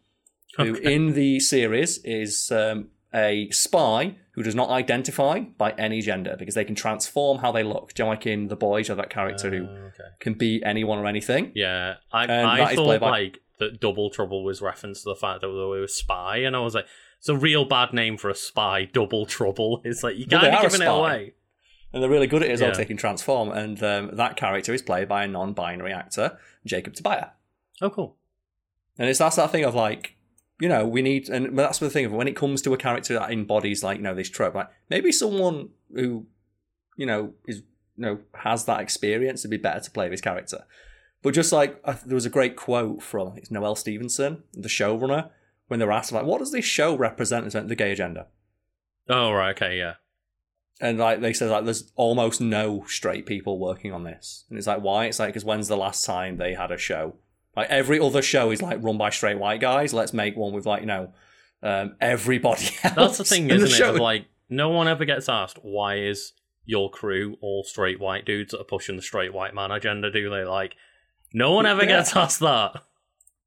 who 0.57 0.75
Okay. 0.75 0.93
in 0.93 1.13
the 1.13 1.39
series 1.39 1.99
is 2.03 2.51
um, 2.51 2.89
a 3.13 3.49
spy 3.51 4.15
who 4.31 4.43
does 4.43 4.53
not 4.55 4.69
identify 4.69 5.39
by 5.39 5.71
any 5.71 6.01
gender 6.01 6.35
because 6.37 6.55
they 6.55 6.65
can 6.65 6.75
transform 6.75 7.39
how 7.39 7.51
they 7.51 7.63
look. 7.63 7.93
Do 7.93 8.03
you 8.03 8.05
know, 8.05 8.09
like 8.11 8.25
in 8.27 8.47
the 8.49 8.55
boys, 8.55 8.87
you 8.87 8.91
have 8.91 8.97
that 8.97 9.09
character 9.09 9.49
who 9.49 9.65
Uh, 9.65 9.69
okay. 9.87 10.09
can 10.19 10.33
be 10.33 10.61
anyone 10.63 10.99
or 10.99 11.05
anything. 11.07 11.51
Yeah, 11.55 11.95
I, 12.11 12.63
I 12.65 12.75
thought 12.75 12.99
by- 12.99 13.09
like 13.09 13.39
that 13.59 13.79
Double 13.79 14.09
Trouble 14.11 14.43
was 14.43 14.61
reference 14.61 15.01
to 15.03 15.09
the 15.09 15.15
fact 15.15 15.41
that 15.41 15.47
they 15.47 15.53
were 15.53 15.83
a 15.83 15.87
spy, 15.87 16.37
and 16.37 16.55
I 16.55 16.59
was 16.59 16.75
like, 16.75 16.85
it's 17.17 17.29
a 17.29 17.35
real 17.35 17.65
bad 17.65 17.93
name 17.93 18.15
for 18.17 18.29
a 18.29 18.35
spy. 18.35 18.85
Double 18.85 19.25
Trouble. 19.25 19.81
It's 19.85 20.03
like 20.03 20.15
you 20.17 20.27
But 20.29 20.41
they 20.41 20.49
kind 20.51 20.53
of 20.57 20.63
are 20.63 20.67
a 20.67 20.69
giving 20.69 20.81
it 20.87 20.89
away. 20.89 21.33
And 21.93 22.03
they're 22.03 22.09
really 22.09 22.27
good 22.27 22.43
at 22.43 22.49
it 22.49 22.51
as 22.51 22.59
well. 22.59 22.67
Yeah. 22.67 22.71
'cause 22.73 22.77
They 22.77 22.85
can 22.85 22.97
transform. 22.97 23.49
And 23.49 23.81
um, 23.81 24.11
that 24.15 24.35
character 24.35 24.73
is 24.73 24.81
played 24.83 25.07
by 25.07 25.23
a 25.23 25.27
non 25.27 25.53
binary 25.53 25.93
actor, 25.93 26.37
Jacob 26.65 26.93
Tobia. 26.93 27.31
Oh, 27.81 27.89
cool. 27.89 28.17
And 28.99 29.09
it's 29.09 29.17
that's 29.19 29.37
that 29.37 29.51
thing 29.51 29.63
of 29.63 29.73
like, 29.73 30.15
you 30.59 30.69
know, 30.69 30.85
we 30.85 31.01
need, 31.01 31.29
and 31.29 31.55
but 31.55 31.63
that's 31.63 31.79
the 31.79 31.89
thing 31.89 32.05
of 32.05 32.11
when 32.11 32.27
it 32.27 32.35
comes 32.35 32.61
to 32.63 32.73
a 32.73 32.77
character 32.77 33.13
that 33.13 33.31
embodies 33.31 33.83
like, 33.83 33.97
you 33.97 34.03
know, 34.03 34.15
this 34.15 34.29
trope, 34.29 34.55
like 34.55 34.69
maybe 34.89 35.11
someone 35.11 35.69
who, 35.93 36.25
you 36.95 37.05
know, 37.05 37.33
is, 37.47 37.57
you 37.95 38.05
know, 38.05 38.19
has 38.35 38.65
that 38.65 38.81
experience 38.81 39.43
would 39.43 39.51
be 39.51 39.57
better 39.57 39.79
to 39.79 39.91
play 39.91 40.09
this 40.09 40.21
character. 40.21 40.65
But 41.21 41.33
just 41.33 41.51
like, 41.51 41.79
uh, 41.83 41.95
there 42.05 42.15
was 42.15 42.25
a 42.25 42.31
great 42.31 42.55
quote 42.55 43.01
from, 43.01 43.37
it's 43.37 43.51
Noelle 43.51 43.75
Stevenson, 43.75 44.43
the 44.53 44.69
showrunner, 44.69 45.29
when 45.67 45.79
they 45.79 45.85
were 45.85 45.91
asked, 45.91 46.11
like, 46.11 46.25
what 46.25 46.39
does 46.39 46.51
this 46.51 46.65
show 46.65 46.95
represent 46.95 47.51
the 47.51 47.75
gay 47.75 47.91
agenda? 47.91 48.27
Oh, 49.09 49.31
right. 49.31 49.55
Okay. 49.55 49.77
Yeah. 49.77 49.95
And 50.79 50.97
like 50.99 51.21
they 51.21 51.33
said, 51.33 51.49
like 51.49 51.65
there's 51.65 51.91
almost 51.95 52.39
no 52.39 52.83
straight 52.87 53.25
people 53.25 53.57
working 53.57 53.91
on 53.91 54.03
this, 54.03 54.45
and 54.49 54.57
it's 54.57 54.67
like 54.67 54.81
why? 54.81 55.05
It's 55.05 55.17
like 55.17 55.29
because 55.29 55.43
when's 55.43 55.67
the 55.67 55.77
last 55.77 56.05
time 56.05 56.37
they 56.37 56.53
had 56.53 56.71
a 56.71 56.77
show? 56.77 57.15
Like 57.57 57.69
every 57.69 57.99
other 57.99 58.21
show 58.21 58.51
is 58.51 58.61
like 58.61 58.81
run 58.81 58.97
by 58.97 59.09
straight 59.09 59.37
white 59.39 59.59
guys. 59.59 59.93
Let's 59.93 60.13
make 60.13 60.37
one 60.37 60.53
with 60.53 60.65
like 60.65 60.81
you 60.81 60.87
know 60.87 61.11
um, 61.63 61.95
everybody 61.99 62.69
else. 62.83 62.95
That's 62.95 63.17
the 63.17 63.23
thing, 63.25 63.49
isn't 63.49 63.67
it? 63.67 63.71
show. 63.71 63.89
Of, 63.95 63.99
like, 63.99 64.27
no 64.49 64.69
one 64.69 64.87
ever 64.87 65.03
gets 65.05 65.27
asked 65.27 65.57
why 65.63 65.97
is 65.97 66.33
your 66.65 66.89
crew 66.91 67.35
all 67.41 67.63
straight 67.63 67.99
white 67.99 68.25
dudes 68.25 68.51
that 68.51 68.61
are 68.61 68.63
pushing 68.65 68.95
the 68.95 69.01
straight 69.01 69.33
white 69.33 69.53
man 69.55 69.71
agenda? 69.71 70.11
Do 70.11 70.29
they 70.29 70.43
like? 70.45 70.75
No 71.33 71.51
one 71.53 71.65
ever 71.65 71.81
Yeah. 71.81 71.97
gets 71.97 72.15
asked 72.15 72.39
that. 72.41 72.83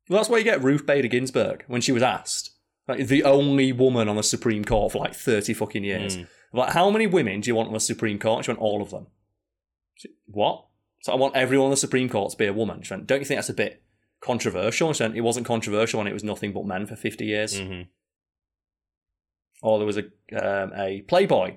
Well, 0.09 0.19
that's 0.19 0.29
why 0.29 0.39
you 0.39 0.45
get 0.45 0.63
Ruth 0.63 0.85
Bader 0.87 1.07
Ginsburg 1.09 1.65
when 1.69 1.81
she 1.81 1.93
was 1.93 2.03
asked, 2.03 2.51
like 2.89 3.07
the 3.07 3.23
only 3.23 3.71
woman 3.73 4.09
on 4.09 4.17
the 4.17 4.25
Supreme 4.25 4.65
Court 4.65 4.91
for 4.91 4.99
like 4.99 5.15
thirty 5.15 5.55
fucking 5.55 5.85
years. 5.85 6.17
Mm. 6.17 6.27
Like, 6.53 6.73
how 6.73 6.91
many 6.91 7.07
women 7.07 7.41
do 7.43 7.49
you 7.49 7.55
want 7.55 7.69
on 7.69 7.75
the 7.75 7.79
Supreme 7.81 8.19
Court? 8.19 8.45
She 8.45 8.51
went 8.51 8.61
all 8.61 8.83
of 8.83 8.91
them. 8.91 9.07
She- 9.95 10.09
What? 10.27 10.65
So 11.03 11.13
I 11.13 11.15
want 11.17 11.37
everyone 11.37 11.67
on 11.67 11.71
the 11.71 11.77
Supreme 11.77 12.09
Court 12.09 12.33
to 12.33 12.37
be 12.37 12.47
a 12.47 12.53
woman. 12.53 12.83
She 12.83 12.93
went, 12.93 13.07
Don't 13.07 13.21
you 13.21 13.25
think 13.25 13.39
that's 13.39 13.49
a 13.49 13.55
bit 13.55 13.83
controversial? 14.23 14.93
Went, 14.99 15.16
It 15.16 15.21
wasn't 15.23 15.47
controversial 15.47 16.01
and 16.01 16.09
it 16.09 16.12
was 16.12 16.25
nothing 16.25 16.53
but 16.53 16.64
men 16.66 16.87
for 16.87 16.97
fifty 16.97 17.27
years. 17.27 17.61
Mhm. 17.61 17.89
Or 19.62 19.79
there 19.79 19.87
was 19.87 19.99
a 19.99 20.05
um, 20.43 20.73
a 20.75 21.03
Playboy. 21.03 21.57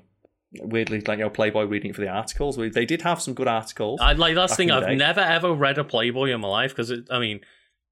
Weirdly, 0.62 1.02
like 1.02 1.18
you 1.18 1.24
know, 1.24 1.30
Playboy 1.32 1.64
reading 1.64 1.90
it 1.92 1.96
for 1.96 2.02
the 2.02 2.10
articles. 2.10 2.58
We- 2.58 2.70
They 2.70 2.86
did 2.86 3.02
have 3.02 3.22
some 3.22 3.34
good 3.34 3.48
articles. 3.48 4.00
I 4.02 4.14
like 4.14 4.36
that's 4.36 4.54
the 4.54 4.58
thing. 4.58 4.68
The 4.68 4.76
I've 4.76 4.86
day. 4.88 4.96
never 4.96 5.22
ever 5.22 5.52
read 5.54 5.78
a 5.78 5.84
Playboy 5.84 6.30
in 6.32 6.42
my 6.42 6.48
life 6.48 6.72
because 6.76 6.92
I 7.10 7.20
mean, 7.20 7.40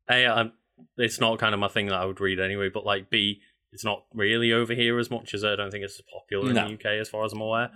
a 0.09 0.27
I'm, 0.27 0.51
it's 0.97 1.19
not 1.19 1.39
kind 1.39 1.53
of 1.53 1.59
my 1.59 1.69
thing 1.69 1.87
that 1.87 1.95
I 1.95 2.05
would 2.05 2.19
read 2.21 2.39
anyway. 2.39 2.69
But 2.71 2.85
like 2.85 3.09
B, 3.09 3.41
it's 3.71 3.83
not 3.85 4.03
really 4.13 4.51
over 4.53 4.73
here 4.75 4.99
as 4.99 5.09
much 5.09 5.33
as 5.33 5.43
I 5.43 5.55
don't 5.55 5.71
think 5.71 5.83
it's 5.83 5.95
as 5.99 6.05
popular 6.13 6.49
in 6.49 6.55
the 6.55 6.73
UK 6.73 6.85
as 6.99 7.09
far 7.09 7.25
as 7.25 7.33
I'm 7.33 7.41
aware. 7.41 7.71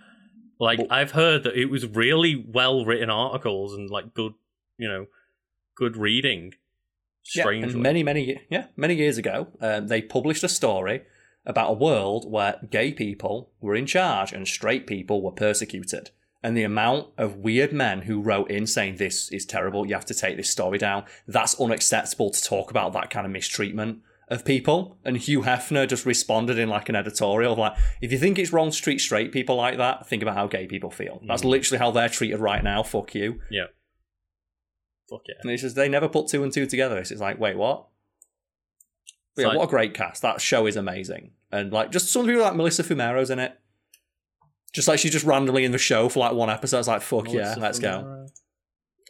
Like 0.59 0.79
Well- 0.79 0.87
I've 0.91 1.11
heard 1.11 1.43
that 1.43 1.55
it 1.55 1.65
was 1.65 1.87
really 1.87 2.35
well 2.35 2.85
written 2.85 3.09
articles 3.09 3.73
and 3.73 3.89
like 3.89 4.13
good, 4.13 4.33
you 4.77 4.87
know, 4.87 5.07
good 5.75 5.97
reading. 5.97 6.53
Yeah, 7.33 7.43
Strangely, 7.43 7.73
and 7.73 7.81
many, 7.81 8.03
many, 8.03 8.41
yeah, 8.49 8.65
many 8.75 8.93
years 8.95 9.17
ago, 9.17 9.47
um, 9.61 9.87
they 9.87 10.01
published 10.01 10.43
a 10.43 10.49
story 10.49 11.03
about 11.45 11.69
a 11.71 11.73
world 11.73 12.29
where 12.29 12.59
gay 12.69 12.91
people 12.91 13.49
were 13.61 13.75
in 13.75 13.85
charge 13.85 14.31
and 14.31 14.47
straight 14.47 14.85
people 14.87 15.21
were 15.21 15.31
persecuted. 15.31 16.11
And 16.43 16.55
the 16.55 16.63
amount 16.63 17.07
of 17.17 17.37
weird 17.37 17.73
men 17.73 18.03
who 18.03 18.21
wrote 18.21 18.51
in 18.51 18.67
saying 18.67 18.97
this 18.97 19.31
is 19.31 19.45
terrible, 19.45 19.87
you 19.87 19.95
have 19.95 20.05
to 20.05 20.13
take 20.13 20.37
this 20.37 20.49
story 20.51 20.77
down. 20.77 21.05
That's 21.27 21.59
unacceptable 21.59 22.29
to 22.29 22.43
talk 22.43 22.69
about 22.69 22.93
that 22.93 23.09
kind 23.09 23.25
of 23.25 23.31
mistreatment 23.31 23.99
of 24.27 24.45
people. 24.45 24.97
And 25.03 25.17
Hugh 25.17 25.41
Hefner 25.41 25.87
just 25.87 26.05
responded 26.05 26.59
in 26.59 26.69
like 26.69 26.89
an 26.89 26.95
editorial 26.95 27.53
of 27.53 27.59
like, 27.59 27.73
if 28.01 28.11
you 28.11 28.19
think 28.19 28.37
it's 28.37 28.53
wrong 28.53 28.69
to 28.69 28.79
treat 28.81 29.01
straight 29.01 29.31
people 29.31 29.55
like 29.55 29.77
that, 29.77 30.07
think 30.07 30.21
about 30.21 30.35
how 30.35 30.45
gay 30.47 30.67
people 30.67 30.91
feel. 30.91 31.21
That's 31.27 31.41
Mm. 31.41 31.49
literally 31.49 31.79
how 31.79 31.89
they're 31.91 32.09
treated 32.09 32.37
right 32.39 32.63
now. 32.63 32.83
Fuck 32.83 33.15
you. 33.15 33.39
yeah. 33.49 33.65
Fuck 35.09 35.21
yeah. 35.27 35.35
And 35.41 35.51
it's 35.51 35.61
just 35.61 35.75
they 35.75 35.89
never 35.89 36.09
put 36.09 36.27
two 36.27 36.43
and 36.43 36.51
two 36.51 36.65
together. 36.65 36.97
It's 36.97 37.11
like, 37.11 37.39
wait, 37.39 37.57
what? 37.57 37.87
But 39.35 39.41
yeah, 39.41 39.47
like- 39.49 39.57
what 39.57 39.63
a 39.65 39.69
great 39.69 39.93
cast. 39.93 40.21
That 40.21 40.41
show 40.41 40.65
is 40.65 40.75
amazing. 40.75 41.31
And 41.51 41.71
like 41.71 41.91
just 41.91 42.11
some 42.11 42.25
people 42.25 42.41
like 42.41 42.55
Melissa 42.55 42.83
Fumero's 42.83 43.29
in 43.29 43.39
it. 43.39 43.57
Just 44.73 44.87
like 44.87 44.99
she's 44.99 45.11
just 45.11 45.25
randomly 45.25 45.63
in 45.63 45.71
the 45.71 45.77
show 45.77 46.09
for 46.09 46.19
like 46.19 46.33
one 46.33 46.49
episode. 46.49 46.79
It's 46.79 46.87
like, 46.87 47.01
fuck 47.01 47.31
yeah, 47.31 47.55
let's 47.57 47.79
go. 47.79 48.27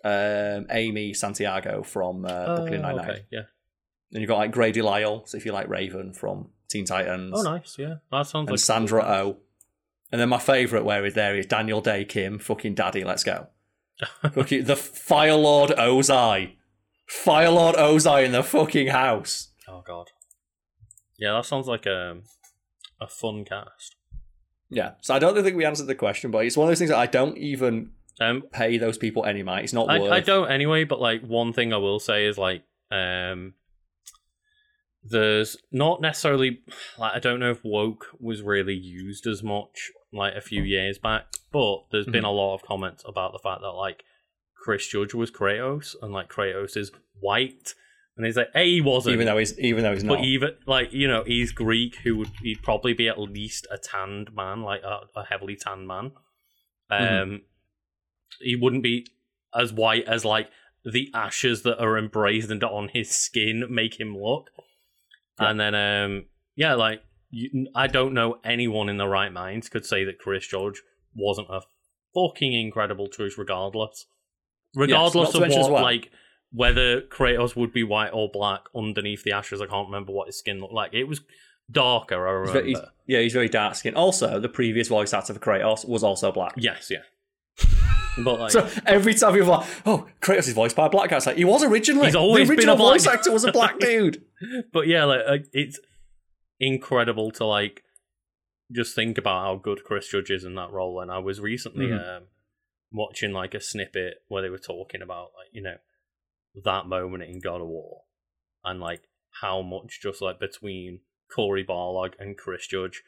Um, 0.03 0.67
Amy 0.69 1.15
Santiago 1.15 1.81
from 1.81 2.25
uh, 2.25 2.57
Brooklyn 2.57 2.81
Nine 2.83 2.99
okay, 2.99 3.25
yeah. 3.31 3.41
Then 4.11 4.21
you've 4.21 4.29
got 4.29 4.37
like 4.37 4.51
Grady 4.51 4.83
Lyle, 4.83 5.25
so 5.25 5.37
if 5.37 5.45
you 5.45 5.51
like 5.51 5.67
Raven 5.67 6.13
from 6.13 6.49
Teen 6.69 6.85
Titans. 6.85 7.33
Oh, 7.35 7.41
nice. 7.41 7.77
Yeah, 7.79 7.95
that 8.11 8.27
sounds 8.27 8.47
And 8.47 8.51
like 8.51 8.59
Sandra 8.59 9.03
oh. 9.03 9.37
And 10.11 10.21
then 10.21 10.29
my 10.29 10.37
favourite 10.37 10.85
where 10.85 11.03
is 11.03 11.15
there 11.15 11.35
is 11.35 11.47
Daniel 11.47 11.81
Dae 11.81 12.05
Kim, 12.05 12.37
fucking 12.37 12.75
daddy, 12.75 13.03
let's 13.03 13.23
go. 13.23 13.47
Fucking 14.33 14.65
the 14.65 14.75
Fire 14.75 15.35
Lord 15.35 15.71
Ozai. 15.71 16.53
Fire 17.07 17.49
Lord 17.49 17.75
Ozai 17.75 18.25
in 18.25 18.31
the 18.31 18.43
fucking 18.43 18.87
house. 18.87 19.49
Oh 19.67 19.83
god. 19.85 20.07
Yeah, 21.17 21.33
that 21.33 21.45
sounds 21.45 21.67
like 21.67 21.85
a 21.85 22.17
a 22.99 23.07
fun 23.07 23.45
cast. 23.45 23.95
Yeah. 24.69 24.93
So 25.01 25.13
I 25.13 25.19
don't 25.19 25.41
think 25.41 25.55
we 25.55 25.65
answered 25.65 25.87
the 25.87 25.95
question, 25.95 26.31
but 26.31 26.45
it's 26.45 26.57
one 26.57 26.67
of 26.67 26.71
those 26.71 26.79
things 26.79 26.89
that 26.89 26.97
I 26.97 27.05
don't 27.05 27.37
even 27.37 27.91
Um, 28.19 28.43
pay 28.51 28.77
those 28.77 28.97
people 28.97 29.25
any 29.25 29.43
money. 29.43 29.63
It's 29.63 29.73
not 29.73 29.89
I, 29.89 29.99
worth. 29.99 30.11
I 30.11 30.21
don't 30.21 30.49
anyway, 30.49 30.85
but 30.85 31.01
like 31.01 31.21
one 31.21 31.51
thing 31.53 31.73
I 31.73 31.77
will 31.77 31.99
say 31.99 32.25
is 32.25 32.37
like 32.37 32.63
um 32.91 33.53
there's 35.03 35.57
not 35.71 36.01
necessarily 36.01 36.61
like 36.97 37.13
I 37.13 37.19
don't 37.19 37.39
know 37.39 37.51
if 37.51 37.63
woke 37.63 38.07
was 38.19 38.41
really 38.41 38.73
used 38.73 39.27
as 39.27 39.43
much 39.43 39.91
like 40.13 40.35
a 40.35 40.41
few 40.41 40.63
years 40.63 40.97
back, 40.97 41.25
but 41.51 41.85
there's 41.91 42.05
been 42.05 42.23
a 42.25 42.31
lot 42.31 42.53
of 42.55 42.63
comments 42.63 43.03
about 43.07 43.31
the 43.33 43.39
fact 43.39 43.61
that 43.61 43.69
like 43.71 44.03
Chris 44.63 44.87
Judge 44.87 45.13
was 45.13 45.31
Kratos 45.31 45.95
and 46.01 46.13
like 46.13 46.29
Kratos 46.29 46.75
is 46.77 46.91
white 47.19 47.73
and 48.17 48.25
he's 48.25 48.37
like 48.37 48.49
A 48.55 48.65
he 48.65 48.81
wasn't 48.81 49.13
Even 49.13 49.25
though 49.27 49.37
he's 49.37 49.57
even 49.59 49.83
though 49.83 49.93
he's 49.93 50.03
not. 50.03 50.17
but 50.17 50.23
even 50.25 50.51
like 50.65 50.91
you 50.93 51.07
know 51.07 51.23
he's 51.25 51.51
Greek 51.51 51.97
who 52.03 52.17
would 52.17 52.29
he'd 52.41 52.63
probably 52.63 52.93
be 52.93 53.07
at 53.09 53.19
least 53.19 53.67
a 53.71 53.77
tanned 53.77 54.33
man 54.33 54.61
like 54.63 54.81
a, 54.83 55.01
a 55.15 55.23
heavily 55.25 55.55
tanned 55.55 55.87
man 55.87 56.11
um 56.89 56.99
Mhm. 56.99 57.41
he 58.41 58.55
wouldn't 58.55 58.83
be 58.83 59.05
as 59.53 59.71
white 59.73 60.05
as 60.07 60.23
like 60.25 60.49
the 60.83 61.09
ashes 61.13 61.63
that 61.63 61.79
are 61.81 61.97
emblazoned 61.97 62.63
on 62.63 62.89
his 62.89 63.09
skin 63.09 63.65
make 63.69 63.99
him 63.99 64.15
look. 64.15 64.49
Yeah. 65.41 65.49
And 65.49 65.59
then, 65.59 65.73
um, 65.73 66.25
yeah, 66.55 66.75
like 66.75 67.01
you, 67.29 67.67
I 67.75 67.87
don't 67.87 68.13
know 68.13 68.37
anyone 68.43 68.89
in 68.89 68.97
the 68.97 69.07
right 69.07 69.31
mind 69.31 69.69
could 69.71 69.85
say 69.85 70.03
that 70.05 70.19
Chris 70.19 70.47
Judge 70.47 70.81
wasn't 71.15 71.47
a 71.49 71.61
fucking 72.13 72.53
incredible 72.53 73.07
choice, 73.07 73.37
regardless. 73.37 74.05
Regardless 74.75 75.31
to 75.31 75.43
of 75.43 75.49
what, 75.51 75.71
well- 75.71 75.83
like 75.83 76.11
whether 76.51 77.01
Kratos 77.01 77.55
would 77.55 77.73
be 77.73 77.83
white 77.83 78.11
or 78.13 78.29
black 78.31 78.61
underneath 78.75 79.23
the 79.23 79.31
ashes. 79.33 79.61
I 79.61 79.65
can't 79.65 79.87
remember 79.87 80.11
what 80.13 80.27
his 80.27 80.37
skin 80.37 80.59
looked 80.61 80.73
like. 80.73 80.93
It 80.93 81.05
was 81.05 81.21
darker. 81.69 82.27
I 82.27 82.31
He's 82.31 82.39
remember. 82.49 82.53
very- 82.59 82.67
he's- 82.69 82.85
yeah, 83.07 83.19
he's 83.19 83.33
very 83.33 83.49
dark 83.49 83.75
skinned. 83.75 83.95
Also, 83.97 84.39
the 84.39 84.49
previous 84.49 84.87
voice 84.87 85.13
actor 85.13 85.33
for 85.33 85.39
Kratos 85.39 85.87
was 85.87 86.03
also 86.03 86.31
black. 86.31 86.53
Yes, 86.57 86.89
yeah. 86.89 87.01
but 88.23 88.39
like, 88.39 88.51
So 88.51 88.67
every 88.85 89.13
time 89.13 89.33
people 89.33 89.51
are 89.51 89.59
like, 89.59 89.69
oh, 89.85 90.07
Kratos 90.21 90.47
is 90.47 90.53
voiced 90.53 90.75
by 90.75 90.85
a 90.85 90.89
black 90.89 91.09
guy, 91.09 91.17
it's 91.17 91.25
like, 91.25 91.37
he 91.37 91.45
was 91.45 91.63
originally. 91.63 92.05
He's 92.07 92.15
always 92.15 92.47
the 92.47 92.55
been 92.55 92.69
a 92.69 92.71
original 92.71 92.77
black 92.77 92.93
voice 92.93 93.07
actor 93.07 93.31
was 93.31 93.43
a 93.43 93.51
black 93.51 93.77
dude. 93.79 94.23
but 94.71 94.87
yeah, 94.87 95.03
like 95.03 95.45
it's 95.53 95.79
incredible 96.59 97.31
to 97.31 97.45
like 97.45 97.83
just 98.71 98.95
think 98.95 99.17
about 99.17 99.43
how 99.43 99.55
good 99.55 99.83
Chris 99.83 100.07
Judge 100.09 100.31
is 100.31 100.43
in 100.43 100.55
that 100.55 100.71
role. 100.71 100.99
And 100.99 101.11
I 101.11 101.19
was 101.19 101.39
recently 101.39 101.87
Mhm. 101.87 102.17
um, 102.17 102.27
watching 102.91 103.31
like 103.31 103.53
a 103.53 103.59
snippet 103.61 104.23
where 104.27 104.41
they 104.41 104.49
were 104.49 104.57
talking 104.57 105.01
about 105.01 105.31
like 105.37 105.49
you 105.51 105.61
know 105.61 105.77
that 106.63 106.85
moment 106.87 107.23
in 107.23 107.39
God 107.39 107.61
of 107.61 107.67
War 107.67 108.03
and 108.63 108.79
like 108.79 109.03
how 109.41 109.61
much 109.61 109.99
just 110.01 110.21
like 110.21 110.39
between 110.39 111.01
Cory 111.29 111.65
Barlog 111.65 112.13
and 112.19 112.37
Chris 112.37 112.65
Judge, 112.67 113.03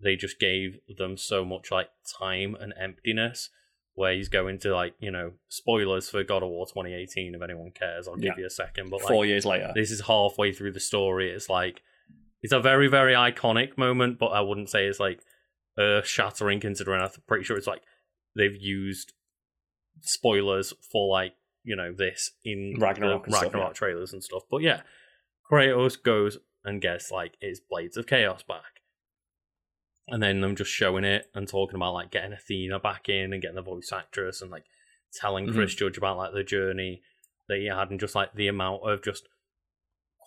they 0.00 0.16
just 0.16 0.38
gave 0.40 0.78
them 0.96 1.16
so 1.16 1.44
much 1.44 1.70
like 1.70 1.90
time 2.18 2.54
and 2.58 2.72
emptiness. 2.80 3.50
Where 3.94 4.12
he's 4.12 4.28
going 4.28 4.58
to 4.58 4.74
like 4.74 4.94
you 4.98 5.10
know 5.10 5.34
spoilers 5.48 6.10
for 6.10 6.22
God 6.22 6.42
of 6.42 6.50
War 6.50 6.66
2018 6.66 7.34
if 7.34 7.40
anyone 7.42 7.70
cares, 7.70 8.06
I'll 8.06 8.16
give 8.16 8.34
Yeah. 8.36 8.40
you 8.40 8.46
a 8.46 8.50
second. 8.50 8.90
But 8.90 9.00
like, 9.00 9.08
Four 9.08 9.24
years 9.24 9.46
later. 9.46 9.72
this 9.74 9.90
is 9.90 10.02
halfway 10.02 10.52
through 10.52 10.72
the 10.72 10.80
story. 10.80 11.30
It's 11.30 11.48
like 11.48 11.82
it's 12.46 12.52
a 12.52 12.60
very 12.60 12.86
very 12.86 13.12
iconic 13.12 13.76
moment, 13.76 14.20
but 14.20 14.28
I 14.28 14.40
wouldn't 14.40 14.70
say 14.70 14.86
it's 14.86 15.00
like 15.00 15.18
earth 15.76 16.06
shattering. 16.06 16.60
Considering 16.60 17.02
I'm 17.02 17.10
pretty 17.26 17.42
sure 17.42 17.56
it's 17.56 17.66
like 17.66 17.82
they've 18.36 18.54
used 18.56 19.14
spoilers 20.00 20.72
for 20.92 21.10
like 21.10 21.34
you 21.64 21.74
know 21.74 21.92
this 21.92 22.30
in 22.44 22.76
Ragnarok 22.78 23.26
and 23.26 23.34
stuff, 23.34 23.46
Ragnarok 23.46 23.70
yeah. 23.70 23.72
trailers 23.74 24.12
and 24.12 24.22
stuff. 24.22 24.44
But 24.48 24.62
yeah, 24.62 24.82
Kratos 25.50 26.00
goes 26.00 26.38
and 26.64 26.80
gets 26.80 27.10
like 27.10 27.34
his 27.40 27.58
Blades 27.58 27.96
of 27.96 28.06
Chaos 28.06 28.44
back. 28.44 28.80
And 30.06 30.22
then 30.22 30.40
them 30.40 30.54
just 30.54 30.70
showing 30.70 31.02
it 31.02 31.26
and 31.34 31.48
talking 31.48 31.74
about 31.74 31.94
like 31.94 32.12
getting 32.12 32.32
Athena 32.32 32.78
back 32.78 33.08
in 33.08 33.32
and 33.32 33.42
getting 33.42 33.56
the 33.56 33.62
voice 33.62 33.90
actress 33.92 34.40
and 34.40 34.52
like 34.52 34.66
telling 35.12 35.48
Mhm. 35.48 35.54
Chris 35.54 35.74
Judge 35.74 35.98
about 35.98 36.16
like 36.16 36.32
the 36.32 36.44
journey 36.44 37.02
that 37.48 37.58
he 37.58 37.66
had 37.66 37.90
and 37.90 37.98
just 37.98 38.14
like 38.14 38.32
the 38.34 38.46
amount 38.46 38.88
of 38.88 39.02
just 39.02 39.28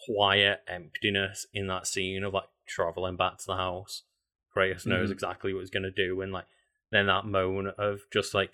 quiet 0.06 0.62
emptiness 0.68 1.46
in 1.54 1.68
that 1.68 1.88
scene 1.88 2.24
of 2.24 2.34
like 2.34 2.50
traveling 2.68 3.16
back 3.16 3.38
to 3.40 3.46
the 3.48 3.56
house. 3.58 4.04
Kratos 4.56 4.86
knows 4.86 5.10
Mhm. 5.10 5.14
exactly 5.14 5.54
what 5.54 5.60
he's 5.62 5.70
gonna 5.70 5.92
do 5.92 6.22
and 6.22 6.32
like 6.32 6.46
then 6.92 7.06
that 7.08 7.26
moan 7.26 7.68
of 7.78 8.02
just 8.12 8.34
like 8.34 8.52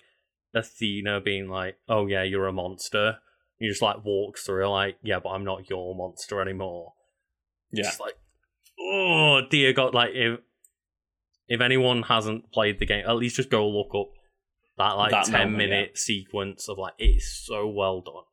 Athena 0.54 1.20
being 1.20 1.48
like, 1.48 1.78
Oh 1.88 2.06
yeah, 2.06 2.22
you're 2.22 2.46
a 2.46 2.52
monster. 2.52 3.18
You 3.58 3.70
just 3.70 3.82
like 3.82 4.04
walks 4.04 4.44
through 4.44 4.66
like, 4.68 4.98
Yeah, 5.02 5.20
but 5.20 5.30
I'm 5.30 5.44
not 5.44 5.68
your 5.70 5.94
monster 5.94 6.40
anymore. 6.40 6.94
Yeah. 7.72 7.84
Just 7.84 8.00
like 8.00 8.14
Oh 8.78 9.40
dear 9.50 9.72
God, 9.72 9.94
like 9.94 10.10
if 10.14 10.40
if 11.48 11.60
anyone 11.60 12.02
hasn't 12.04 12.50
played 12.52 12.78
the 12.78 12.86
game, 12.86 13.04
at 13.06 13.16
least 13.16 13.36
just 13.36 13.50
go 13.50 13.68
look 13.68 13.94
up 13.94 14.12
that 14.78 14.92
like 14.96 15.12
That 15.12 15.24
ten 15.26 15.52
moment, 15.52 15.56
minute 15.56 15.98
sequence 15.98 16.68
of 16.68 16.76
like 16.78 16.94
it 16.98 17.04
is 17.16 17.44
so 17.46 17.66
well 17.68 18.00
done. 18.02 18.24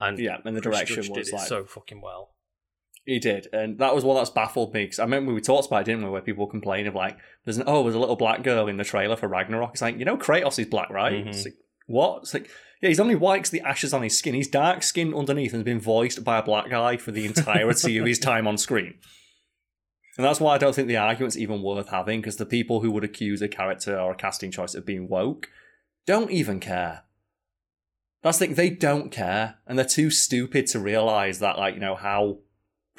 And 0.00 0.18
Yeah, 0.18 0.38
and 0.44 0.56
the 0.56 0.60
direction 0.60 1.08
was 1.12 1.32
like 1.32 1.46
so 1.46 1.64
fucking 1.64 2.00
well. 2.00 2.34
He 3.06 3.18
did, 3.18 3.48
and 3.52 3.78
that 3.78 3.94
was 3.94 4.04
what 4.04 4.14
that's 4.14 4.30
baffled 4.30 4.74
me. 4.74 4.84
Because 4.84 4.98
I 4.98 5.04
remember 5.04 5.32
we 5.32 5.40
talked 5.40 5.66
about 5.66 5.82
it, 5.82 5.84
didn't 5.84 6.04
we? 6.04 6.10
Where 6.10 6.20
people 6.20 6.46
complain 6.46 6.86
of 6.86 6.94
like, 6.94 7.16
"There's 7.44 7.56
an 7.56 7.64
oh, 7.66 7.82
there's 7.82 7.94
a 7.94 7.98
little 7.98 8.16
black 8.16 8.42
girl 8.42 8.68
in 8.68 8.76
the 8.76 8.84
trailer 8.84 9.16
for 9.16 9.26
Ragnarok." 9.26 9.72
It's 9.72 9.82
like 9.82 9.98
you 9.98 10.04
know, 10.04 10.16
Kratos 10.16 10.58
is 10.58 10.66
black, 10.66 10.90
right? 10.90 11.24
Mhm. 11.24 11.28
It's 11.28 11.44
like, 11.44 11.54
what? 11.86 12.22
It's 12.22 12.34
like 12.34 12.48
yeah, 12.80 12.88
he's 12.88 13.00
only 13.00 13.14
white 13.14 13.38
because 13.38 13.50
the 13.50 13.60
ashes 13.62 13.92
on 13.92 14.02
his 14.02 14.18
skin. 14.18 14.34
He's 14.34 14.48
dark 14.48 14.82
skinned 14.82 15.14
underneath 15.14 15.52
and 15.52 15.60
has 15.60 15.64
been 15.64 15.80
voiced 15.80 16.24
by 16.24 16.38
a 16.38 16.42
black 16.42 16.70
guy 16.70 16.96
for 16.96 17.10
the 17.10 17.26
entirety 17.26 17.98
of 17.98 18.06
his 18.06 18.18
time 18.30 18.46
on 18.46 18.56
screen. 18.56 18.94
And 20.16 20.24
that's 20.26 20.40
why 20.40 20.54
I 20.54 20.58
don't 20.58 20.74
think 20.74 20.88
the 20.88 20.96
argument's 20.96 21.36
even 21.36 21.62
worth 21.62 21.88
having. 21.88 22.20
Because 22.20 22.36
the 22.36 22.46
people 22.46 22.80
who 22.80 22.90
would 22.90 23.04
accuse 23.04 23.42
a 23.42 23.48
character 23.48 23.98
or 23.98 24.12
a 24.12 24.16
casting 24.16 24.50
choice 24.50 24.74
of 24.74 24.86
being 24.86 25.08
woke 25.08 25.48
don't 26.06 26.30
even 26.30 26.60
care. 26.60 27.02
That's 28.22 28.38
the 28.38 28.46
thing, 28.46 28.54
they 28.54 28.70
don't 28.70 29.10
care, 29.10 29.56
and 29.66 29.78
they're 29.78 29.86
too 29.86 30.10
stupid 30.10 30.66
to 30.68 30.78
realize 30.78 31.38
that, 31.38 31.56
like, 31.56 31.74
you 31.74 31.80
know, 31.80 31.94
how 31.94 32.40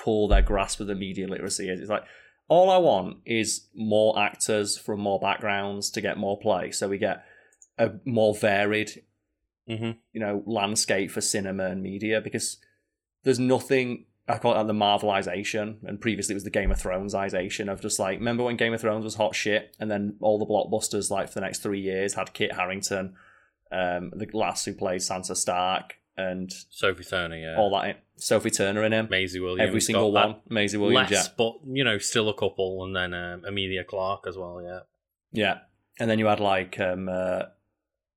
poor 0.04 0.28
their 0.28 0.42
grasp 0.42 0.80
of 0.80 0.88
the 0.88 0.96
media 0.96 1.28
literacy 1.28 1.70
is. 1.70 1.80
It's 1.80 1.90
like, 1.90 2.04
all 2.48 2.70
I 2.70 2.78
want 2.78 3.18
is 3.26 3.68
more 3.76 4.18
actors 4.20 4.78
from 4.78 5.00
more 5.00 5.20
backgrounds 5.20 5.90
to 5.92 6.02
get 6.02 6.18
more 6.18 6.40
play, 6.40 6.72
so 6.72 6.90
we 6.90 6.98
get 6.98 7.24
a 7.78 7.92
more 8.06 8.36
varied, 8.36 9.04
Mhm. 9.70 9.98
you 10.12 10.20
know, 10.20 10.44
landscape 10.46 11.12
for 11.12 11.22
cinema 11.22 11.66
and 11.68 11.82
media, 11.82 12.20
because 12.20 12.58
there's 13.24 13.40
nothing. 13.40 14.06
I 14.28 14.38
call 14.38 14.54
it 14.54 14.58
like 14.58 14.68
the 14.68 14.74
Marvelization, 14.74 15.78
and 15.84 16.00
previously 16.00 16.34
it 16.34 16.36
was 16.36 16.44
the 16.44 16.50
Game 16.50 16.72
of 16.72 16.78
Thronesization 16.82 17.72
of 17.72 17.82
just 17.82 18.00
like, 18.00 18.20
remember 18.20 18.44
when 18.44 18.56
Game 18.56 18.74
of 18.74 18.82
Thrones 18.82 19.04
was 19.04 19.16
hot 19.16 19.36
shit, 19.36 19.76
and 19.80 19.90
then 19.90 20.16
all 20.22 20.38
the 20.40 20.46
blockbusters, 20.46 21.10
like 21.10 21.28
for 21.28 21.36
the 21.36 21.42
next 21.42 21.60
three 21.60 21.80
years, 21.82 22.14
had 22.14 22.34
Kit 22.34 22.54
Harington, 22.54 23.16
um, 23.72 24.12
the 24.16 24.28
last 24.34 24.66
who 24.66 24.74
played 24.74 25.02
Sansa 25.02 25.36
Stark, 25.36 25.98
and 26.30 26.52
Sophie 26.70 27.04
Turner, 27.04 27.36
yeah. 27.36 27.58
all 27.58 27.72
that, 27.72 28.04
Sophie 28.18 28.50
Turner 28.52 28.84
in 28.84 28.94
him, 28.94 29.08
Maisie 29.10 29.40
Williams. 29.40 29.68
every 29.68 29.82
single 29.82 30.12
one, 30.12 30.36
Maisie 30.50 30.78
Williams, 30.78 31.12
Less, 31.12 31.28
yeah, 31.28 31.34
but 31.38 31.54
you 31.68 31.84
know, 31.84 31.98
still 31.98 32.30
a 32.30 32.34
couple, 32.34 32.84
and 32.86 32.96
then 32.96 33.14
um, 33.14 33.44
Emilia 33.46 33.84
Clarke 33.84 34.26
as 34.28 34.38
well. 34.38 34.62
Yeah, 34.62 34.80
yeah, 35.32 35.60
and 36.00 36.10
then 36.10 36.20
you 36.20 36.28
had 36.28 36.40
like 36.40 36.80
um, 36.80 37.10
uh, 37.10 37.44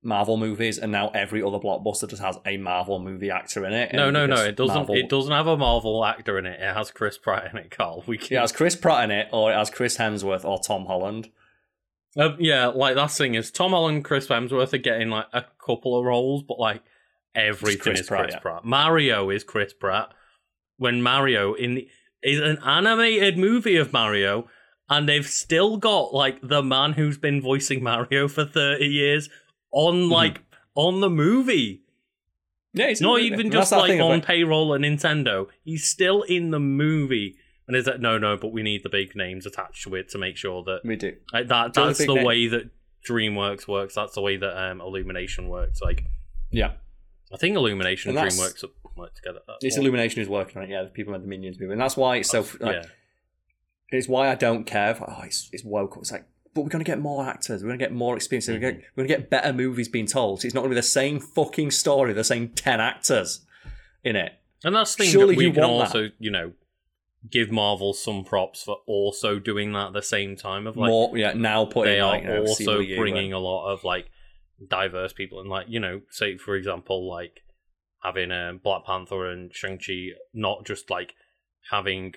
Marvel 0.02 0.36
movies, 0.36 0.78
and 0.78 0.92
now 0.92 1.08
every 1.14 1.42
other 1.42 1.58
blockbuster 1.58 2.08
just 2.08 2.20
has 2.22 2.36
a 2.44 2.56
Marvel 2.58 2.98
movie 2.98 3.30
actor 3.30 3.64
in 3.64 3.72
it. 3.72 3.94
no, 3.94 4.10
no, 4.10 4.26
no. 4.26 4.44
It 4.44 4.56
doesn't. 4.56 4.74
Marvel- 4.74 4.94
It 4.96 5.08
doesn't 5.08 5.32
have 5.32 5.46
a 5.46 5.56
Marvel 5.56 6.04
actor 6.04 6.38
in 6.38 6.46
it. 6.46 6.60
It 6.60 6.74
has 6.74 6.90
Chris 6.90 7.16
Pratt 7.16 7.50
in 7.50 7.56
it. 7.58 7.70
Carl, 7.70 8.04
we 8.06 8.18
can. 8.18 8.36
It 8.36 8.40
has 8.40 8.52
Chris 8.52 8.76
Pratt 8.76 9.04
in 9.04 9.10
it, 9.10 9.28
or 9.32 9.50
it 9.50 9.56
has 9.56 9.70
Chris 9.70 9.96
Hemsworth 9.96 10.44
or 10.44 10.58
Tom 10.58 10.86
Holland. 10.86 11.30
Um, 12.16 12.36
yeah, 12.38 12.66
like 12.66 12.94
that 12.94 13.10
thing 13.10 13.34
is 13.34 13.50
Tom 13.50 13.72
Holland, 13.72 14.04
Chris 14.04 14.28
Hemsworth 14.28 14.72
are 14.72 14.78
getting 14.78 15.08
like 15.10 15.26
a 15.32 15.44
couple 15.64 15.98
of 15.98 16.04
roles, 16.04 16.42
but 16.44 16.60
like 16.60 16.82
everything 17.34 17.80
Chris 17.80 18.00
is 18.00 18.06
Pratt, 18.06 18.22
Chris 18.24 18.34
yeah. 18.34 18.40
Pratt. 18.40 18.64
Mario 18.64 19.30
is 19.30 19.44
Chris 19.44 19.72
Pratt. 19.72 20.12
When 20.76 21.02
Mario 21.02 21.54
in 21.54 21.74
the 21.76 21.88
is 22.22 22.40
an 22.40 22.58
animated 22.64 23.36
movie 23.38 23.76
of 23.76 23.92
Mario, 23.92 24.48
and 24.88 25.08
they've 25.08 25.26
still 25.26 25.76
got 25.76 26.12
like 26.14 26.38
the 26.42 26.62
man 26.62 26.92
who's 26.94 27.18
been 27.18 27.40
voicing 27.40 27.82
Mario 27.82 28.28
for 28.28 28.44
thirty 28.44 28.86
years 28.86 29.28
on 29.70 29.94
Mm-hmm. 29.94 30.12
like 30.12 30.40
on 30.74 31.00
the 31.00 31.10
movie. 31.10 31.82
Yeah, 32.72 32.88
he's 32.88 33.00
Not 33.00 33.20
even 33.20 33.52
just 33.52 33.70
like 33.70 34.00
on 34.00 34.20
payroll 34.20 34.74
at 34.74 34.80
Nintendo. 34.80 35.46
He's 35.62 35.84
still 35.88 36.22
in 36.22 36.50
the 36.50 36.58
movie. 36.58 37.36
And 37.68 37.76
is 37.76 37.84
that 37.84 38.00
no, 38.00 38.18
no? 38.18 38.36
But 38.36 38.52
we 38.52 38.62
need 38.64 38.82
the 38.82 38.88
big 38.88 39.14
names 39.14 39.46
attached 39.46 39.84
to 39.84 39.94
it 39.94 40.08
to 40.10 40.18
make 40.18 40.36
sure 40.36 40.64
that 40.64 40.80
we 40.84 40.96
do. 40.96 41.14
like 41.32 41.46
that 41.48 41.72
that's 41.72 41.98
the 41.98 42.12
that- 42.14 42.24
way 42.24 42.48
that 42.48 42.70
DreamWorks 43.08 43.68
works. 43.68 43.94
That's 43.94 44.14
the 44.14 44.20
way 44.22 44.36
that 44.38 44.56
um, 44.70 44.80
Illumination 44.80 45.48
works. 45.48 45.80
Like 45.80 46.04
Yeah, 46.50 46.72
I 47.34 47.36
think 47.36 47.56
Illumination 47.56 48.16
and 48.16 48.28
DreamWorks 48.28 48.64
work 48.96 49.14
together. 49.14 49.40
Uh, 49.48 49.54
it's 49.60 49.76
Illumination 49.76 50.20
who's 50.20 50.28
working 50.28 50.58
on 50.58 50.64
it. 50.64 50.70
Yeah, 50.70 50.84
the 50.84 50.90
people 50.90 51.14
in 51.14 51.20
the 51.20 51.26
Minions 51.28 51.58
movie, 51.58 51.72
and 51.72 51.80
that's 51.80 51.96
why 51.96 52.16
it's 52.16 52.30
so. 52.30 52.46
Like, 52.60 52.76
yeah. 52.76 52.84
It's 53.90 54.08
why 54.08 54.30
I 54.30 54.34
don't 54.34 54.64
care. 54.64 54.92
If, 54.92 55.02
oh, 55.02 55.20
it's, 55.24 55.50
it's 55.52 55.62
woke. 55.64 55.96
It's 55.98 56.10
like, 56.10 56.26
but 56.54 56.62
we're 56.62 56.70
going 56.70 56.84
to 56.84 56.90
get 56.90 57.00
more 57.00 57.24
actors. 57.26 57.62
We're 57.62 57.68
going 57.68 57.78
to 57.78 57.84
get 57.84 57.92
more 57.92 58.16
experience. 58.16 58.48
We're 58.48 58.58
going 58.58 58.82
to 58.96 59.06
get 59.06 59.30
better 59.30 59.52
movies 59.52 59.88
being 59.88 60.06
told. 60.06 60.40
So 60.40 60.46
it's 60.46 60.54
not 60.54 60.62
going 60.62 60.70
to 60.70 60.74
be 60.74 60.78
the 60.78 60.82
same 60.82 61.20
fucking 61.20 61.70
story, 61.72 62.12
the 62.12 62.24
same 62.24 62.48
10 62.48 62.80
actors 62.80 63.40
in 64.02 64.16
it. 64.16 64.32
And 64.64 64.74
that's 64.74 64.94
the 64.94 65.04
thing 65.04 65.12
Surely 65.12 65.34
that 65.34 65.38
we 65.38 65.50
can 65.52 65.62
want 65.62 65.92
that. 65.92 65.98
also, 65.98 66.10
you 66.18 66.30
know, 66.30 66.52
give 67.30 67.50
Marvel 67.50 67.92
some 67.92 68.24
props 68.24 68.62
for 68.62 68.78
also 68.86 69.38
doing 69.38 69.72
that 69.72 69.88
at 69.88 69.92
the 69.92 70.02
same 70.02 70.36
time 70.36 70.66
of 70.66 70.76
like 70.76 70.88
more, 70.88 71.16
yeah, 71.16 71.32
now 71.34 71.64
putting 71.64 71.92
they 71.94 72.00
are 72.00 72.12
like, 72.12 72.22
you 72.22 72.28
know, 72.28 72.40
also 72.40 72.76
bringing 72.76 73.32
and- 73.32 73.34
a 73.34 73.38
lot 73.38 73.72
of 73.72 73.84
like 73.84 74.10
diverse 74.68 75.12
people 75.12 75.40
and 75.40 75.48
like 75.50 75.66
you 75.68 75.80
know 75.80 76.00
say 76.10 76.36
for 76.36 76.54
example 76.56 77.08
like 77.08 77.40
having 78.02 78.30
um, 78.30 78.60
Black 78.62 78.84
Panther 78.84 79.26
and 79.26 79.54
Shang 79.54 79.78
Chi 79.78 80.08
not 80.32 80.64
just 80.66 80.90
like 80.90 81.14
having 81.70 82.14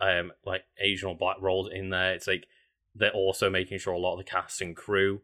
um 0.00 0.32
like 0.44 0.62
Asian 0.80 1.08
or 1.10 1.16
black 1.16 1.36
roles 1.40 1.68
in 1.72 1.90
there. 1.90 2.12
It's 2.14 2.26
like 2.26 2.46
they're 2.94 3.10
also 3.12 3.48
making 3.48 3.78
sure 3.78 3.92
a 3.94 3.98
lot 3.98 4.14
of 4.14 4.18
the 4.18 4.30
cast 4.30 4.60
and 4.60 4.76
crew 4.76 5.20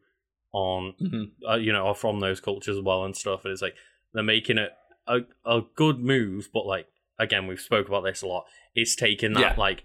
on 0.53 0.95
Mhm. 1.01 1.31
uh, 1.49 1.57
you 1.57 1.73
know 1.73 1.87
are 1.87 1.95
from 1.95 2.21
those 2.21 2.41
cultures 2.41 2.77
as 2.77 2.83
well 2.83 3.05
and 3.05 3.17
stuff. 3.17 3.45
And 3.45 3.53
it's 3.53 3.63
like 3.63 3.75
they're 4.15 4.23
making 4.23 4.59
it 4.59 4.71
a 5.07 5.21
a 5.45 5.63
good 5.75 5.99
move, 5.99 6.49
but 6.55 6.65
like 6.67 6.87
again 7.19 7.47
we've 7.47 7.61
spoke 7.61 7.89
about 7.89 8.05
this 8.05 8.23
a 8.23 8.27
lot. 8.27 8.45
It's 8.75 8.95
taken 8.95 9.33
that 9.33 9.41
Yeah. 9.41 9.55
like 9.59 9.83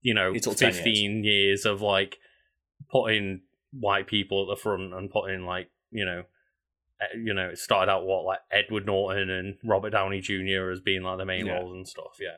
you 0.00 0.14
know 0.14 0.32
10 0.32 0.42
years. 0.42 0.58
fifteen 0.58 1.24
years 1.24 1.64
of 1.66 1.82
like 1.82 2.18
putting 2.90 3.42
white 3.72 4.06
people 4.06 4.42
at 4.42 4.48
the 4.56 4.60
front 4.60 4.92
and 4.94 5.10
putting 5.10 5.44
like 5.44 5.68
you 5.92 6.04
know 6.04 6.24
uh, 7.02 7.16
you 7.16 7.34
know, 7.34 7.48
it 7.48 7.58
started 7.58 7.90
out 7.90 8.04
what 8.04 8.24
like 8.24 8.38
Edward 8.50 8.86
Norton 8.86 9.28
and 9.30 9.56
Robert 9.64 9.90
Downey 9.90 10.20
Jr. 10.20 10.70
as 10.70 10.80
being 10.80 11.02
like 11.02 11.18
the 11.18 11.24
main 11.24 11.46
Yeah. 11.46 11.54
roles 11.54 11.72
and 11.72 11.88
stuff. 11.88 12.18
Yeah, 12.20 12.36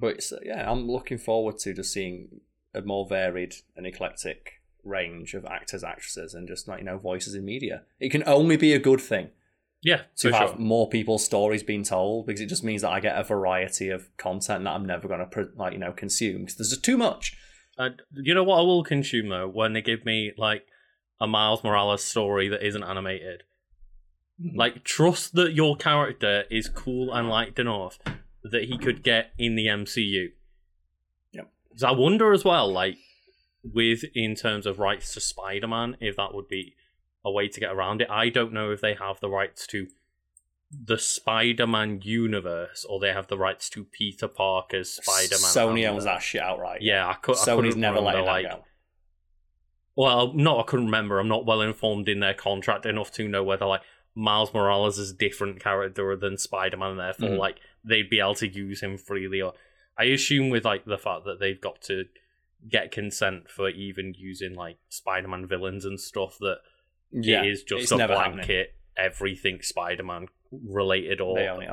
But 0.00 0.22
uh, 0.32 0.36
yeah, 0.44 0.70
I'm 0.70 0.86
looking 0.90 1.18
forward 1.18 1.58
to 1.60 1.72
just 1.72 1.92
seeing 1.92 2.40
a 2.74 2.82
more 2.82 3.06
varied 3.06 3.54
and 3.76 3.86
eclectic 3.86 4.60
range 4.82 5.32
of 5.34 5.46
actors, 5.46 5.82
actresses, 5.82 6.34
and 6.34 6.46
just 6.46 6.68
like 6.68 6.80
you 6.80 6.84
know 6.84 6.98
voices 6.98 7.34
in 7.34 7.44
media. 7.44 7.84
It 8.00 8.10
can 8.10 8.22
only 8.26 8.56
be 8.56 8.74
a 8.74 8.78
good 8.78 9.00
thing 9.00 9.30
yeah, 9.82 10.02
to 10.16 10.32
have 10.32 10.50
sure. 10.50 10.58
more 10.58 10.88
people's 10.88 11.24
stories 11.24 11.62
being 11.62 11.84
told 11.84 12.26
because 12.26 12.40
it 12.40 12.46
just 12.46 12.64
means 12.64 12.82
that 12.82 12.90
I 12.90 13.00
get 13.00 13.18
a 13.18 13.24
variety 13.24 13.88
of 13.88 14.14
content 14.16 14.64
that 14.64 14.70
I'm 14.70 14.84
never 14.84 15.08
going 15.08 15.26
to 15.26 15.48
like 15.56 15.72
you 15.72 15.78
know 15.78 15.92
consume 15.92 16.42
because 16.42 16.56
there's 16.56 16.70
just 16.70 16.84
too 16.84 16.98
much. 16.98 17.36
And 17.78 18.02
you 18.12 18.34
know 18.34 18.44
what 18.44 18.58
I 18.58 18.62
will 18.62 18.84
consume 18.84 19.28
though 19.30 19.48
when 19.48 19.72
they 19.72 19.82
give 19.82 20.04
me 20.04 20.32
like 20.36 20.66
a 21.24 21.26
Miles 21.26 21.64
Morales 21.64 22.04
story 22.04 22.48
that 22.48 22.64
isn't 22.64 22.84
animated. 22.84 23.42
Hmm. 24.40 24.56
Like 24.56 24.84
trust 24.84 25.34
that 25.34 25.54
your 25.54 25.76
character 25.76 26.44
is 26.50 26.68
cool 26.68 27.12
and 27.12 27.28
liked 27.28 27.58
enough 27.58 27.98
that 28.44 28.64
he 28.64 28.78
could 28.78 29.02
get 29.02 29.32
in 29.38 29.56
the 29.56 29.66
MCU. 29.66 30.32
Yep. 31.32 31.50
So 31.76 31.88
I 31.88 31.92
wonder 31.92 32.32
as 32.32 32.44
well, 32.44 32.70
like 32.70 32.98
with 33.64 34.04
in 34.14 34.34
terms 34.34 34.66
of 34.66 34.78
rights 34.78 35.14
to 35.14 35.20
Spider-Man, 35.20 35.96
if 36.00 36.16
that 36.16 36.34
would 36.34 36.48
be 36.48 36.74
a 37.24 37.32
way 37.32 37.48
to 37.48 37.60
get 37.60 37.72
around 37.72 38.02
it. 38.02 38.10
I 38.10 38.28
don't 38.28 38.52
know 38.52 38.70
if 38.70 38.82
they 38.82 38.94
have 38.94 39.18
the 39.20 39.30
rights 39.30 39.66
to 39.68 39.86
the 40.70 40.98
Spider-Man 40.98 42.00
universe 42.02 42.84
or 42.86 43.00
they 43.00 43.12
have 43.12 43.28
the 43.28 43.38
rights 43.38 43.70
to 43.70 43.84
Peter 43.84 44.28
Parker's 44.28 44.90
Spider-Man. 45.02 45.38
Sony 45.38 45.88
owns 45.88 46.04
that 46.04 46.22
shit 46.22 46.42
outright. 46.42 46.82
Yeah, 46.82 47.08
I 47.08 47.14
could. 47.14 47.36
Sony's 47.36 47.74
couldn't 47.74 47.80
never 47.80 48.00
letting 48.00 48.26
like, 48.26 48.44
go. 48.44 48.64
Well, 49.96 50.32
no, 50.34 50.58
I 50.60 50.64
couldn't 50.64 50.86
remember. 50.86 51.18
I'm 51.18 51.28
not 51.28 51.46
well 51.46 51.60
informed 51.60 52.08
in 52.08 52.20
their 52.20 52.34
contract 52.34 52.86
enough 52.86 53.10
to 53.12 53.28
know 53.28 53.42
whether 53.44 53.66
like 53.66 53.82
Miles 54.14 54.52
Morales 54.54 54.98
is 54.98 55.10
a 55.10 55.16
different 55.16 55.60
character 55.60 56.16
than 56.16 56.38
Spider 56.38 56.76
Man, 56.76 56.92
and 56.92 57.00
therefore 57.00 57.30
Mhm. 57.30 57.38
like 57.38 57.58
they'd 57.84 58.08
be 58.10 58.20
able 58.20 58.34
to 58.36 58.48
use 58.48 58.80
him 58.82 58.96
freely. 58.96 59.40
Or 59.40 59.54
I 59.98 60.04
assume 60.04 60.50
with 60.50 60.64
like 60.64 60.84
the 60.84 60.98
fact 60.98 61.24
that 61.26 61.38
they've 61.40 61.60
got 61.60 61.80
to 61.82 62.04
get 62.68 62.90
consent 62.90 63.50
for 63.50 63.68
even 63.68 64.14
using 64.16 64.54
like 64.54 64.78
Spider 64.88 65.28
Man 65.28 65.46
villains 65.46 65.84
and 65.84 66.00
stuff 66.00 66.38
that 66.38 66.58
Yeah, 67.12 67.42
it 67.42 67.48
is 67.50 67.62
just 67.62 67.92
a 67.92 67.96
blanket 67.96 68.16
happening. 68.16 68.66
everything 68.96 69.62
Spider 69.62 70.02
Man 70.02 70.28
related 70.50 71.20
or 71.20 71.36
They 71.36 71.48
own 71.48 71.62
it 71.62 71.70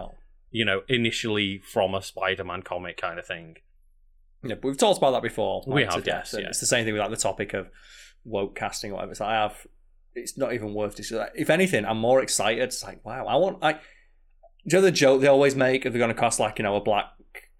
you 0.49 0.65
know 0.65 0.81
initially 0.89 1.59
from 1.59 1.95
a 1.95 2.01
Spider 2.01 2.43
Man 2.43 2.61
comic 2.61 2.97
kind 2.97 3.17
of 3.19 3.25
thing. 3.25 3.57
Yeah, 4.43 4.55
but 4.55 4.65
we've 4.65 4.77
talked 4.77 4.97
about 4.97 5.11
that 5.11 5.21
before. 5.21 5.63
We 5.67 5.83
have, 5.83 6.05
yes, 6.05 6.35
yeah. 6.37 6.47
It's 6.47 6.59
the 6.59 6.65
same 6.65 6.83
thing 6.83 6.93
with 6.93 7.01
like 7.01 7.11
the 7.11 7.15
topic 7.15 7.53
of 7.53 7.69
woke 8.25 8.55
casting 8.55 8.91
or 8.91 8.95
whatever. 8.95 9.11
It's 9.11 9.19
like 9.21 9.29
I 9.29 9.41
have. 9.41 9.67
It's 10.13 10.37
not 10.37 10.53
even 10.53 10.73
worth 10.73 10.95
this. 10.97 11.11
Like, 11.11 11.31
if 11.35 11.49
anything, 11.49 11.85
I'm 11.85 11.97
more 11.97 12.21
excited. 12.21 12.63
It's 12.63 12.83
like 12.83 13.03
wow, 13.05 13.25
I 13.27 13.35
want. 13.35 13.59
I. 13.61 13.73
Do 13.73 13.79
you 14.65 14.77
know 14.77 14.81
the 14.81 14.91
joke 14.91 15.21
they 15.21 15.27
always 15.27 15.55
make 15.55 15.85
if 15.85 15.93
they're 15.93 15.99
going 15.99 16.13
to 16.13 16.19
cast 16.19 16.39
like 16.39 16.59
you 16.59 16.63
know 16.63 16.75
a 16.75 16.81
black 16.81 17.05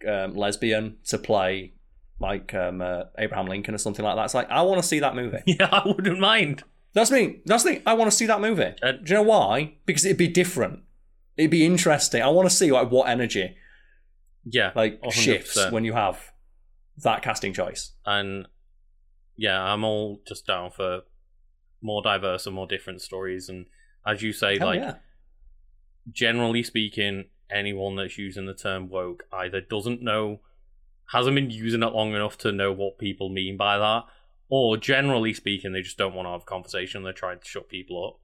um, 0.08 0.36
lesbian 0.36 0.98
to 1.06 1.18
play 1.18 1.74
like 2.20 2.54
um, 2.54 2.82
uh, 2.82 3.04
Abraham 3.18 3.48
Lincoln 3.48 3.74
or 3.74 3.78
something 3.80 4.06
like 4.06 4.16
that? 4.18 4.26
It's 4.26 4.34
like 4.36 4.50
I 4.50 4.62
want 4.62 4.82
to 4.82 4.88
see 4.88 5.00
that 5.00 5.16
movie. 5.16 5.40
Yeah, 5.48 5.70
I 5.72 5.84
wouldn't 5.88 6.20
mind. 6.20 6.64
That's 6.94 7.10
me. 7.10 7.40
That's 7.46 7.64
the 7.64 7.76
thing. 7.76 7.82
I 7.86 7.94
want 7.94 8.12
to 8.12 8.16
see 8.18 8.26
that 8.26 8.42
movie. 8.42 8.74
Uh, 8.84 8.92
Do 8.92 9.00
you 9.06 9.14
know 9.16 9.22
why? 9.24 9.76
Because 9.86 10.04
it'd 10.06 10.18
be 10.18 10.28
different. 10.28 10.82
It'd 11.38 11.50
be 11.50 11.66
interesting. 11.66 12.22
I 12.22 12.28
want 12.28 12.50
to 12.50 12.56
see 12.56 12.70
like 12.72 12.92
what 12.92 13.08
energy 13.10 13.56
Yeah, 14.46 14.72
like 14.76 15.02
100%. 15.02 15.12
shifts 15.14 15.72
when 15.72 15.86
you 15.86 15.94
have 15.94 16.20
that 16.98 17.22
casting 17.24 17.54
choice. 17.54 17.92
and 18.06 18.46
yeah, 19.38 19.62
I'm 19.62 19.84
all 19.84 20.22
just 20.28 20.46
down 20.46 20.72
for 20.72 21.02
more 21.82 22.02
diverse 22.02 22.46
and 22.46 22.56
more 22.56 22.68
different 22.68 23.02
stories. 23.02 23.50
And 23.50 23.66
as 24.06 24.22
you 24.22 24.34
say, 24.34 24.58
Hell 24.60 24.68
like 24.68 24.80
yeah. 24.80 24.96
generally 26.12 26.64
speaking, 26.64 27.26
anyone 27.50 27.96
that's 27.96 28.18
using 28.18 28.46
the 28.46 28.54
term 28.54 28.90
woke 28.90 29.24
either 29.32 29.62
doesn't 29.62 30.02
know, 30.02 30.40
hasn't 31.12 31.36
been 31.36 31.50
using 31.50 31.84
it 31.84 31.94
long 31.94 32.14
enough 32.14 32.38
to 32.40 32.52
know 32.52 32.72
what 32.72 32.98
people 32.98 33.30
mean 33.30 33.58
by 33.58 33.78
that, 33.78 34.04
or 34.50 34.78
generally 34.78 35.34
speaking, 35.34 35.72
they 35.74 35.82
just 35.82 35.98
don't 35.98 36.14
want 36.14 36.26
to 36.28 36.32
have 36.32 36.42
a 36.44 36.46
conversation. 36.46 37.04
They're 37.04 37.14
trying 37.14 37.40
to 37.40 37.46
shut 37.46 37.70
people 37.70 38.06
up. 38.08 38.20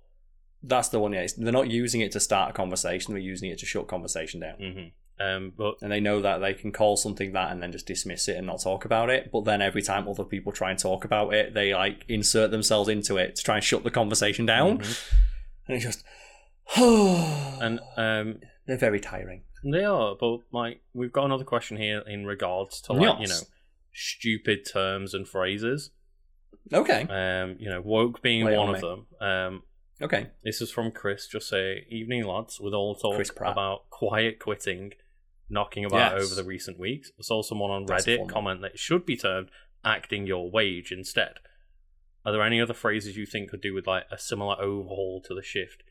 That's 0.64 0.90
the 0.90 1.00
one. 1.00 1.14
Yeah, 1.14 1.20
It's- 1.20 1.34
they're 1.34 1.52
not 1.52 1.70
using 1.70 2.02
it 2.02 2.12
to 2.14 2.20
start 2.20 2.50
a 2.50 2.54
conversation. 2.54 3.14
They're 3.14 3.22
using 3.22 3.50
it 3.50 3.60
to 3.60 3.66
shut 3.66 3.88
conversation 3.88 4.40
down. 4.42 4.56
hmm 4.56 4.88
Um, 5.20 5.52
but 5.58 5.76
And 5.82 5.92
they 5.92 6.00
know 6.00 6.22
that 6.22 6.38
they 6.40 6.54
can 6.54 6.72
call 6.72 6.96
something 6.96 7.32
that 7.34 7.52
and 7.52 7.62
then 7.62 7.72
just 7.72 7.88
dismiss 7.88 8.28
it 8.28 8.38
and 8.38 8.46
not 8.46 8.62
talk 8.62 8.86
about 8.86 9.10
it. 9.10 9.32
But 9.32 9.46
then 9.46 9.62
every 9.62 9.82
time 9.82 10.08
other 10.08 10.24
people 10.24 10.52
try 10.52 10.70
and 10.70 10.78
talk 10.80 11.06
about 11.06 11.34
it, 11.34 11.54
they 11.56 11.74
like 11.74 12.06
insert 12.08 12.52
themselves 12.52 12.88
into 12.90 13.18
it 13.18 13.36
to 13.36 13.44
try 13.44 13.56
and 13.56 13.64
shut 13.64 13.84
the 13.84 13.90
conversation 13.92 14.46
down. 14.46 14.78
Mhm. 14.80 15.04
And 15.68 15.76
it's 15.76 15.86
just, 15.86 16.04
and 16.78 17.80
um, 17.98 18.40
they're 18.66 18.78
very 18.78 19.00
tiring. 19.00 19.44
They 19.64 19.84
are, 19.84 20.16
but 20.20 20.40
like 20.52 20.82
we've 20.94 21.12
got 21.12 21.26
another 21.26 21.44
question 21.44 21.78
here 21.78 22.04
in 22.08 22.26
regards 22.26 22.80
to 22.82 22.94
like 22.94 23.20
you 23.20 23.28
know 23.28 23.40
stupid 23.94 24.60
terms 24.72 25.14
and 25.14 25.28
phrases. 25.28 25.90
Okay, 26.72 27.02
Um, 27.10 27.56
you 27.60 27.70
know, 27.70 27.82
woke 27.82 28.22
being 28.22 28.46
Lay 28.46 28.56
one 28.58 28.70
on 28.70 28.76
of 28.76 28.82
me. 28.82 28.88
them. 28.88 29.28
Um, 29.30 29.64
okay. 30.02 30.28
this 30.44 30.62
is 30.62 30.70
from 30.70 30.92
Chris. 30.92 31.26
Just 31.28 31.48
say 31.50 31.86
evening, 31.90 32.26
lads. 32.26 32.60
With 32.60 32.74
all 32.74 32.94
talk 32.96 33.20
about 33.42 33.90
quiet 33.90 34.40
quitting, 34.40 34.94
knocking 35.50 35.86
about 35.86 36.14
Yes. 36.14 36.26
over 36.26 36.36
the 36.36 36.44
recent 36.48 36.78
weeks. 36.80 37.12
I 37.18 37.22
saw 37.22 37.42
someone 37.42 37.72
on 37.72 37.86
That's 37.86 38.06
Reddit 38.06 38.28
comment 38.30 38.62
that 38.62 38.74
it 38.74 38.80
should 38.80 39.06
be 39.06 39.16
termed 39.18 39.50
acting 39.86 40.28
your 40.28 40.50
wage 40.52 40.92
instead. 40.92 41.36
Are 42.26 42.32
there 42.34 42.44
any 42.44 42.60
other 42.60 42.74
phrases 42.74 43.16
you 43.16 43.26
think 43.26 43.50
could 43.50 43.62
do 43.62 43.74
with 43.74 43.88
like 43.88 44.06
a 44.12 44.18
similar 44.18 44.60
overhaul 44.62 45.22
to 45.26 45.34
the 45.34 45.42
shift? 45.44 45.84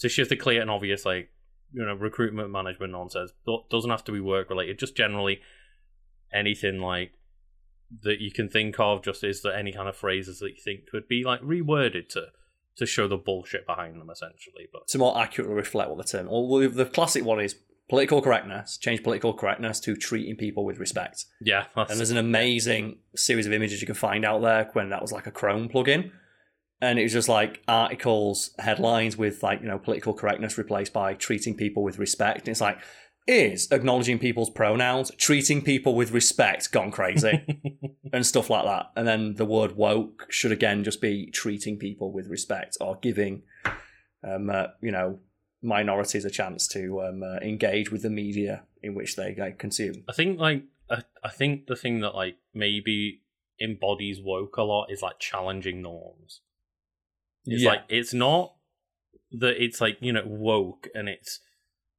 To 0.00 0.08
shift 0.08 0.28
the 0.30 0.36
clear 0.36 0.60
and 0.60 0.70
obvious, 0.70 1.04
like 1.06 1.30
you 1.72 1.84
know, 1.84 1.94
recruitment 1.94 2.50
management 2.50 2.92
nonsense 2.92 3.32
Do- 3.46 3.64
doesn't 3.70 3.90
have 3.90 4.04
to 4.04 4.12
be 4.12 4.20
work 4.20 4.50
related. 4.50 4.78
Just 4.78 4.94
generally 4.96 5.40
anything 6.32 6.78
like 6.80 7.12
that 8.02 8.20
you 8.20 8.30
can 8.30 8.48
think 8.48 8.78
of. 8.78 9.02
Just 9.02 9.24
is 9.24 9.42
there 9.42 9.54
any 9.54 9.72
kind 9.72 9.88
of 9.88 9.96
phrases 9.96 10.38
that 10.40 10.50
you 10.50 10.60
think 10.62 10.86
could 10.88 11.08
be 11.08 11.24
like 11.24 11.40
reworded 11.42 12.08
to 12.10 12.26
to 12.76 12.86
show 12.86 13.06
the 13.06 13.16
bullshit 13.16 13.66
behind 13.66 14.00
them, 14.00 14.10
essentially? 14.10 14.66
But 14.72 14.88
To 14.88 14.98
more 14.98 15.16
accurately 15.18 15.54
reflect 15.54 15.88
what 15.90 15.98
the 15.98 16.04
term. 16.04 16.26
Well, 16.28 16.58
the- 16.58 16.68
the 16.68 16.86
classic 16.86 17.24
one 17.24 17.40
is 17.40 17.54
political 17.88 18.22
correctness. 18.22 18.78
Change 18.78 19.02
political 19.02 19.34
correctness 19.34 19.80
to 19.80 19.96
treating 19.96 20.36
people 20.36 20.64
with 20.64 20.78
respect. 20.78 21.26
yeah, 21.40 21.66
that's, 21.74 21.90
And 21.90 21.98
there's 21.98 22.10
an 22.10 22.16
amazing 22.16 22.98
series 23.14 23.46
of 23.46 23.52
images 23.52 23.80
you 23.80 23.86
can 23.86 23.94
find 23.94 24.24
out 24.24 24.42
there 24.42 24.70
when 24.72 24.90
that 24.90 25.02
was 25.02 25.12
like 25.12 25.26
a 25.26 25.30
Chrome 25.30 25.68
plugin. 25.68 26.10
And 26.80 26.98
it 26.98 27.02
was 27.04 27.12
just 27.12 27.28
like 27.28 27.62
articles, 27.66 28.50
headlines 28.58 29.16
with 29.16 29.42
like, 29.42 29.60
you 29.60 29.68
know, 29.68 29.78
political 29.78 30.12
correctness 30.12 30.58
replaced 30.58 30.92
by 30.92 31.14
treating 31.14 31.56
people 31.56 31.82
with 31.82 31.98
respect. 31.98 32.40
And 32.40 32.48
it's 32.48 32.60
like, 32.60 32.78
is 33.26 33.68
acknowledging 33.70 34.18
people's 34.18 34.50
pronouns, 34.50 35.10
treating 35.16 35.62
people 35.62 35.94
with 35.94 36.10
respect 36.10 36.70
gone 36.72 36.90
crazy? 36.90 37.62
and 38.12 38.26
stuff 38.26 38.50
like 38.50 38.64
that. 38.64 38.90
And 38.96 39.08
then 39.08 39.34
the 39.34 39.46
word 39.46 39.76
woke 39.76 40.26
should 40.28 40.52
again 40.52 40.84
just 40.84 41.00
be 41.00 41.30
treating 41.30 41.78
people 41.78 42.12
with 42.12 42.28
respect 42.28 42.76
or 42.80 42.96
giving, 43.00 43.42
um, 44.22 44.50
uh, 44.50 44.66
you 44.82 44.92
know, 44.92 45.18
minorities 45.64 46.24
a 46.24 46.30
chance 46.30 46.68
to 46.68 47.02
um, 47.02 47.22
uh, 47.22 47.36
engage 47.36 47.90
with 47.90 48.02
the 48.02 48.10
media 48.10 48.64
in 48.82 48.94
which 48.94 49.16
they 49.16 49.34
like, 49.34 49.58
consume. 49.58 50.04
I 50.08 50.12
think 50.12 50.38
like 50.38 50.62
I, 50.90 51.02
I 51.24 51.30
think 51.30 51.66
the 51.66 51.74
thing 51.76 52.00
that 52.00 52.14
like 52.14 52.36
maybe 52.52 53.22
embodies 53.60 54.20
woke 54.20 54.56
a 54.58 54.62
lot 54.62 54.88
is 54.90 55.00
like 55.02 55.18
challenging 55.18 55.80
norms. 55.80 56.40
It's 57.46 57.62
Yeah. 57.62 57.70
like 57.70 57.84
it's 57.88 58.12
not 58.12 58.54
that 59.32 59.62
it's 59.62 59.80
like 59.80 59.96
you 60.00 60.12
know 60.12 60.24
woke 60.26 60.88
and 60.94 61.08
it's 61.08 61.40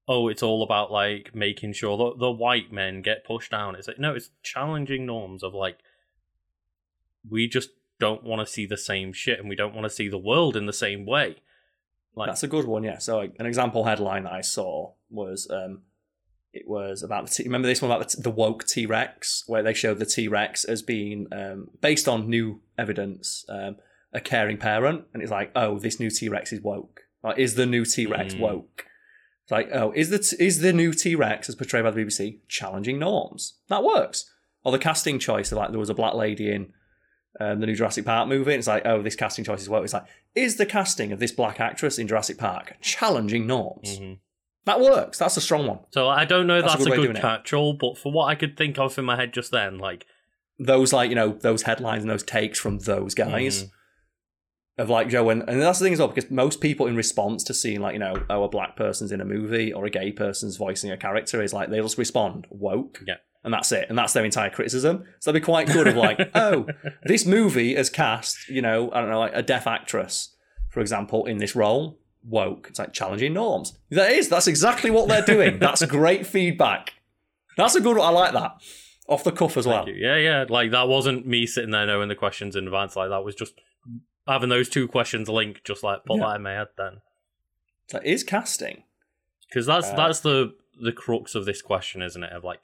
oh 0.08 0.28
it's 0.28 0.44
all 0.44 0.62
about 0.64 0.92
like 0.92 1.34
making 1.34 1.74
sure 1.74 1.98
that 1.98 2.20
the 2.20 2.32
white 2.32 2.72
men 2.72 3.02
get 3.02 3.26
pushed 3.26 3.52
down. 3.52 3.76
It's 3.76 3.88
like 3.88 4.00
no, 4.00 4.14
it's 4.14 4.30
challenging 4.44 5.06
norms 5.06 5.44
of 5.44 5.54
like 5.54 5.80
we 7.28 7.48
just 7.48 7.70
don't 8.00 8.24
want 8.24 8.46
to 8.46 8.52
see 8.54 8.66
the 8.68 8.78
same 8.78 9.12
shit 9.14 9.40
and 9.40 9.50
we 9.50 9.56
don't 9.56 9.74
want 9.74 9.86
to 9.86 9.90
see 9.90 10.08
the 10.08 10.18
world 10.18 10.56
in 10.56 10.68
the 10.68 10.74
same 10.74 11.06
way. 11.06 11.38
Like 12.16 12.30
That's 12.30 12.44
a 12.44 12.48
good 12.48 12.66
one, 12.66 12.84
yeah. 12.84 12.98
So 13.00 13.18
like, 13.18 13.36
an 13.40 13.46
example 13.46 13.84
headline 13.84 14.24
that 14.24 14.34
I 14.34 14.42
saw 14.42 14.94
was 15.10 15.48
um, 15.52 15.82
it 16.54 16.68
was 16.68 17.04
about 17.04 17.26
the 17.28 17.32
t- 17.32 17.44
remember 17.44 17.68
this 17.68 17.82
one 17.82 17.92
about 17.92 18.10
the, 18.10 18.16
t- 18.16 18.22
the 18.22 18.30
woke 18.32 18.66
T 18.66 18.86
Rex, 18.86 19.44
where 19.48 19.62
they 19.62 19.74
showed 19.74 20.00
the 20.00 20.06
T 20.06 20.28
Rex 20.28 20.64
as 20.64 20.82
being 20.82 21.28
um, 21.34 21.70
based 21.82 22.08
on 22.08 22.30
new 22.30 22.62
evidence, 22.78 23.44
um, 23.50 23.76
a 24.14 24.22
caring 24.22 24.58
parent, 24.58 25.04
and 25.14 25.22
it's 25.22 25.32
like, 25.32 25.52
oh, 25.56 25.78
this 25.80 26.00
new 26.00 26.10
T 26.10 26.30
Rex 26.30 26.54
is 26.54 26.62
woke. 26.62 27.02
Like, 27.24 27.38
is 27.38 27.56
the 27.56 27.66
new 27.66 27.84
T 27.84 28.06
Rex 28.06 28.34
Mm. 28.34 28.40
woke? 28.40 28.86
It's 29.44 29.52
like, 29.52 29.70
oh, 29.74 29.92
is 29.96 30.10
the 30.10 30.20
t- 30.20 30.38
is 30.40 30.62
the 30.62 30.72
new 30.74 30.94
T 30.94 31.16
Rex 31.16 31.50
as 31.50 31.56
portrayed 31.56 31.84
by 31.84 31.92
the 31.92 32.02
BBC 32.02 32.40
challenging 32.48 32.98
norms? 33.00 33.56
That 33.68 33.84
works. 33.84 34.32
Or 34.64 34.72
the 34.72 34.80
casting 34.80 35.20
choice, 35.20 35.52
like 35.52 35.72
there 35.72 35.80
was 35.80 35.90
a 35.90 35.94
black 35.94 36.14
lady 36.16 36.50
in 36.52 36.72
um, 37.40 37.60
the 37.60 37.66
new 37.68 37.76
Jurassic 37.76 38.06
Park 38.06 38.28
movie. 38.28 38.52
And 38.53 38.60
it's 38.60 38.68
like, 38.68 38.86
oh, 38.86 39.02
this 39.02 39.16
casting 39.16 39.44
choice 39.45 39.62
is 39.62 39.70
woke. 39.70 39.84
It's 39.84 39.94
like, 39.94 40.06
is 40.36 40.56
the 40.57 40.66
casting 40.66 41.12
of 41.12 41.20
this 41.20 41.32
black 41.32 41.60
actress 41.60 41.98
in 41.98 42.07
Jurassic 42.07 42.38
Park 42.38 42.76
challenging 42.82 43.45
norms? 43.48 43.99
mhm. 43.99 44.20
That 44.66 44.80
works. 44.82 45.20
That's 45.20 45.38
a 45.38 45.41
strong 45.41 45.68
one. 45.68 45.80
So 45.91 46.10
I 46.10 46.26
don't 46.26 46.48
know 46.48 46.57
if 46.57 46.64
That's 46.64 46.74
a 46.74 46.78
that's, 46.78 46.90
good 46.90 46.98
a 47.06 47.10
of 47.10 47.14
good 47.16 47.22
catch-all, 47.22 47.74
but 47.74 47.98
for 47.99 48.12
what 48.12 48.26
I 48.26 48.36
could 48.36 48.57
think 48.57 48.80
of 48.80 48.98
in 48.98 49.06
my 49.06 49.16
head 49.16 49.32
just 49.32 49.52
then, 49.52 49.78
like 49.78 50.07
Those 50.57 50.91
like 50.91 51.10
you 51.10 51.16
know 51.16 51.34
those 51.34 51.62
headlines 51.64 52.02
and 52.03 52.10
those 52.10 52.24
takes 52.24 52.57
from 52.57 52.80
those 52.80 53.14
guys. 53.14 53.66
Mhm. 53.66 53.70
Of 54.77 54.89
like 54.89 55.07
Joe, 55.07 55.30
and, 55.30 55.47
and 55.47 55.61
that's 55.61 55.80
the 55.80 55.85
thing 55.85 55.93
as 55.93 55.99
well, 55.99 56.10
because 56.10 56.30
most 56.30 56.60
people 56.60 56.88
in 56.88 56.95
response 56.95 57.43
to 57.45 57.53
seeing 57.53 57.80
like, 57.80 57.93
you 57.93 57.99
know, 57.99 58.15
oh, 58.30 58.43
a 58.43 58.49
black 58.49 58.76
person's 58.76 59.11
in 59.11 59.22
a 59.22 59.26
movie 59.26 59.72
or 59.72 59.85
a 59.85 59.89
gay 59.89 60.11
person's 60.11 60.57
voicing 60.57 60.91
a 60.91 60.97
character 60.97 61.41
is 61.41 61.53
like, 61.53 61.69
they'll 61.69 61.84
just 61.84 61.97
respond, 61.97 62.45
woke. 62.49 63.02
Yeah. 63.07 63.15
And 63.43 63.53
that's 63.53 63.72
it. 63.72 63.85
And 63.89 63.97
that's 63.97 64.11
their 64.14 64.26
entire 64.26 64.49
criticism. 64.49 65.06
So 65.19 65.31
they'd 65.31 65.39
be 65.39 65.45
quite 65.45 65.68
good 65.68 65.88
of 65.88 65.95
like, 65.95 66.19
oh, 66.35 66.68
this 67.03 67.26
movie 67.26 67.76
has 67.76 67.89
cast, 67.89 68.49
you 68.49 68.61
know, 68.61 68.91
I 68.91 69.02
don't 69.02 69.10
know, 69.10 69.19
like 69.19 69.35
a 69.35 69.43
deaf 69.43 69.68
actress, 69.68 70.35
for 70.69 70.80
example, 70.80 71.26
in 71.26 71.38
this 71.38 71.56
role. 71.56 71.99
Woke. 72.27 72.65
It's 72.72 72.80
like 72.80 72.91
challenging 72.91 73.34
norms. 73.34 73.77
That 73.91 74.11
is, 74.11 74.30
that's 74.30 74.47
exactly 74.47 74.89
what 74.89 75.07
they're 75.07 75.22
doing. 75.22 75.60
that's 75.60 75.85
great 75.85 76.26
feedback. 76.26 76.93
That's 77.56 77.76
a 77.76 77.81
good 77.81 77.97
one. 77.97 78.07
I 78.07 78.10
like 78.10 78.34
that. 78.34 78.53
Off 79.07 79.23
the 79.23 79.31
cuff 79.31 79.57
as 79.57 79.68
well. 79.68 79.88
You. 79.88 79.93
Yeah, 79.93 80.18
yeah. 80.18 80.45
Like 80.49 80.72
that 80.72 80.88
wasn't 80.88 81.27
me 81.27 81.45
sitting 81.45 81.69
there 81.69 81.85
knowing 81.85 82.10
the 82.10 82.15
questions 82.15 82.56
in 82.56 82.65
advance. 82.65 82.95
Like 82.95 83.10
that 83.10 83.23
was 83.23 83.35
just 83.35 83.53
having 84.27 84.49
those 84.49 84.69
two 84.69 84.88
questions 84.88 85.30
linked, 85.30 85.64
just 85.65 85.84
like 85.84 86.03
put 86.06 86.18
Yeah. 86.19 86.27
that 86.30 86.35
in 86.38 86.41
my 86.43 86.53
head 86.53 86.68
then. 86.77 87.02
That 87.91 88.06
is 88.06 88.23
casting. 88.23 88.84
Because 89.47 89.65
that's 89.65 89.88
Uh, 89.89 89.95
that's 89.95 90.19
the 90.22 90.56
the 90.81 90.91
crux 90.91 91.35
of 91.35 91.45
this 91.45 91.61
question, 91.61 92.02
isn't 92.02 92.23
it? 92.23 92.34
Of 92.34 92.43
like, 92.43 92.61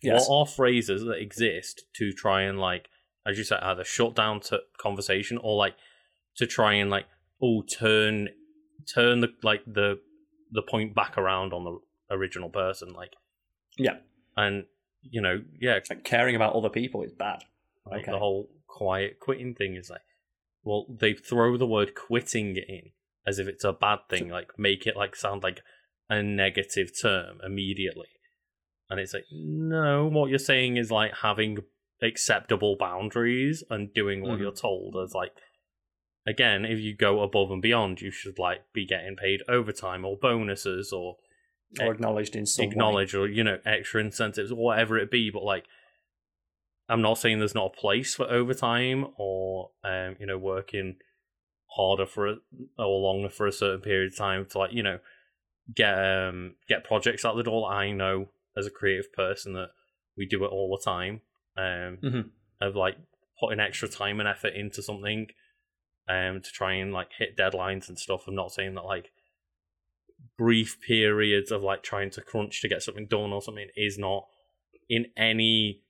Yes. 0.00 0.26
what 0.28 0.34
are 0.34 0.46
phrases 0.46 1.04
that 1.04 1.18
exist 1.20 1.84
to 1.94 2.12
try 2.12 2.42
and 2.42 2.58
like, 2.58 2.88
as 3.26 3.36
you 3.36 3.44
said, 3.44 3.60
either 3.62 3.84
shut 3.84 4.14
down 4.14 4.40
to 4.40 4.62
conversation 4.78 5.36
or 5.38 5.56
like 5.56 5.74
to 6.36 6.46
try 6.46 6.74
and 6.74 6.90
like, 6.90 7.06
oh, 7.42 7.62
turn 7.62 8.30
turn 8.86 9.20
the 9.20 9.34
like 9.42 9.62
the 9.66 10.00
the 10.52 10.62
point 10.62 10.94
back 10.94 11.18
around 11.18 11.52
on 11.52 11.64
the 11.64 11.78
original 12.14 12.48
person, 12.50 12.92
like, 12.92 13.14
Yeah. 13.76 13.98
and 14.36 14.66
you 15.02 15.20
know, 15.20 15.42
yeah, 15.60 15.80
Like 15.88 16.04
caring 16.04 16.34
about 16.36 16.54
other 16.54 16.70
people 16.70 17.02
is 17.02 17.12
bad. 17.12 17.42
Like 17.86 18.02
Okay. 18.02 18.12
the 18.12 18.18
whole 18.18 18.50
quiet 18.66 19.18
quitting 19.20 19.54
thing 19.54 19.74
is 19.76 19.88
like, 19.90 20.00
well, 20.62 20.86
they 20.88 21.14
throw 21.14 21.56
the 21.56 21.66
word 21.66 21.94
quitting 21.94 22.56
in 22.56 22.92
as 23.26 23.38
if 23.38 23.46
it's 23.48 23.64
a 23.64 23.72
bad 23.72 23.98
thing, 24.08 24.28
like 24.28 24.58
make 24.58 24.86
it 24.86 24.96
like 24.96 25.14
sound 25.16 25.42
like 25.42 25.60
a 26.08 26.22
negative 26.22 26.90
term 27.00 27.38
immediately. 27.44 28.08
And 28.88 28.98
it's 28.98 29.14
like, 29.14 29.26
no, 29.32 30.06
what 30.08 30.30
you're 30.30 30.38
saying 30.38 30.76
is 30.76 30.90
like 30.90 31.14
having 31.22 31.58
acceptable 32.02 32.76
boundaries 32.78 33.62
and 33.70 33.92
doing 33.94 34.22
what 34.22 34.38
Mhm. 34.38 34.40
you're 34.40 34.52
told 34.52 34.96
as 34.96 35.14
like 35.14 35.32
again, 36.26 36.64
if 36.64 36.78
you 36.78 36.94
go 36.94 37.22
above 37.22 37.50
and 37.50 37.62
beyond, 37.62 38.00
you 38.00 38.10
should 38.10 38.38
like 38.38 38.72
be 38.72 38.84
getting 38.86 39.16
paid 39.16 39.42
overtime 39.48 40.04
or 40.04 40.16
bonuses 40.16 40.92
or 40.92 41.16
Or 41.80 41.92
acknowledged 41.94 42.36
in 42.36 42.46
some 42.46 42.64
way. 42.66 42.70
acknowledge 42.70 43.14
or 43.14 43.28
you 43.28 43.44
know 43.44 43.58
extra 43.64 44.00
incentives 44.00 44.50
or 44.52 44.56
whatever 44.56 44.98
it 44.98 45.10
be 45.10 45.30
but 45.30 45.44
like 45.44 45.66
i'm 46.90 47.02
not 47.02 47.18
saying 47.18 47.38
there's 47.38 47.54
not 47.54 47.72
a 47.74 47.80
place 47.80 48.14
for 48.14 48.30
overtime 48.30 49.06
or 49.16 49.70
um 49.84 50.16
you 50.20 50.26
know 50.26 50.36
working 50.38 50.96
harder 51.76 52.04
for 52.04 52.26
a, 52.26 52.34
or 52.78 53.00
longer 53.00 53.28
for 53.28 53.46
a 53.46 53.52
certain 53.52 53.80
period 53.80 54.12
of 54.12 54.18
time 54.18 54.44
to 54.44 54.58
like 54.58 54.72
you 54.72 54.82
know 54.82 54.98
get 55.74 55.94
um 55.94 56.54
get 56.68 56.84
projects 56.84 57.24
out 57.24 57.36
the 57.36 57.42
door 57.42 57.70
i 57.72 57.92
know 57.92 58.28
as 58.56 58.66
a 58.66 58.70
creative 58.70 59.12
person 59.12 59.52
that 59.52 59.68
we 60.16 60.26
do 60.26 60.44
it 60.44 60.48
all 60.48 60.76
the 60.76 60.84
time 60.84 61.20
um 61.56 61.98
Mhm. 62.02 62.30
of 62.60 62.74
like 62.74 62.96
putting 63.38 63.60
extra 63.60 63.88
time 63.88 64.20
and 64.20 64.28
effort 64.28 64.54
into 64.54 64.82
something 64.82 65.28
um 66.08 66.40
to 66.42 66.50
try 66.50 66.74
and 66.74 66.92
like 66.92 67.08
hit 67.16 67.36
deadlines 67.36 67.88
and 67.88 67.98
stuff 67.98 68.24
i'm 68.26 68.34
not 68.34 68.52
saying 68.52 68.74
that 68.74 68.84
like 68.84 69.12
brief 70.36 70.78
periods 70.86 71.50
of 71.50 71.62
like 71.62 71.82
trying 71.82 72.10
to 72.10 72.20
crunch 72.20 72.60
to 72.60 72.68
get 72.68 72.82
something 72.82 73.06
done 73.06 73.32
or 73.32 73.40
something 73.42 73.68
is 73.76 73.98
not 73.98 74.26
in 74.88 75.06
any 75.16 75.82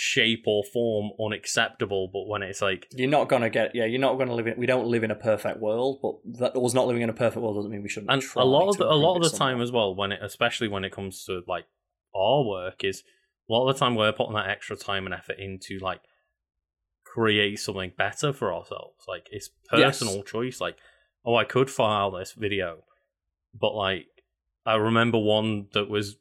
shape 0.00 0.44
or 0.46 0.62
form 0.62 1.10
unacceptable 1.20 2.08
but 2.12 2.28
when 2.28 2.40
it's 2.40 2.62
like 2.62 2.86
You're 2.92 3.10
not 3.10 3.28
gonna 3.28 3.50
get. 3.50 3.74
Yeah, 3.74 3.84
you're 3.84 3.98
not 4.00 4.16
gonna 4.16 4.32
live 4.32 4.46
in. 4.46 4.54
We 4.56 4.64
don't 4.64 4.86
live 4.86 5.02
in 5.02 5.10
a 5.10 5.16
perfect 5.16 5.58
world, 5.58 5.98
but 6.00 6.14
that 6.38 6.54
was 6.60 6.72
not 6.72 6.86
living 6.86 7.02
in 7.02 7.10
a 7.10 7.12
perfect 7.12 7.42
world 7.42 7.56
doesn't 7.56 7.72
mean 7.72 7.82
we 7.82 7.88
shouldn't. 7.88 8.12
and 8.12 8.22
try 8.22 8.40
a 8.40 8.46
lot 8.46 8.68
of 8.68 8.76
the, 8.76 8.84
a 8.84 8.94
lot 8.94 9.16
of 9.16 9.24
the 9.28 9.36
time 9.36 9.60
as 9.60 9.72
well 9.72 9.92
when 9.96 10.12
it 10.12 10.20
especially 10.22 10.68
when 10.68 10.84
it 10.84 10.92
comes 10.92 11.24
to 11.24 11.42
like 11.48 11.66
our 12.14 12.44
work 12.44 12.84
is 12.84 13.02
a 13.48 13.52
lot 13.52 13.68
of 13.68 13.74
the 13.74 13.80
time 13.80 13.96
we're 13.96 14.12
putting 14.12 14.34
that 14.34 14.48
extra 14.48 14.76
time 14.76 15.04
and 15.04 15.12
effort 15.14 15.36
into 15.40 15.80
like 15.80 16.00
create 17.04 17.58
something 17.58 17.92
better 17.96 18.32
for 18.32 18.54
ourselves 18.54 19.04
like 19.08 19.26
it's 19.32 19.50
Yes. 19.72 19.98
personal 19.98 20.22
choice 20.22 20.60
like 20.60 20.76
oh 21.24 21.34
i 21.34 21.42
could 21.44 21.70
file 21.70 22.12
this 22.12 22.32
video 22.32 22.84
but 23.58 23.74
like 23.74 24.06
i 24.64 24.74
remember 24.74 25.18
one 25.18 25.66
that 25.72 25.88
was 25.90 26.16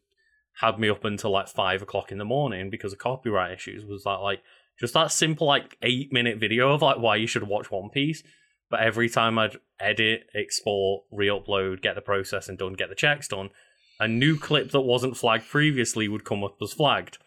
had 0.61 0.79
me 0.79 0.89
up 0.89 1.03
until 1.05 1.31
like 1.31 1.47
five 1.47 1.81
o'clock 1.81 2.11
in 2.11 2.17
the 2.17 2.25
morning 2.25 2.69
because 2.69 2.93
of 2.93 2.99
copyright 2.99 3.53
issues 3.53 3.85
was 3.85 4.03
that 4.03 4.17
like 4.21 4.41
just 4.79 4.93
that 4.93 5.11
simple 5.11 5.47
like 5.47 5.77
eight 5.81 6.11
minute 6.11 6.37
video 6.39 6.71
of 6.71 6.81
like 6.81 6.97
why 6.97 7.15
you 7.15 7.27
should 7.27 7.43
watch 7.47 7.69
one 7.71 7.89
piece 7.89 8.23
but 8.69 8.81
every 8.81 9.07
time 9.07 9.39
I'd 9.39 9.55
edit, 9.79 10.23
export, 10.35 11.05
re-upload, 11.09 11.81
get 11.81 11.95
the 11.95 12.01
processing 12.01 12.57
done, 12.57 12.73
get 12.73 12.89
the 12.89 12.95
checks 12.95 13.29
done, 13.29 13.49
a 13.97 14.09
new 14.09 14.37
clip 14.37 14.71
that 14.71 14.81
wasn't 14.81 15.15
flagged 15.15 15.47
previously 15.47 16.09
would 16.09 16.25
come 16.25 16.43
up 16.43 16.57
as 16.61 16.73
flagged, 16.73 17.17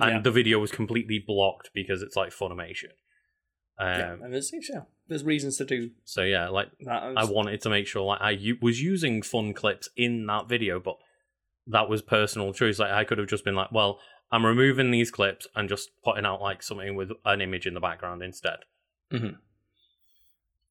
and 0.00 0.10
Yeah. 0.16 0.20
the 0.22 0.32
video 0.32 0.58
was 0.58 0.72
completely 0.72 1.22
blocked 1.24 1.70
because 1.74 2.02
it's 2.02 2.16
like 2.16 2.30
Funimation. 2.32 2.90
Um, 3.78 3.86
yeah, 4.00 4.12
and 4.14 4.34
there's, 4.34 4.50
yeah, 4.68 4.80
there's 5.06 5.22
reasons 5.22 5.58
to 5.58 5.64
do 5.64 5.90
So 6.04 6.22
yeah, 6.22 6.48
like 6.48 6.70
that. 6.80 7.12
I 7.16 7.24
wanted 7.24 7.60
to 7.60 7.70
make 7.70 7.86
sure 7.86 8.02
like 8.02 8.20
I 8.20 8.30
u- 8.30 8.58
was 8.60 8.82
using 8.82 9.22
fun 9.22 9.52
clips 9.52 9.88
in 9.96 10.26
that 10.26 10.48
video, 10.48 10.80
but 10.80 10.96
that 11.66 11.88
was 11.88 12.02
personal 12.02 12.52
choice. 12.52 12.78
Like 12.78 12.92
I 12.92 13.04
could 13.04 13.18
have 13.18 13.28
just 13.28 13.44
been 13.44 13.54
like, 13.54 13.72
well, 13.72 13.98
I'm 14.30 14.44
removing 14.44 14.90
these 14.90 15.10
clips 15.10 15.46
and 15.54 15.68
just 15.68 15.90
putting 16.02 16.26
out 16.26 16.42
like 16.42 16.62
something 16.62 16.94
with 16.96 17.10
an 17.24 17.40
image 17.40 17.66
in 17.66 17.74
the 17.74 17.80
background 17.80 18.22
instead. 18.22 18.60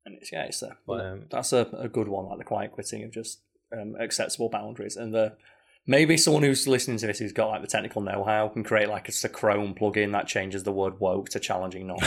and 0.05 0.15
it's 0.15 0.31
yeah, 0.31 0.43
it's 0.43 0.61
a, 0.61 0.77
But, 0.85 1.05
um, 1.05 1.25
that's 1.29 1.53
a, 1.53 1.67
a 1.73 1.87
good 1.87 2.07
one, 2.07 2.25
like 2.25 2.37
the 2.37 2.43
quiet 2.43 2.71
quitting 2.71 3.03
of 3.03 3.11
just 3.11 3.41
um, 3.71 3.95
acceptable 3.99 4.49
boundaries, 4.49 4.97
and 4.97 5.13
the 5.13 5.37
maybe 5.85 6.17
someone 6.17 6.43
who's 6.43 6.67
listening 6.67 6.97
to 6.97 7.07
this 7.07 7.19
who's 7.19 7.33
got 7.33 7.49
like 7.49 7.61
the 7.61 7.67
technical 7.67 8.01
know-how 8.01 8.47
can 8.49 8.63
create 8.63 8.89
like 8.89 9.09
a, 9.09 9.13
a 9.25 9.29
Chrome 9.29 9.73
plugin 9.75 10.11
that 10.13 10.27
changes 10.27 10.63
the 10.63 10.71
word 10.71 10.99
woke 10.99 11.29
to 11.29 11.39
challenging 11.39 11.87
norms. 11.87 12.03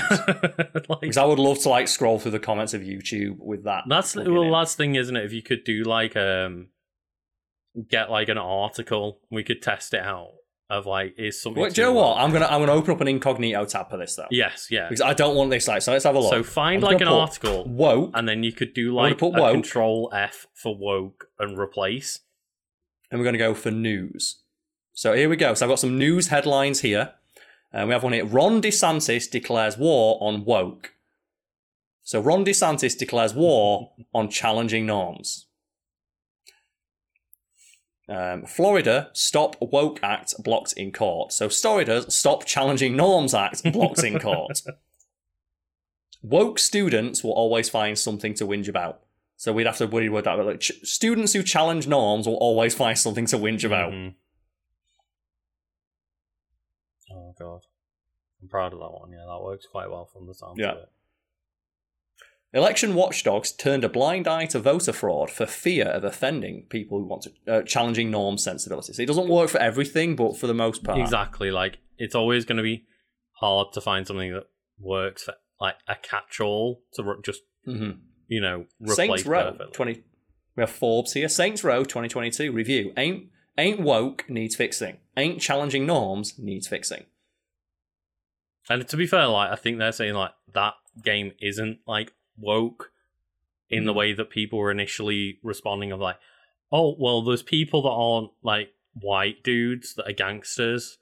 like, 0.88 1.00
Because 1.00 1.16
I 1.16 1.24
would 1.24 1.38
love 1.38 1.58
to 1.60 1.68
like 1.68 1.88
scroll 1.88 2.18
through 2.18 2.32
the 2.32 2.38
comments 2.38 2.74
of 2.74 2.82
YouTube 2.82 3.38
with 3.38 3.64
that. 3.64 3.84
That's 3.88 4.14
plugin 4.14 4.32
well, 4.32 4.42
in. 4.44 4.52
that's 4.52 4.74
the 4.74 4.82
thing, 4.84 4.94
isn't 4.94 5.16
it? 5.16 5.24
If 5.24 5.32
you 5.32 5.42
could 5.42 5.64
do 5.64 5.84
like 5.84 6.16
um, 6.16 6.68
get 7.88 8.10
like 8.10 8.28
an 8.28 8.38
article, 8.38 9.20
we 9.30 9.42
could 9.42 9.62
test 9.62 9.94
it 9.94 10.00
out 10.00 10.32
of 10.68 10.84
like 10.86 11.14
is 11.18 11.40
something. 11.40 11.62
To 11.62 11.70
do 11.70 11.80
you 11.80 11.86
know 11.88 11.92
what? 11.94 12.18
I'm 12.18 12.32
gonna 12.32 12.46
I'm 12.46 12.60
gonna 12.60 12.72
open 12.72 12.92
up 12.92 13.00
an 13.00 13.08
incognito 13.08 13.64
tab 13.66 13.90
for 13.90 13.96
this 13.96 14.16
though. 14.16 14.26
Yes, 14.30 14.68
yeah. 14.70 14.88
Because 14.88 15.00
I 15.00 15.14
don't 15.14 15.36
want 15.36 15.50
this 15.50 15.68
like 15.68 15.82
so. 15.82 15.92
Let's 15.92 16.04
have 16.04 16.14
a 16.16 16.18
look. 16.20 16.30
So 16.30 16.42
find 16.42 16.84
I'm 16.84 16.92
like 16.92 17.00
an 17.00 17.08
article, 17.08 17.64
woke, 17.66 18.10
and 18.14 18.28
then 18.28 18.42
you 18.42 18.52
could 18.52 18.74
do 18.74 18.94
like 18.94 19.18
put 19.18 19.36
a 19.36 19.40
woke. 19.40 19.52
Control 19.52 20.10
F 20.12 20.46
for 20.54 20.76
woke 20.76 21.28
and 21.38 21.58
replace. 21.58 22.20
and 23.10 23.20
we're 23.20 23.24
gonna 23.24 23.38
go 23.38 23.54
for 23.54 23.70
news. 23.70 24.40
So 24.92 25.12
here 25.12 25.28
we 25.28 25.36
go. 25.36 25.54
So 25.54 25.66
I've 25.66 25.70
got 25.70 25.78
some 25.78 25.98
news 25.98 26.28
headlines 26.28 26.80
here. 26.80 27.12
And 27.72 27.88
we 27.88 27.92
have 27.92 28.02
one 28.04 28.14
here. 28.14 28.24
Ron 28.24 28.62
DeSantis 28.62 29.30
declares 29.30 29.76
war 29.76 30.16
on 30.22 30.44
woke. 30.46 30.94
So 32.02 32.20
Ron 32.20 32.44
DeSantis 32.44 32.96
declares 32.96 33.34
war 33.34 33.92
on 34.14 34.30
challenging 34.30 34.86
norms. 34.86 35.45
Um, 38.08 38.46
Florida 38.46 39.10
Stop 39.14 39.56
Woke 39.60 39.98
Act 40.02 40.34
blocked 40.42 40.72
in 40.74 40.92
court. 40.92 41.32
So 41.32 41.48
Florida 41.48 42.08
Stop 42.10 42.44
Challenging 42.46 42.96
Norms 42.96 43.34
Act 43.34 43.62
blocked 43.72 44.04
in 44.04 44.18
court. 44.20 44.62
Woke 46.22 46.58
students 46.58 47.22
will 47.24 47.32
always 47.32 47.68
find 47.68 47.98
something 47.98 48.34
to 48.34 48.46
whinge 48.46 48.68
about. 48.68 49.00
So 49.36 49.52
we'd 49.52 49.66
have 49.66 49.76
to 49.78 49.86
worry 49.86 50.06
about 50.06 50.24
that. 50.24 50.36
But 50.36 50.46
like, 50.46 50.60
ch- 50.60 50.72
students 50.82 51.32
who 51.32 51.42
challenge 51.42 51.86
norms 51.86 52.26
will 52.26 52.36
always 52.36 52.74
find 52.74 52.96
something 52.98 53.26
to 53.26 53.36
whinge 53.38 53.64
about. 53.64 53.92
Mhm. 53.92 54.14
Oh 57.12 57.34
god, 57.38 57.60
I'm 58.42 58.48
proud 58.48 58.72
of 58.72 58.78
that 58.80 58.90
one. 58.92 59.10
Yeah, 59.12 59.24
that 59.26 59.42
works 59.42 59.66
quite 59.70 59.90
well 59.90 60.06
from 60.12 60.26
the 60.26 60.34
sound 60.34 60.58
Yeah. 60.58 60.72
of 60.72 60.78
it. 60.78 60.88
Election 62.56 62.94
watchdogs 62.94 63.52
turned 63.52 63.84
a 63.84 63.88
blind 63.88 64.26
eye 64.26 64.46
to 64.46 64.58
voter 64.58 64.92
fraud 64.92 65.30
for 65.30 65.44
fear 65.46 65.84
of 65.86 66.04
offending 66.04 66.64
people 66.70 66.98
who 66.98 67.04
want 67.06 67.22
to 67.22 67.32
uh, 67.52 67.62
challenging 67.62 68.10
norm 68.10 68.38
sensibilities. 68.38 68.98
It 68.98 69.06
doesn't 69.06 69.28
work 69.28 69.50
for 69.50 69.58
everything, 69.58 70.16
but 70.16 70.36
for 70.38 70.46
the 70.46 70.54
most 70.54 70.82
part, 70.82 70.98
Exactly. 70.98 71.50
Like 71.50 71.78
it's 71.98 72.14
always 72.14 72.44
going 72.44 72.56
to 72.56 72.62
be 72.62 72.86
hard 73.40 73.72
to 73.74 73.80
find 73.80 74.06
something 74.06 74.32
that 74.32 74.44
works 74.78 75.24
for 75.24 75.34
like 75.60 75.76
a 75.86 75.96
catch-all 75.96 76.82
to 76.94 77.02
re- 77.02 77.16
just 77.24 77.42
Mhm. 77.66 77.98
you 78.28 78.40
know 78.40 78.66
replace 78.80 78.96
Saints 78.96 79.26
Row 79.26 79.50
perfectly. 79.52 79.72
twenty. 79.72 80.02
We 80.56 80.62
have 80.62 80.70
Forbes 80.70 81.12
here. 81.12 81.28
Saints 81.28 81.62
Row 81.62 81.84
2022 81.84 82.52
review. 82.52 82.92
Ain't 82.96 83.26
ain't 83.58 83.80
woke 83.80 84.24
needs 84.28 84.56
fixing. 84.56 84.98
Ain't 85.16 85.40
challenging 85.42 85.84
norms 85.84 86.38
needs 86.38 86.68
fixing. 86.68 87.04
And 88.68 88.86
to 88.88 88.96
be 88.96 89.06
fair, 89.06 89.26
like 89.28 89.50
I 89.50 89.56
think 89.56 89.78
they're 89.78 89.92
saying 89.92 90.14
like 90.14 90.32
that 90.54 90.74
game 91.02 91.32
isn't 91.40 91.80
like 91.86 92.12
woke 92.38 92.92
in 93.68 93.84
the 93.84 93.92
Mhm. 93.92 93.96
way 93.96 94.12
that 94.12 94.30
people 94.30 94.58
were 94.58 94.70
initially 94.70 95.38
responding 95.42 95.92
of 95.92 96.00
like, 96.00 96.18
oh 96.72 96.96
well, 96.98 97.22
there's 97.22 97.42
people 97.42 97.82
that 97.82 97.88
aren't 97.90 98.30
like 98.42 98.72
white 98.94 99.42
dudes 99.42 99.94
that 99.94 100.08
are 100.08 100.12
gangsters 100.12 100.98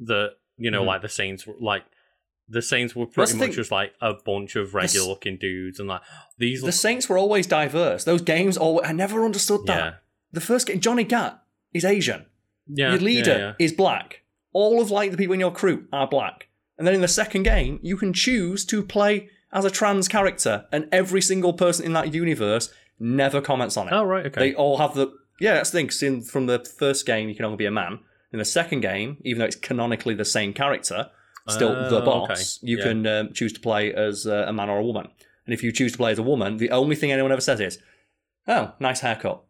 that 0.00 0.36
you 0.56 0.70
know 0.70 0.82
Mhm. 0.82 0.86
like 0.86 1.02
the 1.02 1.08
Saints 1.08 1.46
like 1.60 1.84
the 2.48 2.60
Saints 2.60 2.94
were 2.94 3.06
pretty 3.06 3.32
much 3.34 3.46
thing. 3.46 3.52
just 3.52 3.70
like 3.70 3.94
a 4.02 4.12
bunch 4.12 4.54
of 4.54 4.74
regular 4.74 5.06
looking 5.08 5.38
dudes, 5.38 5.78
and 5.80 5.88
like 5.88 6.02
these. 6.36 6.60
The 6.60 6.66
Look, 6.66 6.74
Saints 6.74 7.08
were 7.08 7.16
always 7.16 7.46
diverse. 7.46 8.04
Those 8.04 8.20
games, 8.20 8.58
always, 8.58 8.86
I 8.86 8.92
never 8.92 9.24
understood 9.24 9.64
that. 9.66 9.76
yeah, 9.78 9.94
The 10.32 10.42
first 10.42 10.66
game, 10.66 10.78
Johnny 10.80 11.04
Gat 11.04 11.42
is 11.72 11.84
Asian. 11.86 12.26
yeah, 12.66 12.90
your 12.90 13.00
leader 13.00 13.30
yeah, 13.30 13.38
yeah. 13.38 13.52
is 13.58 13.72
black. 13.72 14.22
All 14.52 14.80
of 14.82 14.90
like 14.90 15.10
the 15.10 15.16
people 15.16 15.32
in 15.34 15.40
your 15.40 15.52
crew 15.52 15.86
are 15.92 16.06
black. 16.06 16.48
And 16.76 16.86
then 16.86 16.94
in 16.94 17.00
the 17.00 17.08
second 17.08 17.44
game, 17.44 17.78
you 17.82 17.96
can 17.96 18.12
choose 18.12 18.64
to 18.66 18.82
play 18.82 19.30
as 19.54 19.64
a 19.64 19.70
trans 19.70 20.08
character, 20.08 20.66
and 20.72 20.88
every 20.92 21.22
single 21.22 21.54
person 21.54 21.86
in 21.86 21.92
that 21.94 22.12
universe 22.12 22.70
never 22.98 23.40
comments 23.40 23.76
on 23.76 23.88
it. 23.88 23.92
Oh 23.92 24.04
right, 24.04 24.26
okay. 24.26 24.40
They 24.50 24.54
all 24.54 24.76
have 24.78 24.94
the 24.94 25.12
yeah. 25.40 25.54
That's 25.54 25.70
the 25.70 25.86
thing. 25.86 26.14
in, 26.14 26.22
from 26.22 26.46
the 26.46 26.58
first 26.78 27.06
game, 27.06 27.28
you 27.28 27.34
can 27.34 27.44
only 27.46 27.56
be 27.56 27.66
a 27.66 27.70
man. 27.70 28.00
In 28.32 28.38
the 28.38 28.44
second 28.44 28.80
game, 28.80 29.18
even 29.24 29.38
though 29.38 29.44
it's 29.46 29.56
canonically 29.56 30.14
the 30.14 30.24
same 30.24 30.52
character, 30.52 31.08
still 31.48 31.70
the 31.88 32.02
Oh, 32.02 32.04
boss, 32.04 32.58
okay. 32.58 32.68
you 32.70 32.78
Yeah. 32.78 32.84
can 32.84 33.06
um, 33.06 33.32
choose 33.32 33.52
to 33.52 33.60
play 33.60 33.94
as 33.94 34.26
uh, 34.26 34.44
a 34.48 34.52
man 34.52 34.68
or 34.68 34.78
a 34.78 34.84
woman. 34.84 35.06
And 35.46 35.54
if 35.54 35.62
you 35.62 35.70
choose 35.70 35.92
to 35.92 35.98
play 35.98 36.10
as 36.10 36.18
a 36.18 36.22
woman, 36.22 36.56
the 36.56 36.70
only 36.70 36.96
thing 36.96 37.12
anyone 37.12 37.30
ever 37.32 37.40
says 37.40 37.60
is, 37.60 37.78
"Oh, 38.48 38.72
nice 38.80 39.00
haircut," 39.00 39.42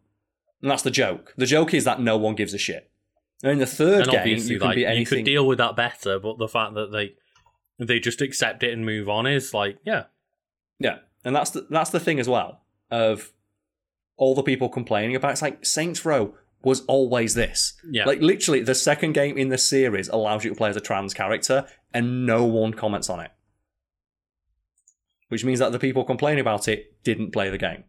and 0.61 0.69
that's 0.69 0.83
the 0.83 0.91
joke. 0.91 1.33
The 1.37 1.45
joke 1.47 1.73
is 1.73 1.83
that 1.85 1.99
no 1.99 2.15
one 2.17 2.35
gives 2.35 2.53
a 2.53 2.57
shit. 2.59 2.91
And 3.41 3.53
in 3.53 3.59
the 3.59 3.65
third 3.65 4.03
and 4.07 4.11
game, 4.11 4.37
you 4.37 4.59
can 4.59 4.67
like 4.67 4.75
be 4.75 4.81
you 4.81 5.05
could 5.05 5.25
deal 5.25 5.47
with 5.47 5.57
that 5.57 5.75
better, 5.75 6.19
but 6.19 6.37
the 6.37 6.47
fact 6.47 6.73
that 6.75 6.91
they 6.91 7.15
they 7.79 7.99
just 7.99 8.21
accept 8.21 8.63
it 8.63 8.73
and 8.73 8.85
move 8.85 9.09
on 9.09 9.27
is 9.27 9.53
like, 9.53 9.77
yeah, 9.85 10.03
Yeah, 10.79 10.99
and 11.23 11.35
that's 11.35 11.51
the 11.51 11.67
that's 11.69 11.89
the 11.89 11.99
thing 11.99 12.19
as 12.19 12.29
well 12.29 12.61
of 12.91 13.33
all 14.17 14.35
the 14.35 14.43
people 14.43 14.69
complaining 14.69 15.15
about. 15.15 15.31
It's 15.31 15.41
like 15.41 15.65
Saints 15.65 16.05
Row 16.05 16.35
was 16.63 16.81
always 16.85 17.35
this. 17.35 17.73
yeah. 17.89 18.05
Like 18.05 18.21
literally, 18.21 18.61
the 18.61 18.75
second 18.75 19.13
game 19.13 19.37
in 19.37 19.49
the 19.49 19.57
series 19.57 20.07
allows 20.09 20.43
you 20.43 20.49
to 20.49 20.55
play 20.55 20.69
as 20.69 20.75
a 20.75 20.81
trans 20.81 21.13
character, 21.13 21.67
and 21.93 22.25
no 22.25 22.43
one 22.43 22.73
comments 22.73 23.09
on 23.09 23.19
it. 23.19 23.31
Which 25.29 25.43
means 25.43 25.59
that 25.59 25.71
the 25.71 25.79
people 25.79 26.03
complaining 26.03 26.41
about 26.41 26.67
it 26.67 27.03
didn't 27.03 27.31
play 27.31 27.49
the 27.49 27.57
game. 27.57 27.83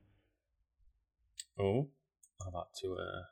oh, 1.58 1.88
I'd 2.46 2.52
like 2.52 2.66
to 2.82 2.94
uh, 2.94 3.22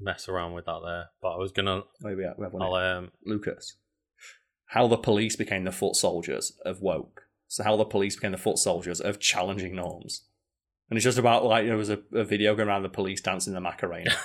mess 0.00 0.28
around 0.28 0.52
with 0.54 0.66
that 0.66 0.80
there, 0.84 1.06
but 1.22 1.34
I 1.34 1.36
was 1.36 1.52
gonna. 1.52 1.82
Maybe 2.00 2.16
we 2.16 2.24
have 2.24 2.52
one. 2.52 2.62
I'll 2.62 2.74
um. 2.74 3.10
Lucas, 3.24 3.76
how 4.68 4.86
the 4.86 4.96
police 4.98 5.34
became 5.34 5.64
the 5.64 5.72
foot 5.72 5.96
soldiers 5.96 6.52
of 6.64 6.80
woke. 6.80 7.22
So 7.46 7.64
how 7.64 7.76
the 7.76 7.84
police 7.84 8.16
became 8.16 8.32
the 8.32 8.38
foot 8.38 8.58
soldiers 8.58 9.00
of 9.00 9.18
challenging 9.18 9.74
norms. 9.74 10.24
And 10.90 10.96
it's 10.98 11.04
just 11.04 11.18
about 11.18 11.44
like 11.44 11.66
there 11.66 11.76
was 11.76 11.90
a, 11.90 12.00
a 12.12 12.24
video 12.24 12.54
going 12.54 12.68
around 12.68 12.82
the 12.82 12.90
police 12.90 13.20
dancing 13.20 13.54
the 13.54 13.60
Macarena. 13.60 14.14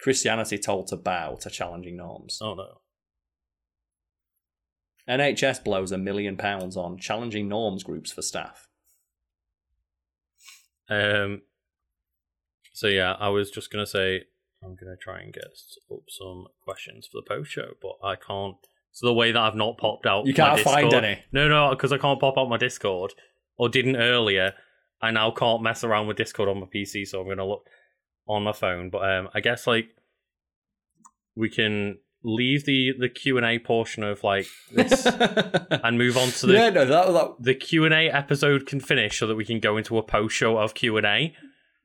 Christianity 0.00 0.58
told 0.58 0.86
to 0.88 0.96
bow 0.96 1.36
to 1.40 1.50
challenging 1.50 1.96
norms. 1.96 2.38
Oh 2.40 2.54
no. 2.54 2.80
NHS 5.08 5.64
blows 5.64 5.92
a 5.92 5.98
million 5.98 6.36
pounds 6.36 6.76
on 6.76 6.98
challenging 6.98 7.48
norms 7.48 7.82
groups 7.82 8.12
for 8.12 8.22
staff. 8.22 8.68
Um. 10.88 11.42
So 12.72 12.86
yeah, 12.86 13.16
I 13.18 13.30
was 13.30 13.50
just 13.50 13.72
gonna 13.72 13.86
say 13.86 14.24
I'm 14.64 14.76
gonna 14.76 14.96
try 15.00 15.20
and 15.20 15.32
get 15.32 15.44
up 15.44 16.00
some 16.08 16.46
questions 16.62 17.06
for 17.10 17.20
the 17.20 17.28
post 17.28 17.50
show, 17.50 17.72
but 17.80 18.06
I 18.06 18.16
can't. 18.16 18.56
So 18.92 19.06
the 19.06 19.14
way 19.14 19.32
that 19.32 19.40
I've 19.40 19.56
not 19.56 19.76
popped 19.76 20.06
out, 20.06 20.26
You 20.26 20.34
can't 20.34 20.60
find 20.60 20.92
any. 20.94 21.24
No, 21.32 21.48
no, 21.48 21.70
because 21.70 21.92
I 21.92 21.98
can't 21.98 22.20
pop 22.20 22.38
out 22.38 22.48
my 22.48 22.56
Discord 22.56 23.12
or 23.56 23.68
didn't 23.68 23.96
earlier. 23.96 24.54
I 25.02 25.10
now 25.10 25.32
can't 25.32 25.62
mess 25.62 25.82
around 25.82 26.06
with 26.06 26.16
Discord 26.16 26.48
on 26.48 26.60
my 26.60 26.66
PC, 26.66 27.06
so 27.06 27.20
I'm 27.20 27.28
gonna 27.28 27.46
look 27.46 27.66
on 28.26 28.44
my 28.44 28.52
phone. 28.52 28.90
But 28.90 29.10
um, 29.10 29.28
I 29.34 29.40
guess 29.40 29.66
like 29.66 29.88
we 31.34 31.50
can 31.50 31.98
leave 32.22 32.64
the 32.64 32.92
the 32.98 33.08
Q 33.08 33.36
and 33.36 33.44
A 33.46 33.58
portion 33.58 34.02
of 34.02 34.24
like 34.24 34.46
this 34.72 35.06
and 35.06 35.98
move 35.98 36.16
on 36.16 36.28
to 36.28 36.46
the 36.46 36.54
yeah, 36.54 36.70
no, 36.70 36.84
that, 36.86 37.12
that 37.12 37.34
the 37.40 37.54
Q 37.54 37.84
and 37.84 37.94
A 37.94 38.08
episode 38.08 38.66
can 38.66 38.80
finish 38.80 39.18
so 39.18 39.26
that 39.26 39.34
we 39.34 39.44
can 39.44 39.60
go 39.60 39.76
into 39.76 39.98
a 39.98 40.02
post 40.02 40.34
show 40.34 40.56
of 40.56 40.74
Q 40.74 40.96
and 40.96 41.06
A. 41.06 41.34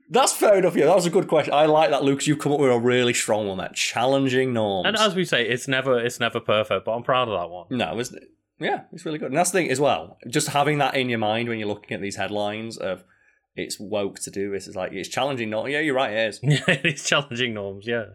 that's 0.10 0.34
fair 0.34 0.56
enough. 0.58 0.76
Yeah, 0.76 0.86
that 0.86 0.96
was 0.96 1.06
a 1.06 1.10
good 1.10 1.28
question. 1.28 1.54
I 1.54 1.66
like 1.66 1.90
that, 1.92 2.04
Lucas. 2.04 2.28
You've 2.28 2.40
come 2.40 2.52
up 2.52 2.60
with 2.60 2.72
a 2.72 2.80
really 2.80 3.14
strong 3.14 3.48
one. 3.48 3.58
That 3.58 3.76
challenging 3.76 4.54
norms. 4.54 4.88
And 4.88 4.98
as 4.98 5.16
we 5.16 5.26
say, 5.26 5.48
it's 5.48 5.68
never 5.68 6.00
it's 6.00 6.20
never 6.20 6.40
perfect, 6.40 6.86
but 6.86 6.94
I'm 6.94 7.04
proud 7.04 7.28
of 7.30 7.40
that 7.40 7.50
one. 7.50 7.68
No, 7.70 7.98
it's, 8.00 8.14
yeah, 8.60 8.82
it's 8.92 9.06
really 9.06 9.20
good. 9.20 9.28
And 9.30 9.38
that's 9.38 9.52
the 9.52 9.60
thing 9.60 9.72
as 9.72 9.80
well. 9.80 10.18
Just 10.28 10.50
having 10.50 10.80
that 10.80 10.96
in 10.96 11.10
your 11.10 11.20
mind 11.20 11.48
when 11.50 11.60
you're 11.60 11.68
looking 11.68 11.94
at 11.96 12.02
these 12.02 12.16
headlines 12.16 12.78
of 12.78 13.04
it's 13.56 13.80
woke 13.80 14.20
to 14.22 14.32
do 14.32 14.52
this. 14.52 14.68
It's 14.68 14.76
like 14.76 14.92
it's 14.94 15.10
challenging. 15.10 15.50
Not 15.50 15.70
yeah, 15.70 15.80
you're 15.80 15.96
right. 15.96 16.12
It 16.12 16.30
is. 16.30 16.40
Yeah, 16.44 16.60
it's 16.68 17.08
challenging 17.08 17.54
norms, 17.54 17.86
yeah. 17.88 18.06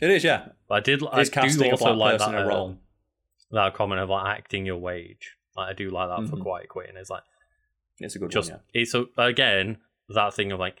It 0.00 0.10
is. 0.10 0.24
Yeah, 0.24 0.46
But 0.68 0.74
I 0.74 0.80
did. 0.80 1.02
I 1.10 1.20
it's 1.20 1.30
do 1.30 1.40
casting 1.40 1.68
a 1.68 1.70
also 1.72 1.92
like 1.92 2.18
that 2.18 2.34
in 2.34 2.46
role. 2.48 2.76
that 3.52 3.74
comment 3.74 4.00
of 4.00 4.08
like 4.10 4.38
acting 4.38 4.66
your 4.66 4.76
wage. 4.78 5.36
Like 5.56 5.70
I 5.70 5.72
do 5.72 5.88
like 5.90 6.08
that 6.08 6.28
for 6.28 6.36
Mhm. 6.36 6.42
quiet 6.42 6.68
quitting. 6.68 6.96
It's 6.96 7.10
like 7.10 7.22
It's 8.00 8.16
a 8.16 8.18
good 8.18 8.30
just 8.32 8.50
one. 8.50 8.60
Yeah. 8.74 8.80
it's 8.82 8.94
a, 8.94 9.04
again 9.16 9.78
that 10.08 10.34
thing 10.34 10.50
of 10.52 10.58
like 10.58 10.76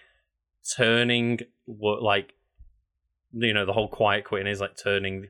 turning 0.76 1.40
what 1.66 2.02
like 2.02 2.32
you 3.32 3.52
know 3.52 3.66
the 3.66 3.72
whole 3.72 3.88
quiet 3.88 4.24
quitting 4.24 4.46
is 4.46 4.60
like 4.60 4.76
turning 4.76 5.28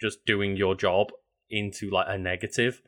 just 0.00 0.24
doing 0.26 0.56
your 0.56 0.74
job 0.74 1.08
into 1.50 1.90
like 1.90 2.06
a 2.08 2.18
negative. 2.18 2.82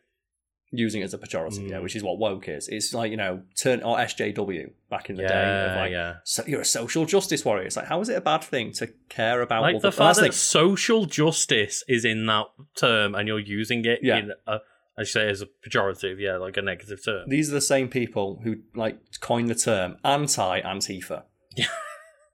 Using 0.71 1.01
it 1.01 1.05
as 1.05 1.15
a 1.15 1.19
pejorative, 1.19 1.71
yeah, 1.71 1.79
Mm. 1.79 1.83
which 1.83 1.97
is 1.97 2.03
what 2.03 2.19
woke 2.19 2.47
is. 2.47 2.69
It's 2.69 2.93
like 2.93 3.11
you 3.11 3.17
know, 3.17 3.43
turn 3.59 3.83
or 3.83 3.97
SJW 3.97 4.71
back 4.91 5.09
in 5.09 5.17
the 5.17 5.23
yeah, 5.23 5.29
day 5.29 5.71
of 5.71 5.77
like 5.79 5.91
yeah. 5.93 6.17
so 6.25 6.43
you're 6.47 6.61
a 6.61 6.65
social 6.67 7.07
justice 7.07 7.43
warrior. 7.43 7.65
It's 7.65 7.77
like 7.77 7.87
how 7.87 8.03
is 8.03 8.11
it 8.11 8.17
a 8.19 8.21
bad 8.21 8.45
thing 8.45 8.73
to 8.73 8.89
care 9.09 9.41
about 9.41 9.63
Like 9.63 9.81
the 9.81 9.91
fact 9.91 10.19
that 10.19 10.35
social 10.35 11.07
justice 11.07 11.83
is 11.89 12.05
in 12.05 12.27
that 12.27 12.45
term 12.77 13.15
and 13.15 13.27
you're 13.27 13.39
using 13.39 13.83
it 13.87 14.01
Yeah. 14.03 14.19
in 14.19 14.33
a, 14.47 14.59
I 14.99 15.05
should 15.05 15.13
say 15.13 15.29
as 15.31 15.41
a 15.41 15.47
pejorative, 15.47 16.21
yeah, 16.21 16.37
like 16.37 16.59
a 16.59 16.63
negative 16.63 17.03
term. 17.03 17.31
these 17.31 17.49
are 17.51 17.55
the 17.55 17.63
same 17.63 17.89
people 17.89 18.43
who 18.45 18.57
like 18.75 18.99
coined 19.21 19.49
the 19.49 19.55
term 19.55 19.97
anti 20.05 20.61
Antifa. 20.61 21.23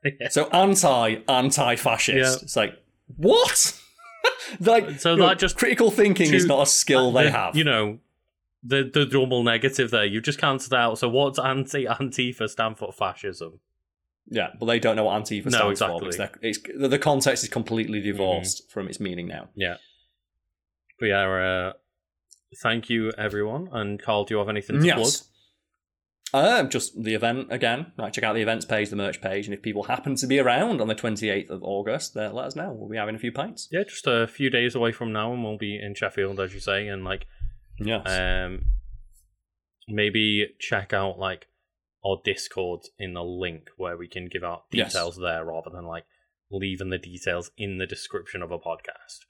Yeah. 0.05 0.29
So 0.31 0.49
anti 0.51 1.17
anti 1.29 1.77
fascist. 1.77 2.17
Yeah. 2.41 2.43
It's 2.45 2.57
like 2.57 2.75
what? 3.17 3.81
like 4.61 5.01
So 5.01 5.13
you 5.13 5.19
know, 5.19 5.29
that 5.29 5.39
just 5.39 5.57
critical 5.57 5.91
thinking 5.91 6.33
is 6.33 6.47
not 6.47 6.63
a 6.63 6.67
skill 6.67 7.13
they 7.13 7.25
The- 7.25 7.31
have. 7.31 7.57
You 7.57 7.65
know, 7.65 7.99
the 8.63 8.91
the 8.93 9.07
double 9.07 9.43
negative 9.43 9.91
there. 9.91 10.05
You 10.05 10.21
just 10.21 10.39
cancelled 10.39 10.75
out. 10.75 10.99
So 10.99 11.09
what's 11.09 11.39
anti 11.39 11.85
Antifa 11.87 12.49
stand 12.49 12.79
for? 12.79 12.93
Fascism. 12.93 13.61
yeah, 14.31 14.49
but 14.59 14.67
they 14.67 14.79
don't 14.79 14.97
know 14.97 15.05
what 15.05 15.23
Antifa 15.23 15.47
No, 15.47 15.51
stands 15.75 15.81
exactly. 15.83 16.11
for 16.13 16.17
they're- 16.17 16.31
it's, 16.43 16.59
the, 16.79 16.89
the 16.89 16.99
context 16.99 17.43
is 17.45 17.51
completely 17.51 18.01
divorced 18.01 18.63
Mm-hmm. 18.63 18.71
from 18.73 18.89
its 18.89 18.99
meaning 19.01 19.29
now. 19.29 19.49
Yeah. 19.55 19.77
But 21.01 21.07
yeah, 21.07 21.27
uh, 21.29 21.73
thank 22.63 22.89
you 22.89 23.13
everyone. 23.19 23.69
And 23.73 24.01
Carl, 24.01 24.25
do 24.25 24.35
you 24.35 24.39
have 24.39 24.49
anything 24.49 24.81
to 24.81 24.87
Yes. 24.87 25.29
Um, 26.35 26.69
just 26.69 27.01
the 27.01 27.15
event 27.15 27.47
again. 27.53 27.93
Like 27.97 28.13
check 28.13 28.25
out 28.25 28.35
the 28.35 28.43
events 28.43 28.65
page, 28.65 28.91
the 28.91 28.97
merch 28.97 29.21
page, 29.21 29.47
and 29.47 29.55
if 29.55 29.63
people 29.63 29.85
happen 29.85 30.17
to 30.17 30.27
be 30.27 30.41
around 30.41 30.81
on 30.81 30.89
the 30.89 30.95
twenty 30.95 31.29
eighth 31.31 31.49
of 31.51 31.63
August, 31.63 32.15
then 32.15 32.35
let 32.35 32.47
us 32.47 32.57
know. 32.57 32.73
We'll 32.73 32.89
be 32.91 32.97
having 32.97 33.15
a 33.15 33.19
few 33.21 33.31
pints. 33.31 33.69
Yeah, 33.71 33.85
just 33.85 34.07
a 34.09 34.27
few 34.27 34.51
days 34.51 34.75
away 34.75 34.91
from 34.91 35.13
now, 35.13 35.33
and 35.33 35.45
we'll 35.45 35.59
be 35.59 35.79
in 35.81 35.95
Sheffield, 35.95 36.41
as 36.41 36.53
you 36.53 36.59
say, 36.61 36.89
and 36.89 37.05
like 37.05 37.27
Yes. 37.79 38.03
um, 38.09 38.65
maybe 39.87 40.49
check 40.59 40.93
out 40.93 41.19
like 41.19 41.47
our 42.05 42.19
Discord 42.25 42.81
in 42.99 43.15
the 43.15 43.23
link 43.23 43.69
where 43.77 43.97
we 43.97 44.09
can 44.09 44.29
give 44.29 44.43
out 44.45 44.65
Yes. 44.73 44.93
details 44.93 45.17
there 45.17 45.45
rather 45.45 45.71
than 45.71 45.85
like 45.87 46.05
leaving 46.51 46.91
the 46.91 46.99
details 46.99 47.51
in 47.57 47.79
the 47.79 47.87
description 47.87 48.43
of 48.43 48.51
a 48.51 48.59
podcast. 48.59 49.21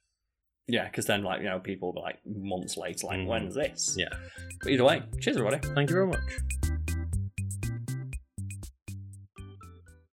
yeah, 0.67 0.85
because 0.87 1.05
then 1.05 1.23
like 1.23 1.43
you 1.43 1.47
know 1.51 1.61
people 1.61 1.89
will 1.93 2.01
be 2.01 2.05
like 2.07 2.19
months 2.25 2.79
later, 2.79 3.07
like 3.09 3.19
Mhm. 3.19 3.27
when's 3.27 3.55
this? 3.55 3.95
Yeah. 3.99 4.09
But 4.63 4.73
either 4.73 4.85
way, 4.85 5.03
cheers 5.21 5.37
everybody. 5.37 5.59
Thank 5.75 5.91
you 5.91 5.95
very 5.97 6.07
much. 6.07 6.94